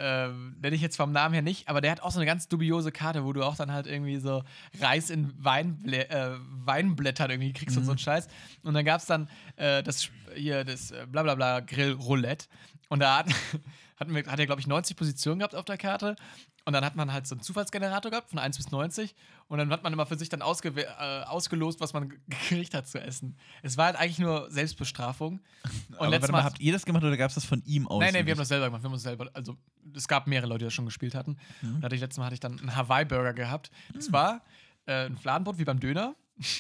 äh, 0.00 0.28
nenne 0.28 0.74
ich 0.74 0.80
jetzt 0.80 0.96
vom 0.96 1.12
Namen 1.12 1.34
her 1.34 1.42
nicht, 1.42 1.68
aber 1.68 1.80
der 1.80 1.90
hat 1.90 2.02
auch 2.02 2.10
so 2.10 2.18
eine 2.18 2.26
ganz 2.26 2.48
dubiose 2.48 2.90
Karte, 2.90 3.24
wo 3.24 3.32
du 3.32 3.42
auch 3.42 3.56
dann 3.56 3.70
halt 3.70 3.86
irgendwie 3.86 4.18
so 4.18 4.42
Reis 4.80 5.10
in 5.10 5.32
Weinblä 5.38 6.02
äh, 6.08 6.36
Weinblättern 6.64 7.30
irgendwie 7.30 7.52
kriegst 7.52 7.76
und 7.76 7.84
so 7.84 7.92
einen 7.92 7.98
Scheiß. 7.98 8.28
Und 8.62 8.74
dann 8.74 8.84
gab 8.84 9.00
es 9.00 9.06
dann 9.06 9.28
äh, 9.56 9.82
das 9.82 10.08
hier, 10.34 10.64
das 10.64 10.90
äh, 10.90 11.06
blablabla 11.06 11.60
Grill 11.60 11.92
Roulette. 11.92 12.46
Und 12.88 13.00
da 13.00 13.18
hat, 13.18 13.26
hatten 13.96 14.14
wir, 14.14 14.24
hat 14.26 14.38
er, 14.38 14.46
glaube 14.46 14.60
ich, 14.60 14.66
90 14.66 14.96
Positionen 14.96 15.40
gehabt 15.40 15.54
auf 15.54 15.64
der 15.64 15.78
Karte. 15.78 16.16
Und 16.64 16.72
dann 16.72 16.84
hat 16.84 16.96
man 16.96 17.12
halt 17.12 17.26
so 17.26 17.34
einen 17.34 17.42
Zufallsgenerator 17.42 18.10
gehabt 18.10 18.30
von 18.30 18.38
1 18.38 18.56
bis 18.56 18.70
90. 18.70 19.14
Und 19.50 19.58
dann 19.58 19.70
hat 19.70 19.82
man 19.82 19.92
immer 19.92 20.06
für 20.06 20.16
sich 20.16 20.28
dann 20.28 20.42
ausgew- 20.42 20.78
äh, 20.78 21.24
ausgelost, 21.24 21.80
was 21.80 21.92
man 21.92 22.08
gekriegt 22.28 22.72
hat 22.72 22.86
zu 22.86 23.00
essen. 23.00 23.36
Es 23.62 23.76
war 23.76 23.86
halt 23.86 23.96
eigentlich 23.96 24.20
nur 24.20 24.48
Selbstbestrafung. 24.48 25.40
Und 25.88 25.96
aber 25.96 26.06
letztes 26.08 26.22
warte 26.22 26.32
Mal 26.32 26.38
mal, 26.38 26.44
habt 26.44 26.60
ihr 26.60 26.72
das 26.72 26.86
gemacht 26.86 27.02
oder 27.02 27.16
gab 27.16 27.30
es 27.30 27.34
das 27.34 27.44
von 27.44 27.60
ihm 27.64 27.88
aus? 27.88 27.98
Nein, 27.98 28.12
nein, 28.12 28.26
wir 28.26 28.30
haben 28.30 28.38
das 28.38 28.46
selber 28.46 28.66
gemacht. 28.66 28.82
Wir 28.82 28.86
haben 28.86 28.92
uns 28.92 29.02
selber, 29.02 29.28
also 29.34 29.56
es 29.92 30.06
gab 30.06 30.28
mehrere 30.28 30.46
Leute, 30.46 30.60
die 30.60 30.64
das 30.66 30.74
schon 30.74 30.84
gespielt 30.86 31.16
hatten. 31.16 31.36
Und 31.62 31.82
hatte 31.82 31.96
ich 31.96 32.00
letztes 32.00 32.18
Mal 32.18 32.26
hatte 32.26 32.34
ich 32.34 32.40
dann 32.40 32.60
einen 32.60 32.76
Hawaii-Burger 32.76 33.32
gehabt. 33.34 33.72
Das 33.92 34.12
war 34.12 34.40
äh, 34.86 35.06
ein 35.06 35.16
Fladenbrot 35.16 35.58
wie 35.58 35.64
beim 35.64 35.80
Döner. 35.80 36.14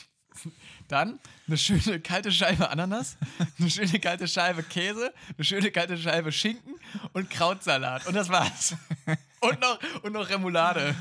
Dann 0.88 1.18
eine 1.46 1.58
schöne 1.58 2.00
kalte 2.00 2.32
Scheibe 2.32 2.70
Ananas, 2.70 3.16
eine 3.58 3.70
schöne 3.70 4.00
kalte 4.00 4.26
Scheibe 4.26 4.62
Käse, 4.62 5.12
eine 5.36 5.44
schöne 5.44 5.70
kalte 5.70 5.96
Scheibe 5.96 6.32
Schinken 6.32 6.74
und 7.12 7.28
Krautsalat. 7.30 8.06
Und 8.06 8.14
das 8.14 8.28
war's. 8.28 8.76
Und 9.40 9.60
noch, 9.60 9.78
und 10.02 10.12
noch 10.12 10.28
Remoulade. 10.28 10.94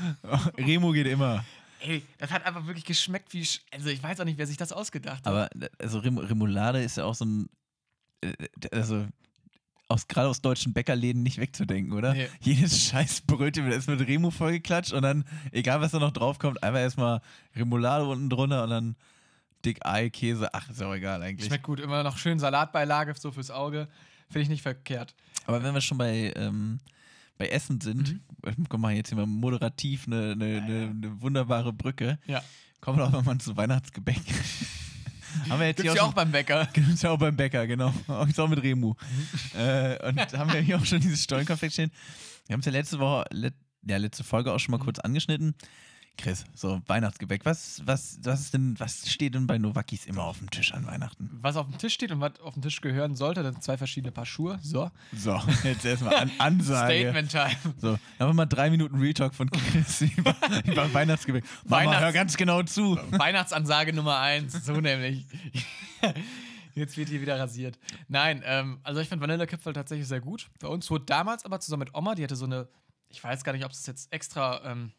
Remo 0.56 0.92
geht 0.92 1.06
immer. 1.06 1.44
Ey, 1.80 2.02
das 2.18 2.30
hat 2.30 2.44
einfach 2.44 2.66
wirklich 2.66 2.84
geschmeckt 2.84 3.32
wie. 3.32 3.44
Sch 3.44 3.60
also 3.72 3.88
ich 3.88 4.02
weiß 4.02 4.20
auch 4.20 4.24
nicht, 4.24 4.38
wer 4.38 4.46
sich 4.46 4.56
das 4.56 4.72
ausgedacht 4.72 5.24
hat. 5.24 5.26
Aber 5.26 5.48
also 5.78 5.98
Rem 5.98 6.18
Remoulade 6.18 6.82
ist 6.82 6.96
ja 6.96 7.04
auch 7.04 7.14
so 7.14 7.24
ein, 7.24 7.48
äh, 8.20 8.32
also 8.72 9.06
aus, 9.88 10.06
gerade 10.06 10.28
aus 10.28 10.40
deutschen 10.40 10.72
Bäckerläden 10.72 11.22
nicht 11.22 11.38
wegzudenken, 11.38 11.92
oder? 11.92 12.14
Nee. 12.14 12.28
Jedes 12.40 12.86
scheiß 12.88 13.22
Brötchen 13.22 13.64
wird 13.64 13.74
erst 13.74 13.88
mit 13.88 14.00
Remo 14.00 14.30
vollgeklatscht 14.30 14.92
und 14.92 15.02
dann, 15.02 15.24
egal 15.50 15.80
was 15.80 15.92
da 15.92 15.98
noch 15.98 16.12
drauf 16.12 16.38
kommt, 16.38 16.62
einfach 16.62 16.80
erstmal 16.80 17.20
Remoulade 17.56 18.04
unten 18.04 18.30
drunter 18.30 18.62
und 18.64 18.70
dann 18.70 18.96
dick 19.64 19.84
Ei, 19.84 20.08
Käse. 20.10 20.52
Ach, 20.54 20.68
ist 20.70 20.80
ja 20.80 20.86
auch 20.86 20.94
egal 20.94 21.22
eigentlich. 21.22 21.46
Schmeckt 21.46 21.64
gut. 21.64 21.80
Immer 21.80 22.02
noch 22.02 22.18
schön 22.18 22.38
Salatbeilage 22.38 23.14
so 23.18 23.32
fürs 23.32 23.50
Auge. 23.50 23.88
Finde 24.28 24.42
ich 24.42 24.48
nicht 24.48 24.62
verkehrt. 24.62 25.14
Aber 25.46 25.62
wenn 25.62 25.74
wir 25.74 25.80
schon 25.80 25.98
bei, 25.98 26.32
ähm, 26.36 26.78
bei 27.40 27.48
Essen 27.48 27.80
sind, 27.80 28.20
Mhm. 28.44 28.66
guck 28.68 28.78
mal, 28.80 28.92
jetzt 28.94 29.08
hier 29.08 29.16
mal 29.16 29.24
moderativ 29.26 30.06
eine, 30.06 30.32
eine, 30.32 30.62
eine, 30.62 30.90
eine 30.90 31.22
wunderbare 31.22 31.72
Brücke. 31.72 32.18
Ja. 32.26 32.42
Kommen 32.82 32.98
wir 32.98 33.08
doch 33.08 33.24
mal 33.24 33.38
zu 33.38 33.56
Weihnachtsgebäck. 33.56 34.20
Haben 35.48 35.60
wir 35.60 35.68
jetzt 35.68 35.76
Gibt's 35.78 35.92
hier 35.92 35.94
ja 35.96 36.02
auch 36.02 36.08
auch 36.08 36.14
beim 36.14 36.32
Bäcker. 36.32 36.66
Gibt's 36.74 37.00
ja 37.02 37.10
auch 37.10 37.18
beim 37.18 37.36
Bäcker, 37.36 37.66
genau. 37.66 37.94
Auch 38.08 38.26
jetzt 38.26 38.38
auch 38.38 38.48
mit 38.48 38.62
Remu. 38.62 38.94
äh, 39.56 40.08
und 40.08 40.18
haben 40.36 40.52
wir 40.52 40.60
hier 40.60 40.76
auch 40.76 40.84
schon 40.84 41.00
dieses 41.00 41.22
Stollenkonfekt 41.24 41.72
stehen. 41.72 41.90
Wir 42.46 42.54
haben 42.54 42.60
es 42.60 42.66
ja 42.66 42.72
letzte 42.72 42.98
Woche, 42.98 43.24
let, 43.30 43.54
ja 43.86 43.96
letzte 43.96 44.22
Folge 44.24 44.52
auch 44.52 44.58
schon 44.58 44.72
mal 44.72 44.78
Mhm. 44.78 44.82
kurz 44.84 44.98
angeschnitten. 44.98 45.54
Chris, 46.20 46.44
so 46.54 46.80
Weihnachtsgebäck, 46.86 47.44
was, 47.44 47.82
was, 47.84 48.18
was 48.22 48.40
ist 48.40 48.54
denn, 48.54 48.78
was 48.78 49.10
steht 49.10 49.34
denn 49.34 49.46
bei 49.46 49.58
Novakis 49.58 50.06
immer 50.06 50.24
auf 50.24 50.38
dem 50.38 50.50
Tisch 50.50 50.72
an 50.74 50.86
Weihnachten? 50.86 51.30
Was 51.40 51.56
auf 51.56 51.66
dem 51.66 51.78
Tisch 51.78 51.94
steht 51.94 52.12
und 52.12 52.20
was 52.20 52.38
auf 52.40 52.54
dem 52.54 52.62
Tisch 52.62 52.80
gehören 52.80 53.14
sollte, 53.14 53.42
das 53.42 53.52
sind 53.54 53.62
zwei 53.64 53.76
verschiedene 53.78 54.12
Paar 54.12 54.26
Schuhe. 54.26 54.58
So. 54.62 54.90
So, 55.16 55.40
jetzt 55.64 55.84
erstmal 55.84 56.14
an, 56.16 56.30
Ansage. 56.38 57.00
Statement 57.00 57.30
Time. 57.30 57.74
So, 57.78 57.88
dann 57.92 57.98
haben 58.18 58.28
wir 58.30 58.34
mal 58.34 58.46
drei 58.46 58.70
Minuten 58.70 58.98
Real 58.98 59.14
Talk 59.14 59.34
von 59.34 59.50
Chris 59.50 60.00
über, 60.16 60.34
über 60.64 60.92
Weihnachtsgebäck. 60.92 61.44
Mama, 61.64 61.84
Weihnachts- 61.84 62.00
hör 62.00 62.12
ganz 62.12 62.36
genau 62.36 62.62
zu. 62.62 62.98
Weihnachtsansage 63.10 63.92
Nummer 63.92 64.18
eins, 64.18 64.52
so 64.64 64.74
nämlich. 64.74 65.26
Jetzt 66.74 66.96
wird 66.96 67.08
hier 67.08 67.20
wieder 67.20 67.38
rasiert. 67.38 67.78
Nein, 68.08 68.42
ähm, 68.44 68.78
also 68.84 69.00
ich 69.00 69.08
fand 69.08 69.20
Vanillekipferl 69.20 69.72
tatsächlich 69.72 70.06
sehr 70.06 70.20
gut. 70.20 70.48
Bei 70.60 70.68
uns 70.68 70.88
wurde 70.90 71.04
damals 71.06 71.44
aber 71.44 71.60
zusammen 71.60 71.80
mit 71.80 71.94
Oma, 71.94 72.14
die 72.14 72.22
hatte 72.22 72.36
so 72.36 72.44
eine, 72.44 72.68
ich 73.08 73.22
weiß 73.22 73.42
gar 73.42 73.52
nicht, 73.52 73.64
ob 73.64 73.72
es 73.72 73.86
jetzt 73.86 74.12
extra 74.12 74.62
ähm, 74.64 74.92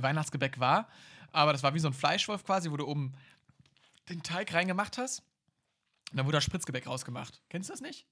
Weihnachtsgebäck 0.00 0.60
war, 0.60 0.88
aber 1.32 1.52
das 1.52 1.62
war 1.62 1.74
wie 1.74 1.80
so 1.80 1.88
ein 1.88 1.92
Fleischwolf 1.92 2.44
quasi, 2.44 2.70
wo 2.70 2.76
du 2.76 2.86
oben 2.86 3.14
den 4.08 4.22
Teig 4.22 4.54
reingemacht 4.54 4.96
hast. 4.96 5.22
Und 6.10 6.18
dann 6.18 6.26
wurde 6.26 6.36
da 6.36 6.40
Spritzgebäck 6.40 6.86
rausgemacht. 6.86 7.42
Kennst 7.48 7.68
du 7.68 7.72
das 7.72 7.80
nicht? 7.80 8.06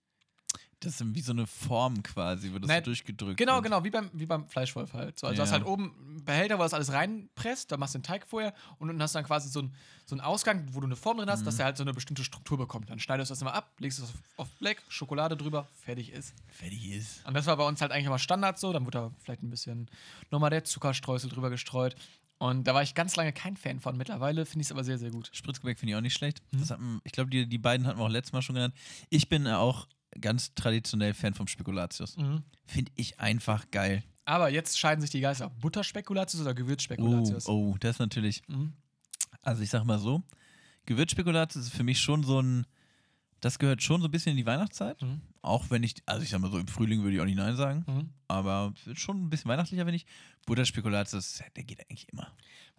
Das 0.83 0.99
ist 0.99 1.15
wie 1.15 1.21
so 1.21 1.33
eine 1.33 1.47
Form 1.47 2.03
quasi, 2.03 2.53
wo 2.55 2.59
das 2.59 2.67
Nein, 2.69 2.81
so 2.83 2.87
durchgedrückt 2.87 3.37
Genau, 3.37 3.57
wird. 3.57 3.65
genau, 3.65 3.85
wie 3.85 3.91
beim, 3.91 4.09
wie 4.15 4.25
beim 4.25 4.49
Fleischwolf 4.49 4.95
halt. 4.95 5.19
So, 5.19 5.27
also 5.27 5.37
Ja. 5.39 5.45
hast 5.45 5.53
halt 5.53 5.67
oben 5.67 5.95
einen 6.09 6.25
Behälter, 6.25 6.59
wo 6.59 6.63
das 6.63 6.73
alles 6.73 6.91
reinpresst, 6.91 7.71
da 7.71 7.77
machst 7.77 7.95
du 7.95 7.99
den 7.99 8.05
Teig 8.05 8.27
vorher 8.27 8.55
und 8.79 8.89
unten 8.89 9.03
hast 9.03 9.15
du 9.15 9.19
dann 9.19 9.27
quasi 9.27 9.51
so 9.51 9.61
einen, 9.61 9.75
so 10.07 10.15
einen 10.15 10.23
Ausgang, 10.23 10.67
wo 10.73 10.81
du 10.81 10.87
eine 10.87 10.97
Form 10.97 11.19
drin 11.19 11.29
hast, 11.29 11.41
Mhm. 11.41 11.45
dass 11.45 11.57
der 11.57 11.67
halt 11.67 11.77
so 11.77 11.83
eine 11.85 11.93
bestimmte 11.93 12.25
Struktur 12.25 12.57
bekommt. 12.57 12.89
Dann 12.89 12.99
schneidest 12.99 13.29
du 13.31 13.33
das 13.33 13.43
immer 13.43 13.53
ab, 13.53 13.71
legst 13.79 13.99
es 13.99 14.05
auf, 14.07 14.15
auf 14.39 14.49
Black, 14.59 14.83
Schokolade 14.89 15.37
drüber, 15.37 15.69
fertig 15.85 16.13
ist. 16.13 16.33
Fertig 16.49 16.91
ist. 16.93 17.27
Und 17.27 17.35
das 17.35 17.45
war 17.45 17.59
bei 17.59 17.67
uns 17.69 17.83
halt 17.83 17.93
eigentlich 17.93 18.07
immer 18.07 18.19
Standard 18.19 18.59
so, 18.59 18.73
dann 18.73 18.87
wurde 18.87 18.99
da 18.99 19.11
vielleicht 19.23 19.43
ein 19.43 19.51
bisschen 19.51 19.91
nochmal 20.31 20.49
der 20.51 20.65
Zuckerstreusel 20.65 21.29
drüber 21.29 21.51
gestreut. 21.51 21.95
Und 22.39 22.65
da 22.67 22.73
war 22.73 22.83
ich 22.83 22.95
ganz 22.95 23.17
lange 23.17 23.35
kein 23.35 23.59
Fan 23.59 23.81
von. 23.81 23.99
Mittlerweile 23.99 24.47
finde 24.47 24.63
ich 24.63 24.69
es 24.69 24.73
aber 24.73 24.83
sehr, 24.83 24.97
sehr 24.97 25.11
gut. 25.11 25.29
Spritzgebäck 25.35 25.79
finde 25.79 25.93
ich 25.93 25.97
auch 25.99 26.01
nicht 26.01 26.15
schlecht. 26.15 26.41
Mhm. 26.53 26.69
Hatten, 26.71 27.01
ich 27.05 27.13
glaube, 27.13 27.29
die, 27.29 27.47
die 27.47 27.59
beiden 27.59 27.87
hatten 27.87 27.99
wir 27.99 28.05
auch 28.07 28.09
letztes 28.09 28.33
Mal 28.33 28.41
schon 28.41 28.55
genannt. 28.55 28.75
Ich 29.11 29.29
bin 29.29 29.47
auch 29.47 29.87
ganz 30.21 30.55
traditionell 30.55 31.15
Fan 31.15 31.35
vom 31.35 31.47
Spekulatius. 31.47 32.17
Finde 32.67 32.93
ich 32.95 33.21
einfach 33.21 33.71
geil. 33.71 34.03
Aber 34.25 34.49
jetzt 34.49 34.79
scheiden 34.79 35.01
sich 35.01 35.11
die 35.11 35.21
Geister. 35.21 35.51
Butterspekulatius 35.51 36.41
oder 36.43 36.53
Oh, 36.53 36.55
Gewürzspekulatius? 36.55 37.47
oh, 37.49 37.77
das 37.81 37.93
ist 37.97 37.99
natürlich. 37.99 38.43
Mhm. 38.49 38.73
Also 39.43 39.63
ich 39.63 39.71
sag 39.71 39.85
mal 39.85 39.99
so, 39.99 40.23
Gewürzspekulatius 40.87 41.67
ist 41.67 41.73
für 41.75 41.83
mich 41.83 41.99
schon 42.01 42.23
so 42.23 42.41
ein, 42.41 42.67
das 43.41 43.59
gehört 43.59 43.83
schon 43.83 44.01
so 44.03 44.09
ein 44.09 44.11
bisschen 44.11 44.33
in 44.33 44.37
die 44.37 44.47
Weihnachtszeit. 44.47 45.01
Mhm. 45.03 45.21
Auch 45.43 45.71
wenn 45.71 45.83
ich, 45.83 45.95
also 46.07 46.23
ich 46.23 46.29
sag 46.29 46.41
mal 46.41 46.51
so, 46.51 46.59
im 46.59 46.69
Frühling 46.69 47.03
würde 47.03 47.15
ich 47.17 47.21
auch 47.21 47.25
nicht 47.25 47.39
Nein 47.39 47.57
sagen, 47.57 47.85
Mhm. 47.87 48.11
aber 48.29 48.73
es 48.77 48.87
wird 48.87 48.99
schon 49.01 49.25
ein 49.25 49.31
bisschen 49.31 49.49
weihnachtlicher, 49.51 49.87
wenn 49.87 49.95
ich. 49.95 50.05
Butterspekulatius, 50.47 51.43
der 51.57 51.65
geht 51.65 51.81
eigentlich 51.81 52.07
immer. 52.13 52.31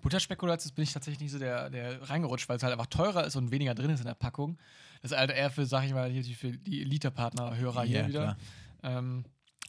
Butterspekulatius 0.02 0.72
bin 0.72 0.84
ich 0.84 0.94
tatsächlich 0.94 1.20
nicht 1.22 1.32
so 1.32 1.40
der, 1.40 1.70
der 1.70 2.10
reingerutscht, 2.10 2.48
weil 2.50 2.58
es 2.58 2.64
halt 2.64 2.74
einfach 2.74 2.88
teurer 2.88 3.26
ist 3.26 3.36
und 3.36 3.52
weniger 3.52 3.74
drin 3.76 3.90
ist 3.92 4.00
in 4.02 4.06
der 4.08 4.14
Packung. 4.16 4.58
Das 5.02 5.12
ist 5.12 5.18
halt 5.18 5.32
eher 5.32 5.50
für, 5.50 5.66
sag 5.66 5.84
ich 5.86 5.94
mal, 5.94 6.10
hier 6.10 6.22
die, 6.24 6.36
für 6.36 6.52
die 6.52 6.82
Elite-Partner-Hörer 6.82 7.84
hier 7.84 8.02
Ja, 8.02 8.08
wieder. 8.08 8.38
Ähm, 8.84 9.26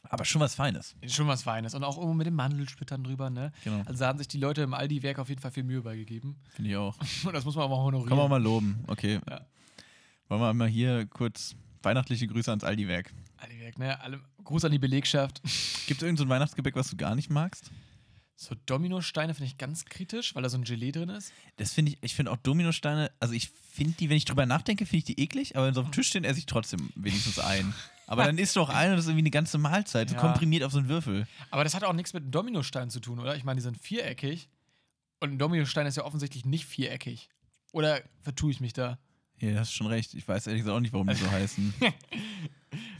Aber 0.09 0.25
schon 0.25 0.41
was 0.41 0.53
Feines. 0.55 0.95
schon 1.07 1.27
was 1.27 1.43
Feines. 1.43 1.73
Und 1.73 1.83
auch 1.83 1.97
irgendwo 1.97 2.13
mit 2.13 2.27
den 2.27 2.35
Mandelsplittern 2.35 3.03
drüber, 3.03 3.29
ne? 3.29 3.51
Genau. 3.63 3.81
Also 3.85 3.99
da 4.01 4.07
haben 4.07 4.17
sich 4.19 4.27
die 4.27 4.37
Leute 4.37 4.61
im 4.61 4.73
Aldi-Werk 4.73 5.19
auf 5.19 5.29
jeden 5.29 5.41
Fall 5.41 5.51
viel 5.51 5.63
Mühe 5.63 5.81
beigegeben. 5.81 6.35
Finde 6.49 6.69
ich 6.71 6.77
auch. 6.77 6.97
Und 7.25 7.33
das 7.33 7.45
muss 7.45 7.55
man 7.55 7.65
auch 7.65 7.69
mal 7.69 7.77
honorieren. 7.77 8.09
Kann 8.09 8.17
man 8.17 8.29
mal 8.29 8.41
loben. 8.41 8.83
Okay. 8.87 9.19
Ja. 9.29 9.41
Wollen 10.29 10.41
wir 10.41 10.53
mal 10.53 10.67
hier 10.67 11.05
kurz 11.07 11.55
weihnachtliche 11.81 12.27
Grüße 12.27 12.49
ans 12.51 12.63
Aldi-Werk. 12.63 13.11
Aldi-Werk, 13.37 13.79
ne? 13.79 13.99
Alle, 14.01 14.19
Gruß 14.43 14.65
an 14.65 14.71
die 14.71 14.79
Belegschaft. 14.79 15.41
Gibt 15.87 16.01
es 16.01 16.03
irgendein 16.03 16.17
so 16.17 16.23
ein 16.25 16.29
Weihnachtsgebäck, 16.29 16.75
was 16.75 16.89
du 16.89 16.95
gar 16.97 17.15
nicht 17.15 17.29
magst? 17.29 17.71
So 18.35 18.55
Dominosteine 18.65 19.33
finde 19.33 19.47
ich 19.47 19.57
ganz 19.57 19.85
kritisch, 19.85 20.33
weil 20.35 20.43
da 20.43 20.49
so 20.49 20.57
ein 20.57 20.63
Gelee 20.63 20.91
drin 20.91 21.09
ist. 21.09 21.31
Das 21.57 21.73
finde 21.73 21.91
ich, 21.91 21.97
ich 22.01 22.15
finde 22.15 22.31
auch 22.31 22.37
Dominosteine, 22.37 23.11
also 23.19 23.33
ich 23.33 23.49
finde 23.49 23.93
die, 23.99 24.09
wenn 24.09 24.17
ich 24.17 24.25
drüber 24.25 24.45
nachdenke, 24.45 24.85
finde 24.85 24.97
ich 24.97 25.03
die 25.05 25.19
eklig, 25.21 25.55
aber 25.55 25.67
wenn 25.67 25.73
sie 25.73 25.79
auf 25.79 25.87
dem 25.87 25.91
Tisch 25.93 26.07
stehen, 26.07 26.23
esse 26.23 26.39
ich 26.39 26.45
trotzdem 26.45 26.89
wenigstens 26.95 27.39
ein. 27.39 27.73
Aber 28.05 28.25
dann 28.25 28.37
isst 28.37 28.57
du 28.57 28.61
auch 28.61 28.67
ein 28.69 28.89
und 28.89 28.97
das 28.97 29.05
ist 29.05 29.09
irgendwie 29.09 29.23
eine 29.23 29.31
ganze 29.31 29.57
Mahlzeit, 29.57 30.11
Ja. 30.11 30.17
komprimiert 30.19 30.63
auf 30.63 30.73
so 30.73 30.77
einen 30.79 30.89
Würfel. 30.89 31.25
Aber 31.51 31.63
das 31.63 31.73
hat 31.73 31.85
auch 31.85 31.93
nichts 31.93 32.11
mit 32.13 32.21
einem 32.23 32.31
Dominostein 32.31 32.89
zu 32.89 32.99
tun, 32.99 33.17
oder? 33.17 33.37
Ich 33.37 33.45
meine, 33.45 33.59
die 33.59 33.63
sind 33.63 33.77
viereckig. 33.77 34.49
Und 35.21 35.31
ein 35.31 35.39
Dominostein 35.39 35.87
ist 35.87 35.95
ja 35.95 36.03
offensichtlich 36.03 36.43
nicht 36.43 36.65
viereckig. 36.65 37.29
Oder 37.71 38.01
vertue 38.21 38.51
ich 38.51 38.59
mich 38.59 38.73
da? 38.73 38.99
Ja, 39.39 39.57
hast 39.57 39.71
schon 39.73 39.87
recht. 39.87 40.13
Ich 40.15 40.27
weiß 40.27 40.47
ehrlich 40.47 40.63
gesagt 40.63 40.75
auch 40.75 40.81
nicht, 40.81 40.91
warum 40.91 41.07
die 41.07 41.15
so 41.15 41.31
heißen. 41.31 41.73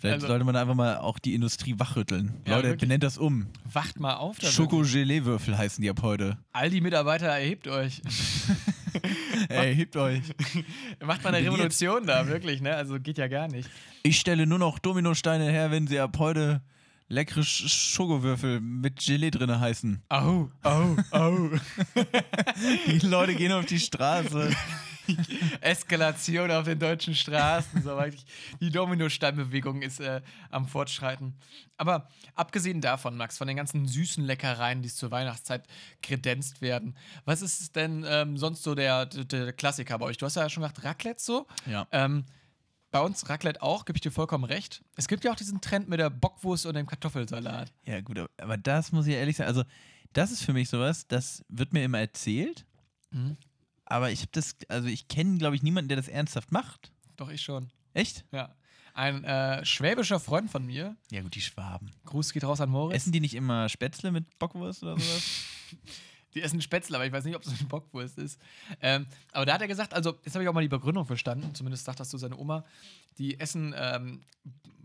Vielleicht 0.04 0.16
Also- 0.16 0.28
sollte 0.28 0.44
man 0.44 0.58
einfach 0.58 0.76
mal 0.76 0.98
auch 0.98 1.18
die 1.18 1.34
Industrie 1.34 1.76
wachrütteln. 1.78 2.34
Ja, 2.46 2.56
Leute, 2.58 2.68
wirklich. 2.68 2.82
benennt 2.82 3.04
das 3.04 3.18
um. 3.18 3.48
Wacht 3.72 4.02
mal 4.02 4.16
auf. 4.16 4.36
Schoko-Gelee-Würfel 4.42 5.58
heißen 5.58 5.82
die 5.82 5.90
ab 5.90 6.02
heute. 6.02 6.38
Aldi-Mitarbeiter, 6.52 7.28
erhebt 7.28 7.70
euch. 7.70 8.02
Ey, 9.48 9.74
hebt 9.74 9.96
euch. 9.96 10.22
Macht 11.06 11.24
mal 11.24 11.34
eine. 11.34 11.48
Revolution 11.48 12.06
da, 12.06 12.28
wirklich, 12.28 12.60
ne? 12.62 12.76
Also 12.76 13.00
geht 13.00 13.18
ja 13.18 13.30
gar 13.30 13.48
nicht. 13.48 13.70
Ich 14.04 14.20
stelle 14.20 14.46
nur 14.46 14.60
noch 14.60 14.78
Dominosteine 14.78 15.50
her, 15.50 15.72
wenn 15.72 15.88
sie 15.88 16.00
ab 16.02 16.18
heute 16.20 16.62
leckere 17.08 17.42
Sch- 17.42 17.70
Schokowürfel 17.70 18.60
mit 18.60 19.00
Gelee 19.00 19.32
drin 19.32 19.58
heißen. 19.58 20.02
Au, 20.10 20.50
au, 20.64 20.98
au. 21.12 21.50
Die 22.88 23.08
Leute 23.08 23.36
gehen 23.36 23.54
auf 23.54 23.66
die 23.68 23.80
Straße. 23.80 24.52
Eskalation 25.62 26.52
auf 26.52 26.66
den 26.66 26.80
deutschen 26.80 27.16
Straßen. 27.16 27.82
So 27.82 27.98
wirklich. 27.98 28.26
Die 28.60 28.70
Dominosteinbewegung 28.70 29.82
ist 29.82 30.00
äh, 30.00 30.22
am 30.50 30.68
Fortschreiten. 30.68 31.36
Aber 31.78 32.08
abgesehen 32.36 32.82
davon, 32.82 33.18
Max, 33.18 33.38
von 33.38 33.48
den 33.48 33.58
ganzen 33.58 33.88
süßen 33.88 34.24
Leckereien, 34.24 34.82
die 34.82 34.88
es 34.88 34.96
zur 34.96 35.12
Weihnachtszeit 35.12 35.66
kredenzt 36.02 36.62
werden, 36.62 36.96
was 37.26 37.42
ist 37.42 37.76
denn 37.76 38.06
ähm, 38.08 38.38
sonst 38.38 38.64
so 38.64 38.76
der, 38.76 39.06
der, 39.06 39.54
Klassiker 39.54 39.98
bei 40.00 40.06
euch? 40.06 40.18
Du 40.18 40.26
hast 40.26 40.36
ja 40.36 40.50
schon 40.50 40.64
gesagt, 40.64 40.84
Raclette 40.84 41.22
so. 41.22 41.48
Ja. 41.66 41.88
Ähm, 41.92 42.26
bei 42.92 43.00
uns 43.00 43.28
Raclette 43.28 43.62
auch, 43.64 43.86
gebe 43.86 43.98
ich 43.98 44.02
dir 44.02 44.12
vollkommen 44.12 44.44
recht. 44.44 44.84
Es 44.96 45.08
gibt 45.08 45.24
ja 45.24 45.32
auch 45.32 45.36
diesen 45.36 45.62
Trend 45.62 45.90
mit 45.90 46.00
der 46.00 46.12
Bockwurst 46.12 46.68
und 46.68 46.76
dem 46.76 46.86
Kartoffelsalat. 46.86 47.74
Ja, 47.86 48.02
gut, 48.02 48.20
aber- 48.20 48.30
aber 48.38 48.58
das 48.58 48.92
muss 48.92 49.08
ich 49.08 49.16
ehrlich 49.16 49.36
sagen. 49.36 49.48
Also, 49.48 49.64
das 50.14 50.32
ist 50.32 50.44
für 50.44 50.54
mich 50.54 50.70
sowas, 50.70 51.08
das 51.08 51.44
wird 51.50 51.74
mir 51.74 51.84
immer 51.84 52.00
erzählt. 52.00 52.66
Mhm. 53.10 53.36
Aber 53.86 54.12
ich 54.12 54.22
habe 54.22 54.32
das, 54.32 54.56
also 54.70 54.88
ich 54.88 55.08
kenne, 55.08 55.38
glaube 55.38 55.56
ich, 55.56 55.64
niemanden, 55.64 55.90
der 55.90 55.98
das 55.98 56.08
ernsthaft 56.08 56.52
macht. 56.52 56.92
Doch, 57.16 57.30
ich 57.30 57.42
schon. 57.42 57.70
Echt? 57.94 58.26
Ja. 58.32 58.56
Ein 58.94 59.24
äh, 59.24 59.66
schwäbischer 59.66 60.20
Freund 60.20 60.52
von 60.52 60.66
mir, 60.66 60.96
Ja, 61.12 61.22
gut, 61.22 61.34
die 61.36 61.42
Schwaben. 61.42 61.92
Gruß 62.06 62.32
geht 62.32 62.44
raus 62.44 62.62
an 62.62 62.70
Moritz. 62.70 62.98
Essen 62.98 63.12
die 63.12 63.20
nicht 63.20 63.34
immer 63.34 63.68
Spätzle 63.68 64.12
mit 64.12 64.38
Bockwurst 64.40 64.84
oder 64.84 64.98
sowas? 65.00 65.24
Die 66.36 66.42
essen 66.42 66.64
Spätzle, 66.64 66.96
aber 66.98 67.06
ich 67.06 67.12
weiß 67.12 67.26
nicht, 67.26 67.36
ob 67.36 67.44
es 67.44 67.50
eine 67.50 67.68
Bockwurst 67.70 68.18
ist. 68.18 68.42
Ähm, 68.82 69.06
aber 69.34 69.46
da 69.46 69.54
hat 69.54 69.62
er 69.62 69.68
gesagt, 69.68 69.94
also 69.94 70.18
jetzt 70.26 70.34
habe 70.34 70.44
ich 70.44 70.50
auch 70.50 70.54
mal 70.54 70.62
die 70.64 70.68
Begründung 70.68 71.06
verstanden, 71.06 71.54
zumindest 71.54 71.86
sagt 71.86 72.00
das 72.00 72.10
so 72.10 72.18
seine 72.18 72.36
Oma, 72.38 72.66
die 73.20 73.40
essen 73.40 73.76
ähm, 73.78 74.22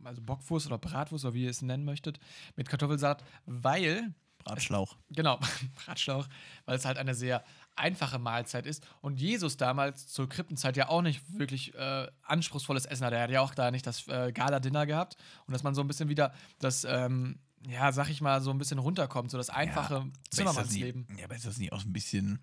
also 0.04 0.20
Bockwurst 0.20 0.66
oder 0.66 0.76
Bratwurst 0.76 1.24
oder 1.24 1.32
wie 1.32 1.44
ihr 1.44 1.50
es 1.50 1.62
nennen 1.62 1.86
möchtet, 1.86 2.20
mit 2.56 2.68
Kartoffelsalat, 2.68 3.24
weil, 3.46 4.12
Bratschlauch. 4.44 4.96
genau, 5.08 5.38
Bratschlauch, 5.86 6.28
weil 6.66 6.76
es 6.76 6.84
halt 6.84 6.98
eine 6.98 7.14
sehr 7.14 7.42
einfache 7.78 8.18
Mahlzeit 8.18 8.66
ist 8.66 8.86
und 9.00 9.20
Jesus 9.20 9.56
damals 9.56 10.08
zur 10.08 10.28
Krippenzeit 10.28 10.76
ja 10.76 10.88
auch 10.88 11.02
nicht 11.02 11.22
wirklich 11.38 11.74
äh, 11.74 12.06
anspruchsvolles 12.22 12.86
Essen 12.86 13.06
hatte. 13.06 13.16
Er 13.16 13.22
hat 13.22 13.30
ja 13.30 13.40
auch 13.40 13.54
da 13.54 13.70
nicht 13.70 13.86
das 13.86 14.06
äh, 14.08 14.32
Gala-Dinner 14.32 14.86
gehabt 14.86 15.16
und 15.46 15.52
dass 15.52 15.62
man 15.62 15.74
so 15.74 15.80
ein 15.80 15.86
bisschen 15.86 16.08
wieder 16.08 16.32
das, 16.58 16.84
ähm, 16.84 17.38
ja, 17.66 17.92
sag 17.92 18.10
ich 18.10 18.20
mal, 18.20 18.40
so 18.40 18.50
ein 18.50 18.58
bisschen 18.58 18.78
runterkommt, 18.78 19.30
so 19.30 19.38
das 19.38 19.50
einfache 19.50 20.06
das 20.30 20.36
Zimmermannsleben. 20.36 21.06
Ja, 21.16 21.24
aber 21.24 21.36
ist 21.36 21.46
das 21.46 21.58
nicht 21.58 21.72
auch 21.72 21.80
so 21.80 21.88
ein 21.88 21.92
bisschen. 21.92 22.40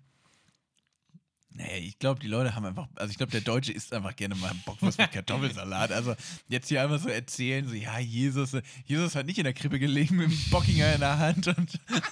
Nee, 1.56 1.78
ich 1.78 1.98
glaube, 1.98 2.20
die 2.20 2.26
Leute 2.28 2.54
haben 2.54 2.66
einfach, 2.66 2.86
also 2.96 3.10
ich 3.10 3.16
glaube, 3.16 3.32
der 3.32 3.40
Deutsche 3.40 3.72
isst 3.72 3.92
einfach 3.94 4.14
gerne 4.14 4.34
mal 4.34 4.52
Bockwurst 4.64 4.98
mit 4.98 5.10
Kartoffelsalat. 5.12 5.90
Also 5.92 6.14
jetzt 6.48 6.68
hier 6.68 6.82
einfach 6.82 6.98
so 6.98 7.08
erzählen, 7.08 7.66
so, 7.66 7.74
ja, 7.74 7.98
Jesus, 7.98 8.56
Jesus 8.84 9.14
hat 9.14 9.26
nicht 9.26 9.38
in 9.38 9.44
der 9.44 9.54
Krippe 9.54 9.78
gelegen 9.78 10.16
mit 10.16 10.30
dem 10.30 10.38
Bockinger 10.50 10.92
in 10.94 11.00
der 11.00 11.18
Hand 11.18 11.46
und, 11.48 11.58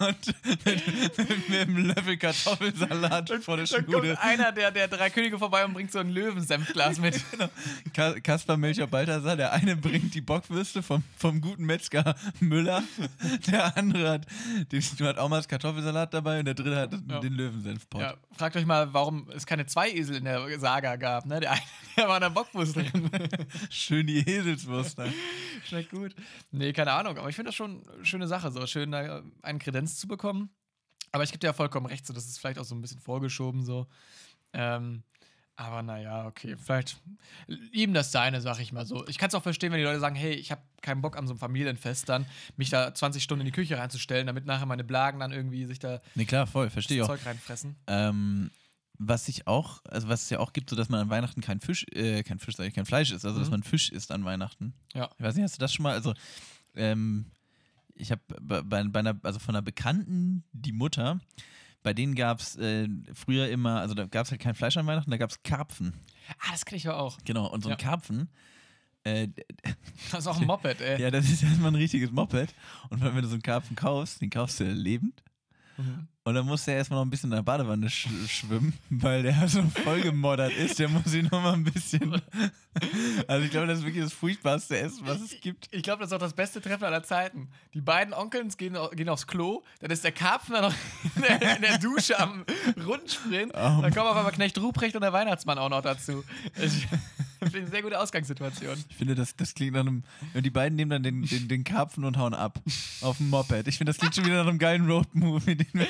und 0.00 0.34
mit, 0.64 0.86
mit, 1.18 1.48
mit 1.48 1.60
einem 1.60 1.76
Löffel 1.88 2.16
Kartoffelsalat 2.16 3.30
vor 3.42 3.56
der 3.56 3.66
Schnude. 3.66 4.14
kommt 4.14 4.18
einer 4.20 4.52
der, 4.52 4.70
der 4.70 4.88
drei 4.88 5.10
Könige 5.10 5.38
vorbei 5.38 5.64
und 5.64 5.74
bringt 5.74 5.92
so 5.92 5.98
ein 5.98 6.10
Löwensenfglas 6.10 6.98
mit. 6.98 7.20
Ka 7.94 8.18
Kaspar 8.20 8.56
Melchior 8.56 8.86
Balthasar, 8.86 9.36
der 9.36 9.52
eine 9.52 9.76
bringt 9.76 10.14
die 10.14 10.20
Bockwürste 10.20 10.82
vom, 10.82 11.02
vom 11.16 11.40
guten 11.40 11.64
Metzger 11.66 12.14
Müller, 12.40 12.82
der 13.46 13.76
andere 13.76 14.10
hat, 14.10 14.26
den, 14.72 14.82
hat 14.82 15.18
auch 15.18 15.28
mal 15.28 15.36
das 15.38 15.48
Kartoffelsalat 15.48 16.14
dabei 16.14 16.38
und 16.38 16.46
der 16.46 16.54
dritte 16.54 16.76
hat 16.76 16.94
Ja. 17.08 17.20
den 17.20 17.34
Löwensenfpott. 17.34 18.00
Ja, 18.00 18.14
fragt 18.36 18.56
euch 18.56 18.66
mal, 18.66 18.92
warum 18.92 19.26
es 19.34 19.46
keine 19.46 19.66
zwei 19.66 19.90
Esel 19.90 20.16
in 20.16 20.24
der 20.24 20.58
Saga 20.58 20.96
gab. 20.96 21.26
Ne? 21.26 21.40
Der 21.40 21.52
eine 21.52 21.60
der 21.96 22.08
war 22.08 22.16
in 22.16 22.22
der 22.22 22.30
Bockwurst 22.30 22.76
drin. 22.76 22.90
Schön 23.70 24.06
die 24.06 24.18
Eselswurst. 24.18 24.98
Ne? 24.98 25.12
Schmeckt 25.64 25.90
gut. 25.90 26.14
Nee, 26.50 26.72
keine 26.72 26.92
Ahnung. 26.92 27.18
Aber 27.18 27.28
ich 27.28 27.36
finde 27.36 27.48
das 27.48 27.54
schon 27.54 27.82
eine 27.88 28.04
schöne 28.04 28.26
Sache, 28.26 28.50
so 28.50 28.66
schön 28.66 28.92
da 28.92 29.22
einen 29.42 29.58
Kredenz 29.58 29.96
zu 29.96 30.08
bekommen. 30.08 30.50
Aber 31.12 31.22
ich 31.22 31.30
gebe 31.30 31.38
dir 31.38 31.48
ja 31.48 31.52
vollkommen 31.52 31.86
recht, 31.86 32.06
so 32.06 32.12
das 32.12 32.26
ist 32.26 32.38
vielleicht 32.38 32.58
auch 32.58 32.64
so 32.64 32.74
ein 32.74 32.80
bisschen 32.80 32.98
vorgeschoben 33.00 33.64
so. 33.64 33.86
Ähm, 34.52 35.04
Aber 35.56 35.82
naja, 35.82 36.26
okay. 36.26 36.56
Vielleicht 36.56 36.96
ihm 37.70 37.94
das 37.94 38.10
seine, 38.10 38.40
sag 38.40 38.58
ich 38.58 38.72
mal 38.72 38.84
so. 38.84 39.06
Ich 39.06 39.18
kann 39.18 39.28
es 39.28 39.34
auch 39.36 39.42
verstehen, 39.42 39.70
wenn 39.70 39.78
die 39.78 39.84
Leute 39.84 40.00
sagen, 40.00 40.16
hey, 40.16 40.32
ich 40.32 40.50
habe 40.50 40.62
keinen 40.82 41.00
Bock 41.02 41.16
an 41.16 41.28
so 41.28 41.32
einem 41.32 41.38
Familienfest 41.38 42.08
dann, 42.08 42.26
mich 42.56 42.70
da 42.70 42.92
20 42.92 43.22
Stunden 43.22 43.42
in 43.42 43.46
die 43.46 43.52
Küche 43.52 43.78
reinzustellen, 43.78 44.26
damit 44.26 44.46
nachher 44.46 44.66
meine 44.66 44.82
Blagen 44.82 45.20
dann 45.20 45.30
irgendwie 45.30 45.64
sich 45.66 45.78
da 45.78 46.00
Nee, 46.16 46.24
klar, 46.24 46.48
voll, 46.48 46.70
verstehe. 46.70 47.06
Zeug 47.06 47.24
reinfressen. 47.24 47.76
Ähm, 47.86 48.50
was 48.98 49.28
ich 49.28 49.46
auch, 49.46 49.80
also 49.88 50.08
was 50.08 50.22
es 50.22 50.30
ja 50.30 50.38
auch 50.38 50.52
gibt, 50.52 50.70
so 50.70 50.76
dass 50.76 50.88
man 50.88 51.00
an 51.00 51.10
Weihnachten 51.10 51.40
kein 51.40 51.60
Fisch, 51.60 51.84
äh, 51.92 52.22
kein 52.22 52.38
Fisch, 52.38 52.56
sag 52.56 52.66
ich, 52.66 52.74
kein 52.74 52.86
Fleisch 52.86 53.10
isst, 53.10 53.24
also 53.24 53.38
dass 53.38 53.48
Mhm. 53.48 53.52
man 53.54 53.62
Fisch 53.64 53.90
isst 53.90 54.12
an 54.12 54.24
Weihnachten. 54.24 54.72
Ja. 54.94 55.10
Ich 55.18 55.24
weiß 55.24 55.34
nicht, 55.34 55.44
hast 55.44 55.56
du 55.56 55.60
das 55.60 55.72
schon 55.74 55.82
mal, 55.82 55.92
also 55.94 56.14
ähm, 56.74 57.26
ich 57.94 58.10
habe 58.12 58.22
bei, 58.40 58.62
bei 58.84 58.98
einer, 59.00 59.18
also 59.22 59.38
von 59.38 59.54
einer 59.54 59.62
Bekannten, 59.62 60.44
die 60.52 60.72
Mutter, 60.72 61.20
bei 61.82 61.92
denen 61.92 62.14
gab 62.14 62.40
es 62.40 62.56
äh, 62.56 62.88
früher 63.12 63.48
immer, 63.50 63.80
also 63.80 63.94
da 63.94 64.06
gab 64.06 64.24
es 64.26 64.30
halt 64.30 64.40
kein 64.40 64.54
Fleisch 64.54 64.76
an 64.76 64.86
Weihnachten, 64.86 65.10
da 65.10 65.16
gab 65.16 65.30
es 65.30 65.42
Karpfen. 65.42 65.92
Ah, 66.40 66.52
das 66.52 66.64
kenne 66.64 66.76
ich 66.78 66.84
ja 66.84 66.94
auch. 66.94 67.18
Genau, 67.24 67.46
und 67.46 67.62
so 67.62 67.68
ein 67.68 67.72
Ja. 67.72 67.76
Karpfen, 67.76 68.28
äh, 69.02 69.28
Das 70.12 70.20
ist 70.20 70.26
auch 70.28 70.40
ein 70.40 70.46
Moped, 70.46 70.80
ey. 70.80 71.00
ja, 71.02 71.10
das 71.10 71.28
ist 71.28 71.42
erstmal 71.42 71.72
ein 71.72 71.74
richtiges 71.74 72.10
Moped. 72.10 72.54
Und 72.90 73.02
wenn 73.02 73.14
du 73.16 73.26
so 73.28 73.34
einen 73.34 73.42
Karpfen 73.42 73.76
kaufst, 73.76 74.20
den 74.22 74.30
kaufst 74.30 74.60
du 74.60 74.64
lebend. 74.64 75.22
Mhm. 75.76 76.08
Und 76.26 76.34
dann 76.34 76.46
muss 76.46 76.64
der 76.64 76.76
erstmal 76.76 77.00
noch 77.00 77.06
ein 77.06 77.10
bisschen 77.10 77.30
in 77.30 77.36
der 77.36 77.42
Badewanne 77.42 77.90
sch 77.90 78.08
schwimmen, 78.28 78.72
weil 78.88 79.22
der 79.22 79.46
so 79.46 79.62
voll 79.84 80.00
gemoddert 80.00 80.52
ist. 80.52 80.78
Der 80.78 80.88
muss 80.88 81.12
ihn 81.12 81.28
noch 81.30 81.42
mal 81.42 81.52
ein 81.52 81.64
bisschen. 81.64 82.20
Also, 83.28 83.44
ich 83.44 83.52
glaube, 83.52 83.68
das 83.68 83.78
ist 83.78 83.84
wirklich 83.84 84.02
das 84.02 84.12
furchtbarste 84.12 84.76
Essen, 84.76 85.06
was 85.06 85.20
es 85.20 85.40
gibt. 85.40 85.68
Ich 85.70 85.84
glaube, 85.84 86.00
das 86.00 86.08
ist 86.08 86.12
auch 86.12 86.18
das 86.18 86.32
beste 86.32 86.60
Treffen 86.60 86.82
aller 86.82 87.04
Zeiten. 87.04 87.48
Die 87.72 87.80
beiden 87.80 88.12
Onkels 88.12 88.56
gehen, 88.56 88.76
gehen 88.94 89.08
aufs 89.08 89.28
Klo, 89.28 89.62
dann 89.78 89.92
ist 89.92 90.02
der 90.02 90.10
Karpfen 90.10 90.54
dann 90.54 90.64
noch 90.64 90.74
in 91.14 91.22
der, 91.22 91.56
in 91.56 91.62
der 91.62 91.78
Dusche 91.78 92.18
am 92.18 92.44
Rundsprint. 92.84 93.52
Oh 93.64 93.80
dann 93.80 93.94
kommen 93.94 94.08
auf 94.08 94.16
einmal 94.16 94.32
Knecht 94.32 94.58
Ruprecht 94.58 94.96
und 94.96 95.02
der 95.02 95.12
Weihnachtsmann 95.12 95.56
auch 95.56 95.68
noch 95.68 95.82
dazu. 95.82 96.24
Ich 96.60 96.88
finde 97.50 97.58
eine 97.66 97.70
sehr 97.70 97.82
gute 97.82 97.98
Ausgangssituation. 98.00 98.82
Ich 98.88 98.96
finde, 98.96 99.14
das, 99.14 99.36
das 99.36 99.54
klingt 99.54 99.72
nach 99.74 99.80
einem. 99.80 100.04
Und 100.34 100.44
die 100.44 100.50
beiden 100.50 100.76
nehmen 100.76 100.90
dann 100.90 101.02
den, 101.02 101.22
den, 101.22 101.48
den 101.48 101.64
Karpfen 101.64 102.04
und 102.04 102.16
hauen 102.18 102.34
ab. 102.34 102.60
Auf 103.00 103.18
dem 103.18 103.30
Moped. 103.30 103.66
Ich 103.68 103.78
finde, 103.78 103.90
das 103.90 103.98
klingt 103.98 104.14
schon 104.14 104.24
wieder 104.24 104.42
nach 104.42 104.48
einem 104.48 104.58
geilen 104.58 104.86
Road-Movie. 104.90 105.56
den 105.56 105.66
wir- 105.72 105.86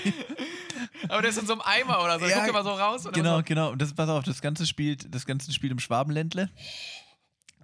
Aber 1.09 1.21
der 1.23 1.31
ist 1.31 1.39
in 1.39 1.47
so 1.47 1.53
einem 1.55 1.63
Eimer 1.63 2.03
oder 2.03 2.19
so. 2.19 2.27
Ja, 2.27 2.37
guckt 2.39 2.49
immer 2.51 2.63
so 2.65 2.71
raus. 2.71 3.05
Oder 3.07 3.13
Genau, 3.13 3.37
so. 3.39 3.43
genau. 3.45 3.71
Und 3.73 3.81
das, 3.83 3.93
pass 3.95 4.09
auf, 4.09 4.25
das 4.25 4.41
Ganze 4.43 4.67
spielt, 4.67 5.15
das 5.15 5.27
Ganze 5.27 5.53
spielt 5.53 5.73
im 5.73 5.79
Schwabenländle. 5.79 6.51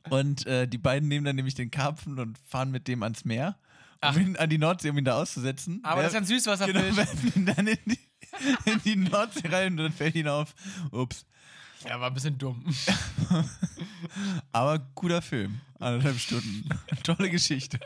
Und 0.09 0.47
äh, 0.47 0.66
die 0.66 0.78
beiden 0.78 1.09
nehmen 1.09 1.24
dann 1.24 1.36
nämlich 1.36 1.55
den 1.55 1.70
Karpfen 1.70 2.18
und 2.18 2.38
fahren 2.49 2.70
mit 2.70 2.88
dem 2.88 3.03
ans 3.03 3.24
Meer, 3.24 3.59
um 4.03 4.09
Ach. 4.09 4.16
ihn 4.16 4.36
an 4.36 4.49
die 4.49 4.57
Nordsee, 4.59 4.91
um 4.91 4.99
ihn 4.99 5.05
da 5.05 5.16
auszusetzen. 5.20 5.80
Aber 5.82 6.03
das 6.03 6.12
ist 6.12 6.16
ein 6.18 6.24
Süßwasserfisch. 6.24 6.74
Genau, 6.74 6.97
werfen 6.97 7.32
ihn 7.36 7.47
dann 7.47 7.66
in 7.66 7.78
die, 7.84 7.99
in 8.64 8.80
die 8.84 8.97
Nordsee 8.97 9.49
rein 9.49 9.72
und 9.72 9.76
dann 9.78 9.93
fällt 9.93 10.14
ihn 10.14 10.28
auf. 10.28 10.55
Ups. 10.91 11.26
Ja, 11.89 12.01
war 12.01 12.09
ein 12.09 12.14
bisschen 12.14 12.37
dumm. 12.37 12.64
Aber 14.53 14.78
guter 14.95 15.22
Film. 15.22 15.61
Anderthalb 15.78 16.18
Stunden. 16.18 16.68
Tolle 17.03 17.31
Geschichte. 17.31 17.81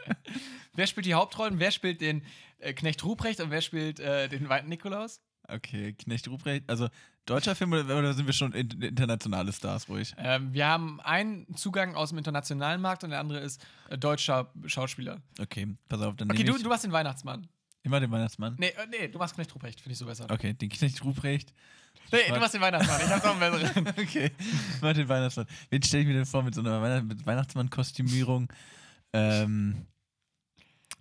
Wer 0.75 0.87
spielt 0.87 1.07
die 1.07 1.15
Hauptrollen? 1.15 1.59
Wer 1.61 1.71
spielt 1.71 2.01
den 2.01 2.23
äh, 2.59 2.73
Knecht 2.73 3.05
Ruprecht 3.05 3.41
und 3.41 3.51
wer 3.51 3.61
spielt 3.61 4.01
äh, 4.01 4.29
den 4.29 4.49
Weiten 4.49 4.69
Nikolaus? 4.69 5.21
Okay, 5.47 5.93
Knecht 5.93 6.27
Ruprecht. 6.29 6.69
Also 6.69 6.89
deutscher 7.27 7.55
Film 7.55 7.73
oder, 7.73 7.99
oder 7.99 8.15
sind 8.15 8.27
wir 8.27 8.33
schon 8.33 8.53
in, 8.53 8.71
internationale 8.83 9.53
Stars 9.53 9.89
ruhig? 9.89 10.15
Ähm, 10.19 10.53
wir 10.53 10.67
haben 10.67 11.01
einen 11.01 11.55
Zugang 11.55 11.95
aus 11.95 12.09
dem 12.09 12.19
internationalen 12.19 12.81
Markt 12.81 13.05
und 13.05 13.11
der 13.11 13.21
andere 13.21 13.39
ist 13.39 13.65
äh, 13.91 13.99
deutscher 13.99 14.51
Schauspieler. 14.67 15.23
Okay, 15.39 15.69
pass 15.89 16.01
auf, 16.01 16.17
dann 16.17 16.31
Okay, 16.31 16.45
du, 16.45 16.57
ich 16.57 16.63
du 16.63 16.71
warst 16.71 16.85
den 16.85 16.93
Weihnachtsmann. 16.93 17.47
Immer 17.85 18.01
den 18.01 18.11
Weihnachtsmann. 18.11 18.57
Nee, 18.59 18.69
äh, 18.69 18.87
nee, 18.91 19.09
du 19.09 19.19
warst 19.19 19.35
Knecht 19.35 19.55
Ruprecht, 19.55 19.81
finde 19.81 19.93
ich 19.93 19.99
so 19.99 20.07
besser. 20.07 20.27
Okay, 20.29 20.55
den 20.55 20.69
Knecht 20.69 21.05
Ruprecht. 21.05 21.55
Nee, 22.11 22.29
du 22.29 22.41
warst 22.41 22.55
den 22.55 22.61
Weihnachtsmann. 22.61 23.01
Ich 23.01 23.09
hab 23.09 23.25
noch 23.25 23.41
einen 23.41 23.61
besseren. 23.61 23.87
Okay, 23.99 24.31
mach 24.81 24.93
den 24.93 25.09
Weihnachtsmann. 25.09 25.47
Wen 25.71 25.83
stelle 25.83 26.03
ich 26.03 26.09
mir 26.09 26.15
denn 26.15 26.27
vor 26.27 26.43
mit 26.43 26.55
so 26.55 26.61
einer 26.61 26.83
Weihnacht 26.83 27.27
Weihnachtsmann-Kostümierung? 27.27 28.53
Ähm, 29.13 29.87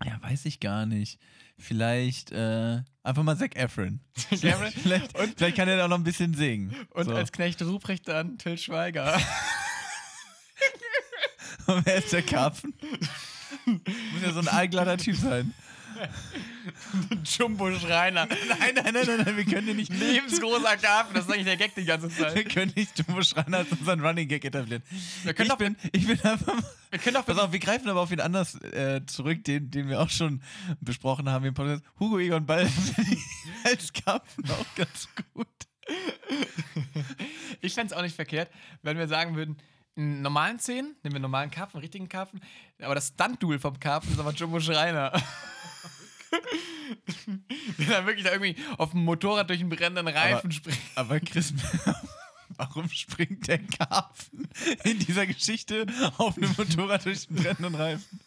ja, 0.04 0.22
weiß 0.22 0.46
ich 0.46 0.60
gar 0.60 0.86
nicht. 0.86 1.20
Vielleicht 1.58 2.32
äh, 2.32 2.82
einfach 3.04 3.24
mal 3.24 3.38
Zac 3.38 3.56
Efron. 3.56 4.00
Efron? 4.32 4.72
vielleicht, 4.72 5.18
vielleicht 5.18 5.56
kann 5.56 5.68
er 5.68 5.84
auch 5.86 5.90
noch 5.90 5.98
ein 5.98 6.04
bisschen 6.04 6.34
singen. 6.34 6.76
Und 6.92 7.06
so. 7.06 7.16
als 7.16 7.32
Knecht 7.32 7.62
Ruprecht 7.62 8.08
dann 8.08 8.38
Till 8.38 8.58
Schweiger. 8.58 9.16
Und 11.68 11.86
wer 11.86 11.96
ist 11.96 12.12
der 12.12 12.24
Karpfen? 12.24 12.74
Muss 13.66 14.22
ja 14.22 14.34
so 14.34 14.40
ein 14.40 14.50
allglatter 14.50 14.98
Typ 14.98 15.16
sein. 15.16 15.54
Jumbo 17.26 17.72
Schreiner. 17.78 18.26
Nein, 18.48 18.76
nein, 18.76 18.94
nein, 18.94 19.06
nein, 19.06 19.24
nein, 19.26 19.38
wir 19.38 19.46
können 19.46 19.68
den 19.68 19.76
nicht. 19.78 19.92
Lebensgroßer 19.94 20.78
Karpfen, 20.78 21.14
das 21.16 21.26
ist 21.26 21.32
eigentlich 21.32 21.46
der 21.46 21.58
Gag 21.58 21.76
die 21.76 21.86
ganze 21.86 22.10
Wir 22.18 22.28
Zeit. 22.30 22.50
können 22.50 22.72
nicht 22.76 22.98
Jumbo 22.98 23.22
Schreiner 23.22 23.58
als 23.60 23.72
unseren 23.72 24.00
Running 24.06 24.28
Gag 24.28 24.44
etablieren. 24.46 24.84
Wir 25.24 25.34
können 25.34 25.46
ich, 25.48 25.52
doch- 25.52 25.58
bin, 25.58 25.76
ich 25.92 26.08
bin 26.08 26.20
einfach 26.22 26.56
Wir 26.92 27.00
können 27.00 27.16
doch 27.16 27.26
Pass 27.26 27.38
auf, 27.38 27.52
wir 27.52 27.60
greifen 27.60 27.90
aber 27.90 28.02
auf 28.02 28.12
ihn 28.12 28.20
anders 28.22 28.56
äh, 28.62 29.02
zurück, 29.06 29.44
den, 29.44 29.70
den 29.72 29.90
wir 29.90 30.00
auch 30.02 30.10
schon 30.10 30.42
besprochen 30.82 31.30
haben 31.30 31.46
im 31.46 31.54
Podcast. 31.54 31.84
Hugo 32.00 32.20
Egon 32.20 32.46
Ball 32.46 32.70
als 33.66 33.92
Karpfen 33.94 34.46
auch 34.50 34.66
ganz 34.76 35.08
gut. 35.34 35.48
Ich 37.62 37.74
fände 37.74 37.94
es 37.94 37.98
auch 37.98 38.02
nicht 38.02 38.16
verkehrt, 38.16 38.50
wenn 38.82 38.98
wir 38.98 39.08
sagen 39.08 39.36
würden, 39.36 39.58
einen 39.96 40.22
normalen 40.22 40.58
Zehn, 40.58 40.86
nehmen 40.86 40.96
wir 41.04 41.16
einen 41.16 41.22
normalen 41.24 41.52
Karpfen, 41.52 41.78
einen 41.78 41.84
richtigen 41.84 42.10
Karpfen, 42.10 42.42
aber 42.82 42.96
das 42.96 43.10
Stunt-Duel 43.10 43.60
vom 43.60 43.80
Karpfen 43.80 44.12
ist 44.14 44.20
aber 44.20 44.32
Jumbo 44.32 44.60
Schreiner. 44.60 45.12
Der 47.78 47.88
dann 47.88 48.06
wirklich 48.06 48.26
da 48.26 48.32
irgendwie 48.32 48.56
auf 48.78 48.92
dem 48.92 49.04
Motorrad 49.04 49.50
durch 49.50 49.60
einen 49.60 49.70
brennenden 49.70 50.08
Reifen 50.08 50.52
springt. 50.52 50.80
Aber 50.96 51.20
Chris, 51.20 51.54
warum 52.58 52.90
springt 52.90 53.48
der 53.48 53.60
Karpfen 53.60 54.48
in 54.84 55.00
dieser 55.00 55.26
Geschichte 55.26 55.86
auf 56.18 56.38
einem 56.38 56.54
Motorrad 56.58 57.06
durch 57.06 57.28
den 57.28 57.38
brennenden 57.38 57.76
Reifen? 57.76 58.20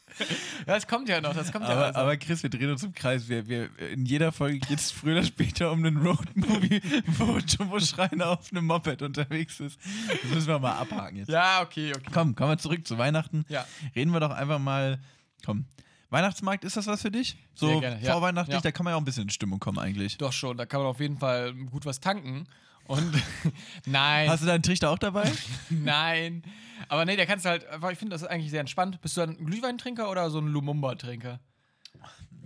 Das 0.65 0.87
kommt 0.87 1.09
ja 1.09 1.21
noch, 1.21 1.35
das 1.35 1.53
kommt 1.53 1.67
ja 1.67 1.73
Aber, 1.73 1.87
also. 1.87 1.99
aber 2.01 2.17
Chris, 2.17 2.43
wir 2.43 2.49
drehen 2.49 2.71
uns 2.71 2.83
im 2.83 2.95
Kreis. 2.95 3.29
Wir, 3.29 3.47
wir, 3.49 3.69
in 3.79 4.07
jeder 4.07 4.33
Folge 4.33 4.59
geht 4.59 4.79
es 4.79 4.91
früher 4.91 5.19
oder 5.19 5.25
später 5.25 5.71
um 5.71 5.85
einen 5.85 5.99
Roadmovie, 5.99 6.81
wo 7.19 7.39
Jumbo 7.39 7.79
Schreiner 7.81 8.31
auf 8.31 8.51
einem 8.51 8.67
Moped 8.67 9.03
unterwegs 9.03 9.61
ist. 9.61 9.79
Das 10.23 10.31
müssen 10.31 10.49
wir 10.49 10.59
mal 10.59 10.73
abhaken 10.73 11.19
jetzt. 11.19 11.29
Ja, 11.29 11.61
okay, 11.61 11.93
okay. 11.95 12.11
Komm, 12.13 12.35
kommen 12.35 12.53
wir 12.53 12.59
zurück 12.59 12.87
zu 12.87 12.97
Weihnachten. 12.97 13.45
Ja. 13.49 13.67
Reden 13.95 14.11
wir 14.13 14.21
doch 14.21 14.31
einfach 14.31 14.59
mal. 14.59 14.99
Komm. 15.45 15.67
Weihnachtsmarkt, 16.11 16.65
ist 16.65 16.77
das 16.77 16.87
was 16.87 17.03
für 17.03 17.11
dich? 17.11 17.37
So 17.55 17.81
gerne, 17.81 18.01
ja. 18.03 18.13
vorweihnachtlich, 18.13 18.55
Ja. 18.55 18.61
da 18.61 18.71
kann 18.73 18.85
man 18.85 18.93
ja 18.93 18.97
auch 18.97 19.01
ein 19.01 19.05
bisschen 19.05 19.25
in 19.25 19.31
Stimmung 19.31 19.59
kommen 19.59 19.79
eigentlich. 19.79 20.19
Doch 20.19 20.33
schon, 20.33 20.57
da 20.57 20.67
kann 20.67 20.81
man 20.81 20.89
auf 20.89 21.01
jeden 21.01 21.19
Fall 21.19 21.53
gut 21.55 21.85
was 21.85 22.01
tanken. 22.01 22.47
Und 22.85 23.13
nein, 23.87 24.29
Hast 24.29 24.43
du 24.43 24.47
deinen 24.47 24.63
Trichter 24.63 24.91
auch 24.91 24.99
dabei? 24.99 25.33
nein. 25.71 26.43
Aber 26.89 27.05
nee, 27.05 27.17
der 27.17 27.27
kannst 27.27 27.45
du 27.45 27.49
halt 27.49 27.67
ich 27.93 27.99
finde 27.99 28.15
das 28.15 28.23
ist 28.23 28.29
eigentlich 28.29 28.51
sehr 28.51 28.61
entspannt. 28.61 29.01
Bist 29.01 29.17
du 29.17 29.23
ein 29.23 29.45
Glühweintrinker 29.45 30.09
oder 30.11 30.31
so 30.31 30.39
ein 30.39 30.47
Lumumba-Trinker? 30.47 31.41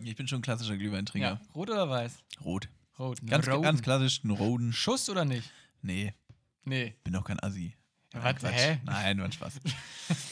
Ich 0.03 0.17
bin 0.17 0.27
schon 0.27 0.39
ein 0.39 0.43
klassischer 0.43 0.79
Glühweintrinker. 0.79 1.29
Ja. 1.29 1.41
Rot 1.55 1.69
oder 1.69 1.91
weiß? 1.91 2.19
Rot. 2.43 2.69
Rot. 2.99 3.19
Ganz, 3.27 3.47
Roden. 3.49 3.63
ganz 3.63 3.83
klassisch, 3.83 4.21
einen 4.25 4.31
roten. 4.33 4.73
Schuss 4.73 5.11
oder 5.11 5.25
nicht? 5.27 5.51
Nee, 5.83 6.15
Nee. 6.65 6.95
bin 7.05 7.13
doch 7.13 7.25
kein 7.25 7.39
Assi. 7.41 7.75
Ja, 8.15 8.21
Nein, 8.23 8.37
was? 8.41 8.53
Hä? 8.53 8.79
Nein, 8.85 9.17
nur 9.19 9.27
ein 9.27 9.33
Spaß. 9.33 9.61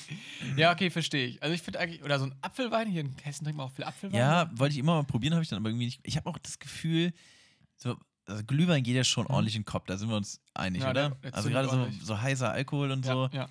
Ja, 0.57 0.73
okay, 0.73 0.91
verstehe 0.91 1.27
ich. 1.27 1.43
Also 1.43 1.55
ich 1.55 1.63
finde 1.63 1.81
eigentlich, 1.81 2.03
oder 2.03 2.19
so 2.19 2.27
ein 2.27 2.35
Apfelwein, 2.43 2.89
hier 2.89 3.01
in 3.03 3.15
Hessen 3.23 3.45
trinkt 3.45 3.57
man 3.57 3.67
auch 3.67 3.73
viel 3.73 3.85
Apfelwein. 3.85 4.19
ja, 4.19 4.51
wollte 4.55 4.73
ich 4.73 4.79
immer 4.79 4.95
mal 4.95 5.05
probieren, 5.05 5.35
habe 5.35 5.43
ich 5.43 5.49
dann 5.49 5.59
aber 5.59 5.69
irgendwie 5.71 5.87
nicht. 5.87 6.01
Ich 6.05 6.17
habe 6.17 6.29
auch 6.29 6.39
das 6.39 6.59
Gefühl, 6.59 7.13
so, 7.77 7.97
also 8.27 8.45
Glühwein 8.45 8.83
geht 8.83 8.95
ja 8.97 9.05
schon 9.05 9.27
ordentlich 9.27 9.57
in 9.57 9.63
den 9.63 9.67
Kopf, 9.67 9.87
da 9.87 9.97
sind 9.97 10.09
wir 10.09 10.17
uns 10.17 10.41
einig, 10.55 10.81
Mhm. 10.81 10.85
Ja, 10.85 10.91
oder? 10.91 11.09
der- 11.11 11.19
der 11.31 11.35
also 11.35 11.49
gerade 11.49 11.69
so, 11.69 11.89
so 12.05 12.21
heißer 12.21 12.51
Alkohol 12.51 12.91
und 12.91 13.05
ja, 13.07 13.13
so. 13.13 13.29
ja. 13.33 13.49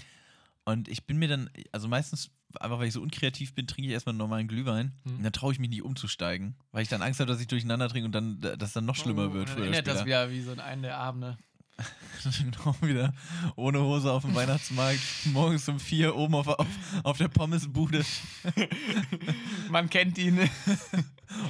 Und 0.66 0.88
ich 0.90 1.06
bin 1.06 1.18
mir 1.18 1.28
dann, 1.30 1.50
also 1.72 1.88
meistens, 1.88 2.30
einfach 2.60 2.78
weil 2.80 2.88
ich 2.88 2.94
so 2.94 3.02
unkreativ 3.02 3.54
bin, 3.56 3.68
trinke 3.68 3.88
ich 3.88 3.94
erstmal 3.94 4.12
einen 4.12 4.18
normalen 4.20 4.48
Glühwein. 4.50 4.94
Hm. 5.04 5.18
Und 5.18 5.24
dann 5.24 5.32
traue 5.34 5.54
ich 5.54 5.60
mich 5.60 5.70
nicht 5.70 5.82
umzusteigen, 5.84 6.56
weil 6.72 6.84
ich 6.84 6.90
dann 6.90 7.02
Angst 7.02 7.20
habe, 7.22 7.32
dass 7.32 7.40
ich 7.40 7.48
durcheinander 7.48 7.88
trinke 7.88 8.06
und 8.06 8.12
dann, 8.12 8.40
dass 8.42 8.74
dann 8.74 8.86
noch 8.86 8.96
schlimmer 8.96 9.28
Oh, 9.30 9.34
wird. 9.34 9.50
dann 9.50 9.60
Erinnert 9.60 9.88
das 9.88 10.06
wieder 10.06 10.30
wie 10.30 10.42
so 10.42 10.52
ein 10.52 10.60
einen 10.60 10.82
der 10.82 10.98
Abende. 10.98 11.38
genau 12.24 12.76
wieder 12.82 13.14
ohne 13.56 13.80
Hose 13.80 14.12
auf 14.12 14.24
dem 14.24 14.34
Weihnachtsmarkt, 14.36 15.00
morgens 15.26 15.68
um 15.70 15.80
vier 15.80 16.16
oben 16.16 16.36
auf, 16.36 16.48
auf, 16.48 16.68
auf 17.04 17.18
der 17.18 17.28
Pommesbude. 17.28 18.04
Man 19.70 19.90
kennt 19.90 20.18
ihn. 20.18 20.50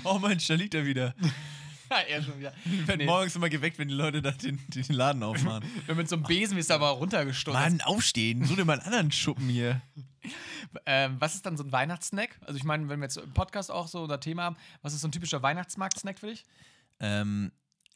Oh 0.04 0.18
Mensch, 0.18 0.48
da 0.48 0.56
liegt 0.56 0.74
er 0.74 0.84
wieder. 0.86 1.14
ja, 1.92 1.98
er 2.10 2.24
schon 2.24 2.40
wieder. 2.40 2.52
Ich 2.66 2.88
werde 2.88 3.04
Nee. 3.04 3.06
morgens 3.06 3.36
immer 3.36 3.48
geweckt, 3.48 3.78
wenn 3.78 3.88
die 3.88 3.94
Leute 3.94 4.24
da 4.24 4.32
den, 4.32 4.60
den 4.70 4.84
Laden 4.90 5.22
aufmachen. 5.22 5.64
Wenn 5.86 5.98
mit 5.98 6.10
so 6.10 6.16
einem 6.16 6.24
Besen 6.24 6.58
ist 6.58 6.72
er 6.72 6.78
aber 6.78 6.90
runtergestoßen. 6.90 7.62
Mann, 7.62 7.82
aufstehen, 7.82 8.44
such 8.44 8.56
dir 8.56 8.66
mal 8.66 8.74
einen 8.80 8.82
anderen 8.88 9.12
Schuppen 9.12 9.48
hier. 9.50 9.82
Ähm, 10.88 11.18
was 11.20 11.36
ist 11.36 11.46
dann 11.46 11.58
so 11.58 11.64
ein 11.64 11.72
Weihnachtssnack? 11.72 12.40
Also 12.42 12.58
ich 12.58 12.64
meine, 12.64 12.90
wenn 12.90 13.00
wir 13.00 13.06
jetzt 13.06 13.18
im 13.18 13.32
Podcast 13.34 13.70
auch 13.70 13.88
so 13.88 14.02
unser 14.02 14.20
Thema 14.20 14.44
haben, 14.46 14.58
was 14.82 14.96
ist 14.96 15.02
so 15.02 15.08
ein 15.08 15.12
typischer 15.12 15.44
Weihnachtsmarkt-Snack 15.44 16.18
für 16.18 16.28
dich? 16.28 16.44
Ähm, 17.00 17.52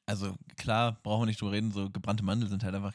also 0.06 0.36
klar, 0.58 1.00
brauchen 1.04 1.22
wir 1.24 1.26
nicht 1.28 1.40
drüber 1.42 1.52
reden, 1.54 1.72
so 1.72 1.90
gebrannte 1.90 2.24
Mandeln 2.24 2.50
sind 2.50 2.64
halt 2.64 2.76
einfach 2.76 2.94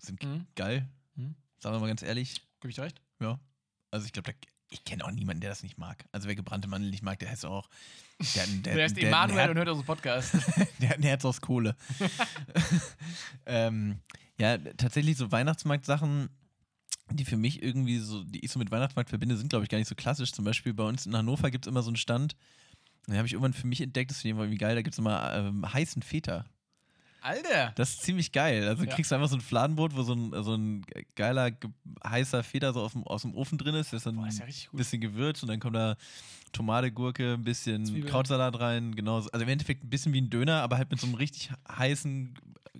sind 0.00 0.22
Mhm. 0.22 0.46
geil. 0.54 0.88
Mhm. 1.16 1.34
Sagen 1.58 1.74
wir 1.74 1.80
mal 1.80 1.88
ganz 1.88 2.02
ehrlich. 2.02 2.40
Gib 2.60 2.68
ich 2.70 2.76
dir 2.76 2.82
recht? 2.82 3.00
Ja. 3.20 3.38
Also 3.90 4.06
ich 4.06 4.12
glaube, 4.12 4.32
ich 4.70 4.84
kenne 4.84 5.04
auch 5.04 5.10
niemanden, 5.10 5.40
der 5.40 5.50
das 5.50 5.62
nicht 5.62 5.78
mag. 5.78 6.04
Also 6.12 6.28
wer 6.28 6.34
gebrannte 6.36 6.68
Mandeln 6.68 6.90
nicht 6.90 7.02
mag, 7.02 7.18
der 7.18 7.30
heißt 7.30 7.46
auch. 7.46 7.68
Der, 8.34 8.46
der, 8.46 8.74
Der 8.76 8.84
ein 8.86 8.96
Emanuel 8.96 9.38
Her- 9.40 9.50
und 9.50 9.56
hört 9.56 9.68
unseren 9.68 9.86
Podcast. 9.86 10.34
der 10.80 10.90
hat 10.90 10.98
ein 10.98 11.02
Herz 11.02 11.24
aus 11.24 11.40
Kohle. 11.40 11.74
ähm, 13.46 13.98
Ja, 14.38 14.56
tatsächlich 14.58 15.16
so 15.16 15.32
Weihnachtsmarkt-Sachen, 15.32 16.28
die 17.10 17.24
für 17.24 17.36
mich 17.36 17.62
irgendwie 17.62 17.98
so, 17.98 18.22
die 18.24 18.44
ich 18.44 18.52
so 18.52 18.58
mit 18.58 18.70
Weihnachtsmarkt 18.70 19.08
verbinde, 19.08 19.36
sind, 19.36 19.48
glaube 19.48 19.64
ich, 19.64 19.68
gar 19.70 19.78
nicht 19.78 19.88
so 19.88 19.94
klassisch. 19.94 20.32
Zum 20.32 20.44
Beispiel 20.44 20.74
bei 20.74 20.84
uns 20.84 21.06
in 21.06 21.16
Hannover 21.16 21.50
gibt 21.50 21.66
es 21.66 21.70
immer 21.70 21.82
so 21.82 21.88
einen 21.88 21.96
Stand, 21.96 22.36
den 23.12 23.16
habe 23.18 23.26
ich 23.26 23.32
irgendwann 23.32 23.52
für 23.54 23.66
mich 23.66 23.80
entdeckt, 23.80 24.10
das 24.10 24.20
finde 24.22 24.36
ich 24.36 24.40
irgendwie 24.40 24.58
geil, 24.58 24.74
da 24.74 24.82
gibt 24.82 24.94
es 24.94 24.98
immer 24.98 25.32
ähm, 25.34 25.72
heißen 25.72 26.02
Feta. 26.02 26.44
Alter! 27.20 27.72
Das 27.74 27.90
ist 27.90 28.02
ziemlich 28.02 28.30
geil. 28.30 28.68
Also 28.68 28.84
Ja. 28.84 28.94
kriegst 28.94 29.10
du 29.10 29.16
einfach 29.16 29.28
so 29.28 29.34
ein 29.36 29.40
Fladenbrot, 29.40 29.96
wo 29.96 30.02
so 30.04 30.14
ein, 30.14 30.30
so 30.44 30.54
ein 30.54 30.84
geiler, 31.16 31.50
ge- 31.50 31.70
heißer 32.06 32.44
Feta 32.44 32.72
so 32.72 32.80
aus 32.80 32.92
dem, 32.92 33.02
aus 33.04 33.22
dem 33.22 33.34
Ofen 33.34 33.58
drin 33.58 33.74
ist. 33.74 33.92
Das 33.92 33.98
ist 33.98 34.06
dann 34.06 34.14
Boah, 34.16 34.22
ein 34.22 34.28
ist 34.28 34.38
ja 34.38 34.46
gut. 34.46 34.76
bisschen 34.78 35.00
Gewürz 35.00 35.42
und 35.42 35.48
dann 35.48 35.58
kommt 35.58 35.74
da 35.74 35.96
Tomate, 36.52 36.92
Gurke, 36.92 37.34
ein 37.34 37.42
bisschen 37.42 37.84
Zwiebeln. 37.86 38.06
Krautsalat 38.06 38.60
rein. 38.60 38.94
Genau. 38.94 39.16
Also 39.16 39.30
im 39.40 39.48
Endeffekt 39.48 39.82
ein 39.84 39.90
bisschen 39.90 40.12
wie 40.12 40.20
ein 40.20 40.30
Döner, 40.30 40.62
aber 40.62 40.78
halt 40.78 40.90
mit 40.92 41.00
so 41.00 41.06
einem 41.08 41.16
richtig 41.16 41.50
heißen 41.68 42.34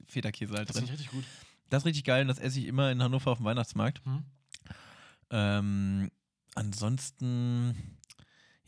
Feta-Käse 0.06 0.54
halt 0.54 0.68
Das 0.68 0.76
drin. 0.76 0.86
finde 0.86 0.94
ich 0.94 1.00
richtig 1.00 1.10
gut. 1.18 1.24
Das 1.68 1.82
ist 1.82 1.86
richtig 1.86 2.04
geil 2.04 2.22
und 2.22 2.28
das 2.28 2.38
esse 2.38 2.60
ich 2.60 2.66
immer 2.66 2.92
in 2.92 3.02
Hannover 3.02 3.32
auf 3.32 3.38
dem 3.38 3.44
Weihnachtsmarkt. 3.44 4.00
Hm? 4.04 4.22
Ähm, 5.30 6.10
ansonsten, 6.54 7.97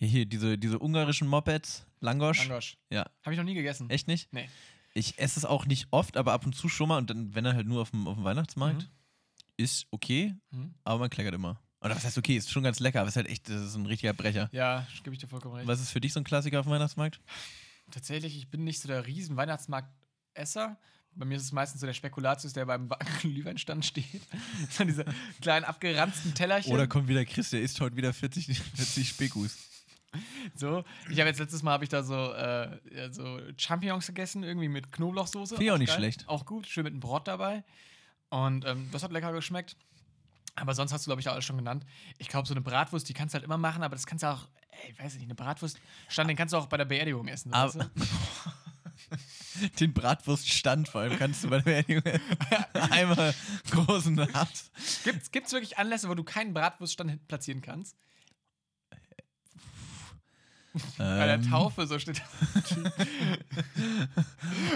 ja, 0.01 0.07
hier, 0.07 0.27
diese, 0.27 0.59
diese 0.59 0.79
ungarischen 0.79 1.29
Mopeds, 1.29 1.87
Langosch. 2.01 2.49
Langosch. 2.49 2.77
Ja. 2.91 3.09
Habe 3.23 3.33
ich 3.35 3.37
noch 3.39 3.45
nie 3.45 3.55
gegessen. 3.55 3.89
Echt 3.91 4.09
nicht? 4.09 4.33
Nee. 4.33 4.49
Ich 4.95 5.19
esse 5.19 5.39
es 5.39 5.45
auch 5.45 5.67
nicht 5.67 5.87
oft, 5.93 6.17
aber 6.17 6.33
ab 6.33 6.45
und 6.47 6.55
zu 6.55 6.69
schon 6.69 6.89
mal 6.89 6.99
und 6.99 7.11
dann, 7.11 7.35
wenn 7.35 7.45
er 7.45 7.55
halt 7.55 7.67
nur 7.69 7.83
auf 7.83 7.91
dem, 7.93 8.09
auf 8.09 8.17
dem 8.17 8.25
Weihnachtsmarkt, 8.25 8.83
Mhm. 8.83 8.89
ist 9.57 9.87
okay, 9.93 10.35
Hm? 10.51 10.75
aber 10.83 10.99
man 10.99 11.11
kleckert 11.11 11.35
immer. 11.35 11.61
Oder 11.83 11.95
was 11.97 12.05
heißt 12.05 12.19
okay, 12.19 12.37
ist 12.37 12.51
schon 12.51 12.63
ganz 12.63 12.81
lecker, 12.81 13.01
aber 13.01 13.09
ist 13.09 13.17
halt 13.17 13.29
echt, 13.29 13.49
das 13.49 13.63
ist 13.63 13.75
ein 13.77 13.87
richtiger 13.87 14.13
Brecher. 14.13 14.49
Ja, 14.53 14.87
gebe 15.03 15.15
ich 15.15 15.21
dir 15.21 15.29
vollkommen 15.29 15.55
recht. 15.55 15.67
Was 15.69 15.81
ist 15.81 15.91
für 15.91 16.01
dich 16.01 16.13
so 16.13 16.21
ein 16.21 16.25
Klassiker 16.25 16.61
auf 16.61 16.67
dem 16.67 16.73
Weihnachtsmarkt? 16.73 17.21
Tatsächlich, 17.91 18.37
ich 18.37 18.49
bin 18.51 18.65
nicht 18.65 18.81
so 18.81 18.89
der 18.89 19.07
riesen 19.07 19.37
Weihnachtsmarkt-Esser. 19.37 20.79
Bei 21.15 21.25
mir 21.25 21.37
ist 21.37 21.43
es 21.45 21.53
meistens 21.53 21.81
so 21.81 21.87
der 21.87 21.95
Spekulatius, 21.95 22.53
der 22.53 22.67
beim 22.67 22.89
Glühweinstand 23.21 23.85
steht. 23.85 24.05
so 24.71 24.85
diese 24.85 25.05
kleinen 25.41 25.65
abgeranzten 25.65 26.35
Tellerchen. 26.35 26.73
Oder 26.73 26.87
kommt 26.87 27.09
wieder 27.09 27.25
Chris, 27.25 27.51
der 27.51 27.63
isst 27.63 27.81
heute 27.81 27.97
wieder 27.97 28.13
40, 28.13 28.47
40 28.59 29.09
Spekus. 29.09 29.57
So. 30.55 30.85
Ich 31.11 31.19
habe 31.19 31.29
jetzt 31.29 31.39
letztes 31.39 31.63
Mal 31.63 31.73
habe 31.73 31.85
ich 31.85 31.91
da 31.91 32.03
so, 32.03 32.33
äh, 32.33 32.79
so 33.11 33.41
Champignons 33.57 34.07
gegessen, 34.07 34.43
irgendwie 34.43 34.69
mit 34.69 34.93
Knoblauchsoße. 34.93 35.57
Finde 35.57 35.65
ich 35.65 35.71
auch 35.73 35.79
nicht 35.79 35.89
geil. 35.89 35.99
schlecht. 35.99 36.29
Auch 36.29 36.45
gut, 36.45 36.67
schön 36.67 36.85
mit 36.85 36.93
einem 36.93 37.01
Brot 37.01 37.29
dabei. 37.29 37.65
Und 38.29 38.65
ähm, 38.65 38.89
das 38.93 39.03
hat 39.03 39.13
lecker 39.13 39.33
geschmeckt. 39.33 39.77
Aber 40.57 40.75
sonst 40.75 40.93
hast 40.93 41.07
du, 41.07 41.09
glaube 41.09 41.21
ich, 41.21 41.29
auch 41.29 41.33
alles 41.33 41.45
schon 41.45 41.57
genannt. 41.57 41.87
Ich 42.19 42.29
glaube, 42.29 42.47
so 42.47 42.55
eine 42.55 42.61
Bratwurst, 42.61 43.09
die 43.09 43.15
kannst 43.15 43.35
du 43.35 43.37
halt 43.37 43.45
immer 43.45 43.57
machen, 43.57 43.83
aber 43.83 43.95
das 43.95 44.07
kannst 44.07 44.25
du 44.25 44.29
auch, 44.29 44.49
ey, 44.71 44.95
weiß 44.99 45.15
ich 45.15 45.21
nicht, 45.21 45.29
eine 45.29 45.35
Bratwurst, 45.35 45.79
Stand, 46.09 46.29
den 46.29 46.37
kannst 46.37 46.53
du 46.53 46.59
auch 46.59 46.67
bei 46.67 46.77
der 46.77 46.85
Beerdigung 46.85 47.29
essen. 47.29 47.53
So, 47.53 47.79
du? 47.79 47.91
Den 49.81 49.93
Bratwurststand 49.93 50.89
vor 50.89 51.03
allem 51.03 51.19
kannst 51.19 51.45
du 51.45 51.51
bei 51.51 51.57
der 51.59 51.65
Beerdigung 51.65 52.21
einmal 52.73 53.35
großen 53.71 54.33
Haps. 54.33 54.71
Gibt's, 55.05 55.31
gibt's 55.31 55.53
wirklich 55.53 55.77
Anlässe, 55.79 56.09
wo 56.09 56.15
du 56.15 56.25
keinen 56.25 56.55
Bratwurststand 56.55 57.27
platzieren 57.29 57.61
kannst? 57.61 57.97
Bei 60.99 61.27
der 61.27 61.35
Ähm, 61.35 61.51
Taufe, 61.51 61.87
so 61.87 61.99
steht 61.99 62.23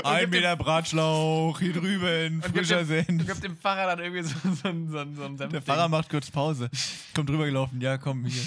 Ein 0.04 0.20
gibt 0.20 0.32
Meter 0.32 0.56
Bratschlauch, 0.56 1.58
hier 1.60 1.72
drüben, 1.72 2.42
frischer 2.42 2.84
Senf. 2.84 3.08
und 3.08 3.26
gibt 3.26 3.42
dem 3.44 3.56
Pfarrer 3.56 3.96
dann 3.96 4.04
irgendwie 4.04 4.22
so, 4.22 4.34
so, 4.42 4.54
so, 4.54 5.14
so, 5.14 5.36
so 5.36 5.44
ein 5.44 5.50
Der. 5.50 5.62
Pfarrer 5.62 5.88
macht 5.88 6.08
kurz 6.10 6.30
Pause. 6.30 6.70
Kommt 7.14 7.28
drüber 7.28 7.46
gelaufen. 7.46 7.80
Ja, 7.80 7.98
komm, 7.98 8.24
hier. 8.24 8.42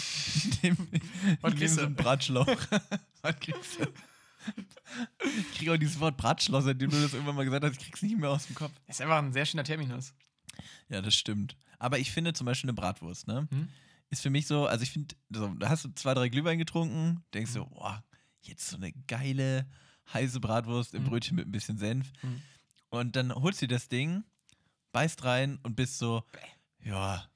Nehm, 0.64 0.78
Was 1.42 1.56
kriegst 1.56 1.76
so 1.76 1.82
du? 1.82 1.88
einen 1.88 1.96
Bratschlauch. 1.96 2.48
Was 3.22 3.40
kriegst 3.40 3.80
du? 3.80 3.86
Ich 5.52 5.58
krieg 5.58 5.70
auch 5.70 5.78
dieses 5.78 6.00
Wort 6.00 6.18
Bratschlauch, 6.18 6.62
seitdem 6.62 6.90
du 6.90 7.02
das 7.02 7.14
irgendwann 7.14 7.36
mal 7.36 7.46
gesagt 7.46 7.64
hast, 7.64 7.74
ich 7.74 7.80
krieg's 7.80 8.02
nicht 8.02 8.18
mehr 8.18 8.30
aus 8.30 8.48
dem 8.48 8.56
Kopf. 8.56 8.72
Ist 8.88 9.02
einfach 9.02 9.18
ein 9.18 9.34
sehr 9.34 9.46
schöner 9.46 9.64
Terminus. 9.64 10.14
Ja, 10.90 11.02
das 11.02 11.16
stimmt. 11.16 11.56
Aber 11.80 12.00
ich 12.00 12.12
finde 12.12 12.34
zum 12.34 12.46
Beispiel 12.46 12.70
eine 12.70 12.76
Bratwurst, 12.76 13.28
ne? 13.28 13.48
Hm? 13.52 13.68
Ist 14.10 14.22
für 14.22 14.30
mich 14.30 14.48
so, 14.48 14.66
also 14.68 14.84
ich 14.84 14.92
finde, 14.92 15.16
so, 15.30 15.48
da 15.56 15.70
hast 15.70 15.84
du 15.86 15.90
zwei, 15.94 16.14
drei 16.14 16.30
Glühwein 16.30 16.58
getrunken, 16.58 17.24
denkst 17.34 17.54
du, 17.54 17.66
boah, 17.66 18.04
jetzt 18.42 18.68
so 18.70 18.78
eine 18.78 18.94
geile, 19.08 19.68
heiße 20.14 20.40
Bratwurst 20.40 20.94
im 20.94 21.04
Hm. 21.04 21.10
Brötchen 21.10 21.36
mit 21.36 21.48
ein 21.48 21.52
bisschen 21.52 21.78
Senf. 21.78 22.12
Hm. 22.22 22.42
Und 22.90 23.16
dann 23.18 23.34
holst 23.36 23.62
du 23.62 23.68
dir 23.68 23.76
das 23.76 23.90
Ding, 23.90 24.24
beißt 24.94 25.24
rein 25.26 25.60
und 25.64 25.76
bist 25.76 25.98
so, 25.98 26.24
ja, 26.84 27.30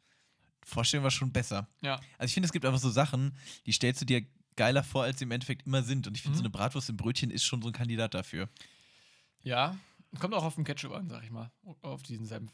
Vorstellung 0.63 1.03
war 1.03 1.11
schon 1.11 1.33
besser. 1.33 1.67
Ja. 1.81 1.95
Also 2.17 2.29
ich 2.29 2.33
finde, 2.33 2.45
es 2.45 2.53
gibt 2.53 2.65
einfach 2.65 2.79
so 2.79 2.89
Sachen, 2.89 3.35
die 3.65 3.73
stellst 3.73 3.99
du 4.01 4.05
dir 4.05 4.25
geiler 4.55 4.83
vor, 4.83 5.03
als 5.03 5.19
sie 5.19 5.25
im 5.25 5.31
Endeffekt 5.31 5.65
immer 5.67 5.83
sind. 5.83 6.07
Und 6.07 6.15
ich 6.15 6.21
finde, 6.21 6.35
Mhm. 6.35 6.39
so 6.39 6.43
eine 6.43 6.49
Bratwurst 6.51 6.89
im 6.89 6.95
Brötchen 6.97 7.31
ist 7.31 7.43
schon 7.43 7.61
so 7.61 7.67
ein 7.69 7.73
Kandidat 7.73 8.13
dafür. 8.13 8.47
Ja. 9.43 9.77
Kommt 10.19 10.33
auch 10.33 10.43
auf 10.43 10.55
den 10.55 10.63
Ketchup 10.63 10.91
an, 10.93 11.09
sag 11.09 11.23
ich 11.23 11.31
mal. 11.31 11.51
Auf 11.81 12.03
diesen 12.03 12.25
Senf. 12.25 12.51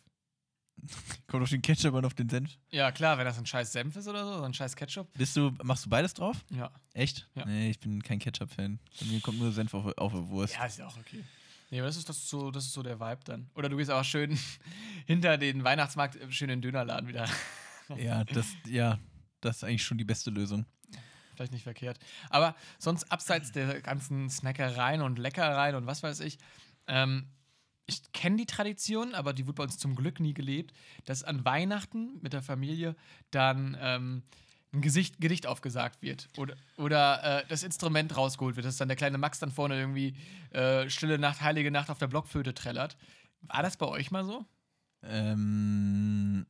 Kommt 1.27 1.43
auf 1.43 1.49
den 1.49 1.61
Ketchup 1.61 1.93
und 1.93 2.05
auf 2.05 2.13
den 2.13 2.29
Senf. 2.29 2.51
Ja, 2.69 2.91
klar, 2.91 3.17
wenn 3.17 3.25
das 3.25 3.37
ein 3.37 3.45
scheiß 3.45 3.71
Senf 3.71 3.95
ist 3.95 4.07
oder 4.07 4.25
so, 4.25 4.37
so 4.37 4.43
ein 4.43 4.53
scheiß 4.53 4.75
Ketchup. 4.75 5.11
Bist 5.13 5.35
du, 5.35 5.51
machst 5.63 5.85
du 5.85 5.89
beides 5.89 6.13
drauf? 6.13 6.45
Ja. 6.51 6.71
Echt? 6.93 7.27
Ja. 7.35 7.45
Nee, 7.45 7.69
ich 7.69 7.79
bin 7.79 8.01
kein 8.01 8.19
Ketchup-Fan. 8.19 8.79
Bei 8.99 9.05
mir 9.05 9.19
kommt 9.21 9.39
nur 9.39 9.51
Senf 9.51 9.73
auf, 9.73 9.85
auf 9.97 10.13
eine 10.13 10.27
Wurst. 10.29 10.55
Ja, 10.55 10.65
ist 10.65 10.79
ja 10.79 10.87
auch 10.87 10.97
okay. 10.97 11.23
Nee, 11.69 11.79
aber 11.79 11.87
das 11.87 11.97
ist, 11.97 12.07
das, 12.07 12.17
ist 12.17 12.29
so, 12.29 12.49
das 12.49 12.65
ist 12.65 12.73
so 12.73 12.81
der 12.81 12.99
Vibe 12.99 13.19
dann. 13.25 13.49
Oder 13.55 13.67
du 13.69 13.75
gehst 13.77 13.91
auch 13.91 14.03
schön 14.03 14.37
hinter 15.05 15.37
den 15.37 15.63
Weihnachtsmarkt, 15.63 16.15
äh, 16.15 16.31
schön 16.31 16.49
in 16.49 16.57
den 16.57 16.61
Dönerladen 16.61 17.07
wieder. 17.07 17.27
Ja, 17.95 18.25
das, 18.25 18.47
ja, 18.67 18.99
das 19.39 19.57
ist 19.57 19.63
eigentlich 19.63 19.85
schon 19.85 19.97
die 19.97 20.03
beste 20.03 20.29
Lösung. 20.29 20.65
Vielleicht 21.35 21.53
nicht 21.53 21.63
verkehrt. 21.63 21.97
Aber 22.29 22.53
sonst 22.79 23.09
abseits 23.09 23.53
der 23.53 23.81
ganzen 23.81 24.29
Snackereien 24.29 25.01
und 25.01 25.17
Leckereien 25.17 25.73
und 25.73 25.85
was 25.85 26.03
weiß 26.03 26.19
ich, 26.19 26.37
ähm, 26.87 27.29
ich 27.87 28.11
kenne 28.11 28.35
die 28.35 28.45
Tradition, 28.45 29.15
aber 29.15 29.33
die 29.33 29.47
wurde 29.47 29.55
bei 29.55 29.63
uns 29.63 29.77
zum 29.77 29.95
Glück 29.95 30.19
nie 30.19 30.33
gelebt, 30.33 30.73
dass 31.05 31.23
an 31.23 31.45
Weihnachten 31.45 32.19
mit 32.21 32.33
der 32.33 32.41
Familie 32.41 32.95
dann 33.31 33.77
ähm, 33.79 34.23
ein 34.73 34.81
Gesicht, 34.81 35.19
Gedicht 35.21 35.47
aufgesagt 35.47 36.01
wird 36.01 36.27
oder, 36.37 36.55
oder 36.77 37.23
äh, 37.41 37.47
das 37.47 37.63
Instrument 37.63 38.15
rausgeholt 38.15 38.57
wird, 38.57 38.65
dass 38.65 38.77
dann 38.77 38.89
der 38.89 38.97
kleine 38.97 39.17
Max 39.17 39.39
dann 39.39 39.51
vorne 39.51 39.79
irgendwie 39.79 40.15
äh, 40.51 40.89
Stille 40.89 41.17
Nacht, 41.17 41.41
Heilige 41.41 41.71
Nacht 41.71 41.89
auf 41.89 41.97
der 41.97 42.07
Blockflöte 42.07 42.53
trällert. 42.53 42.97
War 43.41 43.63
das 43.63 43.77
bei 43.77 43.87
euch 43.87 44.11
mal 44.11 44.25
so? 44.25 44.45
Ähm, 45.03 46.45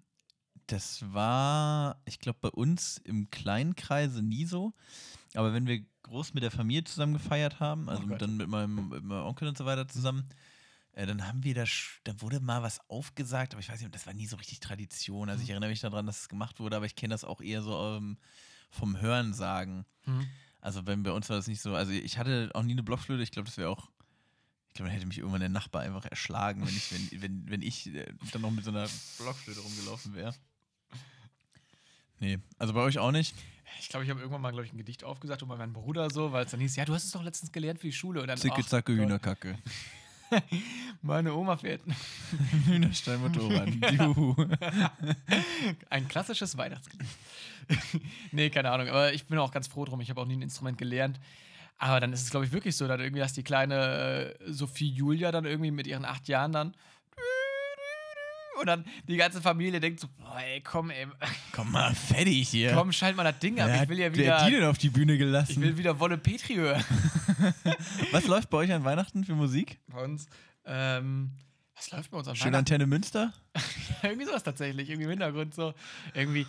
das 0.65 1.13
war, 1.13 2.01
ich 2.05 2.19
glaube, 2.19 2.39
bei 2.41 2.49
uns 2.49 2.97
im 3.03 3.29
kleinen 3.29 3.75
Kreise 3.75 4.23
nie 4.23 4.45
so. 4.45 4.73
Aber 5.35 5.53
wenn 5.53 5.67
wir 5.67 5.85
groß 6.03 6.33
mit 6.33 6.41
der 6.41 6.51
Familie 6.51 6.83
zusammen 6.83 7.13
gefeiert 7.13 7.59
haben, 7.59 7.89
also 7.89 8.03
Oh 8.11 8.15
dann 8.15 8.37
mit 8.37 8.47
meinem, 8.47 8.89
mit 8.89 9.03
meinem 9.03 9.25
Onkel 9.25 9.47
und 9.47 9.57
so 9.57 9.65
weiter 9.65 9.87
zusammen, 9.87 10.27
dann 11.05 11.27
haben 11.27 11.43
wir 11.43 11.53
da, 11.53 11.63
da 12.05 12.21
wurde 12.21 12.39
mal 12.39 12.63
was 12.63 12.79
aufgesagt, 12.89 13.53
aber 13.53 13.59
ich 13.61 13.69
weiß 13.69 13.79
nicht, 13.81 13.93
das 13.93 14.07
war 14.07 14.13
nie 14.13 14.25
so 14.25 14.35
richtig 14.37 14.59
Tradition. 14.59 15.29
Also 15.29 15.41
ich 15.43 15.49
Mhm. 15.49 15.53
erinnere 15.53 15.69
mich 15.69 15.81
daran, 15.81 16.07
dass 16.07 16.21
es 16.21 16.29
gemacht 16.29 16.59
wurde, 16.59 16.75
aber 16.75 16.85
ich 16.87 16.95
kenne 16.95 17.13
das 17.13 17.23
auch 17.23 17.39
eher 17.41 17.61
so 17.61 17.97
ähm, 17.97 18.17
vom 18.71 18.99
Hören 18.99 19.33
sagen. 19.33 19.85
Also 20.59 20.85
wenn 20.87 21.03
bei 21.03 21.11
uns 21.11 21.29
war 21.29 21.37
das 21.37 21.47
nicht 21.47 21.61
so, 21.61 21.75
also 21.75 21.91
ich 21.91 22.17
hatte 22.17 22.49
auch 22.53 22.63
nie 22.63 22.71
eine 22.73 22.83
Blockflöte, 22.83 23.21
ich 23.21 23.31
glaube, 23.31 23.45
das 23.47 23.57
wäre 23.57 23.69
auch, 23.69 23.89
ich 24.69 24.73
glaube, 24.73 24.89
dann 24.89 24.95
hätte 24.95 25.05
mich 25.05 25.19
irgendwann 25.19 25.39
der 25.39 25.49
Nachbar 25.49 25.83
einfach 25.83 26.05
erschlagen, 26.05 26.65
wenn 26.65 26.75
ich, 26.75 26.91
wenn, 26.91 27.09
wenn, 27.21 27.49
wenn 27.49 27.61
ich 27.61 27.87
äh, 27.93 28.05
dann 28.31 28.41
noch 28.41 28.51
mit 28.51 28.63
so 28.65 28.71
einer 28.71 28.89
Blockflöte 29.19 29.59
rumgelaufen 29.59 30.13
wäre. 30.15 30.33
Nee, 32.19 32.39
also 32.57 32.73
bei 32.73 32.81
euch 32.81 32.97
auch 32.97 33.11
nicht. 33.11 33.35
Ich 33.79 33.89
glaube, 33.89 34.03
ich 34.03 34.09
habe 34.09 34.19
irgendwann 34.19 34.41
mal, 34.41 34.49
glaube 34.51 34.65
ich, 34.65 34.73
ein 34.73 34.77
Gedicht 34.77 35.03
aufgesagt 35.03 35.43
und 35.43 35.49
bei 35.49 35.57
meinem 35.57 35.73
Bruder 35.73 36.09
so, 36.09 36.31
weil 36.31 36.45
es 36.45 36.51
dann 36.51 36.59
hieß, 36.59 36.75
ja, 36.75 36.85
du 36.85 36.93
hast 36.95 37.03
es 37.05 37.11
doch 37.11 37.21
letztens 37.23 37.51
gelernt 37.51 37.79
für 37.79 37.87
die 37.87 37.93
Schule. 37.93 38.21
Und 38.21 38.27
dann, 38.27 38.37
Zicke, 38.37 38.65
zacke, 38.65 38.93
Hühnerkacke. 38.95 39.57
Meine 41.01 41.33
Oma 41.33 41.57
fährt 41.57 41.81
Hühnerstein 42.65 43.21
Motorrad. 43.21 43.69
Juhu. 43.91 44.35
ein 45.89 46.07
klassisches 46.07 46.57
Weihnachtslied. 46.57 47.01
nee, 48.31 48.49
keine 48.49 48.71
Ahnung, 48.71 48.87
aber 48.89 49.13
ich 49.13 49.25
bin 49.25 49.37
auch 49.37 49.51
ganz 49.51 49.67
froh 49.67 49.85
drum. 49.85 50.01
Ich 50.01 50.09
habe 50.09 50.21
auch 50.21 50.25
nie 50.25 50.35
ein 50.35 50.41
Instrument 50.41 50.77
gelernt. 50.77 51.19
Aber 51.79 51.99
dann 51.99 52.11
ist 52.11 52.23
es, 52.23 52.31
glaube 52.31 52.45
ich, 52.45 52.51
wirklich 52.51 52.75
so, 52.75 52.87
dass 52.87 52.99
irgendwie, 52.99 53.19
dass 53.19 53.33
die 53.33 53.43
kleine 53.43 54.35
äh, 54.39 54.51
Sophie 54.51 54.89
Julia 54.89 55.31
dann 55.31 55.45
irgendwie 55.45 55.71
mit 55.71 55.85
ihren 55.85 56.05
acht 56.05 56.27
Jahren 56.27 56.51
dann 56.51 56.73
und 58.59 58.65
dann 58.67 58.85
die 59.07 59.17
ganze 59.17 59.41
Familie 59.41 59.79
denkt 59.79 59.99
so, 59.99 60.07
boah, 60.17 60.39
ey, 60.39 60.61
komm, 60.61 60.89
ey, 60.89 61.07
Komm 61.51 61.71
mal, 61.71 61.93
fertig 61.95 62.49
hier. 62.49 62.73
komm, 62.73 62.91
schalt 62.91 63.15
mal 63.15 63.23
das 63.23 63.39
Ding 63.39 63.59
ab. 63.59 63.67
Wer 63.69 63.83
ich 63.83 63.89
will 63.89 63.99
ja 63.99 64.05
hat- 64.07 64.15
wer 64.17 64.33
hat 64.39 64.41
die 64.47 64.51
wieder, 64.51 64.59
denn 64.61 64.69
auf 64.69 64.77
die 64.77 64.89
Bühne 64.89 65.13
ich 65.13 65.19
gelassen? 65.19 65.61
will 65.61 65.77
wieder 65.77 65.99
Wolle 65.99 66.17
Petri 66.17 66.55
hören. 66.55 66.83
Was 68.11 68.25
läuft 68.27 68.49
bei 68.49 68.57
euch 68.57 68.71
an 68.71 68.83
Weihnachten 68.83 69.23
für 69.23 69.33
Musik? 69.35 69.79
Bei 69.87 70.03
uns, 70.03 70.27
ähm, 70.65 71.31
was 71.75 71.91
läuft 71.91 72.09
bei 72.11 72.17
uns 72.17 72.27
an 72.27 72.35
Schön? 72.35 72.55
Antenne 72.55 72.87
Münster? 72.87 73.33
irgendwie 74.03 74.25
sowas 74.25 74.43
tatsächlich, 74.43 74.89
irgendwie 74.89 75.03
im 75.05 75.09
Hintergrund 75.11 75.53
so. 75.53 75.73
Irgendwie, 76.13 76.41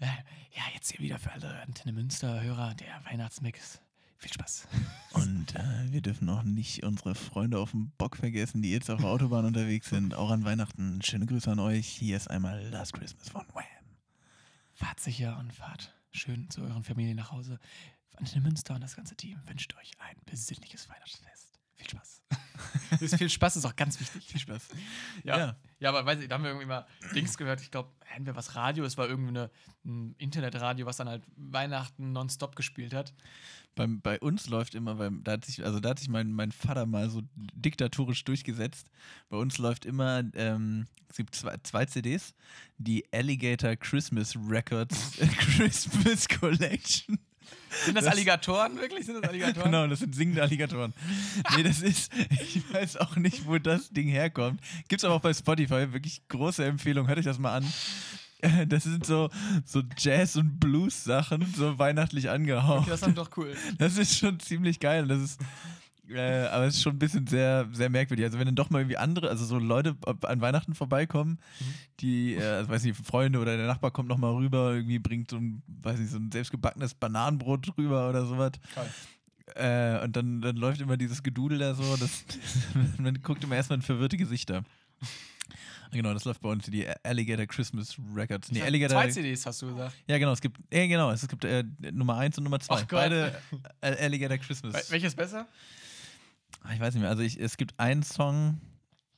äh, 0.00 0.06
ja, 0.52 0.62
jetzt 0.74 0.90
hier 0.92 1.00
wieder 1.00 1.18
für 1.18 1.32
alle 1.32 1.60
Antenne 1.62 1.92
Münster-Hörer 1.92 2.74
der 2.74 3.00
Weihnachtsmix. 3.10 3.80
Viel 4.18 4.32
Spaß. 4.32 4.66
Und 5.12 5.54
äh, 5.54 5.92
wir 5.92 6.00
dürfen 6.00 6.28
auch 6.30 6.42
nicht 6.42 6.84
unsere 6.84 7.14
Freunde 7.14 7.58
auf 7.58 7.72
dem 7.72 7.90
Bock 7.98 8.16
vergessen, 8.16 8.62
die 8.62 8.72
jetzt 8.72 8.90
auf 8.90 9.00
der 9.00 9.10
Autobahn 9.10 9.44
unterwegs 9.46 9.90
sind. 9.90 10.14
Auch 10.14 10.30
an 10.30 10.44
Weihnachten. 10.44 11.02
Schöne 11.02 11.26
Grüße 11.26 11.50
an 11.50 11.58
euch. 11.58 11.86
Hier 11.86 12.16
ist 12.16 12.28
einmal 12.30 12.66
Last 12.68 12.94
Christmas 12.94 13.28
von 13.28 13.46
Wham. 13.52 13.64
Fahrt 14.74 15.00
sicher 15.00 15.38
und 15.38 15.52
fahrt 15.52 15.94
schön 16.12 16.48
zu 16.50 16.62
euren 16.62 16.84
Familien 16.84 17.16
nach 17.16 17.30
Hause. 17.30 17.58
Antenne 18.16 18.42
Münster 18.42 18.74
und 18.74 18.80
das 18.80 18.96
ganze 18.96 19.14
Team 19.16 19.38
wünscht 19.46 19.74
euch 19.76 19.90
ein 19.98 20.16
besinnliches 20.24 20.88
Weihnachtsfest. 20.88 21.60
Viel 21.76 21.90
Spaß. 21.90 22.22
das 23.00 23.14
viel 23.14 23.28
Spaß 23.28 23.56
ist 23.56 23.64
auch 23.66 23.76
ganz 23.76 24.00
wichtig. 24.00 24.24
Viel 24.24 24.40
Spaß. 24.40 24.68
Ja. 25.24 25.38
Ja. 25.38 25.56
ja. 25.78 25.88
aber 25.90 26.06
weiß 26.06 26.20
ich, 26.20 26.28
da 26.28 26.36
haben 26.36 26.44
wir 26.44 26.50
irgendwie 26.50 26.66
mal 26.66 26.86
Dings 27.14 27.36
gehört. 27.36 27.60
Ich 27.60 27.70
glaube, 27.70 27.90
hatten 28.06 28.24
wir 28.24 28.34
was 28.34 28.54
Radio, 28.54 28.84
es 28.84 28.96
war 28.96 29.08
irgendwie 29.08 29.28
eine, 29.28 29.50
ein 29.84 30.14
Internetradio, 30.16 30.86
was 30.86 30.96
dann 30.96 31.08
halt 31.08 31.24
Weihnachten 31.36 32.12
nonstop 32.12 32.56
gespielt 32.56 32.94
hat. 32.94 33.12
Beim, 33.76 34.00
bei 34.00 34.18
uns 34.18 34.48
läuft 34.48 34.74
immer, 34.74 34.96
beim, 34.96 35.22
da 35.22 35.32
hat 35.32 35.44
sich, 35.44 35.64
also 35.64 35.78
da 35.80 35.90
hat 35.90 35.98
sich 36.00 36.08
mein, 36.08 36.32
mein 36.32 36.50
Vater 36.50 36.86
mal 36.86 37.08
so 37.10 37.22
diktatorisch 37.54 38.24
durchgesetzt. 38.24 38.90
Bei 39.28 39.36
uns 39.36 39.58
läuft 39.58 39.84
immer, 39.84 40.24
ähm, 40.34 40.86
es 41.08 41.16
gibt 41.18 41.34
zwei, 41.36 41.56
zwei 41.62 41.84
CDs, 41.84 42.34
die 42.78 43.04
Alligator 43.12 43.76
Christmas 43.76 44.34
Records 44.48 45.12
Christmas 45.38 46.26
Collection. 46.28 47.18
Sind 47.84 47.94
das, 47.94 48.04
Das- 48.06 48.14
Alligatoren 48.14 48.76
wirklich? 48.80 49.04
Sind 49.06 49.16
das 49.22 49.24
Alligatoren? 49.30 49.70
Genau, 49.70 49.86
das 49.86 49.98
sind 50.00 50.14
singende 50.14 50.42
Alligatoren. 50.42 50.94
nee, 51.54 51.62
das 51.62 51.82
ist, 51.82 52.10
ich 52.30 52.62
weiß 52.72 52.96
auch 52.96 53.16
nicht, 53.16 53.46
wo 53.46 53.58
das 53.58 53.90
Ding 53.90 54.08
herkommt. 54.08 54.60
Gibt's 54.88 55.04
aber 55.04 55.14
auch 55.14 55.20
bei 55.20 55.34
Spotify, 55.34 55.92
wirklich 55.92 56.26
große 56.28 56.64
Empfehlung, 56.64 57.06
hört 57.08 57.18
euch 57.18 57.24
das 57.26 57.38
mal 57.38 57.54
an. 57.58 57.72
Das 58.68 58.84
sind 58.84 59.04
so, 59.06 59.30
so 59.64 59.82
Jazz- 59.96 60.36
und 60.36 60.58
Blues-Sachen, 60.58 61.46
so 61.54 61.78
weihnachtlich 61.78 62.30
angehaucht. 62.30 62.82
Okay, 62.82 62.90
das 62.90 63.02
ist 63.02 63.18
doch 63.18 63.30
cool. 63.36 63.54
Das 63.78 63.96
ist 63.96 64.18
schon 64.18 64.40
ziemlich 64.40 64.80
geil. 64.80 65.06
Das 65.06 65.20
ist, 65.20 65.40
äh, 66.08 66.46
aber 66.46 66.64
es 66.64 66.76
ist 66.76 66.82
schon 66.82 66.94
ein 66.94 66.98
bisschen 66.98 67.26
sehr, 67.26 67.68
sehr 67.72 67.90
merkwürdig. 67.90 68.24
Also 68.24 68.38
wenn 68.38 68.46
dann 68.46 68.54
doch 68.54 68.70
mal 68.70 68.80
irgendwie 68.80 68.96
andere, 68.96 69.28
also 69.28 69.44
so 69.44 69.58
Leute 69.58 69.96
an 70.22 70.40
Weihnachten 70.40 70.74
vorbeikommen, 70.74 71.38
die, 72.00 72.34
äh, 72.34 72.42
also 72.42 72.70
weiß 72.70 72.84
nicht, 72.84 72.96
Freunde 73.04 73.38
oder 73.38 73.56
der 73.56 73.66
Nachbar 73.66 73.90
kommt 73.90 74.08
noch 74.08 74.18
mal 74.18 74.32
rüber, 74.34 74.74
irgendwie 74.74 74.98
bringt 74.98 75.30
so 75.30 75.36
ein, 75.36 75.62
weiß 75.66 75.98
nicht, 75.98 76.10
so 76.10 76.18
ein 76.18 76.30
selbstgebackenes 76.30 76.94
Bananenbrot 76.94 77.76
rüber 77.76 78.08
oder 78.08 78.26
sowas. 78.26 78.52
Geil. 78.74 78.90
Äh, 79.54 80.04
und 80.04 80.16
dann, 80.16 80.40
dann 80.40 80.56
läuft 80.56 80.80
immer 80.80 80.96
dieses 80.96 81.22
Gedudel 81.22 81.58
da 81.58 81.74
so. 81.74 81.96
Das, 81.96 82.24
man 82.98 83.22
guckt 83.22 83.44
immer 83.44 83.56
erstmal 83.56 83.78
in 83.78 83.82
verwirrte 83.82 84.16
Gesichter. 84.16 84.64
Genau, 85.92 86.12
das 86.14 86.24
läuft 86.24 86.40
bei 86.40 86.48
uns, 86.48 86.66
die 86.66 86.86
Alligator 87.04 87.46
Christmas 87.46 87.96
Records. 88.14 88.50
Nee, 88.50 88.62
Alligator. 88.62 89.00
Zwei 89.02 89.10
CDs 89.10 89.46
hast 89.46 89.62
du 89.62 89.68
gesagt. 89.68 89.94
Ja, 90.08 90.18
genau, 90.18 90.32
es 90.32 90.40
gibt, 90.40 90.58
äh, 90.70 90.88
genau, 90.88 91.10
es 91.10 91.26
gibt 91.26 91.44
äh, 91.44 91.64
Nummer 91.92 92.16
1 92.18 92.38
und 92.38 92.44
Nummer 92.44 92.58
2. 92.60 92.74
Ach 92.74 92.80
Gott. 92.80 92.90
Beide 92.90 93.40
äh, 93.80 94.04
Alligator 94.04 94.36
Christmas. 94.38 94.74
Wel- 94.74 94.90
Welches 94.90 95.14
besser? 95.14 95.46
Ah, 96.62 96.72
Ich 96.74 96.80
weiß 96.80 96.94
nicht 96.94 97.02
mehr. 97.02 97.10
Also 97.10 97.22
ich, 97.22 97.38
es 97.40 97.56
gibt 97.56 97.78
einen 97.78 98.02
Song, 98.02 98.60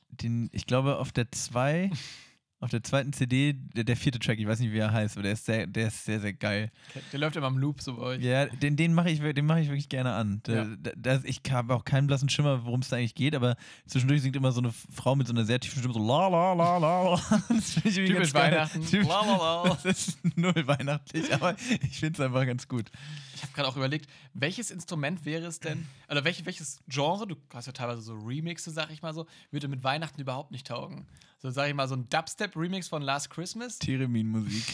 den 0.09 0.49
ich 0.51 0.65
glaube 0.67 0.97
auf 0.97 1.11
der 1.11 1.31
2, 1.31 1.89
auf 2.61 2.69
der 2.71 2.83
zweiten 2.83 3.13
CD, 3.13 3.53
der, 3.53 3.85
der 3.85 3.95
vierte 3.95 4.19
Track, 4.19 4.37
ich 4.37 4.45
weiß 4.45 4.59
nicht, 4.59 4.73
wie 4.73 4.79
er 4.79 4.91
heißt, 4.91 5.15
aber 5.15 5.23
der 5.23 5.31
ist 5.33 5.45
sehr, 5.45 5.65
der 5.65 5.87
ist 5.87 6.03
sehr, 6.03 6.19
sehr 6.19 6.33
geil. 6.33 6.71
Okay, 6.89 7.01
Der 7.13 7.19
läuft 7.21 7.35
immer 7.37 7.47
im 7.47 7.57
Loop 7.57 7.81
so 7.81 7.95
bei 7.95 8.01
euch. 8.01 8.21
Ja, 8.21 8.47
den, 8.47 8.75
den 8.75 8.93
mache 8.93 9.09
ich, 9.09 9.19
den 9.21 9.45
mache 9.45 9.61
ich 9.61 9.67
wirklich 9.69 9.87
gerne 9.87 10.11
an. 10.13 10.41
Da, 10.43 10.53
Ja. 10.53 10.65
da, 10.77 10.91
da, 10.97 11.21
ich 11.23 11.41
habe 11.49 11.73
auch 11.73 11.85
keinen 11.85 12.07
blassen 12.07 12.27
Schimmer, 12.27 12.65
worum 12.65 12.81
es 12.81 12.89
da 12.89 12.97
eigentlich 12.97 13.15
geht, 13.15 13.33
aber 13.33 13.55
zwischendurch 13.87 14.21
singt 14.21 14.35
immer 14.35 14.51
so 14.51 14.59
eine 14.59 14.73
Frau 14.93 15.15
mit 15.15 15.27
so 15.27 15.33
einer 15.33 15.45
sehr 15.45 15.59
tiefen 15.61 15.79
Stimme 15.79 15.93
so 15.93 16.05
la 16.05 16.27
la 16.27 16.53
la 16.53 16.77
la. 16.77 17.21
Das 17.49 17.77
ich 17.77 17.95
Typisch. 17.95 18.33
Weihnachten. 18.33 18.85
Typisch- 18.85 19.07
La, 19.07 19.21
la, 19.25 19.63
la. 19.63 19.77
Das 19.83 20.07
ist 20.09 20.37
null 20.37 20.67
weihnachtlich, 20.67 21.33
aber 21.33 21.55
ich 21.81 21.99
finde 21.99 22.21
es 22.21 22.25
einfach 22.25 22.45
ganz 22.45 22.67
gut. 22.67 22.91
Ich 23.35 23.41
habe 23.43 23.53
gerade 23.53 23.69
auch 23.69 23.77
überlegt, 23.77 24.09
welches 24.33 24.69
Instrument 24.69 25.23
wäre 25.23 25.45
es 25.45 25.61
denn, 25.61 25.85
oder 26.09 26.25
welche, 26.25 26.45
welches 26.45 26.81
Genre, 26.89 27.25
du 27.25 27.37
hast 27.53 27.67
ja 27.67 27.71
teilweise 27.71 28.01
so 28.01 28.15
Remixe, 28.15 28.69
sag 28.71 28.91
ich 28.91 29.01
mal 29.01 29.13
so, 29.13 29.27
würde 29.49 29.69
mit 29.69 29.81
Weihnachten 29.85 30.19
überhaupt 30.19 30.51
nicht 30.51 30.67
taugen. 30.67 31.07
So 31.41 31.49
sag 31.51 31.69
ich 31.69 31.73
mal, 31.73 31.87
so 31.87 31.95
ein 31.95 32.09
Dubstep-Remix 32.09 32.89
von 32.89 33.01
Last 33.01 33.29
Christmas. 33.29 33.79
Theremin-Musik. 33.79 34.65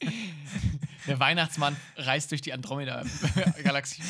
Der 1.06 1.20
Weihnachtsmann 1.20 1.76
reist 1.96 2.30
durch 2.30 2.40
die 2.40 2.54
Andromeda-Galaxie. 2.54 4.02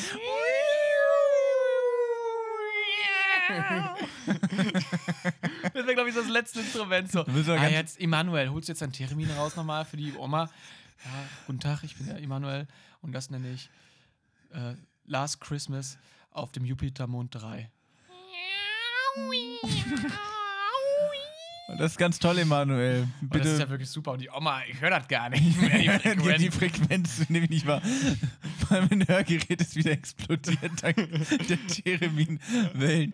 das 5.61 5.73
wäre, 5.73 5.93
glaube 5.93 6.07
ich, 6.07 6.15
so 6.15 6.21
das 6.21 6.29
letzte 6.29 6.61
Instrument. 6.61 7.11
So. 7.11 7.25
Ah, 7.25 7.67
jetzt, 7.67 7.99
Emanuel, 7.99 8.49
holst 8.49 8.69
du 8.69 8.71
jetzt 8.71 8.81
dein 8.81 8.93
Theremin 8.93 9.29
raus 9.31 9.57
nochmal 9.57 9.83
für 9.83 9.97
die 9.97 10.13
Oma? 10.13 10.49
Ja, 11.03 11.11
guten 11.47 11.59
Tag, 11.59 11.83
ich 11.83 11.97
bin 11.97 12.07
der 12.07 12.19
Emanuel 12.19 12.65
und 13.01 13.11
das 13.11 13.29
nenne 13.29 13.51
ich 13.51 13.69
äh, 14.53 14.75
Last 15.03 15.41
Christmas 15.41 15.97
auf 16.31 16.53
dem 16.53 16.63
Jupitermond 16.63 17.35
3. 17.35 17.69
Das 21.67 21.91
ist 21.91 21.97
ganz 21.97 22.19
toll, 22.19 22.37
Emanuel. 22.37 23.07
Und 23.21 23.33
das 23.33 23.41
ist 23.45 23.53
Bitte. 23.53 23.63
ja 23.63 23.69
wirklich 23.69 23.89
super. 23.89 24.11
Und 24.11 24.21
die 24.21 24.29
Oma, 24.29 24.61
ich 24.69 24.79
höre 24.79 24.91
das 24.91 25.07
gar 25.07 25.29
nicht 25.29 25.59
mehr. 25.59 25.79
Die 25.79 25.89
Frequenz. 25.89 26.37
die 26.41 26.51
Frequenz 26.51 27.21
nehme 27.29 27.45
ich 27.45 27.49
nicht 27.49 27.67
wahr. 27.67 27.81
Mein 28.69 29.07
Hörgerät 29.07 29.61
ist 29.61 29.75
wieder 29.75 29.91
explodiert 29.91 30.71
dank 30.81 30.95
der 31.49 31.67
Theremin-Wellen. 31.67 33.13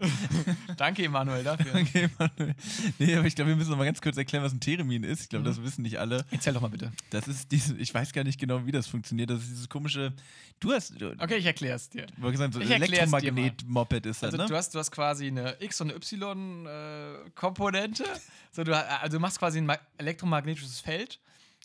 Danke, 0.77 1.03
Emanuel, 1.05 1.43
dafür. 1.43 1.73
Okay, 1.75 2.09
Manuel. 2.17 2.55
Nee, 2.99 3.15
aber 3.15 3.27
ich 3.27 3.35
glaube, 3.35 3.49
wir 3.49 3.55
müssen 3.55 3.71
noch 3.71 3.77
mal 3.77 3.85
ganz 3.85 4.01
kurz 4.01 4.17
erklären, 4.17 4.43
was 4.43 4.53
ein 4.53 4.59
Theremin 4.59 5.03
ist. 5.03 5.21
Ich 5.21 5.29
glaube, 5.29 5.43
Mhm. 5.43 5.47
das 5.49 5.61
wissen 5.63 5.81
nicht 5.81 5.99
alle. 5.99 6.25
Erzähl 6.31 6.53
doch 6.53 6.61
mal 6.61 6.69
bitte. 6.69 6.91
Das 7.09 7.27
ist 7.27 7.51
diese, 7.51 7.75
ich 7.77 7.93
weiß 7.93 8.13
gar 8.13 8.23
nicht 8.23 8.39
genau, 8.39 8.65
wie 8.65 8.71
das 8.71 8.87
funktioniert. 8.87 9.29
Das 9.29 9.41
ist 9.41 9.49
dieses 9.51 9.69
komische, 9.69 10.13
du 10.59 10.71
hast, 10.71 10.99
du 10.99 11.11
Okay, 11.19 11.37
ich 11.37 11.45
erkläre 11.45 11.75
es 11.75 11.89
dir. 11.89 12.05
gesagt, 12.31 12.53
so 12.53 12.59
Ich 12.61 12.69
mal. 12.69 12.75
Elektromagnet-Moped 12.75 14.05
ist 14.05 14.23
das, 14.23 14.33
Also 14.33 14.37
ne? 14.37 14.45
du, 14.47 14.55
hast, 14.55 14.73
du 14.75 14.79
hast 14.79 14.91
quasi 14.91 15.27
eine 15.27 15.55
X- 15.59 15.81
und 15.81 15.89
eine 15.91 15.97
Y-Komponente. 15.97 18.03
so, 18.51 18.63
du, 18.63 18.75
also 18.75 19.17
du 19.17 19.21
machst 19.21 19.39
quasi 19.39 19.59
ein 19.59 19.65
ma- 19.65 19.79
elektromagnetisches 19.97 20.79
Feld 20.79 21.19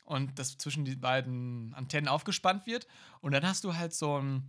und 0.07 0.39
das 0.39 0.57
zwischen 0.57 0.85
die 0.85 0.97
beiden 0.97 1.75
Antennen 1.75 2.09
aufgespannt 2.09 2.67
wird. 2.67 2.87
Und 3.21 3.33
dann 3.33 3.47
hast 3.47 3.65
du 3.65 3.75
halt 3.75 3.93
so 3.93 4.19
ein, 4.19 4.45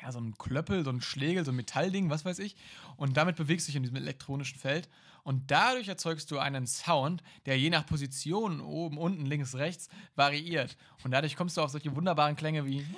ja, 0.00 0.12
so 0.12 0.20
ein 0.20 0.36
Klöppel, 0.36 0.84
so 0.84 0.90
ein 0.90 1.00
Schlegel, 1.00 1.44
so 1.44 1.52
ein 1.52 1.56
Metallding, 1.56 2.10
was 2.10 2.24
weiß 2.24 2.38
ich. 2.38 2.54
Und 2.96 3.16
damit 3.16 3.36
bewegst 3.36 3.66
du 3.66 3.70
dich 3.70 3.76
in 3.76 3.82
diesem 3.82 3.96
elektronischen 3.96 4.58
Feld. 4.58 4.88
Und 5.22 5.50
dadurch 5.50 5.88
erzeugst 5.88 6.30
du 6.30 6.38
einen 6.38 6.66
Sound, 6.66 7.22
der 7.46 7.58
je 7.58 7.70
nach 7.70 7.86
Position 7.86 8.60
oben, 8.60 8.98
unten, 8.98 9.24
links, 9.24 9.54
rechts 9.54 9.88
variiert. 10.16 10.76
Und 11.02 11.12
dadurch 11.12 11.34
kommst 11.34 11.56
du 11.56 11.62
auf 11.62 11.70
solche 11.70 11.96
wunderbaren 11.96 12.36
Klänge 12.36 12.66
wie 12.66 12.86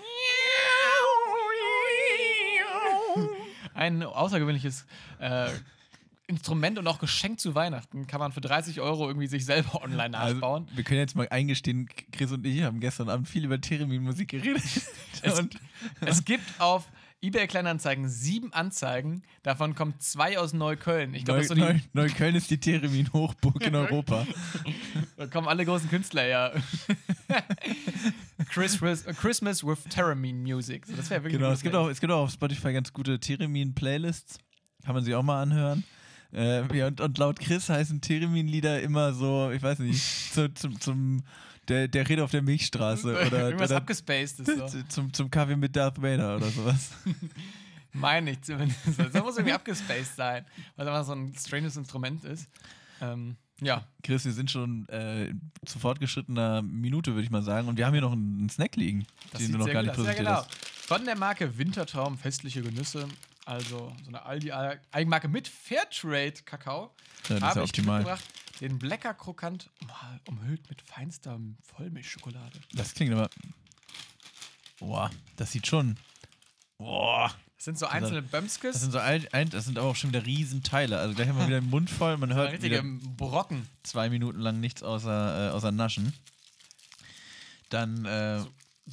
ein 3.74 4.02
außergewöhnliches 4.02 4.86
äh, 5.20 5.50
Instrument 6.28 6.78
und 6.78 6.86
auch 6.88 6.98
Geschenk 6.98 7.38
zu 7.38 7.54
Weihnachten 7.54 8.06
kann 8.06 8.18
man 8.18 8.32
für 8.32 8.40
30 8.40 8.80
Euro 8.80 9.06
irgendwie 9.06 9.28
sich 9.28 9.44
selber 9.44 9.80
online 9.82 10.10
nachbauen. 10.10 10.64
Also, 10.64 10.76
wir 10.76 10.84
können 10.84 11.00
jetzt 11.00 11.14
mal 11.14 11.28
eingestehen, 11.30 11.88
Chris 12.12 12.32
und 12.32 12.44
ich 12.44 12.62
haben 12.62 12.80
gestern 12.80 13.08
Abend 13.08 13.28
viel 13.28 13.44
über 13.44 13.60
Theremin-Musik 13.60 14.28
geredet. 14.28 14.62
Es- 15.22 15.38
und 15.38 15.58
es 16.02 16.24
gibt 16.24 16.44
auf 16.60 16.84
eBay 17.22 17.46
Kleinanzeigen 17.46 18.08
sieben 18.08 18.52
Anzeigen, 18.52 19.22
davon 19.42 19.74
kommen 19.74 19.94
zwei 19.98 20.38
aus 20.38 20.52
Neukölln. 20.52 21.14
Ich 21.14 21.24
glaube, 21.24 21.40
Neu, 21.40 21.46
so 21.46 21.54
die, 21.54 21.60
Neu, 21.60 21.78
Neukölln 21.94 22.34
ist 22.34 22.50
die 22.50 22.58
Theremin-Hochburg 22.58 23.62
in 23.66 23.74
Europa. 23.74 24.26
da 25.16 25.26
kommen 25.26 25.48
alle 25.48 25.64
großen 25.64 25.88
Künstler 25.88 26.22
her. 26.22 26.52
Christmas, 28.50 29.04
Christmas 29.04 29.64
with 29.64 29.78
Theremin 29.88 30.42
Music. 30.42 30.86
So, 30.86 30.94
das 30.94 31.08
wäre 31.08 31.22
wirklich 31.24 31.40
Genau, 31.40 31.52
es 31.52 31.62
gibt, 31.62 31.74
auch, 31.74 31.88
es 31.88 32.00
gibt 32.00 32.12
auch 32.12 32.24
auf 32.24 32.30
Spotify 32.30 32.72
ganz 32.74 32.92
gute 32.92 33.18
Theremin-Playlists. 33.18 34.38
Kann 34.84 34.94
man 34.94 35.02
sich 35.02 35.14
auch 35.14 35.22
mal 35.22 35.42
anhören. 35.42 35.84
Äh, 36.32 36.76
ja, 36.76 36.88
und, 36.88 37.00
und 37.00 37.18
laut 37.18 37.40
Chris 37.40 37.68
heißen 37.68 38.00
Theremin-Lieder 38.00 38.82
immer 38.82 39.12
so, 39.12 39.50
ich 39.50 39.62
weiß 39.62 39.78
nicht, 39.80 40.02
zu, 40.32 40.52
zum, 40.54 40.80
zum 40.80 41.22
der, 41.68 41.88
der 41.88 42.08
Rede 42.08 42.22
auf 42.22 42.30
der 42.30 42.42
Milchstraße 42.42 43.08
oder, 43.26 43.46
Irgendwas 43.46 43.70
oder 43.70 43.78
abgespaced 43.78 44.40
ist 44.40 44.56
so. 44.56 44.82
zum, 44.88 45.12
zum 45.12 45.30
Kaffee 45.30 45.56
mit 45.56 45.74
Darth 45.74 46.00
Vader 46.00 46.36
oder 46.36 46.48
sowas. 46.50 46.90
Meine 47.92 48.32
ich 48.32 48.42
zumindest. 48.42 48.78
Das 48.98 49.12
muss 49.22 49.36
irgendwie 49.36 49.54
abgespaced 49.54 50.16
sein, 50.16 50.44
weil 50.76 50.86
es 50.86 50.92
einfach 50.92 51.06
so 51.06 51.12
ein 51.12 51.34
stranges 51.34 51.76
Instrument 51.76 52.24
ist. 52.24 52.48
Ähm, 53.00 53.36
ja, 53.60 53.86
Chris, 54.02 54.24
wir 54.24 54.32
sind 54.32 54.50
schon 54.50 54.86
äh, 54.88 55.32
zu 55.64 55.78
fortgeschrittener 55.78 56.60
Minute, 56.60 57.12
würde 57.12 57.22
ich 57.22 57.30
mal 57.30 57.42
sagen. 57.42 57.68
Und 57.68 57.78
wir 57.78 57.86
haben 57.86 57.94
hier 57.94 58.02
noch 58.02 58.12
einen, 58.12 58.48
Snack 58.50 58.76
liegen, 58.76 59.06
das 59.32 59.42
den 59.42 59.52
du 59.52 59.58
noch 59.58 59.66
gar 59.66 59.82
nicht 59.82 59.92
aus. 59.92 59.96
Ja, 59.96 60.02
präsentiert 60.02 60.26
genau. 60.26 60.38
hast. 60.38 60.54
Von 60.54 61.04
der 61.04 61.16
Marke 61.16 61.56
Wintertraum 61.56 62.18
festliche 62.18 62.62
Genüsse, 62.62 63.08
also 63.46 63.94
so 64.02 64.08
eine 64.08 64.24
Aldi-Eigenmarke 64.24 65.28
mit 65.28 65.48
Fairtrade-Kakao, 65.48 66.82
Ja, 66.84 66.90
das 67.28 67.36
ist 67.38 67.42
habe 67.42 67.58
ja 67.60 67.64
ich 67.64 67.70
optimal. 67.70 67.98
mitgebracht. 68.00 68.24
Den 68.60 68.78
Blecker 68.78 69.14
Krokant 69.14 69.70
um- 69.82 69.90
umhüllt 70.34 70.68
mit 70.68 70.80
feinster 70.82 71.38
Vollmilchschokolade. 71.62 72.58
Das 72.72 72.94
klingt 72.94 73.12
aber. 73.12 73.28
Boah, 74.78 75.10
das 75.36 75.52
sieht 75.52 75.66
schon. 75.66 75.96
Boah. 76.78 77.34
Das 77.56 77.64
sind 77.64 77.78
so 77.78 77.86
einzelne 77.86 78.20
Das 78.22 78.30
Bömskes, 78.30 78.80
sind 78.80 78.92
so 78.92 78.98
ein, 78.98 79.26
ein, 79.32 79.48
das 79.48 79.64
sind 79.64 79.78
aber 79.78 79.88
auch 79.88 79.96
schon 79.96 80.10
wieder 80.10 80.24
Riesenteile. 80.26 80.98
Also 80.98 81.14
gleich 81.14 81.28
haben 81.28 81.38
wir 81.38 81.46
wieder 81.46 81.60
den 81.60 81.70
Mund 81.70 81.88
voll. 81.88 82.16
Man 82.18 82.34
hört 82.34 82.52
richtige 82.52 82.82
Brocken. 82.82 83.66
zwei 83.82 84.10
Minuten 84.10 84.40
lang 84.40 84.60
nichts 84.60 84.82
außer, 84.82 85.48
äh, 85.48 85.50
außer 85.52 85.72
Naschen. 85.72 86.12
Dann 87.70 88.04
äh, 88.04 88.44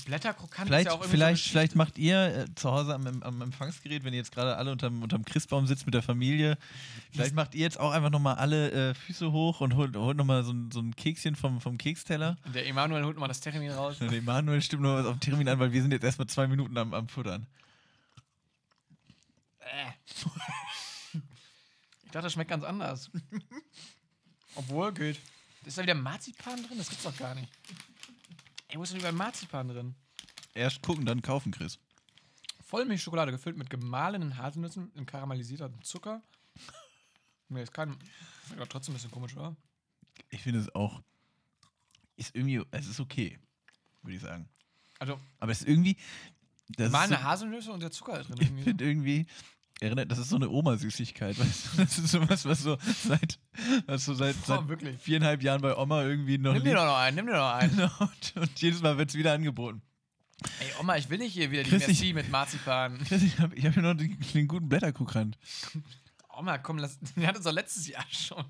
Blätterkrokant 0.06 0.68
vielleicht, 0.68 0.88
ist 0.88 0.94
ja 0.94 1.02
vielleicht, 1.08 1.44
so 1.44 1.50
vielleicht 1.52 1.76
macht 1.76 1.98
ihr 2.00 2.18
äh, 2.50 2.56
zu 2.56 2.72
Hause 2.72 2.96
am, 2.96 3.22
am 3.22 3.41
Empfangsgerät, 3.44 4.04
wenn 4.04 4.12
ihr 4.14 4.18
jetzt 4.18 4.32
gerade 4.32 4.58
alle 4.58 4.72
unterm, 4.72 5.04
unterm 5.04 5.24
Christbaum 5.24 5.68
sitzt 5.68 5.86
mit 5.86 5.94
der 5.94 6.02
Familie, 6.02 6.58
vielleicht 7.12 7.36
macht 7.36 7.54
ihr 7.54 7.62
jetzt 7.62 7.80
auch 7.80 7.91
einfach 7.91 8.10
nochmal 8.10 8.36
alle 8.36 8.72
äh, 8.89 8.94
Füße 8.96 9.32
hoch 9.32 9.62
und 9.62 9.76
holt, 9.76 9.96
holt 9.96 10.18
nochmal 10.18 10.44
so, 10.44 10.52
ein- 10.52 10.72
so 10.72 10.80
ein 10.80 10.96
Kekschen 10.96 11.36
vom, 11.36 11.62
vom 11.62 11.78
Keksteller. 11.78 12.38
Und 12.44 12.56
der 12.56 12.66
Emanuel 12.68 13.04
holt 13.06 13.18
mal 13.18 13.28
das 13.28 13.39
Termin 13.39 13.70
raus. 13.72 13.98
Und 14.02 14.12
Emanuel 14.12 14.62
stimmt 14.64 14.82
noch 14.82 14.96
was 14.96 15.06
auf 15.06 15.14
den 15.14 15.20
Termin 15.20 15.48
an, 15.48 15.60
weil 15.60 15.72
wir 15.72 15.82
sind 15.84 15.91
jetzt 15.91 16.04
erstmal 16.04 16.28
zwei 16.28 16.48
Minuten 16.48 16.76
am, 16.78 16.94
am 16.94 17.08
Futtern. 17.08 17.46
Ich 22.06 22.12
dachte, 22.16 22.26
das 22.28 22.34
schmeckt 22.34 22.52
ganz 22.52 22.64
anders. 22.64 23.10
Obwohl, 24.56 24.94
geht. 24.94 25.20
Ist 25.66 25.78
da 25.80 25.82
wieder 25.82 25.96
Marzipan 25.96 26.62
drin? 26.64 26.78
Das 26.78 26.89
gibt's 26.89 27.04
doch 27.06 27.18
gar 27.18 27.34
nicht. 27.34 27.48
Ey, 28.74 28.80
wo 28.80 28.84
ist 28.84 28.91
denn 28.91 28.97
überall 28.97 29.13
Marzipan 29.13 29.67
drin? 29.67 29.93
Erst 30.55 30.82
gucken, 30.82 31.05
dann 31.05 31.21
kaufen, 31.21 31.51
Chris. 31.51 31.78
Vollmilchschokolade 32.65 33.32
gefüllt 33.32 33.55
mit 33.55 33.69
gemahlenen 33.69 34.38
Haselnüssen 34.38 34.89
und 34.95 35.05
karamellisiertem 35.05 35.84
Zucker. 35.84 36.24
Nee, 37.49 37.61
ist 37.61 37.71
kein. 37.71 37.95
Ja, 38.57 38.65
trotzdem 38.65 38.93
ein 38.93 38.95
bisschen 38.95 39.11
komisch, 39.11 39.38
oder? 39.38 39.55
Ich 40.30 40.41
finde 40.41 40.59
es 40.59 40.74
auch. 40.74 41.03
Ist 42.15 42.36
irgendwie. 42.36 42.63
Es 42.71 42.88
ist 42.88 42.99
okay, 42.99 43.38
würde 44.01 44.15
ich 44.15 44.21
sagen. 44.24 44.49
Also, 44.97 45.19
Aber 45.38 45.51
es 45.51 45.61
ist 45.61 45.67
irgendwie. 45.67 45.95
Das 46.69 46.88
gemahlene 46.88 47.17
so, 47.17 47.24
Haselnüsse 47.24 47.71
und 47.74 47.80
der 47.80 47.91
Zucker 47.91 48.21
ist 48.21 48.30
drin. 48.30 48.57
ich 48.57 48.63
finde 48.63 48.84
irgendwie. 48.84 49.28
Erinnert, 49.82 50.09
das 50.09 50.17
ist 50.17 50.30
so 50.30 50.38
eine 50.38 50.49
Oma-Süßigkeit, 50.49 51.38
weißt 51.39 51.65
du? 51.74 51.78
Das 51.78 51.97
ist 51.99 52.09
sowas, 52.09 52.45
was 52.45 52.63
so 52.63 52.80
seit, 53.03 53.38
was 53.86 54.06
so 54.06 54.14
seit, 54.14 54.36
Boah, 54.45 54.66
seit 54.68 54.99
viereinhalb 54.99 55.43
Jahren 55.43 55.62
bei 55.62 55.76
Oma 55.76 56.04
irgendwie 56.04 56.38
noch 56.38 56.54
Nimm 56.54 56.64
dir 56.64 56.74
doch 56.76 56.86
noch 56.86 56.97
einen, 56.97 57.16
nimm 57.16 57.28
dir 57.28 57.34
noch 57.34 57.54
einen. 57.54 57.80
Und, 57.80 58.34
und 58.36 58.60
jedes 58.62 58.82
Mal 58.82 58.97
wird 58.97 59.10
es 59.10 59.16
wieder 59.16 59.34
angeboten. 59.34 59.82
Ey, 60.60 60.68
Oma, 60.80 60.97
ich 60.97 61.10
will 61.10 61.20
nicht 61.20 61.34
hier 61.34 61.51
wieder 61.51 61.64
die 61.64 61.70
Chris, 61.70 61.84
ich- 61.84 61.99
Merci 61.99 62.14
mit 62.14 62.30
Marzipan. 62.30 62.99
Ich 63.12 63.39
habe 63.39 63.56
hab 63.62 63.74
hier 63.74 63.82
noch 63.82 63.95
den, 63.95 64.18
den 64.34 64.47
guten 64.47 64.68
Blätterkuchrand. 64.68 65.38
Oma, 66.36 66.58
komm, 66.58 66.80
lass. 66.80 66.99
Die 67.16 67.26
hat 67.28 67.36
uns 67.36 67.45
doch 67.45 67.54
letztes 67.54 67.88
Jahr 67.88 68.06
schon. 68.10 68.43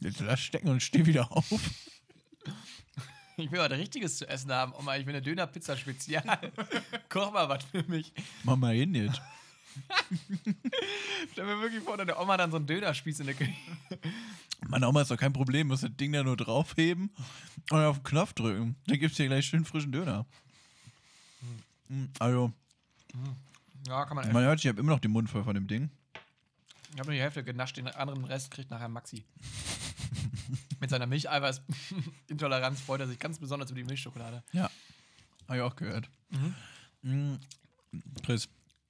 Jetzt 0.00 0.20
lass 0.20 0.40
stecken 0.40 0.68
und 0.68 0.82
steh 0.82 1.04
wieder 1.06 1.32
auf. 1.32 1.50
Ich 3.36 3.50
will 3.50 3.58
was 3.58 3.70
Richtiges 3.70 4.18
zu 4.18 4.28
essen 4.28 4.52
haben. 4.52 4.72
Oma, 4.74 4.96
ich 4.96 5.06
will 5.06 5.14
eine 5.14 5.22
Döner-Pizza 5.22 5.76
Spezial. 5.76 6.52
Koch 7.08 7.32
mal 7.32 7.48
was 7.48 7.64
für 7.64 7.82
mich. 7.84 8.12
Mach 8.44 8.56
mal 8.56 8.74
hin 8.74 8.94
jetzt. 8.94 9.20
Stell 11.32 11.44
mir 11.46 11.60
wirklich 11.60 11.82
vor, 11.82 11.96
dass 11.96 12.06
der 12.06 12.20
Oma 12.20 12.36
dann 12.36 12.50
so 12.50 12.56
einen 12.58 12.66
Dönerspieß 12.66 13.20
in 13.20 13.26
der 13.26 13.34
Küche. 13.34 13.52
Meine 14.68 14.88
Oma 14.88 15.02
ist 15.02 15.10
doch 15.10 15.16
kein 15.16 15.32
Problem, 15.32 15.68
muss 15.68 15.80
das 15.82 15.94
Ding 15.96 16.12
da 16.12 16.22
nur 16.22 16.36
draufheben 16.36 17.10
und 17.70 17.78
auf 17.80 17.98
den 17.98 18.04
Knopf 18.04 18.32
drücken. 18.32 18.76
Dann 18.86 18.98
gibt's 18.98 19.16
hier 19.16 19.26
gleich 19.26 19.46
schön 19.46 19.64
frischen 19.64 19.92
Döner. 19.92 20.26
Mm, 21.88 22.04
Also, 22.18 22.52
Ja, 23.86 24.04
kann 24.06 24.16
man 24.16 24.32
man 24.32 24.44
hört, 24.44 24.60
ich 24.60 24.66
habe 24.68 24.80
immer 24.80 24.92
noch 24.92 25.00
den 25.00 25.10
Mund 25.10 25.28
voll 25.28 25.44
von 25.44 25.54
dem 25.54 25.66
Ding. 25.66 25.90
Ich 26.92 26.98
habe 27.00 27.08
nur 27.08 27.14
die 27.14 27.20
Hälfte 27.20 27.42
genascht, 27.44 27.76
den 27.76 27.88
anderen 27.88 28.24
Rest 28.24 28.50
kriegt 28.50 28.70
nachher 28.70 28.88
Maxi. 28.88 29.24
Mit 30.80 30.90
seiner 30.90 31.06
Milcheiweiß-Intoleranz 31.06 32.80
freut 32.80 33.00
er 33.00 33.08
sich 33.08 33.18
ganz 33.18 33.38
besonders 33.38 33.70
über 33.70 33.80
die 33.80 33.84
Milchschokolade. 33.86 34.42
Ja. 34.52 34.70
Habe 35.48 35.56
ich 35.58 35.62
auch 35.62 35.76
gehört. 35.76 36.08
Mm, 37.02 37.34
Chris, 38.24 38.48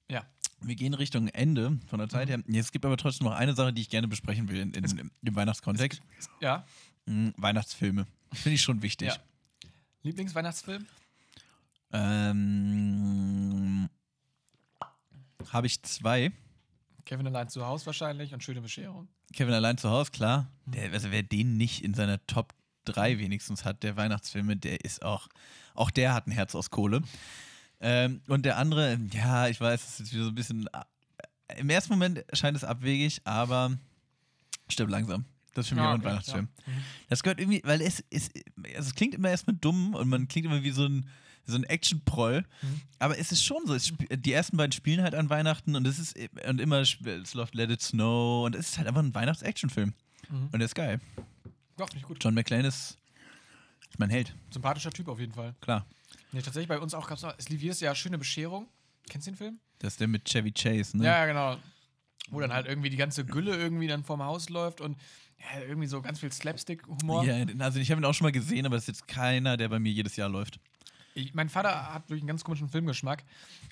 Ja. 0.09 0.25
Wir 0.61 0.75
gehen 0.75 0.93
Richtung 0.93 1.27
Ende 1.29 1.79
von 1.87 1.99
der 1.99 2.09
Zeit 2.09 2.29
her. 2.29 2.41
Es 2.53 2.71
gibt 2.71 2.85
aber 2.85 2.97
trotzdem 2.97 3.25
noch 3.27 3.35
eine 3.35 3.53
Sache, 3.55 3.73
die 3.73 3.81
ich 3.81 3.89
gerne 3.89 4.07
besprechen 4.07 4.47
will 4.49 4.59
in, 4.59 4.71
in, 4.73 5.11
im 5.21 5.35
Weihnachtskontext. 5.35 6.01
Ja. 6.41 6.65
Mm, 7.05 7.29
Weihnachtsfilme. 7.37 8.05
Finde 8.33 8.55
ich 8.55 8.61
schon 8.61 8.81
wichtig. 8.81 9.09
Ja. 9.09 9.17
Lieblingsweihnachtsfilm? 10.03 10.85
Ähm, 11.91 13.89
Habe 15.51 15.67
ich 15.67 15.81
zwei. 15.83 16.31
Kevin 17.05 17.27
allein 17.27 17.49
zu 17.49 17.65
Hause 17.65 17.85
wahrscheinlich 17.85 18.33
und 18.33 18.43
schöne 18.43 18.61
Bescherung. 18.61 19.07
Kevin 19.33 19.53
allein 19.53 19.77
zu 19.77 19.89
Hause, 19.89 20.11
klar. 20.11 20.51
Der, 20.65 20.91
also 20.91 21.11
wer 21.11 21.23
den 21.23 21.57
nicht 21.57 21.83
in 21.83 21.93
seiner 21.93 22.25
Top 22.27 22.53
3 22.85 23.19
wenigstens 23.19 23.65
hat, 23.65 23.83
der 23.83 23.97
Weihnachtsfilme, 23.97 24.57
der 24.57 24.83
ist 24.83 25.03
auch, 25.03 25.27
auch 25.73 25.91
der 25.91 26.13
hat 26.13 26.27
ein 26.27 26.31
Herz 26.31 26.55
aus 26.55 26.69
Kohle. 26.69 27.01
Ähm, 27.81 28.21
und 28.27 28.43
der 28.45 28.57
andere, 28.57 28.97
ja, 29.11 29.47
ich 29.47 29.59
weiß, 29.59 29.83
es 29.87 29.99
ist 29.99 30.13
wieder 30.13 30.23
so 30.23 30.29
ein 30.29 30.35
bisschen, 30.35 30.67
äh, 30.67 31.59
im 31.59 31.69
ersten 31.69 31.93
Moment 31.93 32.23
scheint 32.33 32.55
es 32.57 32.63
abwegig, 32.63 33.21
aber 33.25 33.77
stimmt 34.69 34.91
langsam. 34.91 35.25
Das 35.53 35.65
ist 35.65 35.69
für 35.69 35.75
mich 35.75 35.83
Ja, 35.83 35.89
auch 35.91 35.93
ein 35.93 35.99
okay, 36.01 36.09
Weihnachtsfilm. 36.09 36.49
ja. 36.67 36.73
Mhm. 36.73 36.77
Das 37.09 37.23
gehört 37.23 37.39
irgendwie, 37.39 37.61
weil 37.63 37.81
es 37.81 37.99
ist, 38.09 38.31
also 38.75 38.89
es 38.89 38.95
klingt 38.95 39.13
immer 39.15 39.29
erstmal 39.29 39.55
dumm 39.55 39.93
und 39.93 40.09
man 40.09 40.27
klingt 40.27 40.45
immer 40.47 40.63
wie 40.63 40.71
so 40.71 40.85
ein, 40.85 41.07
so 41.47 41.55
ein 41.55 41.63
Action-Proll, 41.63 42.41
Mhm. 42.61 42.81
aber 42.97 43.19
es 43.19 43.31
ist 43.31 43.43
schon 43.43 43.65
so. 43.67 43.75
Es 43.75 43.93
die 44.09 44.33
ersten 44.33 44.57
beiden 44.57 44.71
spielen 44.71 45.03
halt 45.03 45.13
an 45.13 45.29
Weihnachten 45.29 45.75
und 45.75 45.85
es 45.85 45.99
ist 45.99 46.17
und 46.47 46.59
immer 46.59 46.79
es 46.79 47.33
läuft 47.35 47.53
Let 47.53 47.69
It 47.69 47.81
Snow 47.83 48.45
und 48.45 48.55
es 48.55 48.69
ist 48.69 48.77
halt 48.79 48.87
einfach 48.87 49.03
ein 49.03 49.13
Weihnachts-Action-Film. 49.13 49.93
Mhm. 50.29 50.49
Und 50.51 50.53
der 50.59 50.65
ist 50.65 50.73
geil. 50.75 50.99
Ja, 51.77 51.85
finde 51.85 51.97
ich 51.99 52.03
gut. 52.03 52.23
John 52.23 52.33
McClane 52.33 52.67
ist, 52.67 52.97
ist 53.89 53.99
mein 53.99 54.09
Held, 54.09 54.33
Sympathischer 54.49 54.91
Typ 54.91 55.07
auf 55.07 55.19
jeden 55.19 55.33
Fall. 55.33 55.53
klar. 55.61 55.85
Nee, 56.31 56.41
tatsächlich 56.41 56.67
bei 56.67 56.79
uns 56.79 56.93
auch 56.93 57.07
gab 57.07 57.17
es 57.17 57.23
es 57.37 57.49
lief 57.49 57.61
jedes 57.61 57.79
Jahr 57.79 57.95
schöne 57.95 58.17
Bescherung. 58.17 58.67
Kennst 59.09 59.27
du 59.27 59.31
den 59.31 59.37
Film? 59.37 59.59
Das 59.79 59.93
ist 59.93 59.99
der 59.99 60.07
mit 60.07 60.25
Chevy 60.25 60.51
Chase, 60.51 60.97
ne? 60.97 61.05
Ja, 61.05 61.25
genau. 61.25 61.57
Wo 62.29 62.39
dann 62.39 62.53
halt 62.53 62.65
irgendwie 62.67 62.89
die 62.89 62.97
ganze 62.97 63.25
Gülle 63.25 63.55
irgendwie 63.55 63.87
dann 63.87 64.03
vorm 64.03 64.23
Haus 64.23 64.49
läuft 64.49 64.81
und 64.81 64.97
ja, 65.39 65.61
irgendwie 65.61 65.87
so 65.87 66.01
ganz 66.01 66.19
viel 66.19 66.31
Slapstick-Humor. 66.31 67.23
Ja, 67.23 67.45
also 67.59 67.79
ich 67.79 67.91
habe 67.91 68.01
ihn 68.01 68.05
auch 68.05 68.13
schon 68.13 68.25
mal 68.25 68.31
gesehen, 68.31 68.65
aber 68.65 68.77
es 68.77 68.83
ist 68.83 68.87
jetzt 68.87 69.07
keiner, 69.07 69.57
der 69.57 69.69
bei 69.69 69.79
mir 69.79 69.91
jedes 69.91 70.15
Jahr 70.15 70.29
läuft. 70.29 70.59
Ich, 71.13 71.33
mein 71.33 71.49
Vater 71.49 71.93
hat 71.93 72.09
wirklich 72.09 72.21
einen 72.21 72.27
ganz 72.27 72.43
komischen 72.43 72.67
Filmgeschmack 72.67 73.23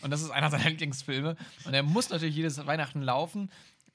und 0.02 0.12
das 0.12 0.22
ist 0.22 0.30
einer 0.30 0.50
seiner 0.50 0.70
Lieblingsfilme. 0.70 1.36
Und 1.66 1.74
er 1.74 1.84
muss 1.84 2.10
natürlich 2.10 2.36
jedes 2.36 2.64
Weihnachten 2.66 3.02
laufen. 3.02 3.50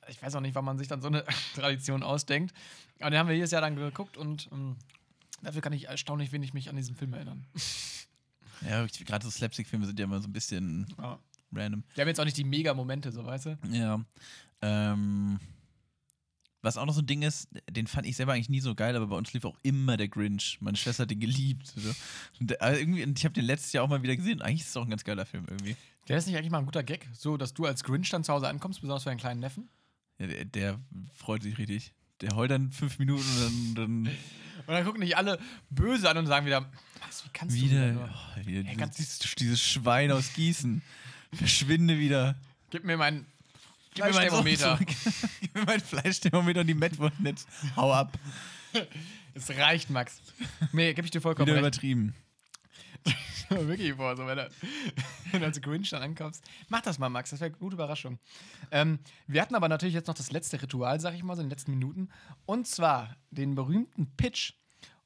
Ich 0.09 0.23
weiß 0.23 0.35
auch 0.35 0.41
nicht, 0.41 0.55
wann 0.55 0.65
man 0.65 0.79
sich 0.79 0.89
dann 0.89 1.01
so 1.01 1.09
eine 1.09 1.25
Tradition 1.55 2.03
ausdenkt. 2.03 2.55
Aber 3.01 3.11
den 3.11 3.19
haben 3.19 3.29
wir 3.29 3.37
jedes 3.37 3.51
Jahr 3.51 3.61
dann 3.61 3.77
geguckt 3.77 4.17
und 4.17 4.49
ähm, 4.53 4.77
dafür 5.43 5.63
kann 5.63 5.73
ich 5.73 5.87
erstaunlich 5.87 6.33
wenig 6.33 6.53
mich 6.53 6.69
an 6.69 6.77
diesen 6.77 6.97
Film 6.97 7.13
erinnern. 7.15 7.47
Ja, 8.67 8.85
gerade 8.87 9.25
so 9.25 9.31
Slapstick-Filme 9.31 9.87
sind 9.87 9.99
ja 9.99 10.05
immer 10.05 10.21
so 10.21 10.29
ein 10.29 10.33
bisschen 10.33 10.87
Ja. 10.99 11.19
random. 11.53 11.83
Die 11.97 12.01
haben 12.01 12.09
jetzt 12.09 12.21
auch 12.21 12.25
nicht 12.25 12.37
die 12.37 12.45
Mega-Momente, 12.45 13.13
so 13.13 13.25
weißt 13.25 13.47
du? 13.47 13.59
Ja. 13.71 14.01
Ähm, 14.63 15.39
was 16.61 16.77
auch 16.77 16.87
noch 16.87 16.93
so 16.95 17.01
ein 17.03 17.07
Ding 17.07 17.23
ist, 17.23 17.49
den 17.71 17.87
fand 17.87 18.07
ich 18.07 18.17
selber 18.17 18.33
eigentlich 18.33 18.49
nie 18.49 18.61
so 18.61 18.75
geil, 18.75 18.97
aber 18.97 19.07
bei 19.07 19.17
uns 19.17 19.33
lief 19.33 19.45
auch 19.45 19.57
immer 19.63 19.97
der 19.97 20.09
Grinch. 20.09 20.59
Meine 20.61 20.77
Schwester 20.77 21.05
hat 21.05 21.11
den 21.11 21.21
geliebt. 21.21 21.69
So. 21.77 21.91
Und, 22.41 22.51
der- 22.51 22.61
also 22.61 22.81
irgendwie, 22.81 23.05
und 23.05 23.17
ich 23.17 23.25
habe 23.25 23.33
den 23.33 23.45
letztes 23.45 23.73
Jahr 23.73 23.85
auch 23.85 23.89
mal 23.89 24.03
wieder 24.03 24.17
gesehen. 24.17 24.43
Eigentlich 24.43 24.63
ist 24.63 24.71
es 24.71 24.77
auch 24.77 24.83
ein 24.83 24.91
ganz 24.91 25.05
geiler 25.05 25.25
Film 25.25 25.45
irgendwie. 25.49 25.77
Der 26.09 26.19
ist 26.19 26.27
nicht 26.27 26.37
eigentlich 26.37 26.51
mal 26.51 26.59
ein 26.59 26.65
guter 26.67 26.83
Gag, 26.83 27.07
so 27.13 27.37
dass 27.37 27.55
du 27.55 27.65
als 27.67 27.85
Grinch 27.85 28.11
dann 28.11 28.25
zu 28.25 28.33
Hause 28.33 28.49
ankommst, 28.49 28.81
besonders 28.81 29.05
für 29.05 29.11
deinen 29.11 29.19
kleinen 29.19 29.41
Neffen. 29.41 29.69
Ja, 30.19 30.27
der, 30.27 30.45
der 30.47 30.81
freut 31.15 31.43
sich 31.45 31.57
richtig. 31.59 31.93
Der 32.21 32.35
heult 32.35 32.51
dann 32.51 32.73
fünf 32.73 32.99
Minuten 32.99 33.23
und 33.23 33.75
dann, 33.77 34.05
dann 34.07 34.15
Und 34.67 34.75
dann 34.75 34.85
gucken 34.85 35.01
dich 35.01 35.17
alle 35.17 35.39
böse 35.71 36.09
an 36.11 36.17
und 36.19 36.27
sagen 36.27 36.47
wieder, 36.47 36.69
was, 37.07 37.25
wie 37.25 37.29
kannst 37.33 37.57
du 37.57 37.61
wieder, 37.63 37.93
nur? 37.93 38.09
oh, 38.13 38.47
wieder 38.47 38.69
Ey, 38.69 38.77
ganz- 38.77 38.97
dieses, 38.97 39.19
dieses 39.37 39.63
Schwein 39.63 40.11
aus 40.11 40.33
Gießen. 40.35 40.83
Verschwinde 41.33 41.99
wieder. 41.99 42.35
Gib 42.71 42.85
mir 42.85 42.97
mein 42.97 43.27
Gib 43.95 44.05
mir 44.05 44.13
mein 44.13 44.29
Fleischthermometer. 44.31 44.79
Thermometer. 44.79 45.29
Gib 45.41 45.55
mir 45.55 45.65
mein 45.65 45.81
Fleischthermometer 45.81 46.61
und 46.63 46.67
die 46.67 46.75
Mettwurst 46.75 47.17
jetzt. 47.25 47.49
Hau 47.77 47.93
ab. 47.93 48.19
Es 49.35 49.49
reicht, 49.51 49.89
Max. 49.89 50.21
Nee, 50.73 50.93
geb 50.95 51.05
ich 51.05 51.13
dir 51.13 51.21
vollkommen 51.21 51.47
Wieder 51.47 51.57
recht. 51.59 51.63
übertrieben. 51.77 52.13
Wirklich 53.49 53.95
vor, 53.95 54.15
so 54.17 54.27
wenn 54.27 54.37
du, 54.37 54.51
wenn 55.33 55.41
du 55.41 55.47
als 55.47 55.61
Grinch 55.61 55.91
dann 55.91 56.03
ankommst. 56.03 56.45
Mach 56.69 56.83
das 56.83 56.99
mal, 56.99 57.09
Max, 57.09 57.31
das 57.31 57.41
wäre 57.41 57.51
eine 57.51 57.59
gute 57.59 57.75
Überraschung. 57.77 58.19
Ähm, 58.71 58.99
wir 59.27 59.41
hatten 59.41 59.55
aber 59.55 59.69
natürlich 59.69 59.95
jetzt 59.95 60.07
noch 60.07 60.15
das 60.15 60.31
letzte 60.33 60.61
Ritual, 60.61 61.01
sag 61.01 61.15
ich 61.15 61.23
mal, 61.23 61.35
so 61.35 61.41
in 61.43 61.47
den 61.47 61.51
letzten 61.51 61.71
Minuten. 61.71 62.11
Und 62.45 62.67
zwar 62.67 63.17
den 63.31 63.55
berühmten 63.55 64.07
Pitch. 64.17 64.53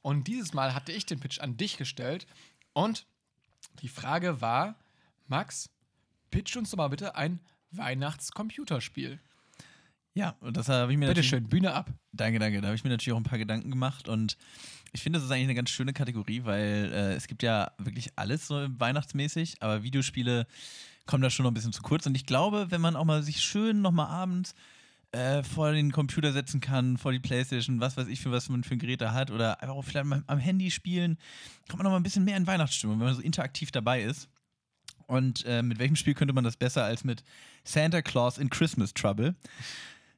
Und 0.01 0.27
dieses 0.27 0.53
Mal 0.53 0.73
hatte 0.75 0.91
ich 0.91 1.05
den 1.05 1.19
Pitch 1.21 1.39
an 1.39 1.55
dich 1.55 1.77
gestellt. 1.77 2.27
Und 2.73 3.05
die 3.81 3.87
Frage 3.87 4.41
war, 4.41 4.75
Max, 5.27 5.69
pitch 6.31 6.57
uns 6.57 6.71
doch 6.71 6.77
mal 6.77 6.89
bitte 6.89 7.15
ein 7.15 7.39
Weihnachtscomputerspiel. 7.71 9.19
Ja, 10.15 10.35
und 10.41 10.57
das 10.57 10.69
habe 10.69 10.91
ich 10.91 10.97
mir 10.97 11.05
Bitte 11.07 11.21
natürlich- 11.21 11.29
schön, 11.29 11.47
Bühne 11.49 11.73
ab. 11.73 11.89
Danke, 12.11 12.37
danke. 12.39 12.61
Da 12.61 12.67
habe 12.67 12.75
ich 12.75 12.83
mir 12.83 12.89
natürlich 12.91 13.13
auch 13.13 13.17
ein 13.17 13.23
paar 13.23 13.39
Gedanken 13.39 13.71
gemacht 13.71 14.07
und 14.09 14.37
ich 14.93 15.01
finde, 15.01 15.17
das 15.17 15.25
ist 15.25 15.31
eigentlich 15.31 15.45
eine 15.45 15.55
ganz 15.55 15.71
schöne 15.71 15.91
Kategorie, 15.91 16.43
weil 16.43 16.91
äh, 16.93 17.13
es 17.15 17.27
gibt 17.27 17.43
ja 17.43 17.71
wirklich 17.79 18.11
alles 18.15 18.47
so 18.47 18.67
weihnachtsmäßig, 18.77 19.55
aber 19.59 19.83
Videospiele 19.83 20.45
kommen 21.05 21.23
da 21.23 21.29
schon 21.29 21.43
noch 21.43 21.51
ein 21.51 21.55
bisschen 21.55 21.73
zu 21.73 21.81
kurz. 21.81 22.05
Und 22.05 22.15
ich 22.15 22.25
glaube, 22.25 22.67
wenn 22.69 22.79
man 22.79 22.95
auch 22.95 23.03
mal 23.03 23.23
sich 23.23 23.41
schön 23.41 23.81
nochmal 23.81 24.07
abends 24.07 24.53
äh, 25.11 25.43
vor 25.43 25.71
den 25.71 25.91
Computer 25.91 26.31
setzen 26.31 26.61
kann, 26.61 26.97
vor 26.97 27.11
die 27.11 27.19
Playstation, 27.19 27.79
was 27.79 27.97
weiß 27.97 28.07
ich, 28.07 28.21
für 28.21 28.31
was 28.31 28.49
man 28.49 28.63
für 28.63 28.75
ein 28.75 28.79
Gerät 28.79 29.01
da 29.01 29.13
hat, 29.13 29.31
oder 29.31 29.61
einfach 29.61 29.75
auch 29.75 29.83
vielleicht 29.83 30.05
mal 30.05 30.23
am 30.27 30.39
Handy 30.39 30.69
stielen, 30.69 31.17
kommt 31.67 31.79
man 31.79 31.85
noch 31.85 31.91
mal 31.91 31.97
ein 31.97 32.03
bisschen 32.03 32.23
mehr 32.23 32.37
in 32.37 32.47
Weihnachtsstimmung, 32.47 32.99
wenn 32.99 33.07
man 33.07 33.15
so 33.15 33.21
interaktiv 33.21 33.71
dabei 33.71 34.03
ist. 34.03 34.29
Und 35.07 35.43
äh, 35.45 35.61
mit 35.63 35.79
welchem 35.79 35.95
Spiel 35.95 36.13
könnte 36.13 36.33
man 36.33 36.43
das 36.43 36.55
besser 36.55 36.83
als 36.85 37.03
mit 37.03 37.23
Santa 37.63 38.01
Claus 38.01 38.37
in 38.37 38.49
Christmas 38.49 38.93
Trouble? 38.93 39.35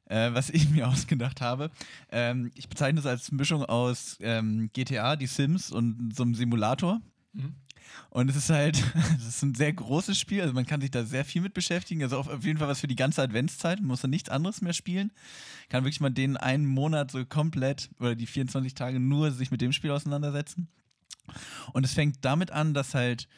Äh, 0.06 0.32
was 0.32 0.50
ich 0.50 0.68
mir 0.70 0.88
ausgedacht 0.88 1.40
habe. 1.40 1.70
Ähm, 2.10 2.50
ich 2.54 2.68
bezeichne 2.68 3.00
es 3.00 3.06
als 3.06 3.32
Mischung 3.32 3.64
aus 3.64 4.16
ähm, 4.20 4.70
GTA, 4.72 5.16
die 5.16 5.26
Sims 5.26 5.70
und 5.70 6.14
so 6.14 6.22
einem 6.22 6.34
Simulator. 6.34 7.00
Mhm. 7.32 7.54
Und 8.10 8.30
es 8.30 8.36
ist 8.36 8.50
halt, 8.50 8.82
es 9.18 9.26
ist 9.26 9.42
ein 9.42 9.54
sehr 9.54 9.72
großes 9.72 10.18
Spiel, 10.18 10.42
also 10.42 10.54
man 10.54 10.66
kann 10.66 10.80
sich 10.80 10.90
da 10.90 11.04
sehr 11.04 11.24
viel 11.24 11.42
mit 11.42 11.54
beschäftigen. 11.54 12.02
Also 12.02 12.18
auf, 12.18 12.44
jeden 12.44 12.58
Fall 12.58 12.68
was 12.68 12.80
für 12.80 12.88
die 12.88 12.96
ganze 12.96 13.22
Adventszeit. 13.22 13.78
Man 13.78 13.88
muss 13.88 14.00
da 14.00 14.08
nichts 14.08 14.28
anderes 14.28 14.60
mehr 14.60 14.72
spielen. 14.72 15.12
Kann 15.68 15.84
wirklich 15.84 16.00
mal 16.00 16.10
den 16.10 16.36
einen 16.36 16.66
Monat 16.66 17.10
so 17.10 17.24
komplett 17.24 17.90
oder 17.98 18.14
die 18.14 18.26
24 18.26 18.74
Tage 18.74 19.00
nur 19.00 19.30
sich 19.32 19.50
mit 19.50 19.60
dem 19.60 19.72
Spiel 19.72 19.90
auseinandersetzen. 19.90 20.68
Und 21.72 21.84
es 21.84 21.94
fängt 21.94 22.24
damit 22.24 22.50
an, 22.50 22.72
dass 22.72 22.94
halt 22.94 23.28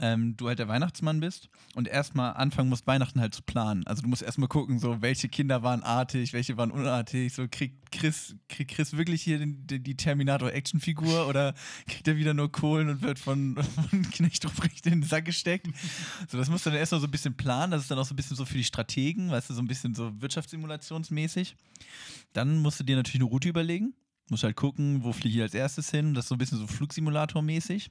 ähm, 0.00 0.36
du 0.36 0.48
halt 0.48 0.58
der 0.58 0.68
Weihnachtsmann 0.68 1.20
bist 1.20 1.48
und 1.74 1.88
erstmal 1.88 2.34
anfangen 2.34 2.68
musst, 2.68 2.86
Weihnachten 2.86 3.20
halt 3.20 3.34
zu 3.34 3.42
planen. 3.42 3.86
Also 3.86 4.02
du 4.02 4.08
musst 4.08 4.22
erstmal 4.22 4.48
gucken, 4.48 4.78
so 4.78 5.02
welche 5.02 5.28
Kinder 5.28 5.62
waren 5.62 5.82
artig, 5.82 6.32
welche 6.32 6.56
waren 6.56 6.70
unartig, 6.70 7.32
so 7.32 7.46
kriegt 7.50 7.90
Chris, 7.90 8.36
kriegt 8.48 8.70
Chris 8.70 8.96
wirklich 8.96 9.22
hier 9.22 9.38
den, 9.38 9.66
die, 9.66 9.82
die 9.82 9.96
Terminator-Actionfigur 9.96 11.26
oder 11.26 11.54
kriegt 11.88 12.06
er 12.06 12.16
wieder 12.16 12.34
nur 12.34 12.52
Kohlen 12.52 12.88
und 12.88 13.02
wird 13.02 13.18
von, 13.18 13.56
von 13.90 14.02
Knecht 14.10 14.44
Ruprecht 14.44 14.86
in 14.86 15.00
den 15.00 15.02
Sack 15.02 15.24
gesteckt? 15.24 15.66
So, 16.28 16.38
das 16.38 16.48
musst 16.48 16.66
du 16.66 16.70
dann 16.70 16.78
erstmal 16.78 17.00
so 17.00 17.06
ein 17.06 17.10
bisschen 17.10 17.36
planen, 17.36 17.72
das 17.72 17.82
ist 17.82 17.90
dann 17.90 17.98
auch 17.98 18.04
so 18.04 18.14
ein 18.14 18.16
bisschen 18.16 18.36
so 18.36 18.44
für 18.44 18.56
die 18.56 18.64
Strategen, 18.64 19.30
weißt 19.30 19.50
du, 19.50 19.54
so 19.54 19.62
ein 19.62 19.68
bisschen 19.68 19.94
so 19.94 20.12
wirtschaftssimulationsmäßig. 20.20 21.56
Dann 22.32 22.58
musst 22.58 22.78
du 22.78 22.84
dir 22.84 22.96
natürlich 22.96 23.20
eine 23.20 23.30
Route 23.30 23.48
überlegen. 23.48 23.94
Musst 24.30 24.44
halt 24.44 24.56
gucken, 24.56 25.02
wo 25.04 25.12
fliege 25.12 25.36
ich 25.36 25.42
als 25.42 25.54
erstes 25.54 25.90
hin. 25.90 26.12
Das 26.12 26.26
ist 26.26 26.28
so 26.28 26.34
ein 26.34 26.38
bisschen 26.38 26.58
so 26.58 26.66
Flugsimulator-mäßig. 26.66 27.90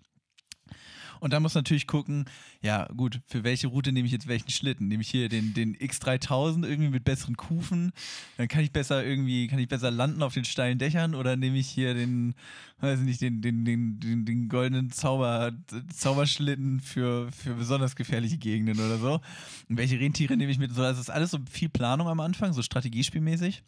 Und 1.20 1.34
dann 1.34 1.42
muss 1.42 1.56
natürlich 1.56 1.88
gucken, 1.88 2.26
ja 2.62 2.86
gut, 2.96 3.22
für 3.28 3.44
welche 3.44 3.68
Route 3.68 3.92
nehme 3.92 4.06
ich 4.06 4.12
jetzt 4.12 4.28
welchen 4.28 4.50
Schlitten? 4.50 4.88
Nehme 4.88 5.02
ich 5.02 5.10
hier 5.10 5.30
den, 5.30 5.54
den 5.54 5.76
X3000 5.76 6.66
irgendwie 6.68 6.90
mit 6.90 7.04
besseren 7.04 7.38
Kufen? 7.38 7.92
Dann 8.38 8.48
kann 8.48 8.64
ich 8.64 8.72
besser 8.72 9.04
irgendwie, 9.04 9.48
kann 9.48 9.60
ich 9.60 9.68
besser 9.68 9.92
landen 9.92 10.24
auf 10.24 10.34
den 10.34 10.46
steilen 10.46 10.80
Dächern 10.80 11.16
oder 11.16 11.36
nehme 11.36 11.58
ich 11.58 11.68
hier 11.68 11.94
den, 11.94 12.36
weiß 12.80 13.00
nicht, 13.00 13.22
den, 13.22 13.42
den, 13.42 13.66
den, 13.66 14.00
den, 14.00 14.26
den 14.26 14.50
goldenen 14.50 14.92
Zauber, 14.92 15.52
Zauberschlitten 15.94 16.80
für, 16.80 17.32
für 17.32 17.56
besonders 17.56 17.96
gefährliche 17.96 18.38
Gegenden 18.38 18.80
oder 18.80 18.98
so? 18.98 19.22
Und 19.70 19.78
welche 19.78 20.00
Rentiere 20.00 20.38
nehme 20.38 20.52
ich 20.52 20.60
mit? 20.60 20.74
So, 20.74 20.82
das 20.82 21.00
ist 21.00 21.10
alles 21.10 21.32
so 21.32 21.40
viel 21.50 21.70
Planung 21.70 22.08
am 22.08 22.20
Anfang, 22.20 22.54
so 22.54 22.62
strategiespielmäßig. 22.62 23.64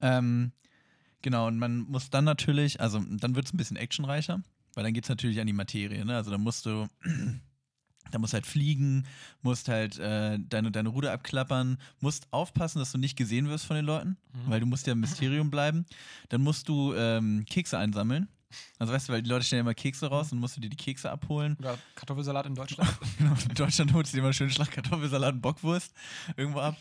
Ähm, 0.00 0.52
genau, 1.22 1.46
und 1.46 1.58
man 1.58 1.80
muss 1.80 2.10
dann 2.10 2.24
natürlich, 2.24 2.80
also 2.80 3.00
dann 3.00 3.34
wird 3.34 3.46
es 3.46 3.52
ein 3.52 3.56
bisschen 3.56 3.76
actionreicher. 3.76 4.42
Weil 4.74 4.84
dann 4.84 4.92
geht 4.92 5.04
es 5.04 5.10
natürlich 5.10 5.40
an 5.40 5.46
die 5.46 5.52
Materie, 5.52 6.04
ne? 6.04 6.16
Also 6.16 6.30
dann 6.30 6.40
musst 6.40 6.66
du, 6.66 6.86
da 8.10 8.18
musst 8.18 8.34
halt 8.34 8.46
fliegen, 8.46 9.06
musst 9.42 9.68
halt 9.68 9.98
äh, 9.98 10.38
deine, 10.38 10.70
deine 10.70 10.88
Ruder 10.88 11.12
abklappern, 11.12 11.78
musst 12.00 12.32
aufpassen, 12.32 12.78
dass 12.78 12.92
du 12.92 12.98
nicht 12.98 13.16
gesehen 13.16 13.48
wirst 13.48 13.66
von 13.66 13.76
den 13.76 13.84
Leuten, 13.84 14.16
mhm. 14.32 14.50
weil 14.50 14.60
du 14.60 14.66
musst 14.66 14.86
ja 14.86 14.92
im 14.92 15.00
Mysterium 15.00 15.50
bleiben. 15.50 15.86
Dann 16.28 16.42
musst 16.42 16.68
du 16.68 16.94
ähm, 16.94 17.44
Kekse 17.48 17.78
einsammeln. 17.78 18.28
Also 18.78 18.92
weißt 18.92 19.08
du, 19.08 19.12
weil 19.12 19.22
die 19.22 19.30
Leute 19.30 19.44
stellen 19.44 19.60
immer 19.60 19.74
Kekse 19.74 20.08
raus 20.08 20.32
und 20.32 20.38
musst 20.38 20.56
du 20.56 20.60
dir 20.60 20.70
die 20.70 20.76
Kekse 20.76 21.10
abholen. 21.10 21.56
Oder 21.60 21.78
Kartoffelsalat 21.94 22.46
in 22.46 22.54
Deutschland. 22.54 22.90
genau, 23.18 23.34
in 23.48 23.54
Deutschland 23.54 23.92
holst 23.92 24.12
du 24.12 24.16
dir 24.16 24.22
immer 24.22 24.32
schön 24.32 24.50
Schlag 24.50 24.70
Kartoffelsalat 24.72 25.34
und 25.34 25.40
Bockwurst 25.40 25.94
irgendwo 26.36 26.60
ab. 26.60 26.76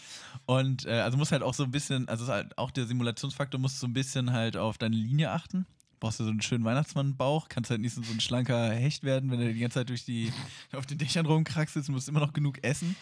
Und 0.46 0.86
äh, 0.86 1.02
also 1.02 1.18
musst 1.18 1.32
halt 1.32 1.44
auch 1.44 1.54
so 1.54 1.64
ein 1.64 1.72
bisschen, 1.72 2.08
also 2.08 2.26
halt 2.28 2.58
auch 2.58 2.72
der 2.72 2.88
Simulationsfaktor, 2.88 3.60
musst 3.60 3.80
so 3.80 3.88
ein 3.88 3.94
bisschen 3.94 4.32
halt 4.32 4.58
auf 4.58 4.80
deine 4.80 4.96
Linie 4.96 5.32
achten 5.32 5.68
brauchst 6.00 6.20
du 6.20 6.24
so 6.24 6.30
einen 6.30 6.41
schönen 6.41 6.64
Weihnachtsmannbauch, 6.64 7.50
kannst 7.50 7.70
halt 7.70 7.82
nicht 7.82 7.93
so 7.93 8.02
ein 8.02 8.20
schlanker 8.20 8.72
Hecht 8.72 9.04
werden, 9.04 9.32
wenn 9.32 9.39
du 9.39 9.54
die 9.54 9.60
ganze 9.60 9.80
Zeit 9.80 9.89
durch 9.89 10.06
die, 10.06 10.32
auf 10.74 10.86
den 10.86 10.97
Dächern 10.97 11.26
rumkraxelst 11.26 11.89
musst 11.89 12.10
immer 12.10 12.20
noch 12.20 12.34
genug 12.34 12.64
essen. 12.64 12.95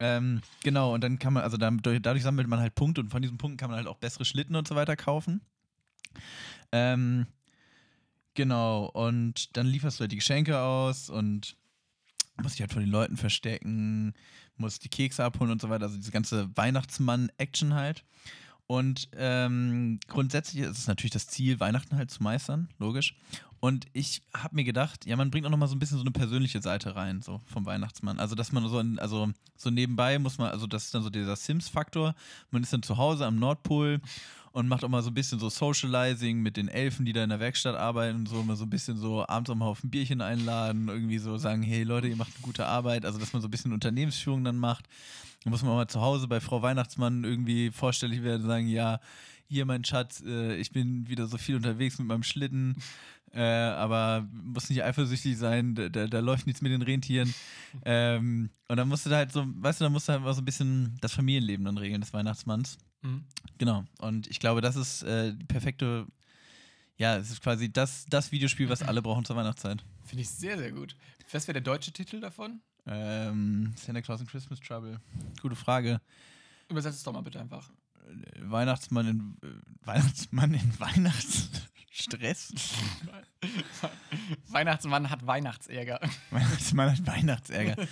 Ähm, 0.00 0.40
genau, 0.64 0.94
und 0.94 1.02
dann 1.02 1.18
kann 1.18 1.32
man, 1.32 1.44
also 1.44 1.56
dadurch, 1.56 2.00
dadurch, 2.02 2.22
sammelt 2.22 2.48
man 2.48 2.58
halt 2.58 2.74
Punkte 2.74 3.00
und 3.00 3.10
von 3.10 3.22
diesen 3.22 3.38
Punkten 3.38 3.56
kann 3.56 3.70
man 3.70 3.76
halt 3.76 3.86
auch 3.86 3.98
bessere 3.98 4.24
Schlitten 4.24 4.56
und 4.56 4.66
so 4.66 4.74
weiter 4.74 4.96
kaufen. 4.96 5.42
Ähm, 6.72 7.26
genau, 8.34 8.86
und 8.86 9.56
dann 9.56 9.66
lieferst 9.66 9.98
du 9.98 10.00
halt 10.02 10.12
die 10.12 10.16
Geschenke 10.16 10.58
aus 10.58 11.08
und 11.08 11.56
musst 12.42 12.56
dich 12.56 12.62
halt 12.62 12.72
von 12.72 12.82
den 12.82 12.90
Leuten 12.90 13.16
verstecken, 13.16 14.14
musst 14.56 14.84
die 14.84 14.88
Kekse 14.88 15.24
abholen 15.24 15.52
und 15.52 15.60
so 15.60 15.70
weiter. 15.70 15.84
Also 15.84 15.96
diese 15.96 16.10
ganze 16.10 16.50
Weihnachtsmann-Action 16.56 17.74
halt. 17.74 18.04
Und 18.66 19.08
ähm, 19.16 20.00
grundsätzlich 20.08 20.62
ist 20.62 20.78
es 20.78 20.86
natürlich 20.86 21.12
das 21.12 21.26
Ziel, 21.26 21.60
Weihnachten 21.60 21.96
halt 21.96 22.10
zu 22.10 22.22
meistern, 22.22 22.68
logisch. 22.78 23.14
Und 23.64 23.86
ich 23.92 24.22
habe 24.34 24.56
mir 24.56 24.64
gedacht, 24.64 25.06
ja, 25.06 25.14
man 25.14 25.30
bringt 25.30 25.46
auch 25.46 25.50
noch 25.50 25.58
mal 25.58 25.68
so 25.68 25.76
ein 25.76 25.78
bisschen 25.78 25.96
so 25.96 26.02
eine 26.02 26.10
persönliche 26.10 26.60
Seite 26.60 26.96
rein, 26.96 27.22
so 27.22 27.40
vom 27.46 27.64
Weihnachtsmann. 27.64 28.18
Also, 28.18 28.34
dass 28.34 28.50
man 28.50 28.66
so, 28.68 28.80
in, 28.80 28.98
also 28.98 29.30
so 29.56 29.70
nebenbei 29.70 30.18
muss 30.18 30.38
man, 30.38 30.50
also 30.50 30.66
das 30.66 30.86
ist 30.86 30.94
dann 30.94 31.04
so 31.04 31.10
dieser 31.10 31.36
Sims-Faktor. 31.36 32.16
Man 32.50 32.64
ist 32.64 32.72
dann 32.72 32.82
zu 32.82 32.96
Hause 32.96 33.24
am 33.24 33.36
Nordpol 33.36 34.00
und 34.50 34.66
macht 34.66 34.82
auch 34.82 34.88
mal 34.88 35.02
so 35.02 35.10
ein 35.10 35.14
bisschen 35.14 35.38
so 35.38 35.48
Socializing 35.48 36.40
mit 36.40 36.56
den 36.56 36.66
Elfen, 36.66 37.06
die 37.06 37.12
da 37.12 37.22
in 37.22 37.30
der 37.30 37.38
Werkstatt 37.38 37.76
arbeiten 37.76 38.18
und 38.18 38.28
so, 38.28 38.42
mal 38.42 38.56
so 38.56 38.64
ein 38.64 38.70
bisschen 38.70 38.96
so 38.96 39.26
abends 39.28 39.48
auch 39.48 39.54
mal 39.54 39.66
auf 39.66 39.84
ein 39.84 39.90
Bierchen 39.90 40.22
einladen, 40.22 40.88
irgendwie 40.88 41.18
so 41.18 41.38
sagen, 41.38 41.62
hey 41.62 41.84
Leute, 41.84 42.08
ihr 42.08 42.16
macht 42.16 42.34
eine 42.34 42.42
gute 42.42 42.66
Arbeit. 42.66 43.04
Also, 43.04 43.20
dass 43.20 43.32
man 43.32 43.42
so 43.42 43.48
ein 43.48 43.52
bisschen 43.52 43.72
Unternehmensführung 43.72 44.42
dann 44.42 44.56
macht. 44.56 44.88
Da 45.44 45.50
muss 45.50 45.62
man 45.62 45.72
auch 45.72 45.76
mal 45.76 45.88
zu 45.88 46.00
Hause 46.00 46.28
bei 46.28 46.40
Frau 46.40 46.62
Weihnachtsmann 46.62 47.24
irgendwie 47.24 47.70
vorstellig 47.70 48.22
werden 48.22 48.42
und 48.42 48.48
sagen, 48.48 48.68
ja, 48.68 49.00
hier 49.48 49.66
mein 49.66 49.84
Schatz, 49.84 50.22
äh, 50.24 50.56
ich 50.56 50.72
bin 50.72 51.08
wieder 51.08 51.26
so 51.26 51.36
viel 51.36 51.56
unterwegs 51.56 51.98
mit 51.98 52.08
meinem 52.08 52.22
Schlitten, 52.22 52.76
äh, 53.32 53.42
aber 53.42 54.28
muss 54.32 54.70
nicht 54.70 54.82
eifersüchtig 54.82 55.36
sein, 55.36 55.74
da, 55.74 55.88
da, 55.88 56.06
da 56.06 56.20
läuft 56.20 56.46
nichts 56.46 56.62
mit 56.62 56.72
den 56.72 56.82
Rentieren. 56.82 57.34
Ähm, 57.84 58.50
und 58.68 58.76
dann 58.76 58.88
musst 58.88 59.06
du 59.06 59.10
da 59.10 59.16
halt 59.16 59.32
so, 59.32 59.44
weißt 59.46 59.80
du, 59.80 59.84
dann 59.84 59.92
musst 59.92 60.08
du 60.08 60.12
halt 60.12 60.22
mal 60.22 60.34
so 60.34 60.40
ein 60.40 60.44
bisschen 60.44 60.96
das 61.00 61.12
Familienleben 61.12 61.64
dann 61.64 61.78
regeln 61.78 62.00
des 62.00 62.12
Weihnachtsmanns. 62.12 62.78
Mhm. 63.02 63.24
Genau. 63.58 63.84
Und 63.98 64.26
ich 64.28 64.40
glaube, 64.40 64.60
das 64.60 64.76
ist 64.76 65.02
äh, 65.02 65.34
die 65.34 65.44
perfekte, 65.44 66.06
ja, 66.96 67.16
es 67.16 67.30
ist 67.30 67.42
quasi 67.42 67.72
das, 67.72 68.06
das 68.08 68.32
Videospiel, 68.32 68.68
was 68.68 68.82
alle 68.82 69.02
brauchen 69.02 69.24
zur 69.24 69.36
Weihnachtszeit. 69.36 69.84
Finde 70.04 70.22
ich 70.22 70.30
sehr, 70.30 70.58
sehr 70.58 70.72
gut. 70.72 70.96
Was 71.30 71.46
wäre 71.46 71.54
der 71.54 71.62
deutsche 71.62 71.92
Titel 71.92 72.20
davon? 72.20 72.60
Ähm, 72.86 73.72
Santa 73.76 74.00
Claus 74.02 74.20
in 74.20 74.26
Christmas 74.26 74.60
Trouble. 74.60 75.00
Gute 75.40 75.56
Frage. 75.56 76.00
Übersetzt 76.68 76.98
es 76.98 77.04
doch 77.04 77.12
mal 77.12 77.22
bitte 77.22 77.40
einfach. 77.40 77.70
Weihnachtsmann 78.40 79.06
in 79.06 79.36
äh, 79.42 79.86
Weihnachtsmann 79.86 80.54
in 80.54 80.80
Weihnachtsstress. 80.80 82.52
Weihnachtsmann 84.48 85.10
hat 85.10 85.26
Weihnachtsärger. 85.26 86.00
Weihnachtsmann 86.30 86.90
hat 86.90 87.06
Weihnachtsärger. 87.06 87.86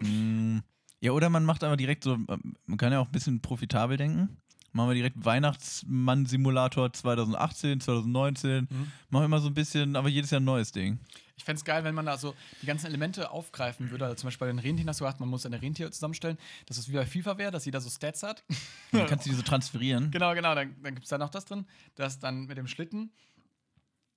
mm, 0.00 0.58
ja, 1.00 1.12
oder 1.12 1.28
man 1.30 1.44
macht 1.44 1.62
aber 1.62 1.76
direkt 1.76 2.04
so, 2.04 2.14
ähm, 2.14 2.56
man 2.66 2.78
kann 2.78 2.92
ja 2.92 3.00
auch 3.00 3.06
ein 3.06 3.12
bisschen 3.12 3.40
profitabel 3.40 3.96
denken. 3.96 4.36
Machen 4.72 4.90
wir 4.90 4.94
direkt 4.94 5.24
Weihnachtsmann-Simulator 5.24 6.92
2018, 6.92 7.80
2019. 7.80 8.68
Mhm. 8.68 8.92
Machen 9.08 9.22
wir 9.22 9.24
immer 9.24 9.40
so 9.40 9.48
ein 9.48 9.54
bisschen, 9.54 9.96
aber 9.96 10.10
jedes 10.10 10.30
Jahr 10.30 10.40
ein 10.40 10.44
neues 10.44 10.70
Ding. 10.70 10.98
Ich 11.36 11.44
fände 11.44 11.58
es 11.58 11.64
geil, 11.64 11.84
wenn 11.84 11.94
man 11.94 12.06
da 12.06 12.16
so 12.16 12.34
die 12.62 12.66
ganzen 12.66 12.86
Elemente 12.86 13.30
aufgreifen 13.30 13.90
würde. 13.90 14.06
Also 14.06 14.16
zum 14.16 14.28
Beispiel 14.28 14.46
bei 14.46 14.52
den 14.52 14.58
Rentieren 14.58 14.88
hast 14.88 15.00
du 15.00 15.04
gesagt, 15.04 15.20
man 15.20 15.28
muss 15.28 15.44
eine 15.44 15.60
Rentier 15.60 15.90
zusammenstellen, 15.92 16.38
dass 16.64 16.78
es 16.78 16.88
wie 16.88 16.94
bei 16.94 17.04
FIFA 17.04 17.36
wäre, 17.36 17.50
dass 17.50 17.66
jeder 17.66 17.80
so 17.80 17.90
Stats 17.90 18.22
hat. 18.22 18.42
Dann 18.92 19.06
kannst 19.06 19.26
du 19.26 19.30
die 19.30 19.36
so 19.36 19.42
transferieren. 19.42 20.10
Genau, 20.10 20.34
genau. 20.34 20.54
Dann, 20.54 20.74
dann 20.82 20.94
gibt 20.94 21.04
es 21.04 21.10
da 21.10 21.18
noch 21.18 21.30
das 21.30 21.44
drin, 21.44 21.66
dass 21.94 22.18
dann 22.18 22.46
mit 22.46 22.56
dem 22.56 22.66
Schlitten 22.66 23.10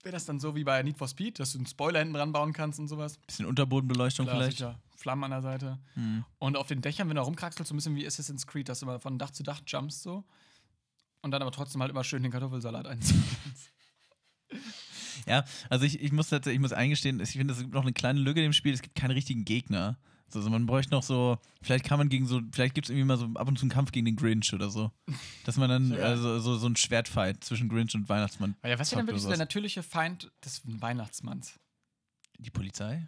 wäre 0.04 0.14
das 0.14 0.26
dann 0.26 0.40
so 0.40 0.56
wie 0.56 0.64
bei 0.64 0.82
Need 0.82 0.98
for 0.98 1.08
Speed, 1.08 1.40
dass 1.40 1.52
du 1.52 1.58
einen 1.58 1.68
Spoiler 1.68 2.00
hinten 2.00 2.14
dran 2.14 2.32
bauen 2.32 2.54
kannst 2.54 2.80
und 2.80 2.88
sowas. 2.88 3.18
Bisschen 3.18 3.46
Unterbodenbeleuchtung 3.46 4.26
Klar, 4.26 4.38
vielleicht. 4.38 4.58
Sicher. 4.58 4.80
Flammen 4.96 5.26
an 5.26 5.32
der 5.32 5.42
Seite. 5.42 5.80
Mhm. 5.96 6.26
Und 6.40 6.58
auf 6.58 6.68
den 6.68 6.82
Dächern, 6.82 7.08
wenn 7.10 7.16
du 7.16 7.22
rumkraxelst, 7.22 7.70
so 7.70 7.74
ein 7.74 7.78
bisschen 7.78 7.96
wie 7.96 8.06
Assassin's 8.06 8.48
Creed, 8.48 8.70
dass 8.70 8.80
du 8.80 8.86
immer 8.86 9.00
von 9.00 9.18
Dach 9.18 9.32
zu 9.32 9.44
Dach 9.44 9.62
jumpst 9.66 10.04
so. 10.04 10.24
Und 11.22 11.32
dann 11.32 11.42
aber 11.42 11.52
trotzdem 11.52 11.82
halt 11.82 11.92
immer 11.92 12.04
schön 12.04 12.24
den 12.24 12.32
Kartoffelsalat 12.32 12.88
einziehen. 12.88 13.24
ja, 15.28 15.44
also 15.70 15.86
ich, 15.86 16.02
ich 16.02 16.12
muss 16.12 16.30
tatsächlich, 16.30 16.58
ich 16.58 16.62
muss 16.62 16.74
eingestehen, 16.74 17.20
ich 17.20 17.32
finde, 17.32 17.54
es 17.54 17.60
gibt 17.60 17.74
noch 17.74 17.84
eine 17.84 17.94
kleine 17.94 18.20
Lücke 18.20 18.44
im 18.44 18.54
Spiel, 18.54 18.74
es 18.74 18.82
gibt 18.82 18.96
keine 18.96 19.16
richtigen 19.16 19.46
Gegner. 19.46 19.98
Also 20.36 20.50
man 20.50 20.66
bräuchte 20.66 20.92
noch 20.92 21.04
so, 21.04 21.40
vielleicht 21.62 21.86
kann 21.86 21.98
man 21.98 22.10
gegen 22.10 22.28
so, 22.28 22.42
vielleicht 22.52 22.76
gibt 22.76 22.86
es 22.86 22.92
irgendwie 22.92 23.06
mal 23.06 23.18
so 23.18 23.26
ab 23.34 23.48
und 23.48 23.58
zu 23.58 23.64
einen 23.64 23.72
Kampf 23.72 23.92
gegen 23.92 24.06
den 24.06 24.16
Grinch 24.16 24.54
oder 24.54 24.70
so. 24.70 24.92
Dass 25.46 25.58
man 25.58 25.70
dann, 25.70 25.92
ja. 25.98 26.00
also 26.00 26.40
so, 26.40 26.56
so 26.56 26.68
ein 26.68 26.76
Schwertfight 26.76 27.44
zwischen 27.44 27.68
Grinch 27.68 27.96
und 27.96 28.10
Weihnachtsmann. 28.10 28.56
Ja, 28.64 28.78
was 28.78 28.90
ist 28.90 28.96
denn 28.96 29.08
wirklich 29.08 29.24
so 29.24 29.30
der 29.30 29.38
natürliche 29.38 29.82
Feind 29.82 30.32
des 30.46 30.62
Weihnachtsmanns? 30.66 31.60
Die 32.38 32.52
Polizei? 32.52 33.08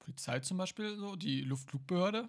Polizei 0.00 0.40
zum 0.40 0.58
Beispiel, 0.58 0.96
so, 0.96 1.16
die 1.16 1.42
Luftflugbehörde. 1.42 2.28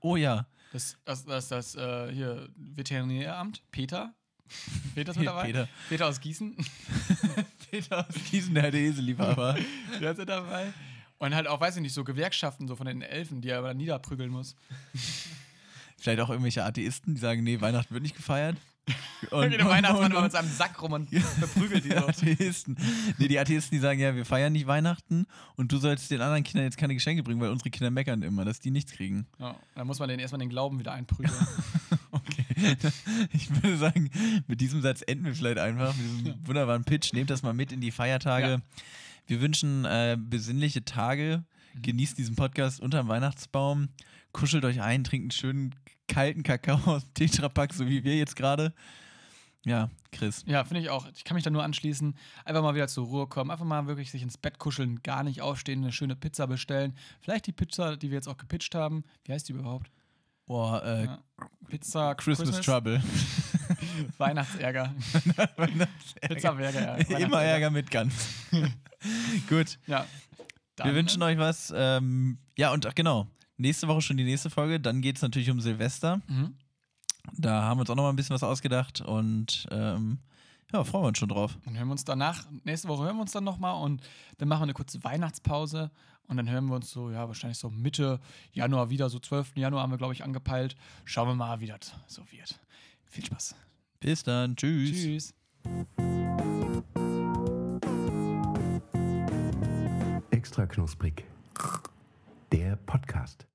Oh 0.00 0.16
ja. 0.16 0.46
Das, 0.72 0.98
das, 1.04 1.24
das, 1.24 1.48
das 1.48 1.74
äh, 1.76 2.12
hier 2.12 2.48
Veterinäramt, 2.56 3.62
Peter. 3.70 4.14
Peter 4.94 5.10
ist 5.12 5.18
mit 5.18 5.26
dabei. 5.26 5.44
Peter. 5.44 5.68
Peter 5.88 6.06
aus 6.06 6.20
Gießen. 6.20 6.56
Peter 7.70 8.06
aus 8.08 8.14
Gießen, 8.30 8.54
der 8.54 8.64
alte 8.64 8.78
Eselliebhaber. 8.78 9.56
der 10.00 10.10
ist 10.12 10.28
dabei. 10.28 10.72
Und 11.18 11.34
halt 11.34 11.46
auch, 11.46 11.60
weiß 11.60 11.76
ich 11.76 11.82
nicht, 11.82 11.94
so 11.94 12.04
Gewerkschaften 12.04 12.68
so 12.68 12.76
von 12.76 12.86
den 12.86 13.02
Elfen, 13.02 13.40
die 13.40 13.48
er 13.48 13.58
aber 13.58 13.74
niederprügeln 13.74 14.30
muss. 14.30 14.54
Vielleicht 15.96 16.20
auch 16.20 16.28
irgendwelche 16.28 16.62
Atheisten, 16.64 17.14
die 17.14 17.20
sagen, 17.20 17.42
nee, 17.42 17.60
Weihnachten 17.60 17.92
wird 17.94 18.02
nicht 18.02 18.16
gefeiert. 18.16 18.56
Und, 19.30 19.50
der 19.50 19.64
Weihnachtsmann 19.66 20.12
und, 20.12 20.22
mit 20.22 20.32
seinem 20.32 20.50
Sack 20.50 20.80
rum 20.80 20.92
und 20.92 21.08
verprügelt 21.08 21.84
die 21.84 21.90
so. 21.90 21.96
Atheisten. 21.96 22.76
Nee, 23.18 23.28
die 23.28 23.38
Atheisten, 23.38 23.76
die 23.76 23.80
sagen, 23.80 23.98
ja, 23.98 24.14
wir 24.14 24.24
feiern 24.24 24.52
nicht 24.52 24.66
Weihnachten 24.66 25.26
und 25.56 25.72
du 25.72 25.78
sollst 25.78 26.10
den 26.10 26.20
anderen 26.20 26.44
Kindern 26.44 26.66
jetzt 26.66 26.76
keine 26.76 26.94
Geschenke 26.94 27.22
bringen, 27.22 27.40
weil 27.40 27.50
unsere 27.50 27.70
Kinder 27.70 27.90
meckern 27.90 28.22
immer, 28.22 28.44
dass 28.44 28.60
die 28.60 28.70
nichts 28.70 28.92
kriegen. 28.92 29.26
Ja, 29.38 29.56
dann 29.74 29.86
muss 29.86 29.98
man 29.98 30.08
denen 30.08 30.20
erstmal 30.20 30.38
den 30.38 30.50
Glauben 30.50 30.78
wieder 30.78 30.92
einprügeln. 30.92 31.34
Ich 33.32 33.50
würde 33.50 33.76
sagen, 33.76 34.10
mit 34.46 34.60
diesem 34.60 34.82
Satz 34.82 35.02
enden 35.06 35.24
wir 35.24 35.34
vielleicht 35.34 35.58
einfach, 35.58 35.94
mit 35.96 36.06
diesem 36.06 36.26
ja. 36.26 36.34
wunderbaren 36.44 36.84
Pitch. 36.84 37.12
Nehmt 37.12 37.30
das 37.30 37.42
mal 37.42 37.52
mit 37.52 37.72
in 37.72 37.80
die 37.80 37.90
Feiertage. 37.90 38.48
Ja. 38.48 38.60
Wir 39.26 39.40
wünschen 39.40 39.84
äh, 39.84 40.16
besinnliche 40.18 40.84
Tage. 40.84 41.44
Genießt 41.82 42.16
diesen 42.16 42.36
Podcast 42.36 42.80
unterm 42.80 43.08
Weihnachtsbaum. 43.08 43.88
Kuschelt 44.32 44.64
euch 44.64 44.80
ein, 44.80 45.04
trinkt 45.04 45.24
einen 45.24 45.30
schönen 45.30 45.74
kalten 46.08 46.42
Kakao 46.42 46.78
aus 46.86 47.04
dem 47.04 47.14
Tetrapack, 47.14 47.74
so 47.74 47.86
wie 47.86 48.04
wir 48.04 48.16
jetzt 48.16 48.36
gerade. 48.36 48.72
Ja, 49.64 49.90
Chris. 50.12 50.44
Ja, 50.46 50.64
finde 50.64 50.80
ich 50.80 50.90
auch. 50.90 51.08
Ich 51.16 51.24
kann 51.24 51.34
mich 51.34 51.42
da 51.42 51.50
nur 51.50 51.64
anschließen. 51.64 52.14
Einfach 52.44 52.62
mal 52.62 52.76
wieder 52.76 52.86
zur 52.86 53.06
Ruhe 53.06 53.26
kommen. 53.26 53.50
Einfach 53.50 53.64
mal 53.64 53.88
wirklich 53.88 54.12
sich 54.12 54.22
ins 54.22 54.38
Bett 54.38 54.60
kuscheln, 54.60 55.02
gar 55.02 55.24
nicht 55.24 55.42
aufstehen, 55.42 55.82
eine 55.82 55.90
schöne 55.90 56.14
Pizza 56.14 56.46
bestellen. 56.46 56.96
Vielleicht 57.20 57.48
die 57.48 57.52
Pizza, 57.52 57.96
die 57.96 58.10
wir 58.10 58.14
jetzt 58.14 58.28
auch 58.28 58.36
gepitcht 58.36 58.76
haben. 58.76 59.02
Wie 59.24 59.32
heißt 59.32 59.48
die 59.48 59.54
überhaupt? 59.54 59.90
Boah, 60.46 60.82
äh, 60.84 61.04
Ja. 61.04 61.18
Pizza 61.68 62.14
Christmas, 62.14 62.60
Trouble. 62.60 63.02
Weihnachtsärger. 64.18 64.94
Pizza 66.20 66.58
Ärger. 66.58 67.00
Ja. 67.10 67.18
Immer 67.18 67.42
Ärger 67.42 67.70
mit 67.70 67.90
Gans. 67.90 68.14
Gut. 69.48 69.78
Ja. 69.86 70.06
Wir 70.82 70.94
wünschen 70.94 71.22
euch 71.22 71.38
was. 71.38 71.72
Ähm, 71.76 72.38
ja, 72.56 72.72
und 72.72 72.86
ach, 72.86 72.94
genau. 72.94 73.26
Nächste 73.56 73.88
Woche 73.88 74.02
schon 74.02 74.16
die 74.16 74.24
nächste 74.24 74.50
Folge. 74.50 74.78
Dann 74.78 75.00
geht 75.00 75.16
es 75.16 75.22
natürlich 75.22 75.50
um 75.50 75.60
Silvester. 75.60 76.20
Mhm. 76.28 76.54
Da 77.32 77.62
haben 77.62 77.78
wir 77.78 77.80
uns 77.80 77.90
auch 77.90 77.96
noch 77.96 78.04
mal 78.04 78.10
ein 78.10 78.16
bisschen 78.16 78.34
was 78.34 78.42
ausgedacht 78.44 79.00
und 79.00 79.66
ähm, 79.72 80.18
ja, 80.72 80.84
freuen 80.84 81.04
wir 81.04 81.08
uns 81.08 81.18
schon 81.18 81.28
drauf. 81.28 81.58
Dann 81.64 81.76
hören 81.76 81.88
wir 81.88 81.92
uns 81.92 82.04
danach, 82.04 82.44
nächste 82.64 82.86
Woche 82.88 83.04
hören 83.04 83.16
wir 83.16 83.22
uns 83.22 83.32
dann 83.32 83.42
nochmal 83.44 83.82
und 83.82 84.00
dann 84.38 84.48
machen 84.48 84.60
wir 84.60 84.64
eine 84.64 84.74
kurze 84.74 85.02
Weihnachtspause 85.02 85.90
und 86.28 86.36
dann 86.36 86.50
hören 86.50 86.66
wir 86.66 86.74
uns 86.74 86.90
so, 86.90 87.10
ja, 87.10 87.26
wahrscheinlich 87.28 87.58
so 87.58 87.70
Mitte 87.70 88.20
Januar 88.52 88.90
wieder, 88.90 89.08
so 89.08 89.18
12. 89.18 89.56
Januar 89.56 89.82
haben 89.82 89.92
wir, 89.92 89.98
glaube 89.98 90.12
ich, 90.12 90.24
angepeilt. 90.24 90.76
Schauen 91.04 91.28
wir 91.28 91.34
mal, 91.34 91.60
wie 91.60 91.66
das 91.66 91.94
so 92.06 92.22
wird. 92.30 92.58
Viel 93.06 93.24
Spaß. 93.24 93.54
Bis 94.00 94.22
dann. 94.22 94.56
Tschüss. 94.56 94.90
Tschüss. 94.90 95.34
Extra 100.30 100.66
knusprig. 100.66 101.24
Der 102.52 102.76
Podcast. 102.76 103.46